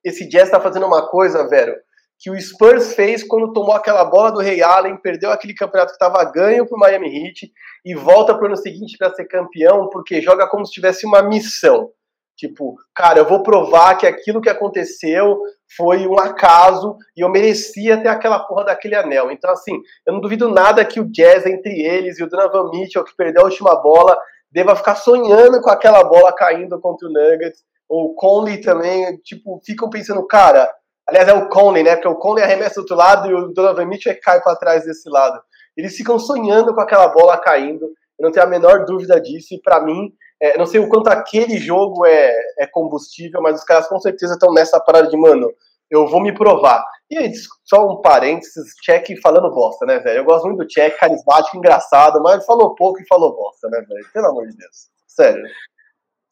esse 0.03 0.27
Jazz 0.27 0.45
está 0.45 0.59
fazendo 0.59 0.87
uma 0.87 1.07
coisa, 1.07 1.47
velho, 1.47 1.75
que 2.17 2.29
o 2.31 2.39
Spurs 2.39 2.93
fez 2.93 3.23
quando 3.23 3.53
tomou 3.53 3.73
aquela 3.73 4.05
bola 4.05 4.31
do 4.31 4.39
Ray 4.39 4.61
Allen, 4.61 4.97
perdeu 4.97 5.31
aquele 5.31 5.53
campeonato 5.53 5.91
que 5.91 6.03
estava 6.03 6.23
ganho 6.31 6.65
para 6.65 6.75
o 6.75 6.79
Miami 6.79 7.07
Heat 7.07 7.51
e 7.83 7.93
volta 7.93 8.33
para 8.33 8.43
o 8.43 8.45
ano 8.47 8.57
seguinte 8.57 8.97
para 8.97 9.13
ser 9.13 9.25
campeão, 9.25 9.89
porque 9.89 10.21
joga 10.21 10.47
como 10.47 10.65
se 10.65 10.71
tivesse 10.71 11.05
uma 11.05 11.21
missão. 11.21 11.91
Tipo, 12.37 12.75
cara, 12.93 13.19
eu 13.19 13.25
vou 13.25 13.43
provar 13.43 13.95
que 13.95 14.05
aquilo 14.05 14.41
que 14.41 14.49
aconteceu 14.49 15.39
foi 15.75 16.05
um 16.05 16.19
acaso 16.19 16.97
e 17.15 17.21
eu 17.21 17.29
merecia 17.29 18.01
ter 18.01 18.09
aquela 18.09 18.39
porra 18.39 18.65
daquele 18.65 18.95
anel. 18.95 19.31
Então, 19.31 19.51
assim, 19.51 19.79
eu 20.05 20.13
não 20.13 20.19
duvido 20.19 20.49
nada 20.49 20.83
que 20.83 20.99
o 20.99 21.09
Jazz 21.09 21.45
entre 21.45 21.79
eles 21.81 22.19
e 22.19 22.23
o 22.23 22.29
Donovan 22.29 22.69
Mitchell, 22.71 23.05
que 23.05 23.15
perdeu 23.15 23.43
a 23.43 23.45
última 23.45 23.75
bola, 23.81 24.17
deva 24.51 24.75
ficar 24.75 24.95
sonhando 24.95 25.61
com 25.61 25.69
aquela 25.69 26.03
bola 26.03 26.33
caindo 26.33 26.79
contra 26.79 27.07
o 27.07 27.11
Nuggets. 27.11 27.63
Ou 27.87 28.07
o 28.07 28.15
Conley 28.15 28.61
também, 28.61 29.17
tipo, 29.17 29.61
ficam 29.63 29.89
pensando, 29.89 30.25
cara, 30.25 30.69
Aliás, 31.07 31.27
é 31.27 31.33
o 31.33 31.47
Conley, 31.49 31.83
né? 31.83 31.95
Porque 31.95 32.07
o 32.07 32.15
Conley 32.15 32.43
arremessa 32.43 32.75
do 32.75 32.81
outro 32.81 32.95
lado 32.95 33.29
e 33.29 33.33
o 33.33 33.53
Donovan 33.53 33.85
Mitchell 33.85 34.17
cai 34.21 34.41
para 34.41 34.55
trás 34.55 34.85
desse 34.85 35.09
lado. 35.09 35.39
Eles 35.77 35.95
ficam 35.95 36.17
sonhando 36.17 36.73
com 36.73 36.81
aquela 36.81 37.07
bola 37.09 37.37
caindo. 37.37 37.85
Eu 38.17 38.23
não 38.23 38.31
tenho 38.31 38.45
a 38.45 38.49
menor 38.49 38.85
dúvida 38.85 39.19
disso. 39.21 39.53
E 39.53 39.61
para 39.61 39.81
mim, 39.81 40.11
é, 40.41 40.57
não 40.57 40.65
sei 40.65 40.79
o 40.79 40.89
quanto 40.89 41.07
aquele 41.07 41.57
jogo 41.57 42.05
é, 42.05 42.33
é 42.59 42.67
combustível, 42.67 43.41
mas 43.41 43.59
os 43.59 43.63
caras 43.63 43.87
com 43.87 43.99
certeza 43.99 44.33
estão 44.33 44.53
nessa 44.53 44.79
parada 44.79 45.07
de, 45.07 45.17
mano, 45.17 45.51
eu 45.89 46.07
vou 46.07 46.21
me 46.21 46.33
provar. 46.33 46.83
E 47.09 47.17
aí, 47.17 47.31
só 47.63 47.87
um 47.87 48.01
parênteses, 48.01 48.73
Check 48.83 49.07
falando 49.21 49.53
bosta, 49.53 49.85
né, 49.85 49.99
velho? 49.99 50.19
Eu 50.19 50.25
gosto 50.25 50.45
muito 50.45 50.59
do 50.59 50.67
Check, 50.67 50.97
carismático, 50.97 51.57
engraçado, 51.57 52.21
mas 52.21 52.45
falou 52.45 52.73
pouco 52.73 52.99
e 52.99 53.07
falou 53.07 53.35
bosta, 53.35 53.69
né, 53.69 53.79
velho? 53.87 54.07
Pelo 54.11 54.27
amor 54.27 54.47
de 54.47 54.57
Deus. 54.57 54.89
Sério. 55.07 55.43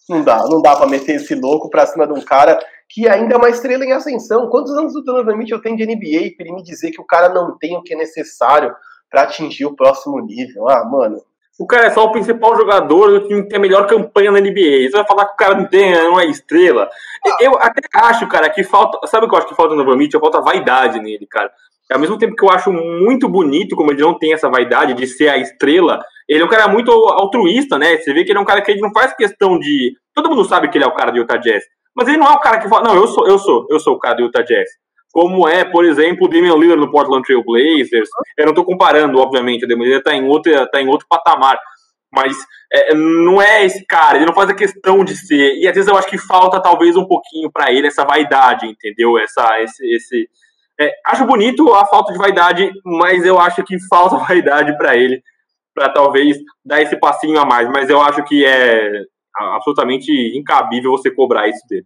Não 0.09 0.23
dá, 0.23 0.43
não 0.47 0.61
dá 0.61 0.75
pra 0.75 0.87
meter 0.87 1.15
esse 1.15 1.35
louco 1.35 1.69
pra 1.69 1.85
cima 1.85 2.05
de 2.05 2.13
um 2.13 2.21
cara 2.21 2.59
que 2.93 3.07
ainda 3.07 3.33
é 3.33 3.37
uma 3.37 3.49
estrela 3.49 3.83
em 3.83 3.91
ascensão. 3.91 4.47
Quantos 4.49 4.71
anos 4.77 4.95
o 4.95 5.01
Donovan 5.01 5.35
Mitchell 5.35 5.59
tem 5.59 5.75
de 5.75 5.83
NBA 5.83 6.35
para 6.37 6.45
ele 6.45 6.53
me 6.53 6.63
dizer 6.63 6.91
que 6.91 7.01
o 7.01 7.05
cara 7.05 7.27
não 7.29 7.57
tem 7.57 7.75
o 7.75 7.81
que 7.81 7.95
é 7.95 7.97
necessário 7.97 8.71
para 9.09 9.23
atingir 9.23 9.65
o 9.65 9.75
próximo 9.75 10.19
nível? 10.19 10.69
Ah, 10.69 10.85
mano, 10.85 11.17
o 11.59 11.65
cara 11.65 11.87
é 11.87 11.89
só 11.89 12.05
o 12.05 12.11
principal 12.11 12.55
jogador 12.55 13.09
do 13.09 13.27
time 13.27 13.41
que 13.41 13.49
tem 13.49 13.57
a 13.57 13.61
melhor 13.61 13.87
campanha 13.87 14.31
na 14.31 14.39
NBA. 14.39 14.89
Você 14.89 14.91
vai 14.91 15.07
falar 15.07 15.25
que 15.25 15.33
o 15.33 15.37
cara 15.37 15.55
não 15.55 15.65
tem, 15.65 15.91
não 15.91 16.19
é 16.19 16.27
estrela. 16.27 16.87
Eu 17.39 17.57
até 17.57 17.81
acho, 17.95 18.27
cara, 18.27 18.47
que 18.49 18.63
falta. 18.63 19.07
Sabe 19.07 19.25
o 19.25 19.29
que 19.29 19.33
eu 19.33 19.39
acho 19.39 19.47
que 19.47 19.55
falta 19.55 19.73
no 19.73 19.83
Van 19.83 19.97
Falta 20.19 20.41
vaidade 20.41 20.99
nele, 20.99 21.25
cara. 21.25 21.51
Ao 21.91 21.99
mesmo 21.99 22.17
tempo 22.17 22.35
que 22.35 22.45
eu 22.45 22.49
acho 22.51 22.71
muito 22.71 23.27
bonito, 23.27 23.75
como 23.75 23.91
ele 23.91 24.01
não 24.01 24.17
tem 24.17 24.33
essa 24.33 24.49
vaidade 24.49 24.93
de 24.93 25.07
ser 25.07 25.29
a 25.29 25.37
estrela, 25.37 25.99
ele 26.27 26.41
é 26.41 26.45
um 26.45 26.49
cara 26.49 26.67
muito 26.67 26.91
altruísta, 26.91 27.77
né? 27.77 27.97
Você 27.97 28.13
vê 28.13 28.23
que 28.23 28.31
ele 28.31 28.37
é 28.37 28.41
um 28.41 28.45
cara 28.45 28.61
que 28.61 28.71
ele 28.71 28.81
não 28.81 28.91
faz 28.91 29.15
questão 29.15 29.57
de. 29.57 29.93
Todo 30.13 30.29
mundo 30.29 30.45
sabe 30.45 30.69
que 30.69 30.77
ele 30.77 30.85
é 30.85 30.87
o 30.87 30.95
cara 30.95 31.11
do 31.11 31.17
Utah 31.17 31.37
Jazz. 31.37 31.63
Mas 31.95 32.07
ele 32.07 32.17
não 32.17 32.27
é 32.27 32.31
o 32.31 32.39
cara 32.39 32.59
que 32.59 32.69
fala, 32.69 32.89
não, 32.89 32.95
eu 32.95 33.07
sou, 33.07 33.27
eu 33.27 33.37
sou, 33.37 33.67
eu 33.69 33.79
sou 33.79 33.95
o 33.95 33.99
cara 33.99 34.15
do 34.15 34.23
Utah 34.23 34.41
Jazz 34.41 34.69
como 35.13 35.47
é, 35.47 35.63
por 35.63 35.85
exemplo, 35.85 36.25
o 36.25 36.27
Damian 36.27 36.55
Lillard 36.55 36.81
no 36.81 36.89
Portland 36.89 37.23
Trail 37.23 37.43
Blazers. 37.43 38.09
Eu 38.35 38.45
não 38.45 38.51
estou 38.51 38.65
comparando, 38.65 39.19
obviamente, 39.19 39.63
o 39.63 39.67
Damian 39.67 39.85
Lillard 39.85 40.01
está 40.01 40.15
em, 40.15 40.27
outro, 40.27 40.69
tá 40.71 40.81
em 40.81 40.87
outro 40.87 41.05
patamar, 41.07 41.59
mas 42.11 42.35
é, 42.71 42.95
não 42.95 43.39
é 43.39 43.63
esse 43.63 43.85
cara, 43.85 44.17
ele 44.17 44.25
não 44.25 44.33
faz 44.33 44.49
a 44.49 44.55
questão 44.55 45.05
de 45.05 45.15
ser. 45.15 45.55
E 45.59 45.67
às 45.67 45.75
vezes 45.75 45.87
eu 45.87 45.95
acho 45.95 46.07
que 46.07 46.17
falta 46.17 46.59
talvez 46.59 46.97
um 46.97 47.05
pouquinho 47.05 47.51
para 47.51 47.71
ele 47.71 47.85
essa 47.85 48.03
vaidade, 48.03 48.65
entendeu? 48.65 49.15
Essa, 49.19 49.61
esse, 49.61 49.85
esse 49.95 50.29
é, 50.79 50.91
acho 51.05 51.25
bonito 51.25 51.71
a 51.75 51.85
falta 51.85 52.11
de 52.11 52.17
vaidade, 52.17 52.71
mas 52.83 53.23
eu 53.23 53.39
acho 53.39 53.63
que 53.63 53.77
falta 53.87 54.17
vaidade 54.25 54.75
para 54.79 54.97
ele, 54.97 55.21
para 55.75 55.89
talvez 55.89 56.37
dar 56.65 56.81
esse 56.81 56.95
passinho 56.95 57.39
a 57.39 57.45
mais. 57.45 57.69
Mas 57.69 57.87
eu 57.87 58.01
acho 58.01 58.23
que 58.23 58.43
é 58.43 59.03
absolutamente 59.35 60.11
incabível 60.37 60.91
você 60.91 61.09
cobrar 61.09 61.47
isso 61.47 61.65
dele. 61.67 61.85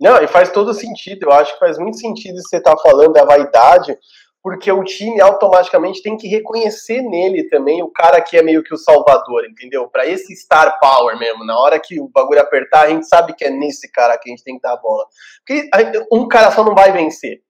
Não, 0.00 0.22
e 0.22 0.28
faz 0.28 0.50
todo 0.50 0.72
sentido. 0.72 1.24
Eu 1.24 1.32
acho 1.32 1.52
que 1.54 1.58
faz 1.58 1.78
muito 1.78 1.98
sentido 1.98 2.40
você 2.40 2.58
estar 2.58 2.76
tá 2.76 2.82
falando 2.82 3.12
da 3.12 3.24
vaidade, 3.24 3.96
porque 4.42 4.70
o 4.70 4.84
time 4.84 5.20
automaticamente 5.20 6.02
tem 6.02 6.16
que 6.16 6.28
reconhecer 6.28 7.02
nele 7.02 7.48
também 7.48 7.82
o 7.82 7.90
cara 7.90 8.20
que 8.20 8.36
é 8.36 8.42
meio 8.42 8.62
que 8.62 8.72
o 8.72 8.78
salvador, 8.78 9.44
entendeu? 9.44 9.88
Para 9.88 10.06
esse 10.06 10.34
star 10.36 10.78
power 10.78 11.18
mesmo, 11.18 11.44
na 11.44 11.58
hora 11.58 11.80
que 11.80 12.00
o 12.00 12.08
bagulho 12.08 12.40
apertar, 12.40 12.86
a 12.86 12.88
gente 12.90 13.08
sabe 13.08 13.34
que 13.34 13.44
é 13.44 13.50
nesse 13.50 13.90
cara 13.90 14.16
que 14.16 14.30
a 14.30 14.32
gente 14.32 14.44
tem 14.44 14.54
que 14.54 14.62
dar 14.62 14.74
a 14.74 14.76
bola. 14.76 15.04
Porque 15.44 15.68
um 16.12 16.28
cara 16.28 16.52
só 16.52 16.64
não 16.64 16.74
vai 16.74 16.92
vencer. 16.92 17.42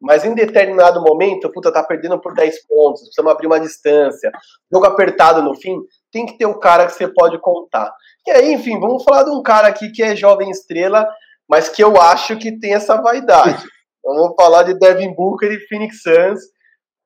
Mas 0.00 0.24
em 0.24 0.34
determinado 0.34 1.02
momento, 1.02 1.50
puta, 1.50 1.72
tá 1.72 1.82
perdendo 1.82 2.20
por 2.20 2.32
10 2.32 2.66
pontos, 2.66 3.02
precisamos 3.02 3.32
abrir 3.32 3.48
uma 3.48 3.58
distância, 3.58 4.30
jogo 4.72 4.86
apertado 4.86 5.42
no 5.42 5.54
fim, 5.56 5.76
tem 6.12 6.24
que 6.24 6.38
ter 6.38 6.46
o 6.46 6.58
cara 6.58 6.86
que 6.86 6.92
você 6.92 7.08
pode 7.08 7.38
contar. 7.40 7.92
E 8.26 8.30
aí, 8.30 8.52
enfim, 8.52 8.78
vamos 8.78 9.02
falar 9.02 9.24
de 9.24 9.30
um 9.30 9.42
cara 9.42 9.66
aqui 9.68 9.90
que 9.90 10.02
é 10.02 10.14
jovem 10.14 10.50
estrela, 10.50 11.08
mas 11.48 11.68
que 11.68 11.82
eu 11.82 12.00
acho 12.00 12.36
que 12.36 12.58
tem 12.58 12.74
essa 12.74 13.00
vaidade. 13.00 13.66
Vamos 14.04 14.34
falar 14.36 14.62
de 14.62 14.78
Devin 14.78 15.14
Booker 15.14 15.50
e 15.50 15.66
Phoenix 15.66 16.02
Suns, 16.02 16.40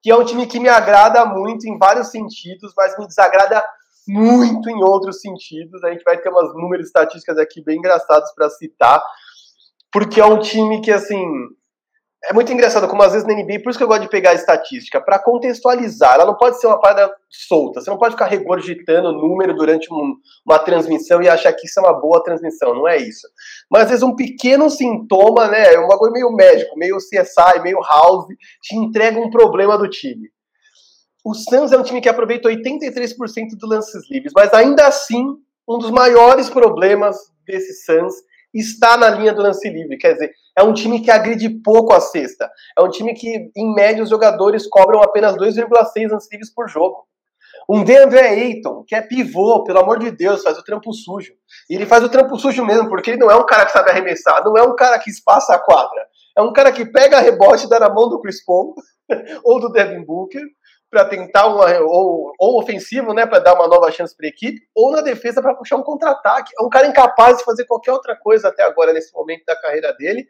que 0.02 0.10
é 0.10 0.16
um 0.16 0.24
time 0.24 0.47
que 0.47 0.60
me 0.60 0.69
agrada 0.69 1.24
muito 1.24 1.66
em 1.66 1.78
vários 1.78 2.10
sentidos, 2.10 2.73
mas 2.77 2.98
me 2.98 3.06
desagrada 3.06 3.64
muito 4.06 4.69
em 4.69 4.82
outros 4.82 5.20
sentidos. 5.20 5.82
A 5.85 5.90
gente 5.90 6.02
vai 6.02 6.19
ter 6.19 6.28
umas 6.28 6.52
números 6.55 6.86
estatísticas 6.86 7.39
aqui 7.39 7.62
bem 7.64 7.78
engraçados 7.78 8.31
para 8.35 8.51
citar, 8.51 9.02
porque 9.93 10.20
é 10.20 10.24
um 10.24 10.39
time 10.39 10.81
que, 10.81 10.90
assim, 10.90 11.24
é 12.24 12.32
muito 12.32 12.53
engraçado 12.53 12.86
como 12.86 13.03
às 13.03 13.12
vezes 13.12 13.27
na 13.27 13.35
NBA, 13.35 13.61
por 13.62 13.70
isso 13.70 13.78
que 13.78 13.85
eu 13.85 13.89
gosto 13.89 14.03
de 14.03 14.09
pegar 14.09 14.31
a 14.31 14.35
estatística, 14.35 15.01
para 15.01 15.19
contextualizar. 15.19 16.15
Ela 16.15 16.27
não 16.27 16.36
pode 16.36 16.61
ser 16.61 16.69
uma 16.69 16.81
parada 16.81 17.12
solta. 17.28 17.81
Você 17.81 17.90
não 17.90 17.99
pode 17.99 18.15
ficar 18.15 18.27
regurgitando 18.27 19.12
número 19.12 19.55
durante 19.55 19.93
um, 19.93 20.15
uma 20.47 20.59
transmissão 20.61 21.20
e 21.20 21.28
achar 21.28 21.53
que 21.53 21.66
isso 21.66 21.81
é 21.81 21.82
uma 21.82 22.01
boa 22.01 22.23
transmissão. 22.23 22.74
Não 22.74 22.86
é 22.86 22.97
isso. 22.97 23.27
Mas 23.69 23.85
às 23.85 23.89
vezes 23.89 24.03
um 24.05 24.15
pequeno 24.15 24.70
sintoma, 24.70 25.49
né? 25.49 25.77
Um 25.78 25.89
bagulho 25.89 26.12
meio 26.12 26.31
médico, 26.31 26.78
meio 26.78 26.97
CSI, 26.99 27.61
meio 27.62 27.81
house, 27.81 28.27
te 28.62 28.77
entrega 28.77 29.19
um 29.19 29.31
problema 29.31 29.77
do 29.77 29.89
time. 29.89 30.31
O 31.24 31.35
Suns 31.35 31.73
é 31.73 31.78
um 31.78 31.82
time 31.82 32.01
que 32.01 32.09
aproveita 32.09 32.49
83% 32.49 33.15
dos 33.59 33.70
lances 33.70 34.11
livres, 34.11 34.32
mas 34.35 34.53
ainda 34.53 34.86
assim, 34.86 35.24
um 35.69 35.78
dos 35.78 35.90
maiores 35.90 36.51
problemas 36.51 37.16
desse 37.47 37.73
Suns 37.85 38.15
está 38.53 38.97
na 38.97 39.11
linha 39.11 39.33
do 39.33 39.43
lance 39.43 39.69
livre. 39.69 39.97
Quer 39.97 40.12
dizer, 40.15 40.33
é 40.57 40.62
um 40.62 40.73
time 40.73 41.01
que 41.01 41.11
agride 41.11 41.49
pouco 41.49 41.93
a 41.93 42.01
cesta. 42.01 42.51
É 42.77 42.83
um 42.83 42.91
time 42.91 43.15
que, 43.15 43.51
em 43.57 43.74
média, 43.74 44.03
os 44.03 44.11
jogadores 44.11 44.66
cobram 44.66 45.03
apenas 45.03 45.37
2,6 45.37 46.11
lances 46.11 46.31
livres 46.31 46.53
por 46.53 46.69
jogo. 46.69 47.07
Um 47.69 47.85
DeAndre 47.85 48.19
Ayton, 48.19 48.85
que 48.87 48.95
é 48.95 49.01
pivô, 49.01 49.62
pelo 49.65 49.81
amor 49.81 49.99
de 49.99 50.11
Deus, 50.11 50.43
faz 50.43 50.59
o 50.59 50.65
trampo 50.65 50.93
sujo. 50.93 51.33
E 51.70 51.74
ele 51.74 51.87
faz 51.87 52.03
o 52.03 52.09
trampo 52.09 52.37
sujo 52.39 52.65
mesmo, 52.65 52.89
porque 52.89 53.11
ele 53.11 53.20
não 53.20 53.31
é 53.31 53.37
um 53.37 53.47
cara 53.47 53.65
que 53.65 53.73
sabe 53.73 53.91
arremessar, 53.91 54.45
não 54.45 54.57
é 54.57 54.62
um 54.62 54.74
cara 54.74 54.99
que 54.99 55.11
espaça 55.11 55.55
a 55.55 55.59
quadra. 55.59 56.07
É 56.37 56.43
um 56.43 56.53
cara 56.53 56.73
que 56.73 56.85
pega 56.85 57.19
a 57.19 57.20
rebote 57.20 57.66
e 57.66 57.69
dá 57.69 57.79
na 57.79 57.89
mão 57.89 58.09
do 58.09 58.20
Chris 58.20 58.45
Paul 58.45 58.74
ou 59.45 59.61
do 59.61 59.70
Devin 59.70 60.05
Booker 60.05 60.43
para 60.93 61.06
tentar 61.06 61.47
uma 61.47 61.66
ou, 61.81 62.35
ou 62.39 62.60
ofensivo, 62.60 63.14
né, 63.14 63.24
para 63.24 63.39
dar 63.39 63.55
uma 63.55 63.66
nova 63.66 63.90
chance 63.90 64.14
para 64.14 64.27
a 64.27 64.28
equipe, 64.28 64.60
ou 64.74 64.93
na 64.93 65.01
defesa 65.01 65.40
para 65.40 65.55
puxar 65.55 65.77
um 65.77 65.82
contra-ataque. 65.82 66.52
É 66.60 66.62
um 66.62 66.69
cara 66.69 66.86
incapaz 66.86 67.39
de 67.39 67.44
fazer 67.44 67.64
qualquer 67.64 67.93
outra 67.93 68.14
coisa 68.14 68.48
até 68.48 68.62
agora 68.62 68.93
nesse 68.93 69.10
momento 69.14 69.43
da 69.47 69.59
carreira 69.59 69.94
dele. 69.94 70.27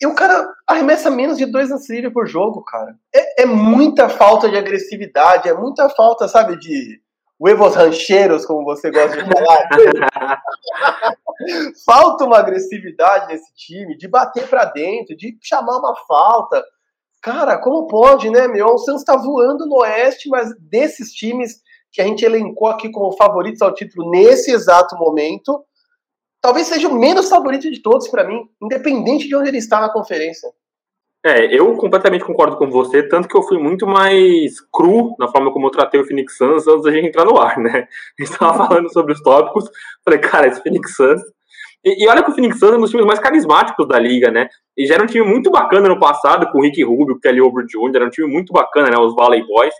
E 0.00 0.06
o 0.06 0.14
cara 0.14 0.50
arremessa 0.66 1.10
menos 1.10 1.36
de 1.36 1.44
dois 1.44 1.68
lances 1.68 2.10
por 2.10 2.26
jogo, 2.26 2.64
cara. 2.64 2.96
É, 3.14 3.42
é, 3.42 3.46
muita 3.46 4.08
falta 4.08 4.48
de 4.48 4.56
agressividade, 4.56 5.46
é 5.46 5.52
muita 5.52 5.90
falta, 5.90 6.26
sabe, 6.26 6.58
de 6.58 6.98
huevos 7.38 7.74
rancheiros, 7.74 8.46
como 8.46 8.64
você 8.64 8.90
gosta 8.90 9.22
de 9.22 9.30
falar. 9.30 9.68
falta 11.84 12.24
uma 12.24 12.38
agressividade 12.38 13.28
nesse 13.28 13.54
time, 13.54 13.94
de 13.94 14.08
bater 14.08 14.48
para 14.48 14.64
dentro, 14.64 15.14
de 15.14 15.36
chamar 15.42 15.76
uma 15.76 15.94
falta. 16.06 16.64
Cara, 17.22 17.58
como 17.58 17.86
pode, 17.86 18.30
né, 18.30 18.46
meu? 18.46 18.66
O 18.66 18.78
Santos 18.78 19.02
está 19.02 19.16
voando 19.16 19.66
no 19.66 19.78
Oeste, 19.78 20.28
mas 20.28 20.50
desses 20.60 21.12
times 21.12 21.60
que 21.92 22.00
a 22.00 22.04
gente 22.04 22.24
elencou 22.24 22.68
aqui 22.68 22.90
como 22.90 23.16
favoritos 23.16 23.62
ao 23.62 23.74
título 23.74 24.10
nesse 24.10 24.52
exato 24.52 24.96
momento, 24.96 25.64
talvez 26.40 26.66
seja 26.66 26.88
o 26.88 26.98
menos 26.98 27.28
favorito 27.28 27.70
de 27.70 27.82
todos 27.82 28.08
para 28.08 28.26
mim, 28.26 28.42
independente 28.62 29.26
de 29.26 29.34
onde 29.34 29.48
ele 29.48 29.58
está 29.58 29.80
na 29.80 29.92
conferência. 29.92 30.48
É, 31.24 31.52
eu 31.52 31.74
completamente 31.76 32.24
concordo 32.24 32.56
com 32.56 32.70
você, 32.70 33.02
tanto 33.02 33.26
que 33.26 33.36
eu 33.36 33.42
fui 33.42 33.58
muito 33.58 33.86
mais 33.86 34.60
cru 34.72 35.16
na 35.18 35.26
forma 35.26 35.52
como 35.52 35.66
eu 35.66 35.70
tratei 35.70 36.00
o 36.00 36.04
Phoenix 36.04 36.36
Suns 36.36 36.68
antes 36.68 36.84
da 36.84 36.92
gente 36.92 37.08
entrar 37.08 37.24
no 37.24 37.36
ar, 37.36 37.58
né? 37.58 37.88
A 38.18 38.22
gente 38.22 38.38
tava 38.38 38.66
falando 38.68 38.92
sobre 38.92 39.12
os 39.12 39.20
tópicos, 39.20 39.68
falei, 40.04 40.20
cara, 40.20 40.46
esse 40.46 40.62
Phoenix 40.62 40.94
Suns 40.94 41.20
e, 41.84 42.04
e, 42.04 42.08
olha 42.08 42.22
que 42.22 42.30
o 42.30 42.34
Phoenix 42.34 42.58
Suns 42.58 42.72
é 42.72 42.76
um 42.76 42.80
dos 42.80 42.90
times 42.90 43.06
mais 43.06 43.20
carismáticos 43.20 43.86
da 43.86 43.98
liga, 43.98 44.30
né? 44.30 44.48
E 44.76 44.86
já 44.86 44.94
era 44.94 45.02
um 45.02 45.06
time 45.06 45.24
muito 45.24 45.50
bacana 45.50 45.88
no 45.88 45.98
passado, 45.98 46.50
com 46.50 46.58
o 46.58 46.62
Rick 46.62 46.82
Rubio, 46.82 47.14
o 47.14 47.20
Kelly 47.20 47.40
Oubre 47.40 47.64
Jr., 47.66 47.96
era 47.96 48.06
um 48.06 48.10
time 48.10 48.26
muito 48.26 48.52
bacana, 48.52 48.90
né? 48.90 48.98
Os 48.98 49.14
Valley 49.14 49.44
Boys. 49.46 49.74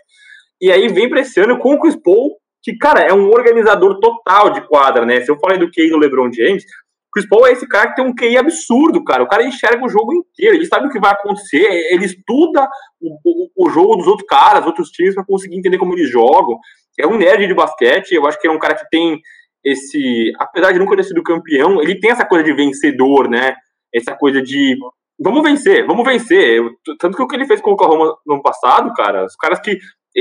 E 0.61 0.71
aí 0.71 0.87
vem 0.87 1.09
pra 1.09 1.21
esse 1.21 1.39
ano 1.39 1.57
com 1.57 1.73
o 1.73 1.79
Chris 1.79 1.95
Paul, 1.95 2.37
que, 2.61 2.77
cara, 2.77 3.01
é 3.01 3.13
um 3.13 3.29
organizador 3.29 3.99
total 3.99 4.49
de 4.51 4.61
quadra, 4.61 5.05
né? 5.05 5.21
Se 5.21 5.31
eu 5.31 5.39
falei 5.39 5.57
do 5.57 5.69
QI 5.71 5.89
do 5.89 5.97
LeBron 5.97 6.31
James, 6.31 6.63
o 6.63 7.11
Chris 7.13 7.27
Paul 7.27 7.47
é 7.47 7.51
esse 7.53 7.67
cara 7.67 7.89
que 7.89 7.95
tem 7.95 8.05
um 8.05 8.13
QI 8.13 8.37
absurdo, 8.37 9.03
cara. 9.03 9.23
O 9.23 9.27
cara 9.27 9.43
enxerga 9.43 9.85
o 9.85 9.89
jogo 9.89 10.13
inteiro, 10.13 10.55
ele 10.55 10.65
sabe 10.65 10.87
o 10.87 10.89
que 10.89 10.99
vai 10.99 11.11
acontecer, 11.11 11.65
ele 11.91 12.05
estuda 12.05 12.67
o, 13.01 13.17
o, 13.23 13.67
o 13.67 13.69
jogo 13.69 13.95
dos 13.97 14.07
outros 14.07 14.27
caras, 14.27 14.65
outros 14.65 14.89
times, 14.89 15.15
para 15.15 15.25
conseguir 15.25 15.57
entender 15.57 15.77
como 15.77 15.93
eles 15.93 16.09
jogam. 16.09 16.57
É 16.99 17.07
um 17.07 17.17
nerd 17.17 17.47
de 17.47 17.53
basquete, 17.53 18.11
eu 18.11 18.27
acho 18.27 18.39
que 18.39 18.47
é 18.47 18.51
um 18.51 18.59
cara 18.59 18.75
que 18.75 18.87
tem 18.89 19.21
esse, 19.63 20.31
apesar 20.39 20.71
de 20.71 20.79
nunca 20.79 20.95
ter 20.95 21.03
sido 21.03 21.23
campeão, 21.23 21.81
ele 21.81 21.99
tem 21.99 22.11
essa 22.11 22.25
coisa 22.25 22.43
de 22.43 22.53
vencedor, 22.53 23.29
né? 23.29 23.55
Essa 23.93 24.15
coisa 24.15 24.41
de 24.41 24.77
vamos 25.19 25.43
vencer, 25.43 25.85
vamos 25.85 26.05
vencer. 26.05 26.61
Tanto 26.99 27.17
que 27.17 27.23
o 27.23 27.27
que 27.27 27.35
ele 27.35 27.45
fez 27.45 27.61
com 27.61 27.71
o 27.71 27.73
Oklahoma 27.73 28.15
no 28.25 28.35
ano 28.35 28.43
passado, 28.43 28.93
cara, 28.93 29.25
os 29.25 29.35
caras 29.35 29.59
que 29.59 29.77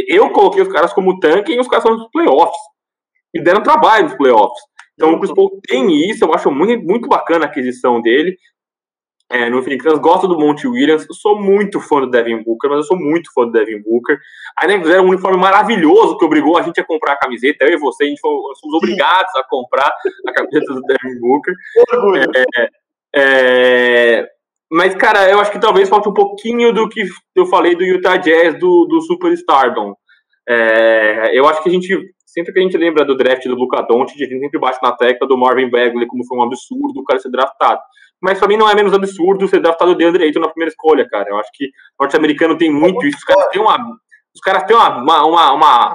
eu 0.08 0.30
coloquei 0.30 0.62
os 0.62 0.72
caras 0.72 0.92
como 0.92 1.18
tanque 1.18 1.52
e 1.52 1.60
os 1.60 1.68
caras 1.68 1.84
são 1.84 1.96
nos 1.96 2.10
playoffs. 2.10 2.58
E 3.34 3.42
deram 3.42 3.62
trabalho 3.62 4.04
nos 4.04 4.16
playoffs. 4.16 4.60
Então 4.94 5.12
o 5.12 5.18
Chris 5.18 5.32
Paul 5.32 5.60
tem 5.66 6.10
isso, 6.10 6.24
eu 6.24 6.34
acho 6.34 6.50
muito, 6.50 6.82
muito 6.84 7.08
bacana 7.08 7.44
a 7.44 7.48
aquisição 7.48 8.00
dele 8.00 8.36
é, 9.30 9.50
no 9.50 9.62
Phoenix 9.62 9.84
Suns, 9.84 9.98
gosto 9.98 10.26
do 10.26 10.38
Monte 10.38 10.66
Williams, 10.66 11.06
sou 11.12 11.38
muito 11.38 11.80
fã 11.80 12.00
do 12.00 12.10
Devin 12.10 12.42
Booker, 12.42 12.70
mas 12.70 12.78
eu 12.78 12.84
sou 12.84 12.96
muito 12.96 13.30
fã 13.34 13.44
do 13.44 13.52
Devin 13.52 13.82
Booker. 13.82 14.18
Aí 14.58 14.68
né, 14.68 14.78
fizeram 14.78 15.04
um 15.04 15.08
uniforme 15.08 15.36
maravilhoso 15.36 16.16
que 16.16 16.24
obrigou 16.24 16.56
a 16.56 16.62
gente 16.62 16.80
a 16.80 16.84
comprar 16.84 17.12
a 17.12 17.18
camiseta, 17.18 17.64
eu 17.64 17.74
e 17.74 17.78
você, 17.78 18.04
a 18.04 18.06
gente 18.06 18.20
foi, 18.20 18.30
fomos 18.60 18.76
obrigados 18.76 19.34
a 19.36 19.44
comprar 19.44 19.92
a 20.26 20.32
camiseta 20.32 20.72
do 20.72 20.80
Devin 20.80 21.20
Booker. 21.20 21.54
É, 22.46 22.68
é, 23.14 24.28
mas, 24.70 24.94
cara, 24.94 25.30
eu 25.30 25.38
acho 25.40 25.52
que 25.52 25.60
talvez 25.60 25.90
falte 25.90 26.08
um 26.08 26.14
pouquinho 26.14 26.72
do 26.72 26.88
que 26.88 27.02
eu 27.36 27.44
falei 27.46 27.74
do 27.74 27.84
Utah 27.84 28.16
Jazz, 28.16 28.58
do, 28.58 28.86
do 28.86 29.02
Superstardom. 29.02 29.94
É, 30.48 31.38
eu 31.38 31.46
acho 31.46 31.62
que 31.62 31.68
a 31.68 31.72
gente, 31.72 31.94
sempre 32.24 32.54
que 32.54 32.60
a 32.60 32.62
gente 32.62 32.78
lembra 32.78 33.04
do 33.04 33.14
draft 33.14 33.44
do 33.44 33.54
Luca 33.54 33.82
Doncic, 33.82 34.22
a 34.22 34.26
gente 34.26 34.40
sempre 34.40 34.58
bate 34.58 34.78
na 34.82 34.92
tecla 34.92 35.28
do 35.28 35.36
Marvin 35.36 35.68
Bagley, 35.68 36.06
como 36.06 36.24
foi 36.26 36.38
um 36.38 36.42
absurdo 36.42 36.98
o 36.98 37.04
cara 37.04 37.20
ser 37.20 37.30
draftado 37.30 37.80
mas 38.20 38.38
pra 38.38 38.48
mim 38.48 38.56
não 38.56 38.68
é 38.68 38.74
menos 38.74 38.92
absurdo 38.92 39.46
ser 39.46 39.60
draftado 39.60 39.94
de 39.94 40.04
Ayton 40.04 40.40
na 40.40 40.48
primeira 40.48 40.70
escolha, 40.70 41.08
cara. 41.08 41.28
Eu 41.28 41.38
acho 41.38 41.50
que 41.54 41.70
norte-americano 41.98 42.58
tem 42.58 42.70
muito 42.70 43.06
isso. 43.06 43.18
Os 43.18 43.24
caras 43.24 43.48
têm 43.48 43.60
uma. 43.60 43.78
Os 44.34 44.40
caras 44.40 44.64
têm 44.64 44.76
uma, 44.76 44.98
uma, 44.98 45.52
uma, 45.52 45.94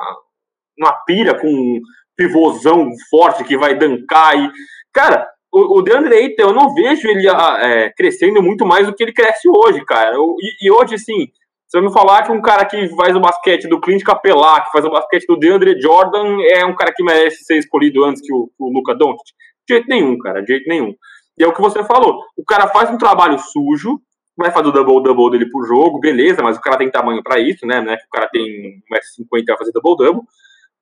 uma, 0.77 0.91
pira 1.05 1.39
com 1.39 1.47
um 1.47 1.81
pivôzão 2.15 2.89
forte 3.09 3.43
que 3.43 3.57
vai 3.57 3.75
dancar 3.75 4.37
e. 4.37 4.49
Cara, 4.93 5.27
o, 5.51 5.81
DeAndre 5.81 6.15
Ayton, 6.15 6.43
eu 6.43 6.53
não 6.53 6.73
vejo 6.73 7.07
ele 7.07 7.27
ah, 7.27 7.59
é, 7.61 7.89
crescendo 7.91 8.41
muito 8.41 8.65
mais 8.65 8.87
do 8.87 8.93
que 8.93 9.03
ele 9.03 9.13
cresce 9.13 9.47
hoje, 9.47 9.83
cara. 9.85 10.15
e, 10.15 10.67
e, 10.67 10.71
hoje, 10.71 10.95
assim, 10.95 11.27
Você 11.67 11.79
vai 11.79 11.87
me 11.87 11.93
falar 11.93 12.23
que 12.23 12.31
um 12.31 12.41
cara 12.41 12.65
que 12.65 12.87
faz 12.95 13.15
o 13.15 13.19
basquete 13.19 13.67
do 13.67 13.79
Clint 13.81 14.01
Capela, 14.03 14.61
que 14.61 14.71
faz 14.71 14.85
o 14.85 14.89
basquete 14.89 15.25
do 15.27 15.37
DeAndre 15.37 15.79
Jordan, 15.79 16.37
é 16.41 16.65
um 16.65 16.75
cara 16.75 16.93
que 16.95 17.03
merece 17.03 17.43
ser 17.43 17.57
escolhido 17.57 18.03
antes 18.03 18.21
que 18.21 18.33
o, 18.33 18.49
o 18.57 18.73
Luca 18.73 18.95
Doncic? 18.95 19.35
De 19.67 19.75
jeito 19.75 19.87
nenhum, 19.87 20.17
cara, 20.17 20.41
de 20.41 20.47
jeito 20.47 20.67
nenhum. 20.67 20.95
E 21.37 21.43
é 21.43 21.47
o 21.47 21.53
que 21.53 21.61
você 21.61 21.83
falou, 21.83 22.19
o 22.37 22.43
cara 22.45 22.67
faz 22.67 22.89
um 22.89 22.97
trabalho 22.97 23.39
sujo, 23.39 23.99
vai 24.37 24.51
fazer 24.51 24.69
o 24.69 24.71
double-double 24.71 25.31
dele 25.31 25.49
por 25.49 25.65
jogo, 25.65 25.99
beleza, 25.99 26.41
mas 26.41 26.57
o 26.57 26.61
cara 26.61 26.77
tem 26.77 26.89
tamanho 26.89 27.21
para 27.23 27.39
isso, 27.39 27.65
né? 27.65 27.77
É 27.77 27.95
o 27.95 28.09
cara 28.11 28.27
tem 28.31 28.43
1,50m 28.43 29.41
e 29.41 29.45
vai 29.45 29.57
fazer 29.57 29.71
double-double. 29.71 30.21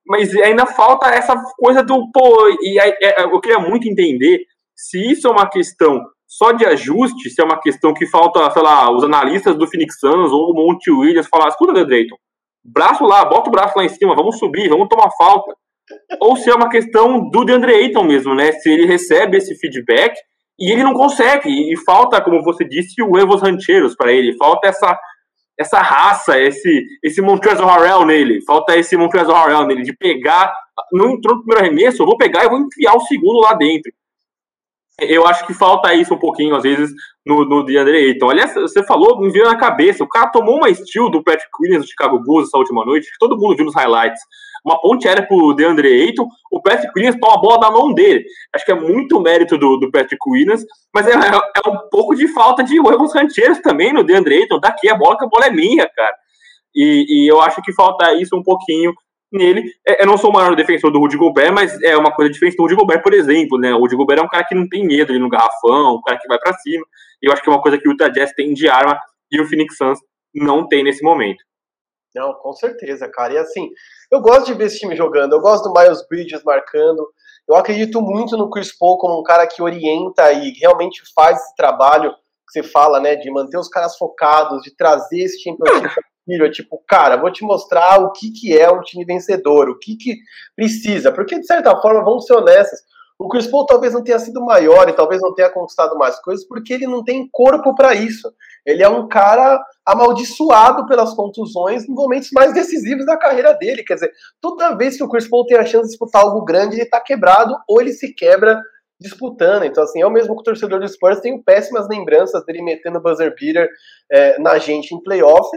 Mas 0.06 0.34
ainda 0.36 0.66
falta 0.66 1.08
essa 1.08 1.34
coisa 1.56 1.82
do, 1.82 2.10
pô, 2.10 2.48
e 2.60 2.78
é, 2.78 2.96
é, 3.02 3.24
eu 3.24 3.40
queria 3.40 3.58
muito 3.58 3.88
entender 3.88 4.40
se 4.74 4.98
isso 5.12 5.28
é 5.28 5.30
uma 5.30 5.48
questão 5.48 6.02
só 6.26 6.50
de 6.50 6.64
ajuste, 6.64 7.30
se 7.30 7.40
é 7.40 7.44
uma 7.44 7.60
questão 7.60 7.92
que 7.92 8.06
falta, 8.06 8.50
sei 8.50 8.62
lá, 8.62 8.90
os 8.90 9.04
analistas 9.04 9.56
do 9.56 9.66
Phoenix 9.66 9.98
Suns 10.00 10.32
ou 10.32 10.50
o 10.50 10.54
Monte 10.54 10.90
Williams 10.90 11.28
falar, 11.28 11.48
escuta, 11.48 11.74
The 11.74 11.84
Drayton, 11.84 12.16
braço 12.64 13.04
lá, 13.04 13.24
bota 13.24 13.48
o 13.48 13.52
braço 13.52 13.76
lá 13.76 13.84
em 13.84 13.88
cima, 13.88 14.16
vamos 14.16 14.38
subir, 14.38 14.68
vamos 14.68 14.88
tomar 14.88 15.10
falta. 15.16 15.54
Ou 16.20 16.36
se 16.36 16.48
é 16.48 16.54
uma 16.54 16.70
questão 16.70 17.28
do 17.28 17.44
DeAndre 17.44 17.74
Ayton 17.74 18.04
mesmo, 18.04 18.34
né? 18.34 18.52
Se 18.52 18.70
ele 18.70 18.86
recebe 18.86 19.36
esse 19.36 19.54
feedback 19.56 20.14
e 20.58 20.70
ele 20.70 20.82
não 20.82 20.94
consegue. 20.94 21.72
E 21.72 21.76
falta, 21.84 22.20
como 22.20 22.42
você 22.42 22.64
disse, 22.64 23.02
o 23.02 23.18
Evos 23.18 23.42
Rancheiros 23.42 23.94
para 23.94 24.12
ele. 24.12 24.36
Falta 24.36 24.68
essa 24.68 24.98
essa 25.58 25.80
raça, 25.80 26.40
esse 26.40 26.82
esse 27.02 27.20
Montrezl 27.20 27.64
Harrell 27.64 28.06
nele. 28.06 28.42
Falta 28.44 28.76
esse 28.76 28.96
Montrezl 28.96 29.32
Harrell 29.32 29.66
nele 29.66 29.82
de 29.82 29.94
pegar, 29.94 30.52
não 30.92 31.10
entrou 31.10 31.36
no 31.36 31.44
primeiro 31.44 31.64
arremesso, 31.64 32.02
eu 32.02 32.06
vou 32.06 32.16
pegar 32.16 32.44
e 32.44 32.48
vou 32.48 32.58
enfiar 32.58 32.94
o 32.94 33.00
segundo 33.00 33.40
lá 33.40 33.54
dentro. 33.54 33.92
Eu 34.98 35.26
acho 35.26 35.46
que 35.46 35.54
falta 35.54 35.94
isso 35.94 36.14
um 36.14 36.18
pouquinho, 36.18 36.54
às 36.54 36.62
vezes, 36.62 36.90
no, 37.26 37.44
no 37.44 37.64
DeAndre 37.64 37.96
Ayton. 37.96 38.30
Aliás, 38.30 38.54
você 38.54 38.84
falou, 38.84 39.20
me 39.20 39.30
veio 39.30 39.46
na 39.46 39.56
cabeça. 39.56 40.04
O 40.04 40.08
cara 40.08 40.30
tomou 40.30 40.56
uma 40.56 40.72
steal 40.72 41.10
do 41.10 41.22
Patrick 41.22 41.50
Williams 41.60 41.86
do 41.86 41.90
Chicago 41.90 42.20
Bulls 42.20 42.48
essa 42.48 42.58
última 42.58 42.84
noite, 42.84 43.10
que 43.10 43.18
todo 43.18 43.36
mundo 43.36 43.56
viu 43.56 43.64
nos 43.64 43.74
highlights. 43.74 44.20
Uma 44.64 44.80
ponte 44.80 45.08
era 45.08 45.22
pro 45.26 45.54
DeAndre 45.54 45.88
Ayton, 45.88 46.26
o 46.50 46.62
Patrick 46.62 46.92
Williams 46.96 47.18
toma 47.20 47.34
a 47.34 47.40
bola 47.40 47.58
da 47.58 47.70
mão 47.70 47.92
dele. 47.92 48.24
Acho 48.54 48.64
que 48.64 48.72
é 48.72 48.74
muito 48.74 49.20
mérito 49.20 49.58
do, 49.58 49.76
do 49.76 49.90
Patrick 49.90 50.20
Williams, 50.26 50.64
mas 50.94 51.06
é, 51.06 51.12
é, 51.12 51.16
é 51.16 51.68
um 51.68 51.88
pouco 51.90 52.14
de 52.14 52.28
falta 52.28 52.62
de 52.62 52.76
erros 52.76 53.14
rancheiros 53.14 53.58
também 53.60 53.92
no 53.92 54.04
DeAndre 54.04 54.42
Ayton. 54.42 54.60
Daqui 54.60 54.88
a 54.88 54.94
bola, 54.94 55.18
que 55.18 55.24
a 55.24 55.28
bola 55.28 55.46
é 55.46 55.50
minha, 55.50 55.88
cara. 55.88 56.14
E, 56.74 57.06
e 57.08 57.30
eu 57.30 57.40
acho 57.40 57.60
que 57.62 57.72
falta 57.72 58.14
isso 58.14 58.36
um 58.36 58.42
pouquinho 58.42 58.92
nele. 59.32 59.64
É, 59.86 60.02
eu 60.02 60.06
não 60.06 60.16
sou 60.16 60.30
o 60.30 60.32
maior 60.32 60.54
defensor 60.54 60.90
do 60.92 60.98
Rudy 60.98 61.16
Gobert, 61.16 61.52
mas 61.52 61.80
é 61.82 61.96
uma 61.96 62.14
coisa 62.14 62.30
diferente 62.30 62.56
do 62.56 62.62
Rudy 62.62 62.76
Gobert, 62.76 63.02
por 63.02 63.14
exemplo, 63.14 63.58
né? 63.58 63.74
O 63.74 63.78
Rudy 63.78 63.96
Gobert 63.96 64.20
é 64.20 64.22
um 64.22 64.28
cara 64.28 64.44
que 64.44 64.54
não 64.54 64.68
tem 64.68 64.86
medo 64.86 65.10
ali 65.10 65.18
no 65.18 65.28
garrafão, 65.28 65.96
um 65.96 66.02
cara 66.02 66.18
que 66.18 66.28
vai 66.28 66.38
para 66.38 66.52
cima. 66.54 66.84
E 67.22 67.28
eu 67.28 67.32
acho 67.32 67.42
que 67.42 67.48
é 67.48 67.52
uma 67.52 67.62
coisa 67.62 67.78
que 67.78 67.88
o 67.88 67.92
Utah 67.92 68.08
Jazz 68.08 68.32
tem 68.32 68.52
de 68.52 68.68
arma 68.68 68.98
e 69.30 69.40
o 69.40 69.46
Phoenix 69.46 69.76
Suns 69.76 69.98
não 70.34 70.68
tem 70.68 70.84
nesse 70.84 71.02
momento. 71.02 71.42
Não, 72.14 72.34
com 72.34 72.52
certeza, 72.52 73.08
cara. 73.08 73.32
E 73.32 73.38
assim, 73.38 73.70
eu 74.12 74.20
gosto 74.20 74.46
de 74.46 74.54
ver 74.54 74.66
esse 74.66 74.78
time 74.78 74.94
jogando, 74.94 75.32
eu 75.32 75.40
gosto 75.40 75.64
do 75.64 75.72
Miles 75.72 76.06
Bridges 76.06 76.44
marcando. 76.44 77.08
Eu 77.48 77.56
acredito 77.56 78.00
muito 78.00 78.36
no 78.36 78.50
Chris 78.50 78.76
Paul 78.76 78.98
como 78.98 79.18
um 79.18 79.22
cara 79.22 79.46
que 79.46 79.62
orienta 79.62 80.30
e 80.32 80.52
realmente 80.52 81.02
faz 81.14 81.40
esse 81.40 81.56
trabalho 81.56 82.12
que 82.12 82.52
você 82.52 82.62
fala, 82.62 83.00
né, 83.00 83.16
de 83.16 83.30
manter 83.30 83.58
os 83.58 83.68
caras 83.68 83.96
focados, 83.96 84.62
de 84.62 84.76
trazer 84.76 85.22
esse 85.22 85.38
time 85.38 85.56
para 85.56 85.72
filho, 86.24 86.46
é 86.46 86.50
tipo, 86.50 86.82
cara, 86.86 87.16
vou 87.16 87.32
te 87.32 87.42
mostrar 87.42 88.00
o 88.00 88.12
que, 88.12 88.30
que 88.30 88.56
é 88.56 88.70
um 88.70 88.80
time 88.80 89.04
vencedor, 89.04 89.68
o 89.68 89.78
que, 89.78 89.96
que 89.96 90.16
precisa, 90.54 91.10
porque 91.10 91.38
de 91.38 91.46
certa 91.46 91.74
forma, 91.80 92.04
vamos 92.04 92.26
ser 92.26 92.34
honestos, 92.34 92.80
o 93.22 93.28
Chris 93.28 93.46
Paul 93.46 93.64
talvez 93.66 93.92
não 93.92 94.02
tenha 94.02 94.18
sido 94.18 94.44
maior 94.44 94.88
e 94.88 94.92
talvez 94.92 95.22
não 95.22 95.32
tenha 95.32 95.48
conquistado 95.48 95.96
mais 95.96 96.18
coisas 96.20 96.44
porque 96.44 96.72
ele 96.72 96.88
não 96.88 97.04
tem 97.04 97.28
corpo 97.30 97.72
para 97.72 97.94
isso. 97.94 98.32
Ele 98.66 98.82
é 98.82 98.88
um 98.88 99.06
cara 99.06 99.64
amaldiçoado 99.86 100.86
pelas 100.86 101.14
contusões 101.14 101.88
em 101.88 101.92
momentos 101.92 102.30
mais 102.32 102.52
decisivos 102.52 103.06
da 103.06 103.16
carreira 103.16 103.52
dele. 103.54 103.84
Quer 103.84 103.94
dizer, 103.94 104.12
toda 104.40 104.74
vez 104.74 104.96
que 104.96 105.04
o 105.04 105.08
Chris 105.08 105.28
Paul 105.28 105.46
tem 105.46 105.56
a 105.56 105.64
chance 105.64 105.84
de 105.84 105.90
disputar 105.90 106.22
algo 106.22 106.44
grande, 106.44 106.74
ele 106.74 106.82
está 106.82 107.00
quebrado 107.00 107.56
ou 107.68 107.80
ele 107.80 107.92
se 107.92 108.12
quebra 108.12 108.60
disputando. 109.00 109.64
Então, 109.64 109.84
assim, 109.84 110.00
eu 110.00 110.10
mesmo 110.10 110.34
o 110.34 110.42
torcedor 110.42 110.80
do 110.80 110.88
Spurs 110.88 111.20
tenho 111.20 111.42
péssimas 111.44 111.88
lembranças 111.88 112.44
dele 112.44 112.62
metendo 112.62 113.00
buzzer 113.00 113.34
beater 113.38 113.68
é, 114.10 114.38
na 114.40 114.58
gente 114.58 114.94
em 114.94 115.02
playoff 115.02 115.48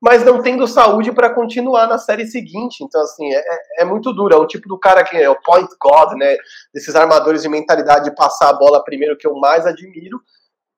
mas 0.00 0.24
não 0.24 0.40
tendo 0.40 0.66
saúde 0.66 1.12
para 1.12 1.34
continuar 1.34 1.86
na 1.86 1.98
série 1.98 2.26
seguinte. 2.26 2.82
Então, 2.82 3.00
assim, 3.02 3.30
é, 3.32 3.38
é, 3.38 3.82
é 3.82 3.84
muito 3.84 4.12
duro. 4.12 4.34
É 4.34 4.38
o 4.38 4.46
tipo 4.46 4.66
do 4.66 4.78
cara 4.78 5.04
que 5.04 5.16
é 5.16 5.28
o 5.28 5.40
point 5.40 5.68
god, 5.78 6.16
né? 6.16 6.36
Desses 6.72 6.96
armadores 6.96 7.42
de 7.42 7.48
mentalidade 7.48 8.04
de 8.04 8.14
passar 8.14 8.48
a 8.48 8.58
bola 8.58 8.82
primeiro 8.82 9.16
que 9.16 9.26
eu 9.26 9.34
mais 9.34 9.66
admiro, 9.66 10.20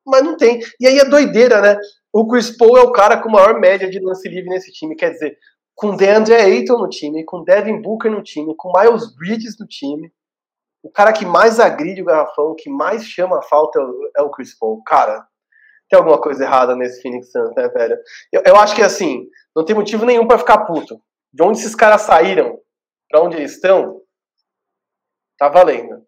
mas 0.04 0.22
não 0.22 0.36
tem. 0.36 0.60
E 0.80 0.86
aí 0.86 0.98
é 0.98 1.04
doideira, 1.04 1.60
né? 1.60 1.78
O 2.12 2.26
Chris 2.26 2.50
Paul 2.56 2.76
é 2.76 2.82
o 2.82 2.92
cara 2.92 3.22
com 3.22 3.30
maior 3.30 3.58
média 3.58 3.88
de 3.88 4.00
lance 4.00 4.28
livre 4.28 4.50
nesse 4.50 4.72
time. 4.72 4.96
Quer 4.96 5.10
dizer, 5.10 5.38
com 5.74 5.96
DeAndre 5.96 6.34
Ayton 6.34 6.78
no 6.78 6.88
time, 6.88 7.24
com 7.24 7.44
Devin 7.44 7.80
Booker 7.80 8.10
no 8.10 8.22
time, 8.22 8.54
com 8.56 8.72
Miles 8.76 9.14
Bridges 9.16 9.56
no 9.58 9.66
time. 9.66 10.12
O 10.82 10.90
cara 10.90 11.12
que 11.12 11.24
mais 11.24 11.60
agride 11.60 12.02
o 12.02 12.06
garrafão, 12.06 12.56
que 12.58 12.68
mais 12.68 13.04
chama 13.04 13.38
a 13.38 13.42
falta 13.42 13.78
é 14.16 14.22
o 14.22 14.30
Chris 14.30 14.58
Paul. 14.58 14.82
Cara, 14.84 15.24
tem 15.92 15.98
alguma 15.98 16.18
coisa 16.18 16.42
errada 16.42 16.74
nesse 16.74 17.02
Phoenix 17.02 17.30
Suns, 17.30 17.54
né, 17.54 17.68
velho? 17.68 17.98
Eu, 18.32 18.42
eu 18.46 18.56
acho 18.56 18.74
que, 18.74 18.80
assim, 18.80 19.28
não 19.54 19.62
tem 19.62 19.76
motivo 19.76 20.06
nenhum 20.06 20.26
para 20.26 20.38
ficar 20.38 20.64
puto. 20.64 20.98
De 21.30 21.42
onde 21.42 21.58
esses 21.58 21.74
caras 21.74 22.00
saíram, 22.00 22.58
para 23.10 23.20
onde 23.20 23.36
eles 23.36 23.52
estão, 23.52 24.00
tá 25.36 25.50
valendo. 25.50 26.02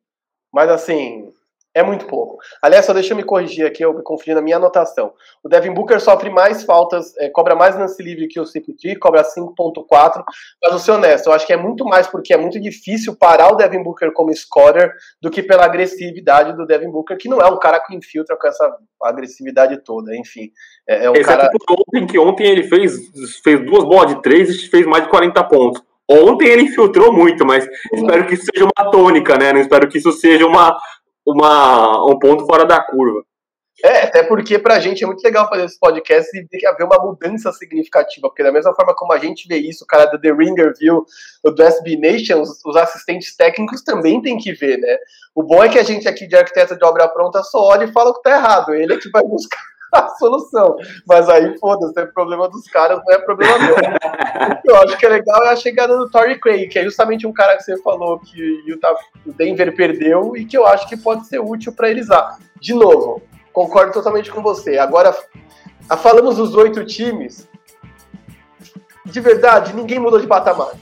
Mas, 0.51 0.71
assim, 0.71 1.31
é 1.75 1.83
muito 1.83 2.07
pouco. 2.07 2.39
Aliás, 2.63 2.87
só 2.87 2.93
deixa 2.93 3.13
eu 3.13 3.17
me 3.17 3.25
corrigir 3.25 3.67
aqui, 3.67 3.85
eu 3.85 3.93
me 3.93 4.03
confio 4.03 4.35
na 4.35 4.41
minha 4.41 4.57
anotação. 4.57 5.13
O 5.43 5.49
Devin 5.49 5.75
Booker 5.75 6.01
sofre 6.01 6.31
mais 6.31 6.63
faltas, 6.63 7.17
é, 7.19 7.29
cobra 7.29 7.55
mais 7.55 7.77
lance 7.77 8.01
livre 8.03 8.29
que 8.29 8.39
o 8.39 8.47
CPT, 8.47 8.97
cobra 8.97 9.25
5.4. 9.25 10.23
Mas 10.63 10.71
vou 10.71 10.79
ser 10.79 10.93
honesto, 10.93 11.27
eu 11.27 11.33
acho 11.33 11.47
que 11.47 11.53
é 11.53 11.57
muito 11.57 11.85
mais 11.85 12.07
porque 12.07 12.33
é 12.33 12.37
muito 12.37 12.61
difícil 12.61 13.17
parar 13.17 13.53
o 13.53 13.57
Devin 13.57 13.83
Booker 13.83 14.13
como 14.13 14.35
scorer 14.35 14.93
do 15.21 15.31
que 15.31 15.43
pela 15.43 15.65
agressividade 15.65 16.57
do 16.57 16.65
Devin 16.65 16.91
Booker, 16.91 17.17
que 17.19 17.29
não 17.29 17.41
é 17.41 17.51
um 17.51 17.59
cara 17.59 17.81
que 17.81 17.95
infiltra 17.95 18.37
com 18.37 18.47
essa 18.47 18.77
agressividade 19.03 19.83
toda. 19.85 20.17
Enfim, 20.17 20.51
é, 20.89 21.07
é 21.07 21.11
um 21.11 21.17
Exato 21.17 21.39
cara... 21.39 21.51
ontem, 21.71 22.07
que 22.07 22.19
ontem 22.19 22.47
ele 22.47 22.63
fez, 22.65 22.95
fez 23.43 23.65
duas 23.67 23.85
bolas 23.85 24.15
de 24.15 24.23
três 24.23 24.49
e 24.49 24.69
fez 24.69 24.87
mais 24.87 25.05
de 25.05 25.11
40 25.11 25.43
pontos. 25.45 25.83
Ontem 26.09 26.49
ele 26.49 26.63
infiltrou 26.63 27.13
muito, 27.13 27.47
mas 27.47 27.65
uhum. 27.65 27.71
espero 27.95 28.27
que 28.27 28.35
isso 28.35 28.45
seja 28.53 28.67
uma 28.67 28.91
tônica, 28.91 29.39
né? 29.39 29.53
Não 29.53 29.61
espero 29.61 29.89
que 29.89 29.97
isso 29.97 30.13
seja 30.13 30.47
uma, 30.47 30.77
uma, 31.27 32.05
um 32.07 32.19
ponto 32.19 32.47
fora 32.47 32.65
da 32.65 32.81
curva. 32.81 33.23
É, 33.83 34.03
até 34.03 34.23
porque 34.23 34.57
pra 34.57 34.79
gente 34.79 35.03
é 35.03 35.07
muito 35.07 35.23
legal 35.23 35.49
fazer 35.49 35.65
esse 35.65 35.79
podcast 35.79 36.31
e 36.37 36.43
ver 36.43 36.59
que 36.59 36.67
haver 36.67 36.85
uma 36.85 36.99
mudança 36.99 37.51
significativa, 37.53 38.29
porque 38.29 38.43
da 38.43 38.53
mesma 38.53 38.73
forma 38.73 38.95
como 38.95 39.13
a 39.13 39.19
gente 39.19 39.49
vê 39.49 39.57
isso, 39.57 39.83
o 39.83 39.87
cara 39.87 40.05
do 40.07 40.21
The 40.21 40.31
Ringer 40.31 40.73
viu, 40.79 41.05
do 41.43 41.63
SB 41.63 41.97
Nation, 41.97 42.41
os, 42.41 42.65
os, 42.65 42.77
assistentes 42.77 43.35
técnicos 43.35 43.83
também 43.83 44.23
tem 44.23 44.39
que 44.39 44.53
ver, 44.53 44.79
né? 44.79 44.97
O 45.35 45.43
bom 45.43 45.63
é 45.63 45.69
que 45.69 45.79
a 45.79 45.83
gente 45.83 46.07
aqui 46.07 46.27
de 46.27 46.37
arquiteto 46.37 46.77
de 46.79 46.85
obra 46.85 47.09
pronta 47.09 47.43
só 47.43 47.59
olha 47.61 47.85
e 47.85 47.93
fala 47.93 48.11
o 48.11 48.15
que 48.15 48.23
tá 48.23 48.31
errado, 48.31 48.73
ele 48.73 48.95
é 48.95 48.97
que 48.97 49.11
vai 49.11 49.25
buscar 49.25 49.74
a 49.93 50.09
solução. 50.17 50.77
Mas 51.07 51.29
aí, 51.29 51.59
foda-se, 51.59 51.99
é 52.01 52.07
problema 52.07 52.49
dos 52.49 52.67
caras, 52.69 53.01
não 53.05 53.15
é 53.15 53.19
problema 53.19 53.59
meu. 53.59 53.75
o 53.75 54.61
que 54.63 54.71
eu 54.71 54.77
acho 54.77 54.99
que 54.99 55.07
é 55.07 55.09
legal 55.09 55.45
é 55.45 55.51
a 55.51 55.57
chegada 55.57 55.97
do 55.97 56.11
Torrey 56.11 56.39
Craig, 56.39 56.69
que 56.69 56.79
é 56.79 56.85
justamente 56.85 57.27
um 57.27 57.33
cara 57.33 57.57
que 57.57 57.63
você 57.63 57.81
falou 57.83 58.19
que 58.19 58.65
o 59.27 59.33
Denver 59.33 59.75
perdeu 59.75 60.37
e 60.37 60.45
que 60.45 60.57
eu 60.57 60.67
acho 60.67 60.89
que 60.89 60.97
pode 60.97 61.27
ser 61.27 61.41
útil 61.41 61.73
para 61.73 61.91
eles 61.91 62.09
lá. 62.09 62.39
De 62.61 62.75
novo, 62.75 63.23
concordo 63.53 63.93
totalmente 63.93 64.31
com 64.31 64.43
você. 64.43 64.79
Agora, 64.79 65.15
falamos 66.03 66.37
dos 66.37 66.55
oito 66.55 66.85
times. 66.85 67.49
De 69.05 69.21
verdade, 69.21 69.75
ninguém 69.75 69.99
mudou 69.99 70.19
de 70.19 70.27
patamar. 70.27 70.73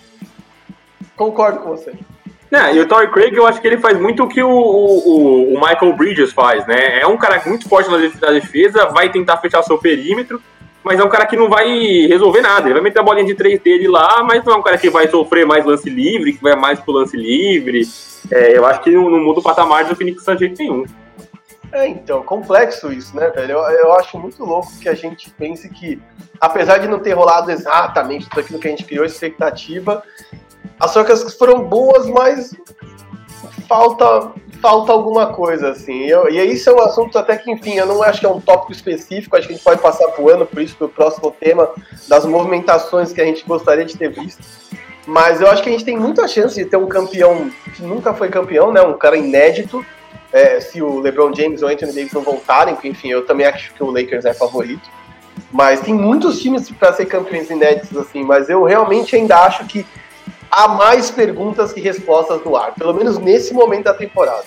Concordo 1.16 1.60
com 1.60 1.70
você. 1.70 1.92
É, 2.52 2.74
e 2.74 2.80
o 2.80 2.86
Torrey 2.86 3.08
Craig, 3.08 3.34
eu 3.34 3.46
acho 3.46 3.62
que 3.62 3.66
ele 3.66 3.78
faz 3.78 3.98
muito 3.98 4.24
o 4.24 4.28
que 4.28 4.42
o, 4.42 4.50
o, 4.50 5.54
o, 5.54 5.60
Michael 5.60 5.96
Bridges 5.96 6.34
faz, 6.34 6.66
né? 6.66 7.00
É 7.00 7.06
um 7.06 7.16
cara 7.16 7.40
muito 7.46 7.66
forte 7.66 7.90
na 7.90 8.30
defesa, 8.30 8.90
vai 8.90 9.10
tentar 9.10 9.38
fechar 9.38 9.62
seu 9.62 9.78
perímetro, 9.78 10.38
mas 10.84 11.00
é 11.00 11.02
um 11.02 11.08
cara 11.08 11.24
que 11.24 11.34
não 11.34 11.48
vai 11.48 11.66
resolver 12.06 12.42
nada. 12.42 12.66
Ele 12.66 12.74
vai 12.74 12.82
meter 12.82 12.98
a 12.98 13.02
bolinha 13.02 13.24
de 13.24 13.34
três 13.34 13.58
dele 13.58 13.88
lá, 13.88 14.22
mas 14.22 14.44
não 14.44 14.52
é 14.52 14.56
um 14.56 14.62
cara 14.62 14.76
que 14.76 14.90
vai 14.90 15.08
sofrer 15.08 15.46
mais 15.46 15.64
lance 15.64 15.88
livre, 15.88 16.34
que 16.34 16.42
vai 16.42 16.54
mais 16.54 16.78
pro 16.78 16.92
lance 16.92 17.16
livre. 17.16 17.88
É, 18.30 18.54
eu 18.54 18.66
acho 18.66 18.82
que 18.82 18.90
não, 18.90 19.08
não 19.08 19.20
muda 19.20 19.40
o 19.40 19.42
patamar 19.42 19.86
do 19.86 19.96
Phoenix 19.96 20.22
Suns 20.22 20.36
de 20.36 20.46
jeito 20.46 20.58
nenhum. 20.58 20.84
É, 21.72 21.88
então, 21.88 22.22
complexo 22.22 22.92
isso, 22.92 23.16
né, 23.16 23.30
velho? 23.30 23.52
Eu, 23.52 23.60
eu 23.60 23.92
acho 23.94 24.18
muito 24.18 24.44
louco 24.44 24.68
que 24.78 24.90
a 24.90 24.94
gente 24.94 25.30
pense 25.30 25.70
que, 25.70 25.98
apesar 26.38 26.76
de 26.76 26.86
não 26.86 26.98
ter 26.98 27.14
rolado 27.14 27.50
exatamente 27.50 28.28
tudo 28.28 28.40
aquilo 28.40 28.58
que 28.58 28.68
a 28.68 28.70
gente 28.70 28.84
criou 28.84 29.06
expectativa, 29.06 30.02
as 30.82 30.92
trocas 30.92 31.34
foram 31.34 31.62
boas, 31.62 32.09
mas 32.09 32.52
falta 33.68 34.32
falta 34.60 34.92
alguma 34.92 35.26
coisa, 35.26 35.70
assim. 35.70 36.04
Eu, 36.04 36.28
e 36.28 36.38
isso 36.52 36.70
é 36.70 36.72
um 36.72 36.80
assunto 36.80 37.18
até 37.18 37.36
que, 37.36 37.50
enfim, 37.50 37.74
eu 37.74 37.86
não 37.86 38.00
acho 38.00 38.20
que 38.20 38.26
é 38.26 38.28
um 38.28 38.40
tópico 38.40 38.70
específico, 38.70 39.36
acho 39.36 39.48
que 39.48 39.54
a 39.54 39.56
gente 39.56 39.64
pode 39.64 39.80
passar 39.80 40.06
por 40.09 40.30
ano, 40.30 40.46
por 40.46 40.62
isso, 40.62 40.76
pro 40.76 40.88
próximo 40.88 41.34
tema 41.38 41.68
das 42.09 42.24
movimentações 42.24 43.12
que 43.12 43.20
a 43.20 43.24
gente 43.24 43.44
gostaria 43.44 43.84
de 43.84 43.96
ter 43.96 44.10
visto. 44.10 44.42
Mas 45.04 45.40
eu 45.40 45.48
acho 45.48 45.64
que 45.64 45.68
a 45.68 45.72
gente 45.72 45.84
tem 45.84 45.96
muita 45.96 46.28
chance 46.28 46.54
de 46.54 46.64
ter 46.64 46.76
um 46.76 46.86
campeão 46.86 47.50
que 47.74 47.82
nunca 47.82 48.14
foi 48.14 48.28
campeão, 48.28 48.72
né? 48.72 48.80
Um 48.82 48.96
cara 48.96 49.16
inédito. 49.16 49.84
É, 50.32 50.60
se 50.60 50.80
o 50.80 51.00
LeBron 51.00 51.34
James 51.34 51.62
ou 51.62 51.68
Anthony 51.68 51.92
Davis 51.92 52.12
não 52.12 52.22
voltarem, 52.22 52.74
porque, 52.74 52.88
enfim, 52.88 53.09
eu 53.09 53.26
também 53.26 53.46
acho 53.46 53.74
que 53.74 53.82
o 53.82 53.90
Lakers 53.90 54.24
é 54.24 54.32
favorito. 54.32 54.88
Mas 55.50 55.80
tem 55.80 55.92
muitos 55.92 56.40
times 56.40 56.70
para 56.70 56.92
ser 56.92 57.06
campeões 57.06 57.50
inéditos, 57.50 57.96
assim, 57.96 58.24
mas 58.24 58.48
eu 58.48 58.62
realmente 58.62 59.16
ainda 59.16 59.38
acho 59.40 59.66
que 59.66 59.84
há 60.52 60.68
mais 60.68 61.10
perguntas 61.10 61.72
que 61.72 61.80
respostas 61.80 62.44
no 62.44 62.54
ar, 62.54 62.74
pelo 62.74 62.92
menos 62.92 63.16
nesse 63.18 63.54
momento 63.54 63.84
da 63.84 63.94
temporada. 63.94 64.44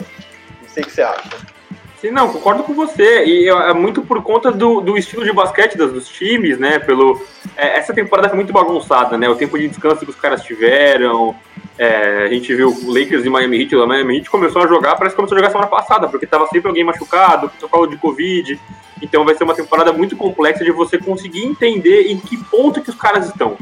Não 0.62 0.70
sei 0.70 0.84
o 0.84 0.86
que 0.86 0.92
você 0.92 1.02
acha. 1.02 1.56
Sim, 2.00 2.12
não, 2.12 2.32
concordo 2.32 2.64
com 2.64 2.74
você. 2.76 3.26
E 3.26 3.50
é 3.50 3.74
muito 3.74 4.04
por 4.04 4.22
conta 4.22 4.52
do, 4.52 4.80
do 4.80 4.96
estilo 4.96 5.24
de 5.24 5.34
basquete 5.34 5.76
dos, 5.76 5.92
dos 5.92 6.08
times, 6.08 6.60
né? 6.60 6.78
Pelo, 6.78 7.20
é, 7.58 7.80
essa 7.80 7.94
temporada 7.94 8.30
foi 8.30 8.36
muito 8.36 8.54
bagunçada, 8.54 9.18
né? 9.18 9.28
O 9.28 9.36
tempo 9.36 9.58
de 9.58 9.68
descanso 9.68 10.06
que 10.06 10.12
os 10.12 10.16
caras 10.16 10.44
tiveram. 10.44 11.36
É, 11.78 12.24
a 12.24 12.28
gente 12.28 12.54
viu 12.54 12.70
o 12.70 12.94
Lakers 12.94 13.26
e 13.26 13.30
Miami 13.30 13.64
Heat. 13.64 13.76
O 13.76 13.88
Miami 13.88 14.18
Heat 14.18 14.30
começou 14.30 14.62
a 14.62 14.68
jogar, 14.68 14.96
parece 14.96 15.16
que 15.16 15.18
começou 15.18 15.36
a 15.36 15.40
jogar 15.40 15.52
semana 15.52 15.68
passada, 15.68 16.08
porque 16.08 16.28
tava 16.28 16.46
sempre 16.48 16.68
alguém 16.68 16.84
machucado, 16.84 17.50
protocolo 17.50 17.88
de 17.88 17.98
Covid. 17.98 18.60
Então 19.02 19.26
vai 19.26 19.36
ser 19.36 19.44
uma 19.44 19.56
temporada 19.56 19.92
muito 19.92 20.16
complexa 20.16 20.64
de 20.64 20.72
você 20.72 21.00
conseguir 21.00 21.44
entender 21.44 22.12
em 22.12 22.20
que 22.20 22.38
ponto 22.38 22.82
que 22.82 22.90
os 22.92 22.96
caras 22.96 23.26
estão. 23.26 23.58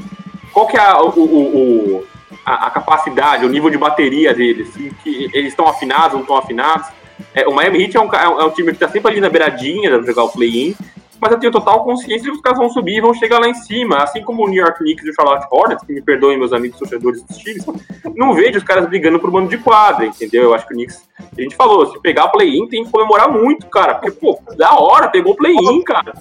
Qual 0.52 0.68
que 0.68 0.76
é 0.76 0.82
a, 0.82 1.02
o, 1.02 1.08
o, 1.08 2.06
a, 2.46 2.68
a 2.68 2.70
capacidade, 2.70 3.46
o 3.46 3.50
nível 3.50 3.70
de 3.70 3.78
bateria 3.78 4.34
deles. 4.34 4.70
Que 5.04 5.30
eles 5.34 5.50
estão 5.50 5.68
afinados, 5.68 6.14
não 6.14 6.22
estão 6.22 6.38
afinados. 6.38 6.88
É, 7.34 7.48
o 7.48 7.54
Miami 7.54 7.84
Heat 7.84 7.98
é 7.98 8.00
um, 8.00 8.14
é 8.14 8.46
um 8.46 8.50
time 8.50 8.72
que 8.72 8.78
está 8.78 8.90
sempre 8.90 9.12
ali 9.12 9.22
na 9.22 9.30
beiradinha 9.30 10.00
de 10.00 10.08
jogar 10.08 10.24
o 10.24 10.30
play-in 10.30 10.76
mas 11.24 11.32
eu 11.32 11.40
tenho 11.40 11.54
total 11.54 11.86
consciência 11.86 12.24
de 12.24 12.32
que 12.32 12.36
os 12.36 12.42
caras 12.42 12.60
vão 12.60 12.70
subir 12.70 12.98
e 12.98 13.02
vão 13.02 13.14
chegar 13.14 13.40
lá 13.40 13.48
em 13.48 13.54
cima. 13.54 14.04
Assim 14.04 14.22
como 14.22 14.44
o 14.44 14.50
New 14.50 14.62
York 14.62 14.80
Knicks 14.80 15.06
e 15.06 15.10
o 15.10 15.14
Charlotte 15.14 15.48
Hornets, 15.50 15.86
que 15.86 15.94
me 15.94 16.02
perdoem 16.02 16.38
meus 16.38 16.52
amigos 16.52 16.78
torcedores 16.78 17.24
dos 17.24 17.38
times, 17.38 17.66
não 18.14 18.34
vejo 18.34 18.58
os 18.58 18.64
caras 18.66 18.86
brigando 18.86 19.20
por 19.20 19.32
mano 19.32 19.48
de 19.48 19.58
quadra, 19.58 20.06
entendeu? 20.06 20.44
Eu 20.44 20.54
acho 20.54 20.68
que 20.68 20.74
o 20.74 20.76
Knicks, 20.76 21.08
a 21.38 21.42
gente 21.42 21.56
falou, 21.56 21.86
se 21.86 21.98
pegar 22.02 22.28
play-in 22.28 22.68
tem 22.68 22.84
que 22.84 22.92
comemorar 22.92 23.32
muito, 23.32 23.68
cara, 23.68 23.96
porque, 23.96 24.12
pô, 24.12 24.38
da 24.58 24.78
hora, 24.78 25.08
pegou 25.08 25.34
play-in, 25.34 25.82
cara. 25.84 26.14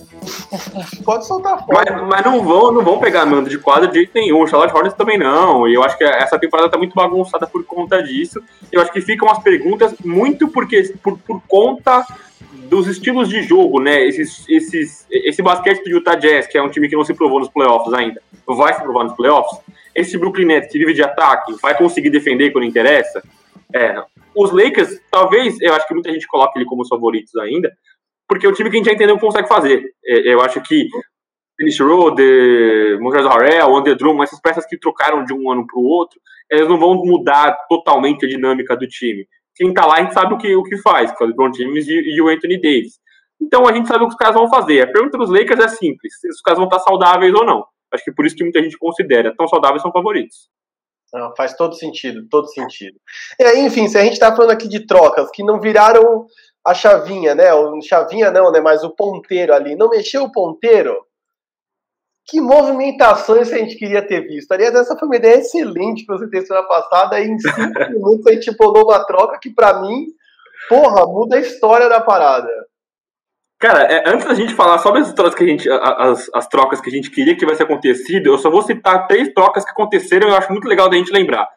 Pode 1.04 1.26
soltar 1.26 1.66
fora. 1.66 1.84
Mas, 1.90 2.08
mas, 2.08 2.24
não, 2.24 2.40
vão, 2.44 2.70
não 2.70 2.84
vão 2.84 3.00
pegar 3.00 3.26
mano 3.26 3.48
de 3.48 3.58
quadra 3.58 3.88
de 3.88 3.94
jeito 3.94 4.12
nenhum. 4.14 4.40
O 4.40 4.46
Charlotte 4.46 4.72
Hornets 4.72 4.96
também 4.96 5.18
não. 5.18 5.66
E 5.66 5.74
eu 5.74 5.82
acho 5.82 5.98
que 5.98 6.04
essa 6.04 6.38
temporada 6.38 6.70
tá 6.70 6.78
muito 6.78 6.94
bagunçada 6.94 7.44
por 7.44 7.64
conta 7.64 8.00
disso. 8.00 8.40
Eu 8.70 8.80
acho 8.80 8.92
que 8.92 9.00
ficam 9.00 9.28
as 9.28 9.42
perguntas 9.42 9.94
muito 10.04 10.46
porque, 10.46 10.94
por, 11.02 11.18
por 11.18 11.42
conta 11.48 12.06
dos 12.68 12.86
estilos 12.86 13.28
de 13.28 13.42
jogo, 13.42 13.80
né? 13.80 14.04
Esses, 14.06 14.48
esses, 14.48 15.06
esse 15.10 15.42
basquete 15.42 15.82
do 15.84 15.90
Utah 15.90 16.14
Jazz, 16.14 16.46
que 16.46 16.56
é 16.56 16.62
um 16.62 16.70
time 16.70 16.88
que 16.88 16.96
não 16.96 17.04
se 17.04 17.14
provou 17.14 17.38
nos 17.38 17.48
playoffs 17.48 17.92
ainda, 17.92 18.20
vai 18.46 18.74
se 18.74 18.82
provar 18.82 19.04
nos 19.04 19.14
playoffs. 19.14 19.60
Esse 19.94 20.16
Brooklyn 20.16 20.46
Nets 20.46 20.72
que 20.72 20.78
vive 20.78 20.94
de 20.94 21.02
ataque, 21.02 21.54
vai 21.60 21.76
conseguir 21.76 22.10
defender 22.10 22.50
quando 22.50 22.64
interessa. 22.64 23.22
É, 23.74 24.02
os 24.34 24.50
Lakers, 24.50 25.00
talvez, 25.10 25.60
eu 25.60 25.74
acho 25.74 25.86
que 25.86 25.94
muita 25.94 26.12
gente 26.12 26.26
coloca 26.26 26.52
ele 26.56 26.64
como 26.64 26.82
os 26.82 26.88
favoritos 26.88 27.34
ainda, 27.36 27.70
porque 28.26 28.46
é 28.46 28.48
um 28.48 28.52
time 28.52 28.70
que 28.70 28.76
a 28.76 28.78
gente 28.78 28.86
já 28.86 28.92
entendeu 28.92 29.18
consegue 29.18 29.48
fazer. 29.48 29.84
É, 30.04 30.32
eu 30.32 30.40
acho 30.40 30.60
que 30.62 30.88
Dennis 31.58 31.74
Schroeder, 31.76 32.98
Montrezl 33.00 33.28
Harrell, 33.28 33.76
Andrew 33.76 33.96
Drummond, 33.96 34.24
essas 34.24 34.40
peças 34.40 34.66
que 34.66 34.78
trocaram 34.78 35.24
de 35.24 35.34
um 35.34 35.50
ano 35.50 35.66
para 35.66 35.78
o 35.78 35.84
outro, 35.84 36.18
elas 36.50 36.68
não 36.68 36.78
vão 36.78 36.94
mudar 36.94 37.56
totalmente 37.68 38.24
a 38.24 38.28
dinâmica 38.28 38.76
do 38.76 38.86
time 38.86 39.26
quem 39.54 39.72
tá 39.72 39.86
lá 39.86 39.96
a 39.96 40.02
gente 40.02 40.14
sabe 40.14 40.34
o 40.34 40.38
que, 40.38 40.54
o 40.54 40.62
que 40.62 40.76
faz, 40.78 41.10
que 41.12 41.22
é 41.22 41.26
o 41.26 41.28
LeBron 41.28 41.52
James 41.52 41.86
e, 41.86 41.92
e 41.92 42.22
o 42.22 42.28
Anthony 42.28 42.60
Davis. 42.60 43.00
Então 43.40 43.66
a 43.66 43.72
gente 43.72 43.88
sabe 43.88 44.04
o 44.04 44.06
que 44.06 44.14
os 44.14 44.18
caras 44.18 44.34
vão 44.34 44.48
fazer. 44.48 44.82
A 44.82 44.92
pergunta 44.92 45.18
dos 45.18 45.30
Lakers 45.30 45.60
é 45.60 45.68
simples: 45.68 46.20
se 46.20 46.28
os 46.28 46.40
caras 46.40 46.58
vão 46.58 46.68
estar 46.68 46.78
saudáveis 46.80 47.34
ou 47.34 47.44
não. 47.44 47.64
Acho 47.92 48.04
que 48.04 48.12
por 48.12 48.24
isso 48.24 48.36
que 48.36 48.44
muita 48.44 48.62
gente 48.62 48.78
considera. 48.78 49.34
Tão 49.36 49.46
saudáveis 49.46 49.82
são 49.82 49.92
favoritos. 49.92 50.48
Não, 51.12 51.34
faz 51.36 51.54
todo 51.54 51.74
sentido, 51.74 52.26
todo 52.30 52.48
sentido. 52.48 52.98
E 53.38 53.44
aí, 53.44 53.60
enfim, 53.66 53.86
se 53.86 53.98
a 53.98 54.02
gente 54.02 54.14
está 54.14 54.34
falando 54.34 54.52
aqui 54.52 54.66
de 54.66 54.86
trocas 54.86 55.30
que 55.30 55.44
não 55.44 55.60
viraram 55.60 56.26
a 56.64 56.72
chavinha, 56.72 57.34
né? 57.34 57.52
O 57.52 57.82
chavinha 57.82 58.30
não, 58.30 58.50
né? 58.50 58.60
Mas 58.60 58.82
o 58.82 58.90
ponteiro 58.90 59.52
ali. 59.52 59.76
Não 59.76 59.90
mexeu 59.90 60.24
o 60.24 60.32
ponteiro? 60.32 61.04
Que 62.26 62.40
movimentações 62.40 63.52
a 63.52 63.58
gente 63.58 63.76
queria 63.76 64.06
ter 64.06 64.20
visto. 64.20 64.52
Aliás, 64.52 64.74
essa 64.74 64.96
foi 64.96 65.08
uma 65.08 65.16
ideia 65.16 65.38
excelente 65.38 66.04
que 66.04 66.12
você 66.12 66.28
teve 66.28 66.46
semana 66.46 66.66
passada. 66.66 67.20
E 67.20 67.28
em 67.28 67.38
cinco 67.38 67.78
minutos 67.90 68.26
a 68.26 68.32
gente 68.32 68.56
bolou 68.56 68.84
uma 68.84 69.04
troca 69.04 69.38
que, 69.40 69.50
para 69.50 69.80
mim, 69.80 70.06
porra, 70.68 71.06
muda 71.06 71.36
a 71.36 71.40
história 71.40 71.88
da 71.88 72.00
parada. 72.00 72.50
Cara, 73.58 73.82
é, 73.82 74.08
antes 74.08 74.26
da 74.26 74.34
gente 74.34 74.54
falar 74.54 74.78
sobre 74.78 75.00
as 75.00 75.12
trocas 75.12 75.34
que 75.36 75.44
a 75.44 75.46
gente, 75.46 75.70
as, 75.70 76.28
as 76.34 76.48
trocas 76.48 76.80
que 76.80 76.90
a 76.90 76.92
gente 76.92 77.10
queria 77.10 77.32
que 77.34 77.40
tivesse 77.40 77.62
acontecido, 77.62 78.26
eu 78.26 78.38
só 78.38 78.50
vou 78.50 78.62
citar 78.62 79.06
três 79.06 79.32
trocas 79.32 79.64
que 79.64 79.70
aconteceram 79.70 80.28
e 80.28 80.32
eu 80.32 80.36
acho 80.36 80.50
muito 80.50 80.66
legal 80.66 80.88
da 80.88 80.96
gente 80.96 81.12
lembrar. 81.12 81.48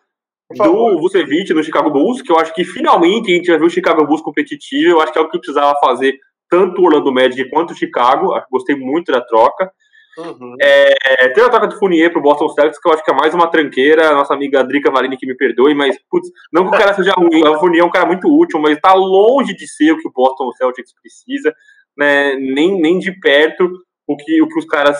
Do 0.55 0.99
Vucevic 0.99 1.51
no 1.51 1.63
Chicago 1.63 1.89
Bulls, 1.89 2.21
que 2.21 2.31
eu 2.31 2.37
acho 2.37 2.53
que 2.53 2.63
finalmente 2.63 3.31
a 3.31 3.35
gente 3.35 3.49
vai 3.49 3.57
ver 3.57 3.65
o 3.65 3.69
Chicago 3.69 4.05
Bulls 4.05 4.21
competitivo, 4.21 4.91
eu 4.91 5.01
acho 5.01 5.11
que 5.11 5.17
é 5.17 5.21
o 5.21 5.27
que 5.27 5.39
precisava 5.39 5.73
fazer 5.83 6.13
tanto 6.47 6.79
o 6.79 6.85
Orlando 6.85 7.11
Magic 7.11 7.49
quanto 7.49 7.71
o 7.71 7.75
Chicago, 7.75 8.39
gostei 8.51 8.75
muito 8.75 9.11
da 9.11 9.21
troca. 9.21 9.71
Uhum. 10.17 10.55
É, 10.61 11.29
tem 11.29 11.43
a 11.43 11.49
troca 11.49 11.67
do 11.67 11.77
Fournier 11.77 12.11
pro 12.11 12.21
Boston 12.21 12.49
Celtics, 12.49 12.79
que 12.79 12.87
eu 12.87 12.93
acho 12.93 13.03
que 13.03 13.11
é 13.11 13.15
mais 13.15 13.33
uma 13.33 13.49
tranqueira. 13.49 14.13
Nossa 14.13 14.33
amiga 14.33 14.63
Drica 14.63 14.91
Marini 14.91 15.17
que 15.17 15.27
me 15.27 15.35
perdoe, 15.35 15.73
mas, 15.73 15.97
putz, 16.09 16.29
não 16.51 16.63
que 16.63 16.75
o 16.75 16.79
cara 16.79 16.93
seja 16.93 17.11
ruim. 17.17 17.45
O 17.47 17.59
Fournier 17.59 17.83
é 17.83 17.85
um 17.85 17.91
cara 17.91 18.05
muito 18.05 18.27
útil, 18.27 18.59
mas 18.59 18.79
tá 18.79 18.93
longe 18.93 19.53
de 19.55 19.67
ser 19.67 19.91
o 19.91 19.97
que 19.97 20.07
o 20.07 20.11
Boston 20.11 20.51
Celtics 20.53 20.93
precisa, 21.01 21.53
né? 21.97 22.35
Nem, 22.35 22.79
nem 22.79 22.97
de 22.97 23.11
perto 23.19 23.69
o 24.07 24.15
que, 24.15 24.41
o 24.41 24.47
que 24.47 24.59
os 24.59 24.65
caras 24.65 24.97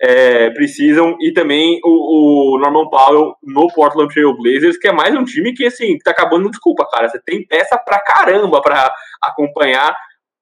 é, 0.00 0.50
precisam. 0.50 1.16
E 1.20 1.32
também 1.32 1.80
o, 1.84 2.54
o, 2.54 2.58
Norman 2.58 2.88
Powell 2.88 3.34
no 3.42 3.68
Portland 3.68 4.12
Trail 4.12 4.36
Blazers, 4.36 4.78
que 4.78 4.88
é 4.88 4.92
mais 4.92 5.14
um 5.14 5.24
time 5.24 5.52
que, 5.54 5.66
assim, 5.66 5.98
tá 5.98 6.10
acabando. 6.10 6.50
Desculpa, 6.50 6.86
cara, 6.90 7.08
você 7.08 7.20
tem 7.24 7.46
peça 7.46 7.78
pra 7.78 8.00
caramba 8.00 8.60
pra 8.60 8.92
acompanhar 9.22 9.94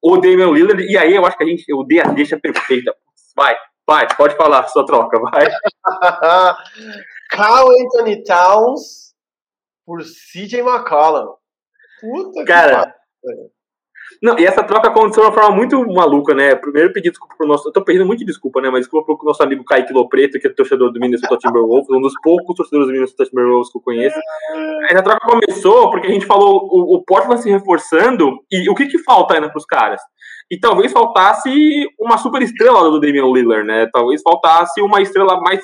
o 0.02 0.16
Damian 0.16 0.50
Lillard. 0.50 0.82
E 0.82 0.96
aí 0.96 1.14
eu 1.14 1.24
acho 1.24 1.36
que 1.36 1.44
a 1.44 1.46
gente, 1.46 1.64
eu 1.68 1.84
dei 1.84 2.00
a 2.00 2.04
deixa 2.04 2.38
perfeita. 2.38 2.94
Vai, 3.36 3.56
Vai, 3.86 4.06
pode 4.16 4.36
falar, 4.36 4.66
sua 4.68 4.84
troca, 4.84 5.18
vai. 5.20 5.46
Carl 7.30 7.68
Anthony 7.70 8.22
Towns 8.24 9.14
por 9.84 10.02
CJ 10.02 10.60
McCollum. 10.60 11.36
Puta 12.00 12.44
Cara, 12.44 12.94
que 13.22 13.50
não, 14.22 14.38
e 14.38 14.44
essa 14.44 14.62
troca 14.62 14.88
aconteceu 14.88 15.22
de 15.22 15.28
uma 15.28 15.34
forma 15.34 15.54
muito 15.54 15.78
maluca, 15.92 16.34
né? 16.34 16.54
Primeiro 16.54 16.92
pedir 16.92 17.10
desculpa 17.10 17.34
pro 17.36 17.46
nosso. 17.46 17.68
Eu 17.68 17.72
tô 17.72 17.82
pedindo 17.82 18.06
muito 18.06 18.24
desculpa, 18.24 18.60
né? 18.60 18.70
Mas 18.70 18.82
desculpa 18.82 19.14
pro 19.14 19.26
nosso 19.26 19.42
amigo 19.42 19.64
Kaique 19.64 19.92
Lopreto, 19.92 20.38
que 20.38 20.46
é 20.46 20.50
torcedor 20.50 20.92
do 20.92 21.00
Minnesota 21.00 21.36
Timberwolves, 21.36 21.90
um 21.90 22.00
dos 22.00 22.14
poucos 22.22 22.56
torcedores 22.56 22.86
do 22.86 22.92
Minnesota 22.92 23.24
Timberwolves 23.24 23.70
que 23.70 23.78
eu 23.78 23.82
conheço. 23.82 24.18
Essa 24.90 25.02
troca 25.02 25.26
começou 25.26 25.90
porque 25.90 26.06
a 26.06 26.10
gente 26.10 26.26
falou 26.26 26.66
o, 26.70 26.96
o 26.96 27.04
Portland 27.04 27.42
se 27.42 27.50
reforçando 27.50 28.38
e 28.50 28.68
o 28.70 28.74
que 28.74 28.86
que 28.86 28.98
falta 28.98 29.34
ainda 29.34 29.50
pros 29.50 29.66
caras? 29.66 30.00
E 30.50 30.58
talvez 30.58 30.92
faltasse 30.92 31.50
uma 31.98 32.16
super 32.18 32.40
estrela 32.40 32.90
do 32.90 33.00
Damian 33.00 33.26
Lillard, 33.32 33.66
né? 33.66 33.88
Talvez 33.92 34.22
faltasse 34.22 34.80
uma 34.80 35.02
estrela 35.02 35.40
mais 35.40 35.60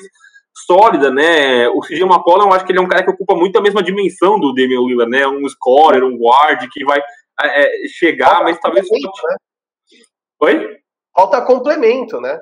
sólida, 0.67 1.09
né? 1.09 1.67
O 1.69 1.79
CJ 1.79 2.03
McCollum, 2.03 2.47
eu 2.47 2.53
acho 2.53 2.65
que 2.65 2.71
ele 2.71 2.79
é 2.79 2.81
um 2.81 2.87
cara 2.87 3.03
que 3.03 3.09
ocupa 3.09 3.35
muito 3.35 3.57
a 3.57 3.61
mesma 3.61 3.81
dimensão 3.81 4.39
do 4.39 4.53
Damian 4.53 4.81
Lillard, 4.81 5.09
né? 5.09 5.27
Um 5.27 5.47
scorer, 5.49 6.03
um 6.03 6.17
guard 6.17 6.67
que 6.71 6.85
vai 6.85 7.01
é, 7.41 7.85
é 7.85 7.87
chegar, 7.87 8.29
Falta 8.29 8.43
mas 8.43 8.59
talvez. 8.59 8.87
Né? 8.89 9.35
Oi? 10.41 10.77
Falta 11.15 11.41
complemento, 11.41 12.19
né? 12.19 12.39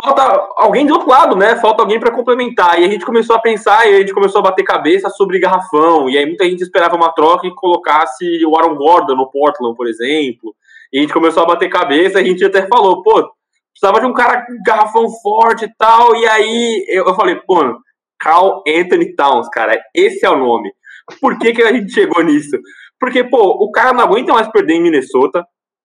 Falta 0.00 0.22
alguém 0.56 0.86
do 0.86 0.94
outro 0.94 1.08
lado, 1.08 1.34
né? 1.34 1.56
Falta 1.56 1.82
alguém 1.82 1.98
para 1.98 2.12
complementar. 2.12 2.80
E 2.80 2.84
a 2.84 2.88
gente 2.88 3.04
começou 3.04 3.34
a 3.34 3.40
pensar 3.40 3.86
e 3.86 3.96
a 3.96 3.98
gente 3.98 4.14
começou 4.14 4.38
a 4.38 4.44
bater 4.44 4.62
cabeça 4.62 5.10
sobre 5.10 5.40
garrafão. 5.40 6.08
E 6.08 6.16
aí 6.16 6.24
muita 6.24 6.44
gente 6.44 6.62
esperava 6.62 6.94
uma 6.94 7.12
troca 7.12 7.46
e 7.46 7.54
colocasse 7.54 8.44
o 8.46 8.56
Aaron 8.56 8.76
Gordon 8.76 9.16
no 9.16 9.30
Portland, 9.30 9.76
por 9.76 9.88
exemplo. 9.88 10.54
E 10.92 10.98
a 10.98 11.00
gente 11.02 11.12
começou 11.12 11.42
a 11.42 11.46
bater 11.46 11.68
cabeça, 11.68 12.18
a 12.18 12.22
gente 12.22 12.44
até 12.44 12.68
falou, 12.68 13.02
pô, 13.02 13.28
precisava 13.72 14.00
de 14.00 14.06
um 14.06 14.12
cara 14.12 14.46
com 14.46 14.62
garrafão 14.64 15.10
forte 15.10 15.64
e 15.64 15.74
tal. 15.76 16.14
E 16.14 16.26
aí 16.28 16.84
eu, 16.88 17.06
eu 17.06 17.14
falei, 17.14 17.34
pô, 17.36 17.76
Carl 18.18 18.62
Anthony 18.66 19.14
Towns, 19.16 19.48
cara, 19.48 19.76
esse 19.92 20.24
é 20.24 20.30
o 20.30 20.38
nome. 20.38 20.72
Por 21.20 21.38
que, 21.38 21.52
que 21.52 21.62
a 21.62 21.72
gente 21.72 21.92
chegou 21.92 22.22
nisso? 22.22 22.56
Porque, 23.04 23.22
pô, 23.22 23.62
o 23.62 23.70
cara 23.70 23.92
não 23.92 24.02
aguenta 24.02 24.32
mais 24.32 24.48
perder 24.48 24.76
em 24.76 24.82
Minnesota. 24.82 25.44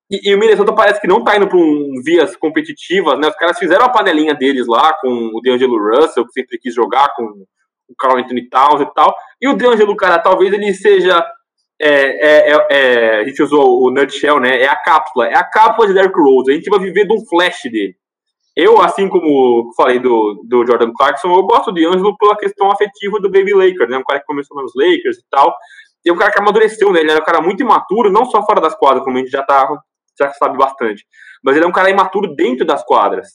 E, 0.10 0.30
e 0.30 0.34
o 0.34 0.40
Minnesota 0.40 0.74
parece 0.74 1.02
que 1.02 1.08
não 1.08 1.22
tá 1.22 1.36
indo 1.36 1.50
para 1.50 1.58
um 1.58 2.02
vias 2.02 2.34
competitivas, 2.38 3.20
né? 3.20 3.28
Os 3.28 3.36
caras 3.36 3.60
fizeram 3.60 3.84
a 3.84 3.90
panelinha 3.90 4.34
deles 4.34 4.68
lá 4.68 4.94
com 5.02 5.30
o 5.34 5.42
DeAngelo 5.42 5.78
Russell, 5.78 6.26
que 6.26 6.32
sempre 6.32 6.58
quis 6.58 6.74
jogar 6.74 7.14
com 7.14 7.26
o 7.26 7.96
Carl 8.00 8.18
Anthony 8.18 8.48
Towns 8.48 8.80
e 8.80 8.94
tal. 8.94 9.14
E 9.42 9.50
o 9.50 9.54
DeAngelo, 9.54 9.98
cara, 9.98 10.18
talvez 10.18 10.54
ele 10.54 10.74
seja 10.74 11.22
é, 11.78 11.92
é, 11.92 12.52
é, 12.54 12.68
é, 12.70 13.20
a 13.20 13.26
gente 13.26 13.44
usou 13.44 13.84
o 13.84 13.92
nutshell, 13.92 14.40
né? 14.40 14.62
É 14.62 14.68
a 14.70 14.78
cápsula, 14.78 15.28
é 15.28 15.36
a 15.36 15.44
cápsula 15.44 15.90
de 15.90 15.94
Derrick 15.94 16.18
Rose. 16.18 16.50
A 16.50 16.56
gente 16.56 16.70
vai 16.70 16.80
viver 16.80 17.06
de 17.06 17.14
um 17.14 17.26
flash 17.26 17.64
dele. 17.70 17.96
Eu, 18.56 18.82
assim 18.82 19.10
como 19.10 19.72
falei 19.76 20.00
do, 20.00 20.42
do 20.48 20.66
Jordan 20.66 20.94
Clarkson, 20.94 21.34
eu 21.34 21.44
gosto 21.44 21.74
de 21.74 21.86
Angelo 21.86 22.18
pela 22.18 22.38
questão 22.38 22.72
afetiva 22.72 23.20
do 23.20 23.30
Baby 23.30 23.54
Lakers, 23.54 23.90
né? 23.90 23.98
Um 23.98 24.04
cara 24.04 24.22
que 24.22 24.26
começou 24.26 24.62
nos 24.62 24.72
Lakers 24.74 25.18
e 25.18 25.24
tal. 25.30 25.54
E 26.06 26.10
é 26.10 26.14
um 26.14 26.18
cara 26.18 26.32
que 26.32 26.40
amadureceu, 26.40 26.92
né? 26.92 27.02
Ele 27.02 27.12
era 27.12 27.22
um 27.22 27.26
cara 27.26 27.42
muito 27.42 27.62
imaturo, 27.62 28.12
não 28.12 28.26
só 28.26 28.46
fora 28.46 28.62
das 28.62 28.76
quadras, 28.76 29.04
como 29.04 29.18
a 29.18 29.20
gente 29.20 29.32
já, 29.32 29.44
tá, 29.44 29.68
já 30.18 30.32
sabe 30.34 30.58
bastante. 30.58 31.06
Mas 31.44 31.56
ele 31.56 31.66
é 31.66 31.68
um 31.68 31.72
cara 31.72 31.90
imaturo 31.90 32.34
dentro 32.36 32.66
das 32.66 32.84
quadras. 32.84 33.28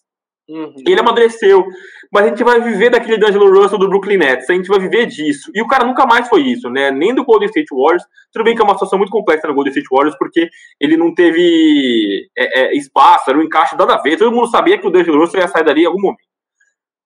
Uhum. 0.46 0.74
Ele 0.86 1.00
amadureceu, 1.00 1.64
mas 2.12 2.26
a 2.26 2.28
gente 2.28 2.44
vai 2.44 2.60
viver 2.60 2.90
daquele 2.90 3.16
D'Angelo 3.16 3.50
Russell 3.50 3.78
do 3.78 3.88
Brooklyn 3.88 4.18
Nets, 4.18 4.50
a 4.50 4.52
gente 4.52 4.68
vai 4.68 4.78
viver 4.78 5.06
disso. 5.06 5.50
E 5.54 5.62
o 5.62 5.66
cara 5.66 5.86
nunca 5.86 6.06
mais 6.06 6.28
foi 6.28 6.42
isso, 6.42 6.68
né? 6.68 6.90
Nem 6.90 7.14
do 7.14 7.24
Golden 7.24 7.48
State 7.48 7.74
Warriors. 7.74 8.04
Tudo 8.30 8.44
bem 8.44 8.54
que 8.54 8.60
é 8.60 8.64
uma 8.64 8.74
situação 8.74 8.98
muito 8.98 9.10
complexa 9.10 9.48
no 9.48 9.54
Golden 9.54 9.70
State 9.70 9.88
Warriors, 9.90 10.16
porque 10.18 10.50
ele 10.78 10.98
não 10.98 11.14
teve 11.14 12.28
é, 12.36 12.60
é, 12.60 12.76
espaço, 12.76 13.30
era 13.30 13.38
um 13.38 13.42
encaixe 13.42 13.74
nada 13.74 13.94
a 13.94 14.02
ver. 14.02 14.18
Todo 14.18 14.34
mundo 14.34 14.48
sabia 14.48 14.76
que 14.76 14.86
o 14.86 14.90
D'Angelo 14.90 15.18
Russell 15.18 15.40
ia 15.40 15.48
sair 15.48 15.64
dali 15.64 15.82
em 15.82 15.86
algum 15.86 16.00
momento. 16.00 16.33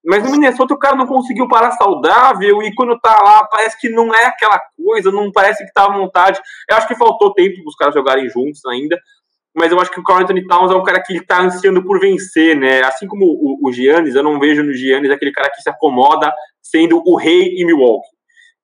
Mas 0.08 0.24
no 0.24 0.30
Minnesota 0.30 0.72
o 0.72 0.78
cara 0.78 0.96
não 0.96 1.06
conseguiu 1.06 1.46
parar 1.46 1.72
saudável 1.72 2.62
e 2.62 2.74
quando 2.74 2.98
tá 2.98 3.20
lá 3.22 3.44
parece 3.44 3.78
que 3.78 3.90
não 3.90 4.14
é 4.14 4.26
aquela 4.26 4.58
coisa, 4.76 5.12
não 5.12 5.30
parece 5.30 5.64
que 5.66 5.72
tá 5.72 5.84
à 5.84 5.92
vontade. 5.92 6.40
Eu 6.68 6.76
acho 6.76 6.88
que 6.88 6.96
faltou 6.96 7.34
tempo 7.34 7.56
para 7.56 7.68
os 7.68 7.76
caras 7.76 7.94
jogarem 7.94 8.28
juntos 8.28 8.64
ainda 8.64 8.98
mas 9.58 9.72
eu 9.72 9.80
acho 9.80 9.90
que 9.90 9.98
o 9.98 10.04
Carl 10.04 10.20
Anthony 10.20 10.46
Towns 10.46 10.70
é 10.70 10.74
um 10.74 10.84
cara 10.84 11.02
que 11.02 11.14
está 11.14 11.42
ansiando 11.42 11.82
por 11.82 11.98
vencer, 11.98 12.56
né? 12.56 12.80
Assim 12.84 13.08
como 13.08 13.24
o, 13.24 13.68
o 13.68 13.72
Giannis, 13.72 14.14
eu 14.14 14.22
não 14.22 14.38
vejo 14.38 14.62
no 14.62 14.72
Giannis 14.72 15.10
aquele 15.10 15.32
cara 15.32 15.50
que 15.50 15.60
se 15.60 15.68
acomoda 15.68 16.32
sendo 16.62 17.02
o 17.04 17.16
rei 17.16 17.56
em 17.56 17.66
Milwaukee. 17.66 18.06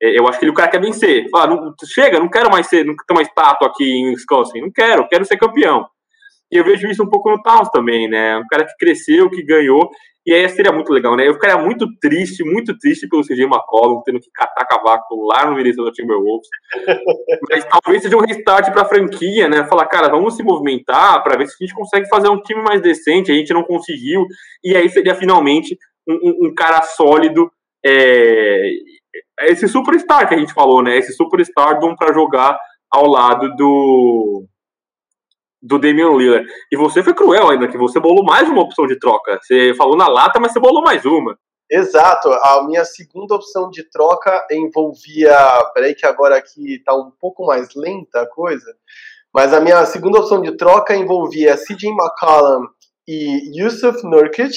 É, 0.01 0.19
eu 0.19 0.29
acho 0.29 0.39
que 0.39 0.45
ele 0.45 0.51
é 0.51 0.53
o 0.53 0.57
cara 0.57 0.71
quer 0.71 0.81
vencer. 0.81 1.29
Fala, 1.31 1.49
não, 1.49 1.75
chega, 1.85 2.21
não 2.21 2.29
quero 2.29 2.51
mais 2.51 2.69
ser, 2.69 2.85
não 2.85 2.95
ter 2.95 3.13
uma 3.13 3.23
estátua 3.23 3.69
aqui 3.69 3.85
em 3.85 4.11
Wisconsin, 4.11 4.61
não 4.61 4.71
quero, 4.71 5.09
quero 5.09 5.25
ser 5.25 5.37
campeão. 5.37 5.85
E 6.55 6.57
eu 6.57 6.65
vejo 6.65 6.87
isso 6.87 7.03
um 7.03 7.09
pouco 7.09 7.29
no 7.29 7.43
Towns 7.43 7.69
também, 7.71 8.09
né? 8.09 8.39
Um 8.39 8.47
cara 8.47 8.65
que 8.65 8.77
cresceu, 8.79 9.29
que 9.29 9.43
ganhou, 9.43 9.91
e 10.25 10.33
aí 10.33 10.49
seria 10.49 10.71
muito 10.71 10.93
legal, 10.93 11.17
né? 11.17 11.27
Eu 11.27 11.35
ficaria 11.35 11.59
muito 11.59 11.87
triste, 12.01 12.45
muito 12.45 12.79
triste 12.79 13.09
pelo 13.09 13.25
CJ 13.25 13.43
McCollum 13.43 14.01
tendo 14.05 14.21
que 14.21 14.31
catar 14.33 14.65
cavaco 14.65 15.17
lá 15.27 15.45
no 15.45 15.57
Minnesota 15.57 15.91
Timberwolves. 15.91 16.49
Mas 17.51 17.65
talvez 17.65 18.03
seja 18.03 18.17
um 18.17 18.21
restart 18.21 18.73
para 18.73 18.83
a 18.83 18.89
franquia, 18.89 19.49
né? 19.49 19.67
Falar, 19.67 19.87
cara, 19.87 20.09
vamos 20.09 20.37
se 20.37 20.45
movimentar 20.45 21.23
para 21.25 21.37
ver 21.37 21.49
se 21.49 21.57
a 21.61 21.67
gente 21.67 21.75
consegue 21.75 22.09
fazer 22.09 22.29
um 22.29 22.41
time 22.41 22.63
mais 22.63 22.81
decente. 22.81 23.33
A 23.33 23.35
gente 23.35 23.53
não 23.53 23.65
conseguiu. 23.65 24.25
E 24.63 24.77
aí 24.77 24.89
seria 24.89 25.15
finalmente 25.17 25.77
um, 26.09 26.15
um, 26.15 26.47
um 26.47 26.55
cara 26.55 26.81
sólido. 26.83 27.51
É... 27.85 28.71
Esse 29.41 29.67
superstar 29.67 30.29
que 30.29 30.35
a 30.35 30.39
gente 30.39 30.55
falou, 30.55 30.83
né? 30.83 30.97
Esse 30.97 31.13
superstar 31.13 31.79
para 31.99 32.15
jogar 32.15 32.57
ao 32.91 33.09
lado 33.09 33.55
do 33.57 34.47
do 35.65 35.79
Damian 35.79 36.11
Lillard. 36.17 36.47
E 36.71 36.77
você 36.77 37.03
foi 37.03 37.15
cruel 37.15 37.49
ainda, 37.49 37.67
que 37.67 37.79
você 37.79 37.99
bolou 37.99 38.23
mais 38.23 38.49
uma 38.49 38.63
opção 38.63 38.87
de 38.87 38.99
troca. 38.99 39.41
Você 39.43 39.73
falou 39.75 39.97
na 39.97 40.07
lata, 40.07 40.39
mas 40.39 40.53
você 40.53 40.61
bolou 40.61 40.83
mais 40.83 41.05
uma. 41.07 41.37
Exato. 41.71 42.29
A 42.31 42.63
minha 42.67 42.85
segunda 42.85 43.35
opção 43.35 43.71
de 43.71 43.83
troca 43.91 44.47
envolvia. 44.53 45.35
Peraí, 45.73 45.95
que 45.95 46.05
agora 46.05 46.37
aqui 46.37 46.83
tá 46.85 46.95
um 46.95 47.11
pouco 47.19 47.47
mais 47.47 47.69
lenta 47.75 48.21
a 48.21 48.29
coisa. 48.29 48.71
Mas 49.33 49.55
a 49.55 49.61
minha 49.61 49.85
segunda 49.87 50.21
opção 50.21 50.43
de 50.43 50.55
troca 50.57 50.95
envolvia 50.95 51.57
CJ 51.57 51.89
McCollum 51.91 52.67
e 53.09 53.59
Yusuf 53.59 54.07
Nurkic 54.07 54.55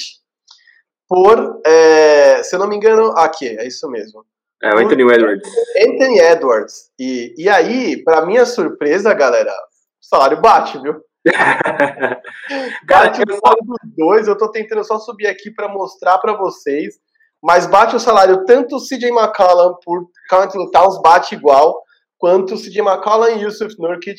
por, 1.08 1.60
é, 1.66 2.42
se 2.42 2.54
eu 2.54 2.60
não 2.60 2.68
me 2.68 2.76
engano, 2.76 3.14
aqui, 3.16 3.48
é 3.48 3.66
isso 3.66 3.88
mesmo. 3.90 4.24
É, 4.62 4.74
o 4.74 4.78
Anthony 4.78 5.02
Edwards. 5.02 5.48
Anthony 5.80 6.18
Edwards. 6.18 6.90
E, 6.98 7.34
e 7.38 7.48
aí, 7.48 8.02
para 8.04 8.26
minha 8.26 8.44
surpresa, 8.44 9.14
galera, 9.14 9.52
salário 10.00 10.40
bate, 10.40 10.80
viu? 10.80 10.94
bate 12.86 13.22
o 13.22 13.34
salário 13.34 13.64
dos 13.64 13.78
dois. 13.96 14.28
Eu 14.28 14.38
tô 14.38 14.50
tentando 14.50 14.84
só 14.84 14.98
subir 14.98 15.26
aqui 15.26 15.50
para 15.50 15.68
mostrar 15.68 16.18
para 16.18 16.36
vocês. 16.36 16.96
Mas 17.42 17.66
bate 17.66 17.94
o 17.94 18.00
salário 18.00 18.44
tanto 18.44 18.76
o 18.76 18.80
CJ 18.80 19.10
McCollum 19.10 19.74
por 19.84 20.06
Anthony 20.32 20.70
Towns 20.70 21.00
bate 21.00 21.34
igual, 21.34 21.82
quanto 22.16 22.54
o 22.54 22.58
CJ 22.58 22.80
McCollum 22.80 23.28
e 23.28 23.42
Yusuf 23.42 23.74
Nurkic 23.78 24.18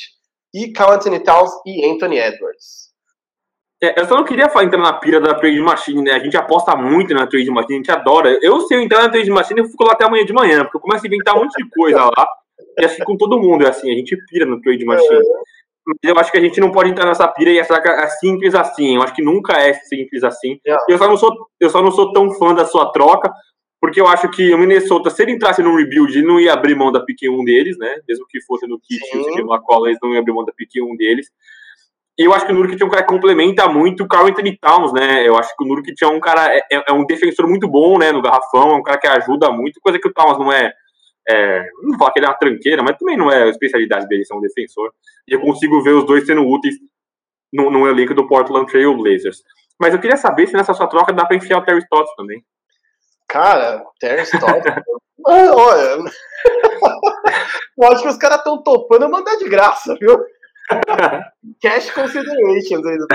e 0.53 0.73
Anthony 0.79 1.19
Towns 1.19 1.51
e 1.65 1.85
Anthony 1.85 2.17
Edwards. 2.17 2.89
É, 3.81 3.99
eu 3.99 4.05
só 4.07 4.15
não 4.15 4.25
queria 4.25 4.45
entrar 4.45 4.77
na 4.77 4.93
pira 4.93 5.21
da 5.21 5.33
Trade 5.33 5.59
Machine, 5.61 6.01
né? 6.01 6.11
A 6.11 6.19
gente 6.19 6.35
aposta 6.35 6.75
muito 6.75 7.13
na 7.13 7.27
Trade 7.27 7.49
Machine, 7.49 7.75
a 7.75 7.77
gente 7.77 7.91
adora. 7.91 8.37
Eu, 8.41 8.59
se 8.61 8.73
eu 8.73 8.81
entrar 8.81 9.03
na 9.03 9.09
Trade 9.09 9.29
Machine, 9.29 9.61
eu 9.61 9.67
fico 9.67 9.85
lá 9.85 9.93
até 9.93 10.05
amanhã 10.05 10.25
de 10.25 10.33
manhã, 10.33 10.63
porque 10.63 10.77
eu 10.77 10.81
começo 10.81 11.05
a 11.05 11.07
inventar 11.07 11.35
um 11.35 11.43
monte 11.43 11.63
de 11.63 11.69
coisa 11.69 12.03
lá. 12.03 12.27
E 12.77 12.85
acho 12.85 12.97
que 12.97 13.03
com 13.05 13.15
todo 13.15 13.39
mundo 13.39 13.65
é 13.65 13.69
assim, 13.69 13.89
a 13.89 13.95
gente 13.95 14.17
pira 14.29 14.45
no 14.45 14.59
Trade 14.61 14.83
Machine. 14.83 15.15
É 15.15 15.21
mas 15.89 15.97
eu 16.03 16.19
acho 16.19 16.31
que 16.31 16.37
a 16.37 16.41
gente 16.41 16.59
não 16.59 16.71
pode 16.71 16.89
entrar 16.89 17.05
nessa 17.05 17.27
pira 17.27 17.49
e 17.49 17.59
achar 17.59 17.81
que 17.81 17.89
é 17.89 18.07
simples 18.07 18.53
assim. 18.53 18.95
Eu 18.95 19.01
acho 19.01 19.15
que 19.15 19.23
nunca 19.23 19.53
é 19.53 19.73
simples 19.73 20.23
assim. 20.23 20.59
É. 20.65 20.75
Eu, 20.87 20.97
só 20.97 21.07
não 21.07 21.17
sou, 21.17 21.31
eu 21.59 21.69
só 21.69 21.81
não 21.81 21.91
sou 21.91 22.13
tão 22.13 22.29
fã 22.31 22.53
da 22.53 22.65
sua 22.65 22.91
troca, 22.91 23.31
porque 23.81 23.99
eu 23.99 24.07
acho 24.07 24.29
que 24.29 24.53
o 24.53 24.57
Minnesota, 24.57 25.09
se 25.09 25.23
ele 25.23 25.31
entrasse 25.31 25.63
no 25.63 25.75
rebuild, 25.75 26.15
ele 26.15 26.27
não 26.27 26.39
ia 26.39 26.53
abrir 26.53 26.75
mão 26.75 26.91
da 26.91 27.03
pick 27.03 27.19
1 27.23 27.43
deles, 27.43 27.77
né? 27.77 27.95
Mesmo 28.07 28.25
que 28.29 28.41
fosse 28.41 28.67
no 28.67 28.79
kit 28.79 29.03
Sim. 29.07 29.41
o 29.41 29.53
McCollum, 29.53 29.87
eles 29.87 29.99
não 30.01 30.11
iam 30.11 30.19
abrir 30.19 30.33
mão 30.33 30.45
da 30.45 30.53
pick 30.53 30.69
1 30.81 30.95
deles. 30.95 31.27
E 32.19 32.25
eu 32.25 32.33
acho 32.33 32.45
que 32.45 32.51
o 32.51 32.55
Nurkic 32.55 32.83
é 32.83 32.85
um 32.85 32.89
cara 32.89 33.03
que 33.03 33.13
complementa 33.13 33.65
muito 33.69 34.03
o 34.03 34.07
Carl 34.07 34.27
Anthony 34.27 34.57
Towns, 34.59 34.91
né? 34.91 35.25
Eu 35.25 35.37
acho 35.37 35.55
que 35.55 35.63
o 35.63 35.67
Nurkic 35.67 36.03
é 36.03 36.07
um 36.07 36.19
cara, 36.19 36.53
é, 36.53 36.61
é 36.89 36.91
um 36.91 37.05
defensor 37.05 37.47
muito 37.47 37.65
bom, 37.65 37.97
né? 37.97 38.11
No 38.11 38.21
garrafão, 38.21 38.71
é 38.71 38.75
um 38.75 38.83
cara 38.83 38.99
que 38.99 39.07
ajuda 39.07 39.49
muito, 39.49 39.79
coisa 39.81 39.97
que 39.97 40.07
o 40.09 40.13
Towns 40.13 40.37
não 40.37 40.51
é 40.51 40.73
é, 41.29 41.69
não 41.83 41.91
vou 41.91 41.99
falar 41.99 42.11
que 42.11 42.19
ele 42.19 42.25
é 42.25 42.29
uma 42.29 42.37
tranqueira, 42.37 42.81
mas 42.81 42.97
também 42.97 43.15
não 43.15 43.31
é 43.31 43.43
a 43.43 43.49
especialidade 43.49 44.07
dele 44.07 44.25
ser 44.25 44.33
um 44.33 44.41
defensor. 44.41 44.91
E 45.27 45.35
eu 45.35 45.39
consigo 45.39 45.81
ver 45.83 45.91
os 45.91 46.05
dois 46.05 46.25
sendo 46.25 46.47
úteis 46.47 46.75
no, 47.53 47.69
no 47.69 47.87
elenco 47.87 48.15
do 48.15 48.27
Portland 48.27 48.69
Trail 48.71 48.97
Blazers. 48.97 49.43
Mas 49.79 49.93
eu 49.93 49.99
queria 49.99 50.17
saber 50.17 50.47
se 50.47 50.53
nessa 50.53 50.73
sua 50.73 50.87
troca 50.87 51.13
dá 51.13 51.25
pra 51.25 51.37
enfiar 51.37 51.59
o 51.59 51.63
Terry 51.63 51.79
Stotts 51.79 52.15
também. 52.15 52.43
Cara, 53.27 53.83
Terry 53.99 54.23
Stotts. 54.23 54.73
olha. 55.25 55.97
eu 57.77 57.91
acho 57.91 58.01
que 58.01 58.09
os 58.09 58.17
caras 58.17 58.37
estão 58.39 58.63
topando 58.63 59.09
mandar 59.09 59.35
de 59.37 59.47
graça, 59.47 59.95
viu? 59.99 60.17
Cash 61.61 61.91
considerations 61.91 62.85
aí 62.85 62.97
do 62.97 63.07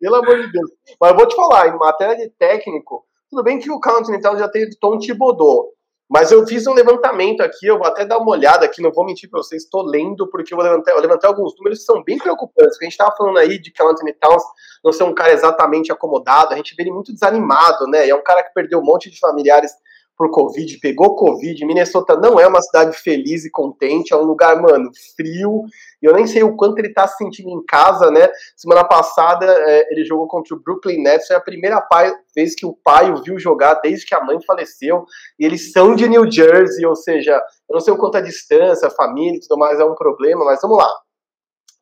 Pelo 0.00 0.14
amor 0.16 0.40
de 0.40 0.52
Deus. 0.52 0.70
Mas 1.00 1.10
eu 1.10 1.16
vou 1.16 1.26
te 1.26 1.34
falar, 1.34 1.68
em 1.68 1.76
matéria 1.76 2.16
de 2.16 2.30
técnico, 2.30 3.04
tudo 3.28 3.42
bem 3.42 3.58
que 3.58 3.70
o 3.70 3.80
Continental 3.80 4.38
já 4.38 4.48
teve 4.48 4.78
Tom 4.80 4.98
Thibodeau. 4.98 5.72
Mas 6.08 6.32
eu 6.32 6.46
fiz 6.46 6.66
um 6.66 6.72
levantamento 6.72 7.42
aqui, 7.42 7.66
eu 7.66 7.76
vou 7.76 7.86
até 7.86 8.04
dar 8.04 8.16
uma 8.16 8.30
olhada 8.30 8.64
aqui, 8.64 8.80
não 8.80 8.90
vou 8.90 9.04
mentir 9.04 9.28
para 9.28 9.42
vocês, 9.42 9.64
estou 9.64 9.82
lendo, 9.82 10.26
porque 10.30 10.54
eu 10.54 10.58
levantei, 10.58 10.94
eu 10.94 11.00
levantei 11.00 11.28
alguns 11.28 11.54
números 11.56 11.80
que 11.80 11.84
são 11.84 12.02
bem 12.02 12.16
preocupantes. 12.16 12.78
A 12.80 12.84
gente 12.84 12.92
estava 12.92 13.14
falando 13.14 13.38
aí 13.38 13.58
de 13.58 13.70
que 13.70 13.82
o 13.82 13.88
Anthony 13.88 14.14
Towns 14.14 14.42
não 14.82 14.90
ser 14.90 15.04
um 15.04 15.14
cara 15.14 15.32
exatamente 15.32 15.92
acomodado, 15.92 16.54
a 16.54 16.56
gente 16.56 16.74
vê 16.74 16.84
ele 16.84 16.92
muito 16.92 17.12
desanimado, 17.12 17.86
né? 17.86 18.06
E 18.06 18.10
é 18.10 18.14
um 18.14 18.22
cara 18.22 18.42
que 18.42 18.54
perdeu 18.54 18.78
um 18.78 18.84
monte 18.84 19.10
de 19.10 19.18
familiares 19.18 19.72
por 20.18 20.32
Covid, 20.32 20.78
pegou 20.80 21.14
Covid. 21.14 21.64
Minnesota 21.64 22.16
não 22.16 22.40
é 22.40 22.46
uma 22.48 22.60
cidade 22.60 22.98
feliz 22.98 23.44
e 23.44 23.50
contente, 23.50 24.12
é 24.12 24.16
um 24.16 24.24
lugar, 24.24 24.60
mano, 24.60 24.90
frio. 25.16 25.62
E 26.02 26.06
eu 26.06 26.12
nem 26.12 26.26
sei 26.26 26.42
o 26.42 26.56
quanto 26.56 26.80
ele 26.80 26.92
tá 26.92 27.06
se 27.06 27.16
sentindo 27.16 27.48
em 27.48 27.64
casa, 27.64 28.10
né? 28.10 28.28
Semana 28.56 28.82
passada 28.82 29.46
é, 29.46 29.92
ele 29.92 30.04
jogou 30.04 30.26
contra 30.26 30.56
o 30.56 30.60
Brooklyn 30.60 31.00
Nets, 31.00 31.28
foi 31.28 31.36
a 31.36 31.40
primeira 31.40 31.80
pai, 31.80 32.12
vez 32.34 32.56
que 32.56 32.66
o 32.66 32.76
pai 32.84 33.12
o 33.12 33.22
viu 33.22 33.38
jogar 33.38 33.74
desde 33.74 34.04
que 34.04 34.14
a 34.14 34.24
mãe 34.24 34.38
faleceu. 34.44 35.04
E 35.38 35.46
eles 35.46 35.70
são 35.70 35.94
de 35.94 36.08
New 36.08 36.28
Jersey, 36.30 36.84
ou 36.84 36.96
seja, 36.96 37.40
eu 37.70 37.74
não 37.74 37.80
sei 37.80 37.94
o 37.94 37.98
quanto 37.98 38.16
a 38.16 38.20
distância, 38.20 38.88
a 38.88 38.90
família 38.90 39.36
e 39.36 39.40
tudo 39.40 39.56
mais 39.56 39.78
é 39.78 39.84
um 39.84 39.94
problema, 39.94 40.44
mas 40.44 40.60
vamos 40.60 40.78
lá. 40.78 40.90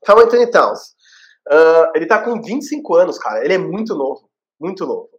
Então, 0.03 0.19
Anthony 0.19 0.51
Towns. 0.51 0.95
Uh, 1.49 1.91
ele 1.95 2.07
tá 2.07 2.21
com 2.23 2.43
25 2.43 2.95
anos, 2.97 3.19
cara. 3.19 3.45
Ele 3.45 3.55
é 3.55 3.59
muito 3.59 3.95
novo. 3.95 4.29
Muito 4.61 4.85
novo. 4.85 5.16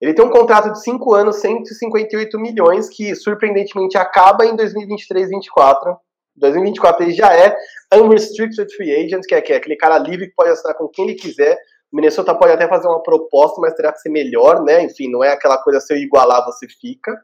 Ele 0.00 0.14
tem 0.14 0.24
um 0.24 0.30
contrato 0.30 0.72
de 0.72 0.82
5 0.82 1.14
anos, 1.14 1.36
158 1.36 2.38
milhões, 2.38 2.88
que 2.88 3.14
surpreendentemente 3.14 3.98
acaba 3.98 4.46
em 4.46 4.56
2023 4.56 5.28
2024 5.28 5.98
2024 6.36 7.04
ele 7.04 7.12
já 7.12 7.34
é 7.34 7.54
unrestricted 7.94 8.74
free 8.74 8.92
agent, 8.92 9.24
que 9.26 9.34
é, 9.34 9.40
que 9.40 9.52
é 9.52 9.56
aquele 9.56 9.76
cara 9.76 9.98
livre 9.98 10.28
que 10.28 10.34
pode 10.34 10.50
assinar 10.50 10.74
com 10.74 10.88
quem 10.88 11.06
ele 11.06 11.14
quiser. 11.14 11.56
O 11.92 11.96
Minnesota 11.96 12.34
pode 12.34 12.52
até 12.52 12.66
fazer 12.68 12.88
uma 12.88 13.02
proposta, 13.02 13.60
mas 13.60 13.74
terá 13.74 13.92
que 13.92 14.00
ser 14.00 14.10
melhor, 14.10 14.62
né? 14.62 14.82
Enfim, 14.82 15.10
não 15.10 15.22
é 15.22 15.32
aquela 15.32 15.58
coisa 15.58 15.80
se 15.80 15.92
eu 15.92 15.98
igualar, 15.98 16.44
você 16.44 16.66
fica. 16.68 17.20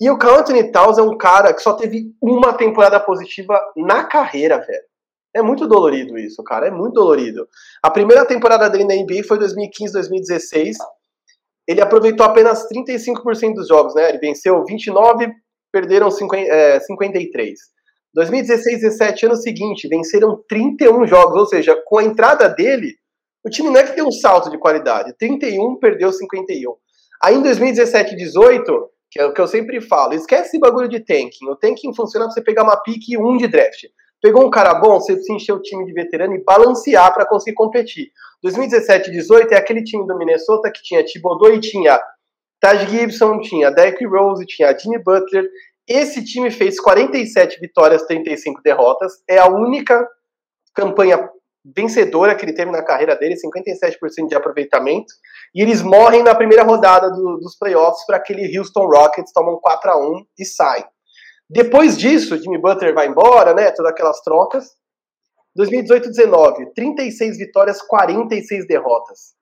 E 0.00 0.10
o 0.10 0.18
Carl 0.18 0.38
Anthony 0.38 0.72
Towns 0.72 0.98
é 0.98 1.02
um 1.02 1.16
cara 1.16 1.52
que 1.52 1.62
só 1.62 1.74
teve 1.74 2.12
uma 2.20 2.52
temporada 2.54 2.98
positiva 2.98 3.60
na 3.76 4.04
carreira, 4.04 4.58
velho. 4.58 4.82
É 5.34 5.40
muito 5.40 5.66
dolorido 5.66 6.18
isso, 6.18 6.42
cara. 6.42 6.66
É 6.66 6.70
muito 6.70 6.94
dolorido. 6.94 7.46
A 7.82 7.90
primeira 7.90 8.24
temporada 8.26 8.68
dele 8.68 8.84
na 8.84 8.94
NBA 8.94 9.22
foi 9.26 9.38
2015, 9.38 9.92
2016 9.92 10.78
ele 11.66 11.80
aproveitou 11.80 12.26
apenas 12.26 12.66
35% 12.68 13.54
dos 13.54 13.68
jogos, 13.68 13.94
né? 13.94 14.08
Ele 14.08 14.18
venceu 14.18 14.64
29, 14.64 15.32
perderam 15.72 16.10
50, 16.10 16.48
é, 16.48 16.80
53. 16.80 17.58
2016 18.14 18.80
17, 18.82 19.26
ano 19.26 19.36
seguinte, 19.36 19.88
venceram 19.88 20.42
31 20.48 21.06
jogos, 21.06 21.36
ou 21.36 21.46
seja, 21.46 21.74
com 21.86 21.98
a 21.98 22.04
entrada 22.04 22.48
dele, 22.48 22.94
o 23.44 23.48
time 23.48 23.70
não 23.70 23.80
é 23.80 23.84
que 23.84 23.96
deu 23.96 24.06
um 24.06 24.12
salto 24.12 24.50
de 24.50 24.58
qualidade. 24.58 25.14
31 25.18 25.76
perdeu 25.78 26.12
51. 26.12 26.74
Aí 27.22 27.36
em 27.36 27.42
2017 27.42 28.14
18, 28.16 28.90
que 29.10 29.20
é 29.20 29.26
o 29.26 29.32
que 29.32 29.40
eu 29.40 29.46
sempre 29.46 29.80
falo, 29.80 30.12
esquece 30.12 30.48
esse 30.48 30.58
bagulho 30.58 30.88
de 30.88 31.00
tanking. 31.00 31.48
O 31.48 31.56
tanking 31.56 31.94
funciona 31.94 32.26
pra 32.26 32.34
você 32.34 32.42
pegar 32.42 32.64
uma 32.64 32.76
pique 32.76 33.16
1 33.16 33.36
de 33.38 33.48
draft. 33.48 33.84
Pegou 34.22 34.46
um 34.46 34.50
cara 34.50 34.72
bom, 34.74 35.00
você 35.00 35.14
precisa 35.14 35.34
encher 35.34 35.52
o 35.52 35.60
time 35.60 35.84
de 35.84 35.92
veterano 35.92 36.34
e 36.36 36.44
balancear 36.44 37.12
para 37.12 37.26
conseguir 37.26 37.56
competir. 37.56 38.12
2017 38.40 39.10
18 39.10 39.52
é 39.52 39.56
aquele 39.56 39.82
time 39.82 40.06
do 40.06 40.16
Minnesota 40.16 40.70
que 40.70 40.80
tinha 40.80 41.04
Thibodeau 41.04 41.52
e 41.52 41.60
tinha 41.60 42.00
Taj 42.60 42.88
Gibson, 42.88 43.40
tinha 43.40 43.72
Derrick 43.72 44.06
Rose, 44.06 44.46
tinha 44.46 44.78
Jimmy 44.78 45.02
Butler. 45.02 45.48
Esse 45.88 46.24
time 46.24 46.52
fez 46.52 46.78
47 46.78 47.58
vitórias, 47.58 48.06
35 48.06 48.62
derrotas. 48.62 49.12
É 49.28 49.38
a 49.38 49.48
única 49.48 50.08
campanha 50.72 51.28
vencedora 51.64 52.36
que 52.36 52.44
ele 52.44 52.54
teve 52.54 52.70
na 52.70 52.84
carreira 52.84 53.16
dele, 53.16 53.34
57% 53.34 54.28
de 54.28 54.34
aproveitamento, 54.34 55.12
e 55.54 55.62
eles 55.62 55.82
morrem 55.82 56.22
na 56.22 56.34
primeira 56.34 56.62
rodada 56.62 57.10
do, 57.10 57.38
dos 57.38 57.56
playoffs 57.56 58.04
para 58.06 58.16
aquele 58.16 58.56
Houston 58.56 58.86
Rockets, 58.86 59.32
tomam 59.32 59.58
4 59.60 59.90
a 59.90 59.96
1 59.96 60.24
e 60.38 60.44
saem. 60.44 60.84
Depois 61.52 61.98
disso, 61.98 62.38
Jimmy 62.38 62.58
Butler 62.58 62.94
vai 62.94 63.06
embora, 63.06 63.52
né, 63.52 63.70
todas 63.72 63.92
aquelas 63.92 64.20
trocas. 64.22 64.70
2018-19, 65.58 66.72
36 66.74 67.36
vitórias, 67.36 67.82
46 67.82 68.66
derrotas. 68.66 69.34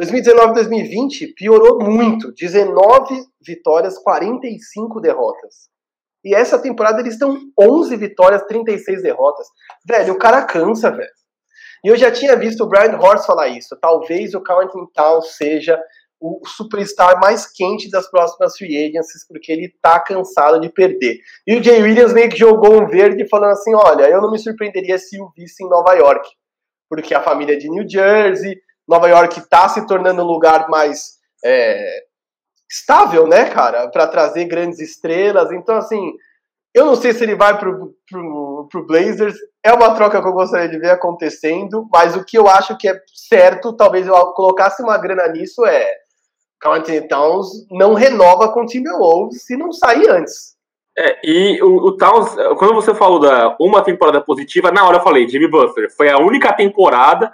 2019-2020 0.00 1.34
piorou 1.36 1.78
muito, 1.80 2.32
19 2.32 3.24
vitórias, 3.40 3.96
45 3.98 5.00
derrotas. 5.00 5.68
E 6.24 6.34
essa 6.34 6.58
temporada 6.58 7.00
eles 7.00 7.14
estão 7.14 7.38
11 7.58 7.96
vitórias, 7.96 8.42
36 8.42 9.02
derrotas. 9.02 9.46
Velho, 9.88 10.14
o 10.14 10.18
cara 10.18 10.44
cansa, 10.44 10.90
velho. 10.90 11.08
E 11.84 11.88
eu 11.88 11.96
já 11.96 12.10
tinha 12.10 12.34
visto 12.34 12.64
o 12.64 12.68
Brian 12.68 12.98
Horst 12.98 13.24
falar 13.24 13.46
isso. 13.46 13.78
Talvez 13.80 14.34
o 14.34 14.40
Carlton 14.40 14.86
Town 14.92 15.22
seja 15.22 15.80
o 16.20 16.40
superstar 16.46 17.20
mais 17.20 17.46
quente 17.46 17.90
das 17.90 18.10
próximas 18.10 18.56
free 18.56 18.86
agencies, 18.86 19.26
porque 19.26 19.52
ele 19.52 19.72
tá 19.80 20.00
cansado 20.00 20.60
de 20.60 20.68
perder. 20.68 21.18
E 21.46 21.56
o 21.56 21.62
Jay 21.62 21.80
Williams 21.82 22.12
meio 22.12 22.28
que 22.28 22.36
jogou 22.36 22.82
um 22.82 22.86
verde 22.86 23.28
falando 23.28 23.52
assim: 23.52 23.74
olha, 23.74 24.08
eu 24.08 24.20
não 24.20 24.30
me 24.30 24.38
surpreenderia 24.38 24.98
se 24.98 25.20
o 25.20 25.30
visse 25.36 25.64
em 25.64 25.68
Nova 25.68 25.94
York, 25.94 26.28
porque 26.88 27.14
a 27.14 27.22
família 27.22 27.54
é 27.54 27.58
de 27.58 27.70
New 27.70 27.88
Jersey, 27.88 28.60
Nova 28.88 29.08
York 29.08 29.48
tá 29.48 29.68
se 29.68 29.86
tornando 29.86 30.22
um 30.22 30.26
lugar 30.26 30.68
mais 30.68 31.18
é, 31.44 32.04
estável, 32.68 33.26
né, 33.26 33.50
cara, 33.50 33.88
para 33.88 34.06
trazer 34.06 34.46
grandes 34.46 34.80
estrelas. 34.80 35.52
Então, 35.52 35.76
assim, 35.76 36.12
eu 36.74 36.84
não 36.84 36.96
sei 36.96 37.12
se 37.12 37.22
ele 37.22 37.36
vai 37.36 37.58
pro, 37.58 37.94
pro, 38.08 38.68
pro 38.70 38.86
Blazers. 38.86 39.36
É 39.64 39.72
uma 39.72 39.94
troca 39.94 40.20
que 40.20 40.26
eu 40.26 40.32
gostaria 40.32 40.68
de 40.68 40.78
ver 40.78 40.90
acontecendo, 40.90 41.86
mas 41.92 42.16
o 42.16 42.24
que 42.24 42.38
eu 42.38 42.48
acho 42.48 42.76
que 42.76 42.88
é 42.88 43.00
certo, 43.14 43.76
talvez 43.76 44.06
eu 44.06 44.14
colocasse 44.32 44.82
uma 44.82 44.96
grana 44.96 45.28
nisso, 45.28 45.64
é 45.66 46.07
Carl 46.60 46.76
Anthony 46.76 47.06
Towns 47.06 47.48
não 47.70 47.94
renova 47.94 48.52
com 48.52 48.62
o 48.62 48.66
Timberwolves 48.66 49.44
se 49.44 49.56
não 49.56 49.72
sair 49.72 50.08
antes. 50.08 50.56
É, 50.96 51.18
e 51.22 51.62
o, 51.62 51.76
o, 51.76 51.96
Towns, 51.96 52.34
quando 52.58 52.74
você 52.74 52.94
falou 52.94 53.20
da 53.20 53.56
uma 53.60 53.82
temporada 53.82 54.20
positiva, 54.20 54.72
na 54.72 54.86
hora 54.86 54.96
eu 54.96 55.02
falei, 55.02 55.28
Jimmy 55.28 55.48
Butler, 55.48 55.94
foi 55.96 56.10
a 56.10 56.18
única 56.18 56.52
temporada 56.52 57.30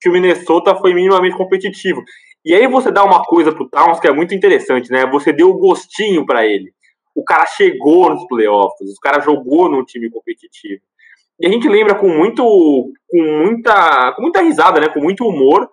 que 0.00 0.08
o 0.08 0.12
Minnesota 0.12 0.76
foi 0.76 0.94
minimamente 0.94 1.36
competitivo. 1.36 2.02
E 2.44 2.54
aí 2.54 2.68
você 2.68 2.92
dá 2.92 3.04
uma 3.04 3.24
coisa 3.24 3.50
pro 3.50 3.68
Towns 3.68 3.98
que 3.98 4.06
é 4.06 4.12
muito 4.12 4.34
interessante, 4.34 4.90
né? 4.90 5.04
Você 5.06 5.32
deu 5.32 5.50
o 5.50 5.58
gostinho 5.58 6.24
para 6.24 6.46
ele 6.46 6.72
o 7.18 7.24
cara 7.24 7.44
chegou 7.46 8.10
nos 8.10 8.24
playoffs, 8.28 8.96
o 8.96 9.00
cara 9.00 9.20
jogou 9.20 9.68
num 9.68 9.84
time 9.84 10.08
competitivo. 10.08 10.80
E 11.40 11.46
a 11.46 11.50
gente 11.50 11.68
lembra 11.68 11.96
com 11.96 12.08
muito, 12.08 12.44
com 13.08 13.22
muita, 13.22 14.12
com 14.12 14.22
muita 14.22 14.40
risada, 14.40 14.80
né, 14.80 14.88
com 14.88 15.00
muito 15.00 15.26
humor 15.26 15.68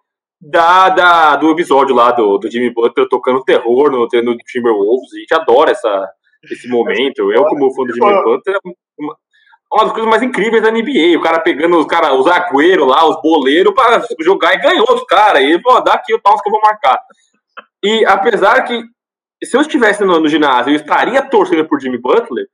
da, 0.45 0.89
da 0.89 1.35
do 1.35 1.49
episódio 1.49 1.95
lá 1.95 2.11
do, 2.11 2.37
do 2.37 2.49
Jimmy 2.49 2.69
Butler 2.71 3.07
tocando 3.09 3.43
terror 3.43 3.89
no 3.89 4.07
treino 4.07 4.33
do 4.33 4.43
Timberwolves. 4.43 5.13
A 5.13 5.19
gente 5.19 5.33
adora 5.33 5.71
essa, 5.71 6.09
esse 6.51 6.67
momento. 6.67 7.31
Eu, 7.31 7.45
como 7.45 7.73
fã 7.73 7.83
do 7.83 7.93
Jimmy 7.93 8.23
Butler, 8.23 8.57
uma, 8.97 9.15
uma 9.73 9.83
das 9.83 9.91
coisas 9.91 10.09
mais 10.09 10.21
incríveis 10.21 10.61
da 10.61 10.71
NBA. 10.71 11.17
O 11.17 11.21
cara 11.21 11.39
pegando 11.39 11.77
os 11.77 11.87
cara, 11.87 12.13
os 12.13 12.27
agüeiros 12.27 12.87
lá, 12.87 13.07
os 13.07 13.19
boleiros, 13.21 13.73
para 13.73 14.03
jogar 14.21 14.53
e 14.53 14.61
ganhou 14.61 14.85
os 14.93 15.03
caras. 15.05 15.41
E 15.41 15.45
ele 15.45 15.61
falou: 15.61 15.83
dá 15.83 15.93
aqui 15.93 16.13
o 16.13 16.21
Towns 16.21 16.41
que 16.41 16.47
eu 16.47 16.51
vou 16.51 16.61
marcar. 16.61 16.99
E 17.83 18.05
apesar 18.05 18.61
que 18.63 18.83
se 19.43 19.57
eu 19.57 19.61
estivesse 19.61 20.03
no, 20.05 20.19
no, 20.19 20.27
ginásio, 20.27 20.71
eu 20.71 20.75
estaria 20.75 21.21
torcendo 21.23 21.67
por 21.67 21.81
Jimmy 21.81 21.99
Butler. 21.99 22.45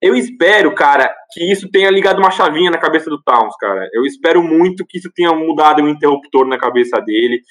Eu 0.00 0.14
espero, 0.14 0.72
cara, 0.74 1.12
que 1.32 1.50
isso 1.50 1.68
tenha 1.70 1.90
ligado 1.90 2.18
uma 2.18 2.30
chavinha 2.30 2.70
na 2.70 2.78
cabeça 2.78 3.10
do 3.10 3.20
Towns, 3.20 3.56
cara. 3.56 3.88
Eu 3.92 4.04
espero 4.04 4.42
muito 4.42 4.86
que 4.86 4.98
isso 4.98 5.10
tenha 5.12 5.32
mudado 5.32 5.82
um 5.82 5.88
interruptor 5.88 6.46
na 6.46 6.56
cabeça 6.56 7.00
dele. 7.00 7.42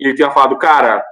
E 0.00 0.08
ele 0.08 0.14
tenha 0.16 0.30
falado, 0.30 0.58
cara, 0.58 1.04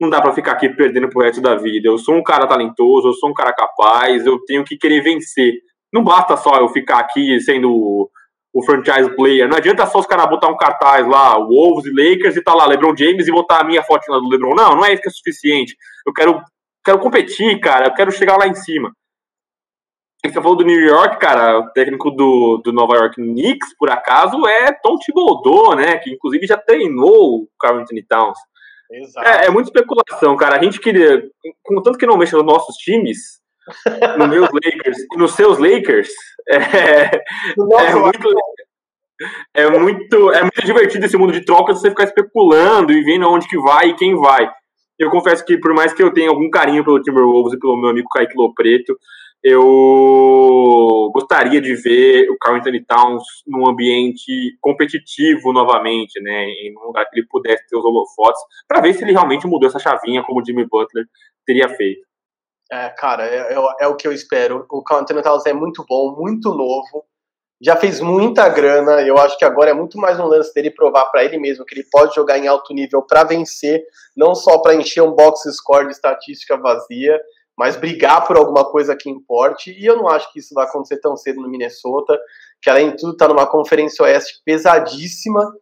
não 0.00 0.08
dá 0.08 0.20
para 0.22 0.32
ficar 0.32 0.52
aqui 0.52 0.70
perdendo 0.70 1.08
pro 1.08 1.22
resto 1.22 1.40
da 1.42 1.54
vida. 1.54 1.88
Eu 1.88 1.98
sou 1.98 2.16
um 2.16 2.22
cara 2.22 2.46
talentoso, 2.46 3.08
eu 3.08 3.12
sou 3.12 3.30
um 3.30 3.34
cara 3.34 3.52
capaz, 3.52 4.26
eu 4.26 4.38
tenho 4.46 4.64
que 4.64 4.76
querer 4.76 5.02
vencer. 5.02 5.54
Não 5.92 6.02
basta 6.02 6.36
só 6.36 6.56
eu 6.56 6.68
ficar 6.68 7.00
aqui 7.00 7.38
sendo 7.40 7.70
o, 7.70 8.64
franchise 8.64 9.14
player. 9.14 9.48
Não 9.48 9.58
adianta 9.58 9.86
só 9.86 9.98
os 10.00 10.06
caras 10.06 10.30
botar 10.30 10.48
um 10.48 10.56
cartaz 10.56 11.06
lá, 11.06 11.38
Wolves 11.38 11.84
e 11.86 11.90
Lakers, 11.90 12.36
e 12.36 12.42
tá 12.42 12.54
lá 12.54 12.66
LeBron 12.66 12.96
James 12.96 13.28
e 13.28 13.32
botar 13.32 13.60
a 13.60 13.64
minha 13.64 13.82
foto 13.82 14.04
do 14.06 14.28
LeBron. 14.28 14.54
Não, 14.54 14.76
não 14.76 14.84
é 14.84 14.94
isso 14.94 15.02
que 15.02 15.08
é 15.08 15.12
suficiente. 15.12 15.76
Eu 16.06 16.12
quero 16.12 16.40
quero 16.84 16.98
competir, 16.98 17.60
cara, 17.60 17.86
eu 17.86 17.94
quero 17.94 18.10
chegar 18.10 18.36
lá 18.36 18.46
em 18.48 18.54
cima. 18.54 18.92
Você 20.24 20.40
falou 20.40 20.56
do 20.56 20.64
New 20.64 20.80
York, 20.80 21.18
cara, 21.18 21.58
o 21.58 21.70
técnico 21.70 22.08
do, 22.08 22.60
do 22.64 22.72
Nova 22.72 22.94
York 22.94 23.16
Knicks, 23.16 23.76
por 23.76 23.90
acaso, 23.90 24.46
é 24.46 24.72
Tom 24.72 24.96
Thibodeau, 24.96 25.74
né? 25.74 25.98
Que 25.98 26.12
inclusive 26.12 26.46
já 26.46 26.56
treinou 26.56 27.42
o 27.42 27.48
Carl 27.58 27.78
Anthony 27.78 28.04
Towns. 28.04 28.38
Exato. 28.92 29.26
É, 29.26 29.46
é 29.46 29.50
muita 29.50 29.70
especulação, 29.70 30.36
cara. 30.36 30.56
A 30.56 30.62
gente 30.62 30.78
queria, 30.78 31.24
contanto 31.64 31.98
que 31.98 32.06
não 32.06 32.16
mexa 32.16 32.36
nos 32.36 32.46
nossos 32.46 32.76
times, 32.76 33.40
nos 34.16 34.28
meus 34.28 34.48
Lakers 34.54 34.98
e 35.12 35.18
nos 35.18 35.32
seus 35.32 35.58
Lakers, 35.58 36.10
é, 36.48 37.16
é 37.16 37.94
muito. 37.94 38.28
É 39.54 39.70
muito, 39.70 40.32
é 40.32 40.40
muito 40.40 40.64
divertido 40.64 41.06
esse 41.06 41.16
mundo 41.16 41.32
de 41.32 41.44
trocas 41.44 41.80
você 41.80 41.90
ficar 41.90 42.04
especulando 42.04 42.92
e 42.92 43.04
vendo 43.04 43.28
onde 43.28 43.46
que 43.46 43.56
vai 43.56 43.90
e 43.90 43.94
quem 43.94 44.16
vai. 44.16 44.50
Eu 44.98 45.10
confesso 45.10 45.44
que, 45.44 45.58
por 45.58 45.72
mais 45.74 45.92
que 45.92 46.02
eu 46.02 46.12
tenha 46.12 46.28
algum 46.28 46.50
carinho 46.50 46.84
pelo 46.84 47.00
Timberwolves 47.00 47.54
e 47.54 47.58
pelo 47.58 47.80
meu 47.80 47.90
amigo 47.90 48.08
Kaique 48.08 48.36
Lopreto, 48.36 48.96
eu 49.42 51.10
gostaria 51.12 51.60
de 51.60 51.74
ver 51.74 52.30
o 52.30 52.38
Carl 52.38 52.56
Anthony 52.56 52.84
Towns 52.84 53.24
num 53.46 53.68
ambiente 53.68 54.56
competitivo 54.60 55.52
novamente, 55.52 56.20
né, 56.22 56.44
em 56.44 56.76
um 56.78 56.86
lugar 56.86 57.04
que 57.08 57.18
ele 57.18 57.26
pudesse 57.28 57.66
ter 57.66 57.76
os 57.76 57.84
holofotes, 57.84 58.40
para 58.68 58.80
ver 58.80 58.94
se 58.94 59.02
ele 59.02 59.12
realmente 59.12 59.46
mudou 59.46 59.68
essa 59.68 59.78
chavinha 59.78 60.22
como 60.22 60.40
o 60.40 60.44
Jimmy 60.44 60.66
Butler 60.66 61.04
teria 61.44 61.68
feito. 61.68 62.06
É, 62.70 62.88
cara, 62.90 63.26
é, 63.26 63.52
é, 63.52 63.56
é 63.80 63.86
o 63.86 63.96
que 63.96 64.06
eu 64.06 64.12
espero. 64.12 64.64
O 64.70 64.82
Carl 64.82 65.00
Anthony 65.00 65.22
Towns 65.22 65.44
é 65.44 65.52
muito 65.52 65.84
bom, 65.86 66.16
muito 66.16 66.54
novo, 66.54 67.04
já 67.62 67.76
fez 67.76 68.00
muita 68.00 68.48
grana. 68.48 69.02
Eu 69.02 69.16
acho 69.18 69.38
que 69.38 69.44
agora 69.44 69.70
é 69.70 69.74
muito 69.74 69.96
mais 69.96 70.18
um 70.18 70.26
lance 70.26 70.52
dele 70.52 70.70
provar 70.70 71.06
para 71.06 71.24
ele 71.24 71.38
mesmo 71.38 71.64
que 71.64 71.74
ele 71.74 71.86
pode 71.90 72.14
jogar 72.14 72.38
em 72.38 72.48
alto 72.48 72.74
nível 72.74 73.02
para 73.02 73.22
vencer, 73.22 73.84
não 74.16 74.34
só 74.34 74.58
para 74.60 74.74
encher 74.74 75.02
um 75.02 75.12
box 75.12 75.48
score 75.52 75.86
de 75.86 75.92
estatística 75.92 76.56
vazia, 76.56 77.20
mas 77.58 77.76
brigar 77.76 78.26
por 78.26 78.36
alguma 78.36 78.64
coisa 78.64 78.96
que 78.96 79.10
importe. 79.10 79.70
E 79.72 79.84
eu 79.84 79.96
não 79.96 80.08
acho 80.08 80.32
que 80.32 80.38
isso 80.38 80.54
vai 80.54 80.64
acontecer 80.64 81.00
tão 81.00 81.16
cedo 81.16 81.40
no 81.40 81.48
Minnesota, 81.48 82.18
que 82.60 82.70
além 82.70 82.90
de 82.90 82.96
tudo 82.96 83.12
está 83.12 83.28
numa 83.28 83.46
conferência 83.46 84.04
oeste 84.04 84.40
pesadíssima. 84.44 85.52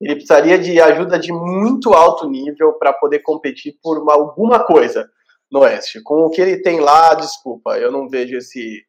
Ele 0.00 0.16
precisaria 0.16 0.58
de 0.58 0.80
ajuda 0.80 1.18
de 1.18 1.32
muito 1.32 1.94
alto 1.94 2.28
nível 2.28 2.72
para 2.74 2.92
poder 2.92 3.20
competir 3.20 3.76
por 3.82 4.02
uma, 4.02 4.12
alguma 4.12 4.64
coisa 4.64 5.08
no 5.50 5.60
oeste. 5.60 6.02
Com 6.02 6.26
o 6.26 6.30
que 6.30 6.40
ele 6.40 6.60
tem 6.60 6.80
lá, 6.80 7.14
desculpa, 7.14 7.78
eu 7.78 7.92
não 7.92 8.08
vejo 8.08 8.36
esse 8.36 8.84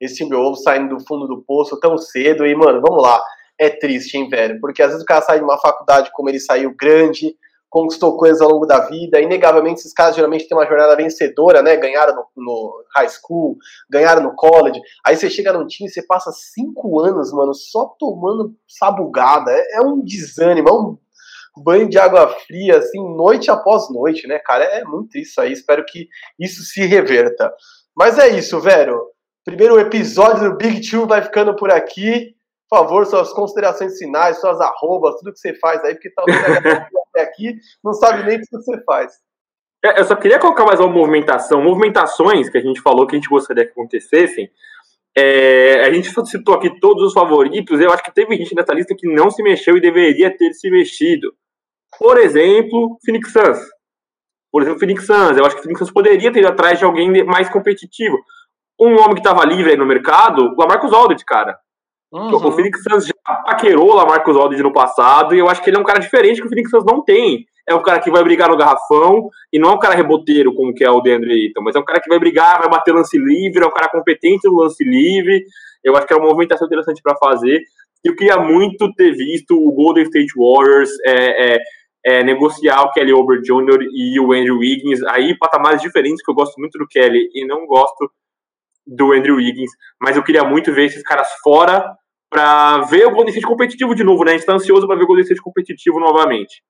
esse 0.00 0.16
Timberwolves 0.16 0.62
saindo 0.62 0.96
do 0.96 1.06
fundo 1.06 1.26
do 1.26 1.42
poço 1.42 1.78
tão 1.78 1.98
cedo. 1.98 2.46
E, 2.46 2.54
mano, 2.54 2.80
vamos 2.80 3.02
lá. 3.02 3.22
É 3.58 3.68
triste, 3.68 4.16
hein, 4.16 4.28
velho? 4.28 4.58
Porque 4.58 4.82
às 4.82 4.88
vezes 4.88 5.02
o 5.02 5.06
cara 5.06 5.20
sai 5.20 5.38
de 5.38 5.44
uma 5.44 5.60
faculdade 5.60 6.10
como 6.14 6.30
ele 6.30 6.40
saiu 6.40 6.74
grande, 6.74 7.36
conquistou 7.70 8.16
coisas 8.16 8.42
ao 8.42 8.50
longo 8.50 8.66
da 8.66 8.80
vida. 8.80 9.20
Inegavelmente, 9.20 9.80
esses 9.80 9.94
caras 9.94 10.16
geralmente 10.16 10.48
têm 10.48 10.58
uma 10.58 10.66
jornada 10.66 10.96
vencedora, 10.96 11.62
né? 11.62 11.76
Ganharam 11.76 12.14
no, 12.14 12.26
no, 12.36 12.84
high 12.96 13.08
school, 13.08 13.56
ganharam 13.88 14.22
no 14.22 14.34
college. 14.34 14.80
Aí 15.06 15.16
você 15.16 15.30
chega 15.30 15.52
num 15.52 15.66
time 15.66 15.88
e 15.88 15.92
você 15.92 16.02
passa 16.02 16.32
cinco 16.32 17.00
anos, 17.00 17.32
mano, 17.32 17.54
só 17.54 17.94
tomando 17.98 18.54
sabugada. 18.68 19.52
É, 19.52 19.76
é 19.76 19.80
um 19.80 20.02
desânimo, 20.02 20.68
é 20.68 20.72
um 20.72 20.98
banho 21.62 21.88
de 21.88 21.98
água 21.98 22.28
fria, 22.46 22.78
assim, 22.78 22.98
noite 23.16 23.50
após 23.50 23.88
noite, 23.90 24.26
né, 24.26 24.38
cara? 24.40 24.64
É 24.64 24.84
muito 24.84 25.16
isso 25.16 25.40
aí. 25.40 25.52
Espero 25.52 25.84
que 25.86 26.08
isso 26.38 26.62
se 26.64 26.84
reverta. 26.84 27.54
Mas 27.96 28.18
é 28.18 28.28
isso, 28.28 28.60
velho. 28.60 29.00
Primeiro 29.44 29.78
episódio 29.78 30.50
do 30.50 30.56
Big 30.56 30.88
Two 30.88 31.06
vai 31.06 31.22
ficando 31.22 31.54
por 31.54 31.70
aqui. 31.70 32.34
Por 32.68 32.78
favor, 32.78 33.06
suas 33.06 33.32
considerações 33.32 33.98
finais, 33.98 34.40
suas 34.40 34.60
arrobas, 34.60 35.16
tudo 35.16 35.32
que 35.32 35.40
você 35.40 35.54
faz 35.54 35.82
aí, 35.84 35.94
porque 35.94 36.10
talvez 36.10 36.38
aqui 37.22 37.56
não 37.82 37.92
sabe 37.92 38.24
nem 38.24 38.36
o 38.36 38.40
que 38.40 38.46
você 38.50 38.82
faz. 38.84 39.12
É, 39.84 40.00
eu 40.00 40.04
só 40.04 40.14
queria 40.14 40.38
colocar 40.38 40.64
mais 40.64 40.78
uma 40.78 40.88
movimentação. 40.88 41.62
Movimentações 41.62 42.50
que 42.50 42.58
a 42.58 42.60
gente 42.60 42.80
falou 42.80 43.06
que 43.06 43.16
a 43.16 43.18
gente 43.18 43.28
gostaria 43.28 43.64
que 43.64 43.72
acontecessem. 43.72 44.50
É, 45.16 45.84
a 45.86 45.92
gente 45.92 46.10
citou 46.26 46.54
aqui 46.54 46.78
todos 46.80 47.02
os 47.04 47.12
favoritos. 47.12 47.80
Eu 47.80 47.90
acho 47.90 48.02
que 48.02 48.14
teve 48.14 48.36
gente 48.36 48.54
nessa 48.54 48.74
lista 48.74 48.94
que 48.96 49.06
não 49.06 49.30
se 49.30 49.42
mexeu 49.42 49.76
e 49.76 49.80
deveria 49.80 50.36
ter 50.36 50.52
se 50.52 50.70
mexido. 50.70 51.32
Por 51.98 52.18
exemplo, 52.18 52.98
Phoenix 53.04 53.32
Suns. 53.32 53.58
Por 54.52 54.62
exemplo, 54.62 54.78
Phoenix 54.80 55.06
Suns. 55.06 55.36
Eu 55.36 55.44
acho 55.44 55.56
que 55.56 55.62
Phoenix 55.62 55.78
Suns 55.78 55.90
poderia 55.90 56.32
ter 56.32 56.40
ido 56.40 56.48
atrás 56.48 56.78
de 56.78 56.84
alguém 56.84 57.24
mais 57.24 57.48
competitivo 57.48 58.18
um 58.80 58.94
nome 58.94 59.14
que 59.14 59.20
estava 59.20 59.44
livre 59.44 59.72
aí 59.72 59.76
no 59.76 59.84
mercado, 59.84 60.42
o 60.42 60.56
Lamarcus 60.58 60.92
Aldridge, 60.92 61.24
cara. 61.24 61.58
Uhum. 62.12 62.34
O 62.34 62.52
Phoenix 62.52 62.82
Suns 62.82 63.06
já 63.06 63.14
paquerou 63.24 63.90
o 63.90 63.94
Lamarcus 63.94 64.36
Aldridge 64.36 64.62
no 64.62 64.72
passado, 64.72 65.34
e 65.34 65.38
eu 65.38 65.48
acho 65.48 65.62
que 65.62 65.70
ele 65.70 65.76
é 65.76 65.80
um 65.80 65.84
cara 65.84 66.00
diferente 66.00 66.40
que 66.40 66.46
o 66.46 66.48
Phoenix 66.48 66.70
Suns 66.70 66.84
não 66.84 67.04
tem. 67.04 67.46
É 67.68 67.74
um 67.74 67.82
cara 67.82 68.00
que 68.00 68.10
vai 68.10 68.24
brigar 68.24 68.48
no 68.48 68.56
garrafão, 68.56 69.30
e 69.52 69.58
não 69.58 69.70
é 69.70 69.74
um 69.74 69.78
cara 69.78 69.94
reboteiro 69.94 70.52
como 70.54 70.74
que 70.74 70.82
é 70.82 70.90
o 70.90 71.00
DeAndre 71.00 71.32
Ayton, 71.32 71.62
mas 71.62 71.76
é 71.76 71.78
um 71.78 71.84
cara 71.84 72.00
que 72.00 72.08
vai 72.08 72.18
brigar, 72.18 72.58
vai 72.58 72.68
bater 72.68 72.92
lance 72.92 73.16
livre, 73.16 73.62
é 73.62 73.66
um 73.66 73.72
cara 73.72 73.88
competente 73.88 74.48
no 74.48 74.56
lance 74.56 74.82
livre. 74.82 75.44
Eu 75.84 75.96
acho 75.96 76.06
que 76.06 76.12
é 76.12 76.16
uma 76.16 76.26
movimentação 76.26 76.66
interessante 76.66 77.00
para 77.00 77.16
fazer. 77.16 77.62
Eu 78.04 78.16
queria 78.16 78.38
muito 78.38 78.92
ter 78.94 79.12
visto 79.12 79.56
o 79.56 79.72
Golden 79.72 80.02
State 80.04 80.32
Warriors 80.36 80.90
é, 81.06 81.54
é, 81.54 81.58
é, 82.04 82.24
negociar 82.24 82.82
o 82.82 82.90
Kelly 82.90 83.12
Ober 83.12 83.40
Jr. 83.40 83.86
e 83.94 84.18
o 84.18 84.32
Andrew 84.32 84.58
Wiggins, 84.58 85.02
aí 85.04 85.38
patamares 85.38 85.80
diferentes, 85.80 86.24
que 86.24 86.30
eu 86.30 86.34
gosto 86.34 86.58
muito 86.58 86.78
do 86.78 86.88
Kelly 86.88 87.28
e 87.34 87.46
não 87.46 87.66
gosto 87.66 88.10
do 88.86 89.12
Andrew 89.12 89.36
Wiggins, 89.36 89.70
mas 90.00 90.16
eu 90.16 90.22
queria 90.22 90.42
muito 90.42 90.72
ver 90.72 90.86
esses 90.86 91.02
caras 91.02 91.28
fora 91.42 91.94
para 92.30 92.82
ver 92.82 93.06
o 93.06 93.10
Golden 93.10 93.30
State 93.30 93.46
competitivo 93.46 93.94
de 93.94 94.04
novo, 94.04 94.24
né? 94.24 94.32
A 94.32 94.34
gente 94.36 94.46
tá 94.46 94.54
ansioso 94.54 94.86
para 94.86 94.96
ver 94.96 95.02
o 95.02 95.06
Golden 95.06 95.24
State 95.24 95.42
competitivo 95.42 95.98
novamente. 95.98 96.62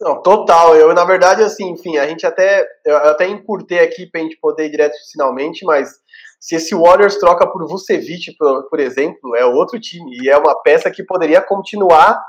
Não, 0.00 0.22
total. 0.22 0.74
Eu, 0.76 0.94
na 0.94 1.04
verdade, 1.04 1.42
assim, 1.42 1.70
enfim, 1.70 1.98
a 1.98 2.06
gente 2.06 2.26
até. 2.26 2.66
Eu 2.84 2.96
até 2.96 3.28
encurtei 3.28 3.80
aqui 3.80 4.06
pra 4.06 4.20
gente 4.20 4.36
poder 4.40 4.66
ir 4.66 4.70
direto 4.70 4.94
finalmente, 5.12 5.64
mas 5.64 5.90
se 6.40 6.56
esse 6.56 6.74
Warriors 6.74 7.18
troca 7.18 7.46
por 7.46 7.66
Vucevic, 7.68 8.36
por, 8.36 8.68
por 8.68 8.80
exemplo, 8.80 9.36
é 9.36 9.44
outro 9.44 9.80
time. 9.80 10.18
E 10.20 10.28
é 10.28 10.36
uma 10.36 10.60
peça 10.62 10.90
que 10.90 11.04
poderia 11.04 11.40
continuar 11.40 12.20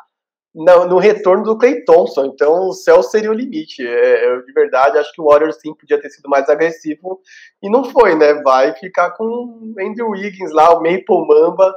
no, 0.53 0.85
no 0.85 0.97
retorno 0.99 1.43
do 1.43 1.57
Clay 1.57 1.83
Thompson. 1.83 2.25
Então 2.25 2.67
o 2.67 2.73
céu 2.73 3.01
seria 3.01 3.31
o 3.31 3.33
limite. 3.33 3.85
É, 3.85 4.27
eu, 4.27 4.45
de 4.45 4.53
verdade, 4.53 4.97
acho 4.97 5.11
que 5.11 5.21
o 5.21 5.25
Warriors 5.25 5.59
sim 5.59 5.73
podia 5.73 5.99
ter 5.99 6.09
sido 6.09 6.29
mais 6.29 6.47
agressivo. 6.49 7.19
E 7.61 7.69
não 7.69 7.83
foi, 7.83 8.15
né? 8.15 8.35
Vai 8.43 8.75
ficar 8.75 9.11
com 9.11 9.73
Andrew 9.79 10.09
Wiggins 10.11 10.51
lá, 10.51 10.69
o 10.77 10.81
Maple 10.81 11.27
Mamba. 11.27 11.73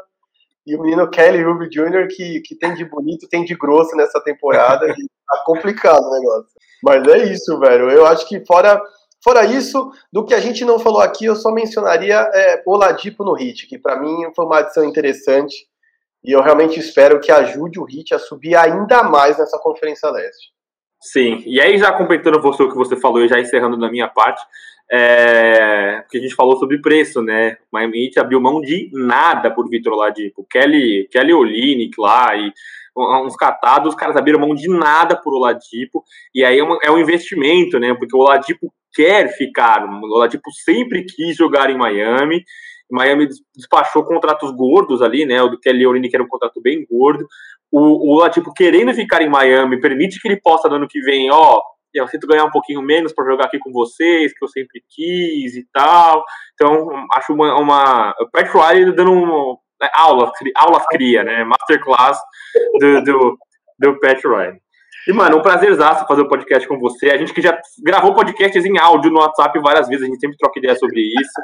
E 0.66 0.76
o 0.76 0.82
menino 0.82 1.08
Kelly 1.08 1.42
Ruby 1.42 1.68
Jr., 1.68 2.08
que, 2.08 2.40
que 2.40 2.56
tem 2.56 2.74
de 2.74 2.84
bonito, 2.84 3.28
tem 3.28 3.44
de 3.44 3.54
grosso 3.54 3.94
nessa 3.96 4.20
temporada. 4.20 4.86
e 4.90 4.92
tá 4.92 5.42
complicado 5.44 6.02
o 6.02 6.10
negócio. 6.10 6.50
Mas 6.82 7.06
é 7.08 7.32
isso, 7.32 7.58
velho. 7.58 7.90
Eu 7.90 8.06
acho 8.06 8.28
que 8.28 8.44
fora 8.44 8.80
Fora 9.26 9.44
isso, 9.44 9.90
do 10.12 10.24
que 10.24 10.32
a 10.32 10.38
gente 10.38 10.64
não 10.64 10.78
falou 10.78 11.00
aqui, 11.00 11.24
eu 11.24 11.34
só 11.34 11.50
mencionaria 11.50 12.30
é, 12.32 12.62
Oladipo 12.64 13.24
no 13.24 13.32
Hit, 13.32 13.66
que 13.66 13.76
para 13.76 13.98
mim 13.98 14.14
foi 14.36 14.44
uma 14.44 14.58
adição 14.58 14.84
interessante. 14.84 15.66
E 16.22 16.30
eu 16.30 16.40
realmente 16.40 16.78
espero 16.78 17.18
que 17.18 17.32
ajude 17.32 17.80
o 17.80 17.84
Hit 17.84 18.14
a 18.14 18.20
subir 18.20 18.54
ainda 18.54 19.02
mais 19.02 19.36
nessa 19.36 19.58
Conferência 19.58 20.08
Leste. 20.10 20.52
Sim, 21.02 21.42
e 21.44 21.60
aí 21.60 21.76
já 21.76 21.92
completando 21.92 22.40
você 22.40 22.62
o 22.62 22.68
que 22.68 22.76
você 22.76 22.94
falou 22.94 23.20
e 23.20 23.28
já 23.28 23.40
encerrando 23.40 23.76
na 23.76 23.90
minha 23.90 24.06
parte, 24.06 24.40
é, 24.90 26.04
que 26.10 26.18
a 26.18 26.20
gente 26.20 26.34
falou 26.34 26.56
sobre 26.56 26.80
preço, 26.80 27.22
né? 27.22 27.56
O 27.72 27.76
Miami 27.76 28.10
abriu 28.16 28.40
mão 28.40 28.60
de 28.60 28.90
nada 28.92 29.50
por 29.50 29.68
Vitor 29.68 29.92
Oladipo. 29.92 30.46
Kelly, 30.48 31.08
Kelly 31.10 31.32
Olynyk 31.32 32.00
lá 32.00 32.36
e 32.36 32.52
uns 32.96 33.36
catados, 33.36 33.90
os 33.90 33.94
caras 33.94 34.16
abriram 34.16 34.40
mão 34.40 34.54
de 34.54 34.68
nada 34.68 35.16
por 35.16 35.34
Oladipo, 35.34 36.02
e 36.34 36.42
aí 36.42 36.58
é, 36.58 36.66
é 36.84 36.90
um 36.90 36.98
investimento, 36.98 37.78
né? 37.78 37.94
Porque 37.94 38.16
o 38.16 38.20
Oladipo 38.20 38.72
quer 38.94 39.28
ficar, 39.36 39.84
o 39.84 40.14
Oladipo 40.14 40.50
sempre 40.64 41.04
quis 41.04 41.36
jogar 41.36 41.68
em 41.68 41.76
Miami, 41.76 42.42
Miami 42.90 43.28
despachou 43.54 44.04
contratos 44.04 44.50
gordos 44.52 45.02
ali, 45.02 45.26
né? 45.26 45.42
O 45.42 45.48
do 45.48 45.60
Kelly 45.60 45.86
Olynyk 45.86 46.14
era 46.14 46.24
um 46.24 46.28
contrato 46.28 46.60
bem 46.60 46.86
gordo. 46.88 47.26
O, 47.70 47.80
o 47.80 48.16
Oladipo 48.16 48.52
querendo 48.54 48.94
ficar 48.94 49.22
em 49.22 49.28
Miami 49.28 49.80
permite 49.80 50.20
que 50.20 50.28
ele 50.28 50.40
possa 50.40 50.68
no 50.68 50.76
ano 50.76 50.88
que 50.88 51.00
vem, 51.00 51.30
ó, 51.30 51.60
eu 51.98 52.08
sinto 52.08 52.26
ganhar 52.26 52.44
um 52.44 52.50
pouquinho 52.50 52.82
menos 52.82 53.12
para 53.12 53.24
jogar 53.24 53.46
aqui 53.46 53.58
com 53.58 53.72
vocês, 53.72 54.32
que 54.36 54.44
eu 54.44 54.48
sempre 54.48 54.82
quis 54.88 55.56
e 55.56 55.66
tal. 55.72 56.24
Então, 56.54 57.06
acho 57.14 57.32
uma. 57.32 57.58
uma 57.58 58.14
o 58.20 58.30
Pat 58.30 58.48
Riley 58.48 58.94
dando 58.94 59.12
um, 59.12 59.56
né, 59.80 59.88
aulas, 59.94 60.30
aulas 60.56 60.84
cria, 60.88 61.22
né? 61.22 61.44
Masterclass 61.44 62.18
do, 62.80 63.02
do, 63.02 63.38
do 63.78 64.00
Pat 64.00 64.22
Riley. 64.22 64.60
E, 65.08 65.12
mano, 65.12 65.38
um 65.38 65.42
prazerzaço 65.42 66.06
fazer 66.06 66.22
o 66.22 66.24
um 66.24 66.28
podcast 66.28 66.66
com 66.66 66.78
você. 66.78 67.10
A 67.10 67.16
gente 67.16 67.32
que 67.32 67.40
já 67.40 67.56
gravou 67.84 68.12
podcasts 68.12 68.64
em 68.64 68.76
áudio 68.76 69.10
no 69.10 69.20
WhatsApp 69.20 69.56
várias 69.60 69.86
vezes, 69.86 70.02
a 70.02 70.06
gente 70.06 70.18
sempre 70.18 70.36
troca 70.36 70.58
ideia 70.58 70.74
sobre 70.74 71.00
isso. 71.00 71.40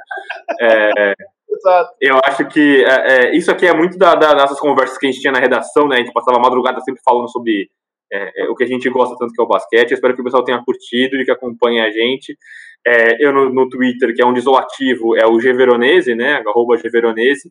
É, 0.60 1.14
Exato. 1.48 1.94
Eu 2.00 2.18
acho 2.24 2.44
que 2.46 2.84
é, 2.84 3.26
é, 3.28 3.36
isso 3.36 3.50
aqui 3.50 3.66
é 3.66 3.74
muito 3.74 3.96
das 3.98 4.18
da 4.18 4.34
nossas 4.34 4.58
conversas 4.58 4.98
que 4.98 5.06
a 5.06 5.10
gente 5.10 5.20
tinha 5.20 5.32
na 5.32 5.38
redação, 5.38 5.86
né? 5.86 5.96
A 5.96 5.98
gente 5.98 6.12
passava 6.12 6.38
a 6.38 6.40
madrugada 6.40 6.80
sempre 6.80 7.00
falando 7.04 7.30
sobre 7.30 7.70
é, 8.12 8.42
é, 8.42 8.48
o 8.48 8.54
que 8.54 8.64
a 8.64 8.66
gente 8.66 8.88
gosta 8.90 9.16
tanto 9.18 9.32
que 9.32 9.40
é 9.40 9.44
o 9.44 9.48
basquete. 9.48 9.92
Espero 9.92 10.14
que 10.14 10.20
o 10.20 10.24
pessoal 10.24 10.44
tenha 10.44 10.62
curtido 10.62 11.16
e 11.16 11.24
que 11.24 11.30
acompanhe 11.30 11.80
a 11.80 11.90
gente. 11.90 12.36
É, 12.86 13.24
eu 13.24 13.32
no, 13.32 13.48
no, 13.48 13.68
Twitter, 13.68 14.14
que 14.14 14.20
é 14.20 14.26
um 14.26 14.36
isolativo, 14.36 15.16
é 15.16 15.26
o 15.26 15.40
G 15.40 15.52
Veronese, 15.54 16.14
né? 16.14 16.42
Arroba 16.46 16.76
G 16.76 16.88
Veronese. 16.90 17.50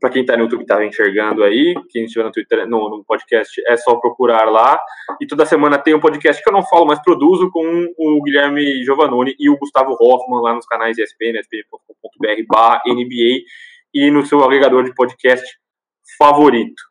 Para 0.00 0.10
quem 0.10 0.22
está 0.22 0.34
no 0.34 0.44
YouTube 0.44 0.62
está 0.62 0.84
enxergando 0.84 1.44
aí, 1.44 1.74
quem 1.90 2.04
estiver 2.04 2.24
no 2.24 2.32
Twitter, 2.32 2.66
no, 2.66 2.88
no, 2.88 3.04
podcast, 3.04 3.62
é 3.66 3.76
só 3.76 3.96
procurar 3.96 4.46
lá. 4.46 4.80
E 5.20 5.26
toda 5.26 5.44
semana 5.44 5.78
tem 5.78 5.94
um 5.94 6.00
podcast 6.00 6.42
que 6.42 6.48
eu 6.48 6.54
não 6.54 6.62
falo, 6.62 6.86
mas 6.86 7.02
produzo 7.02 7.50
com 7.50 7.86
o 7.98 8.22
Guilherme 8.22 8.82
Giovannoni 8.82 9.36
e 9.38 9.50
o 9.50 9.58
Gustavo 9.58 9.92
Hoffman 9.92 10.40
lá 10.40 10.54
nos 10.54 10.66
canais 10.66 10.96
ESPN, 10.96 11.38
espn.com.br 11.38 12.80
NBA 12.86 13.44
e 13.92 14.10
no 14.10 14.24
seu 14.24 14.42
agregador 14.42 14.84
de 14.84 14.94
podcast 14.94 15.44
favorito. 16.16 16.89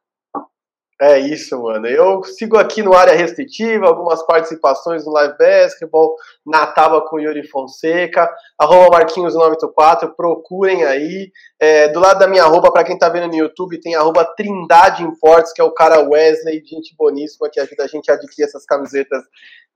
É 1.02 1.18
isso, 1.18 1.58
mano. 1.62 1.88
Eu 1.88 2.22
sigo 2.26 2.58
aqui 2.58 2.84
no 2.84 2.94
área 2.94 3.16
restritiva, 3.16 3.88
algumas 3.88 4.22
participações 4.26 5.06
no 5.06 5.14
Live 5.14 5.38
Basketball, 5.38 6.14
na 6.46 6.68
tábua 6.68 7.08
com 7.08 7.18
Yuri 7.18 7.48
Fonseca, 7.48 8.30
arroba 8.60 9.00
Marquinhos984, 9.00 10.14
procurem 10.14 10.84
aí. 10.84 11.32
É, 11.58 11.88
do 11.88 12.02
lado 12.02 12.20
da 12.20 12.28
minha 12.28 12.44
arroba, 12.44 12.70
para 12.70 12.84
quem 12.84 12.98
tá 12.98 13.08
vendo 13.08 13.30
no 13.30 13.36
YouTube, 13.36 13.80
tem 13.80 13.96
arroba 13.96 14.26
Trindade 14.36 15.02
Imports, 15.04 15.54
que 15.54 15.62
é 15.62 15.64
o 15.64 15.74
cara 15.74 16.02
Wesley, 16.02 16.62
gente 16.66 16.94
boníssima, 16.98 17.50
que 17.50 17.62
ajuda 17.62 17.86
a 17.86 17.88
gente 17.88 18.12
a 18.12 18.16
adquirir 18.16 18.46
essas 18.46 18.66
camisetas 18.66 19.24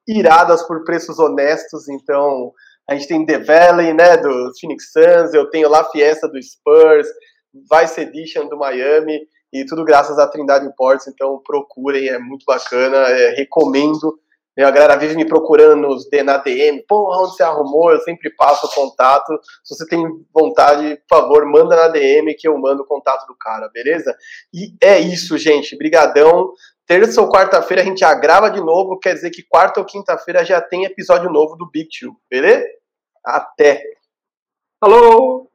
iradas 0.06 0.62
por 0.68 0.84
preços 0.84 1.20
honestos. 1.20 1.88
Então, 1.88 2.52
a 2.90 2.96
gente 2.96 3.08
tem 3.08 3.26
The 3.26 3.40
Valley, 3.40 3.94
né, 3.94 4.18
do 4.18 4.52
Phoenix 4.60 4.92
Suns, 4.92 5.34
eu 5.34 5.50
tenho 5.50 5.70
La 5.70 5.86
Fiesta 5.86 6.28
do 6.28 6.42
Spurs, 6.42 7.08
Vice 7.54 8.02
Edition 8.02 8.50
do 8.50 8.58
Miami, 8.58 9.22
e 9.54 9.64
tudo 9.66 9.86
graças 9.86 10.18
à 10.18 10.28
Trindade 10.28 10.66
Imports, 10.66 11.08
então 11.08 11.40
procurem, 11.46 12.10
é 12.10 12.18
muito 12.18 12.44
bacana, 12.44 12.98
é, 12.98 13.30
recomendo. 13.36 14.20
A 14.58 14.72
galera 14.72 14.96
vive 14.98 15.16
me 15.16 15.26
procurando 15.26 15.82
nos, 15.82 16.08
na 16.24 16.38
DM, 16.38 16.84
porra, 16.88 17.24
onde 17.24 17.36
você 17.36 17.44
arrumou? 17.44 17.92
Eu 17.92 18.00
sempre 18.02 18.30
passo 18.36 18.68
o 18.68 18.70
contato. 18.70 19.40
Se 19.64 19.76
você 19.76 19.88
tem 19.88 20.04
vontade, 20.34 20.96
por 21.08 21.18
favor, 21.18 21.46
manda 21.46 21.76
na 21.76 21.88
DM 21.88 22.34
que 22.36 22.48
eu 22.48 22.58
mando 22.58 22.84
o 22.84 22.86
contato 22.86 23.26
do 23.28 23.36
cara, 23.36 23.70
beleza? 23.74 24.16
E 24.54 24.76
é 24.82 25.00
isso, 25.00 25.38
gente. 25.38 25.78
Brigadão. 25.78 26.52
Terça 26.86 27.22
ou 27.22 27.30
quarta-feira 27.30 27.82
a 27.82 27.86
gente 27.86 28.00
já 28.00 28.14
grava 28.14 28.50
de 28.50 28.60
novo, 28.60 29.00
quer 29.00 29.14
dizer 29.14 29.32
que 29.32 29.42
quarta 29.42 29.80
ou 29.80 29.86
quinta-feira 29.86 30.44
já 30.44 30.62
tem 30.62 30.84
episódio 30.84 31.32
novo 31.32 31.56
do 31.56 31.70
Big 31.72 31.88
Two, 31.98 32.14
beleza? 32.30 32.66
Até! 33.26 33.82
Alô! 34.82 35.53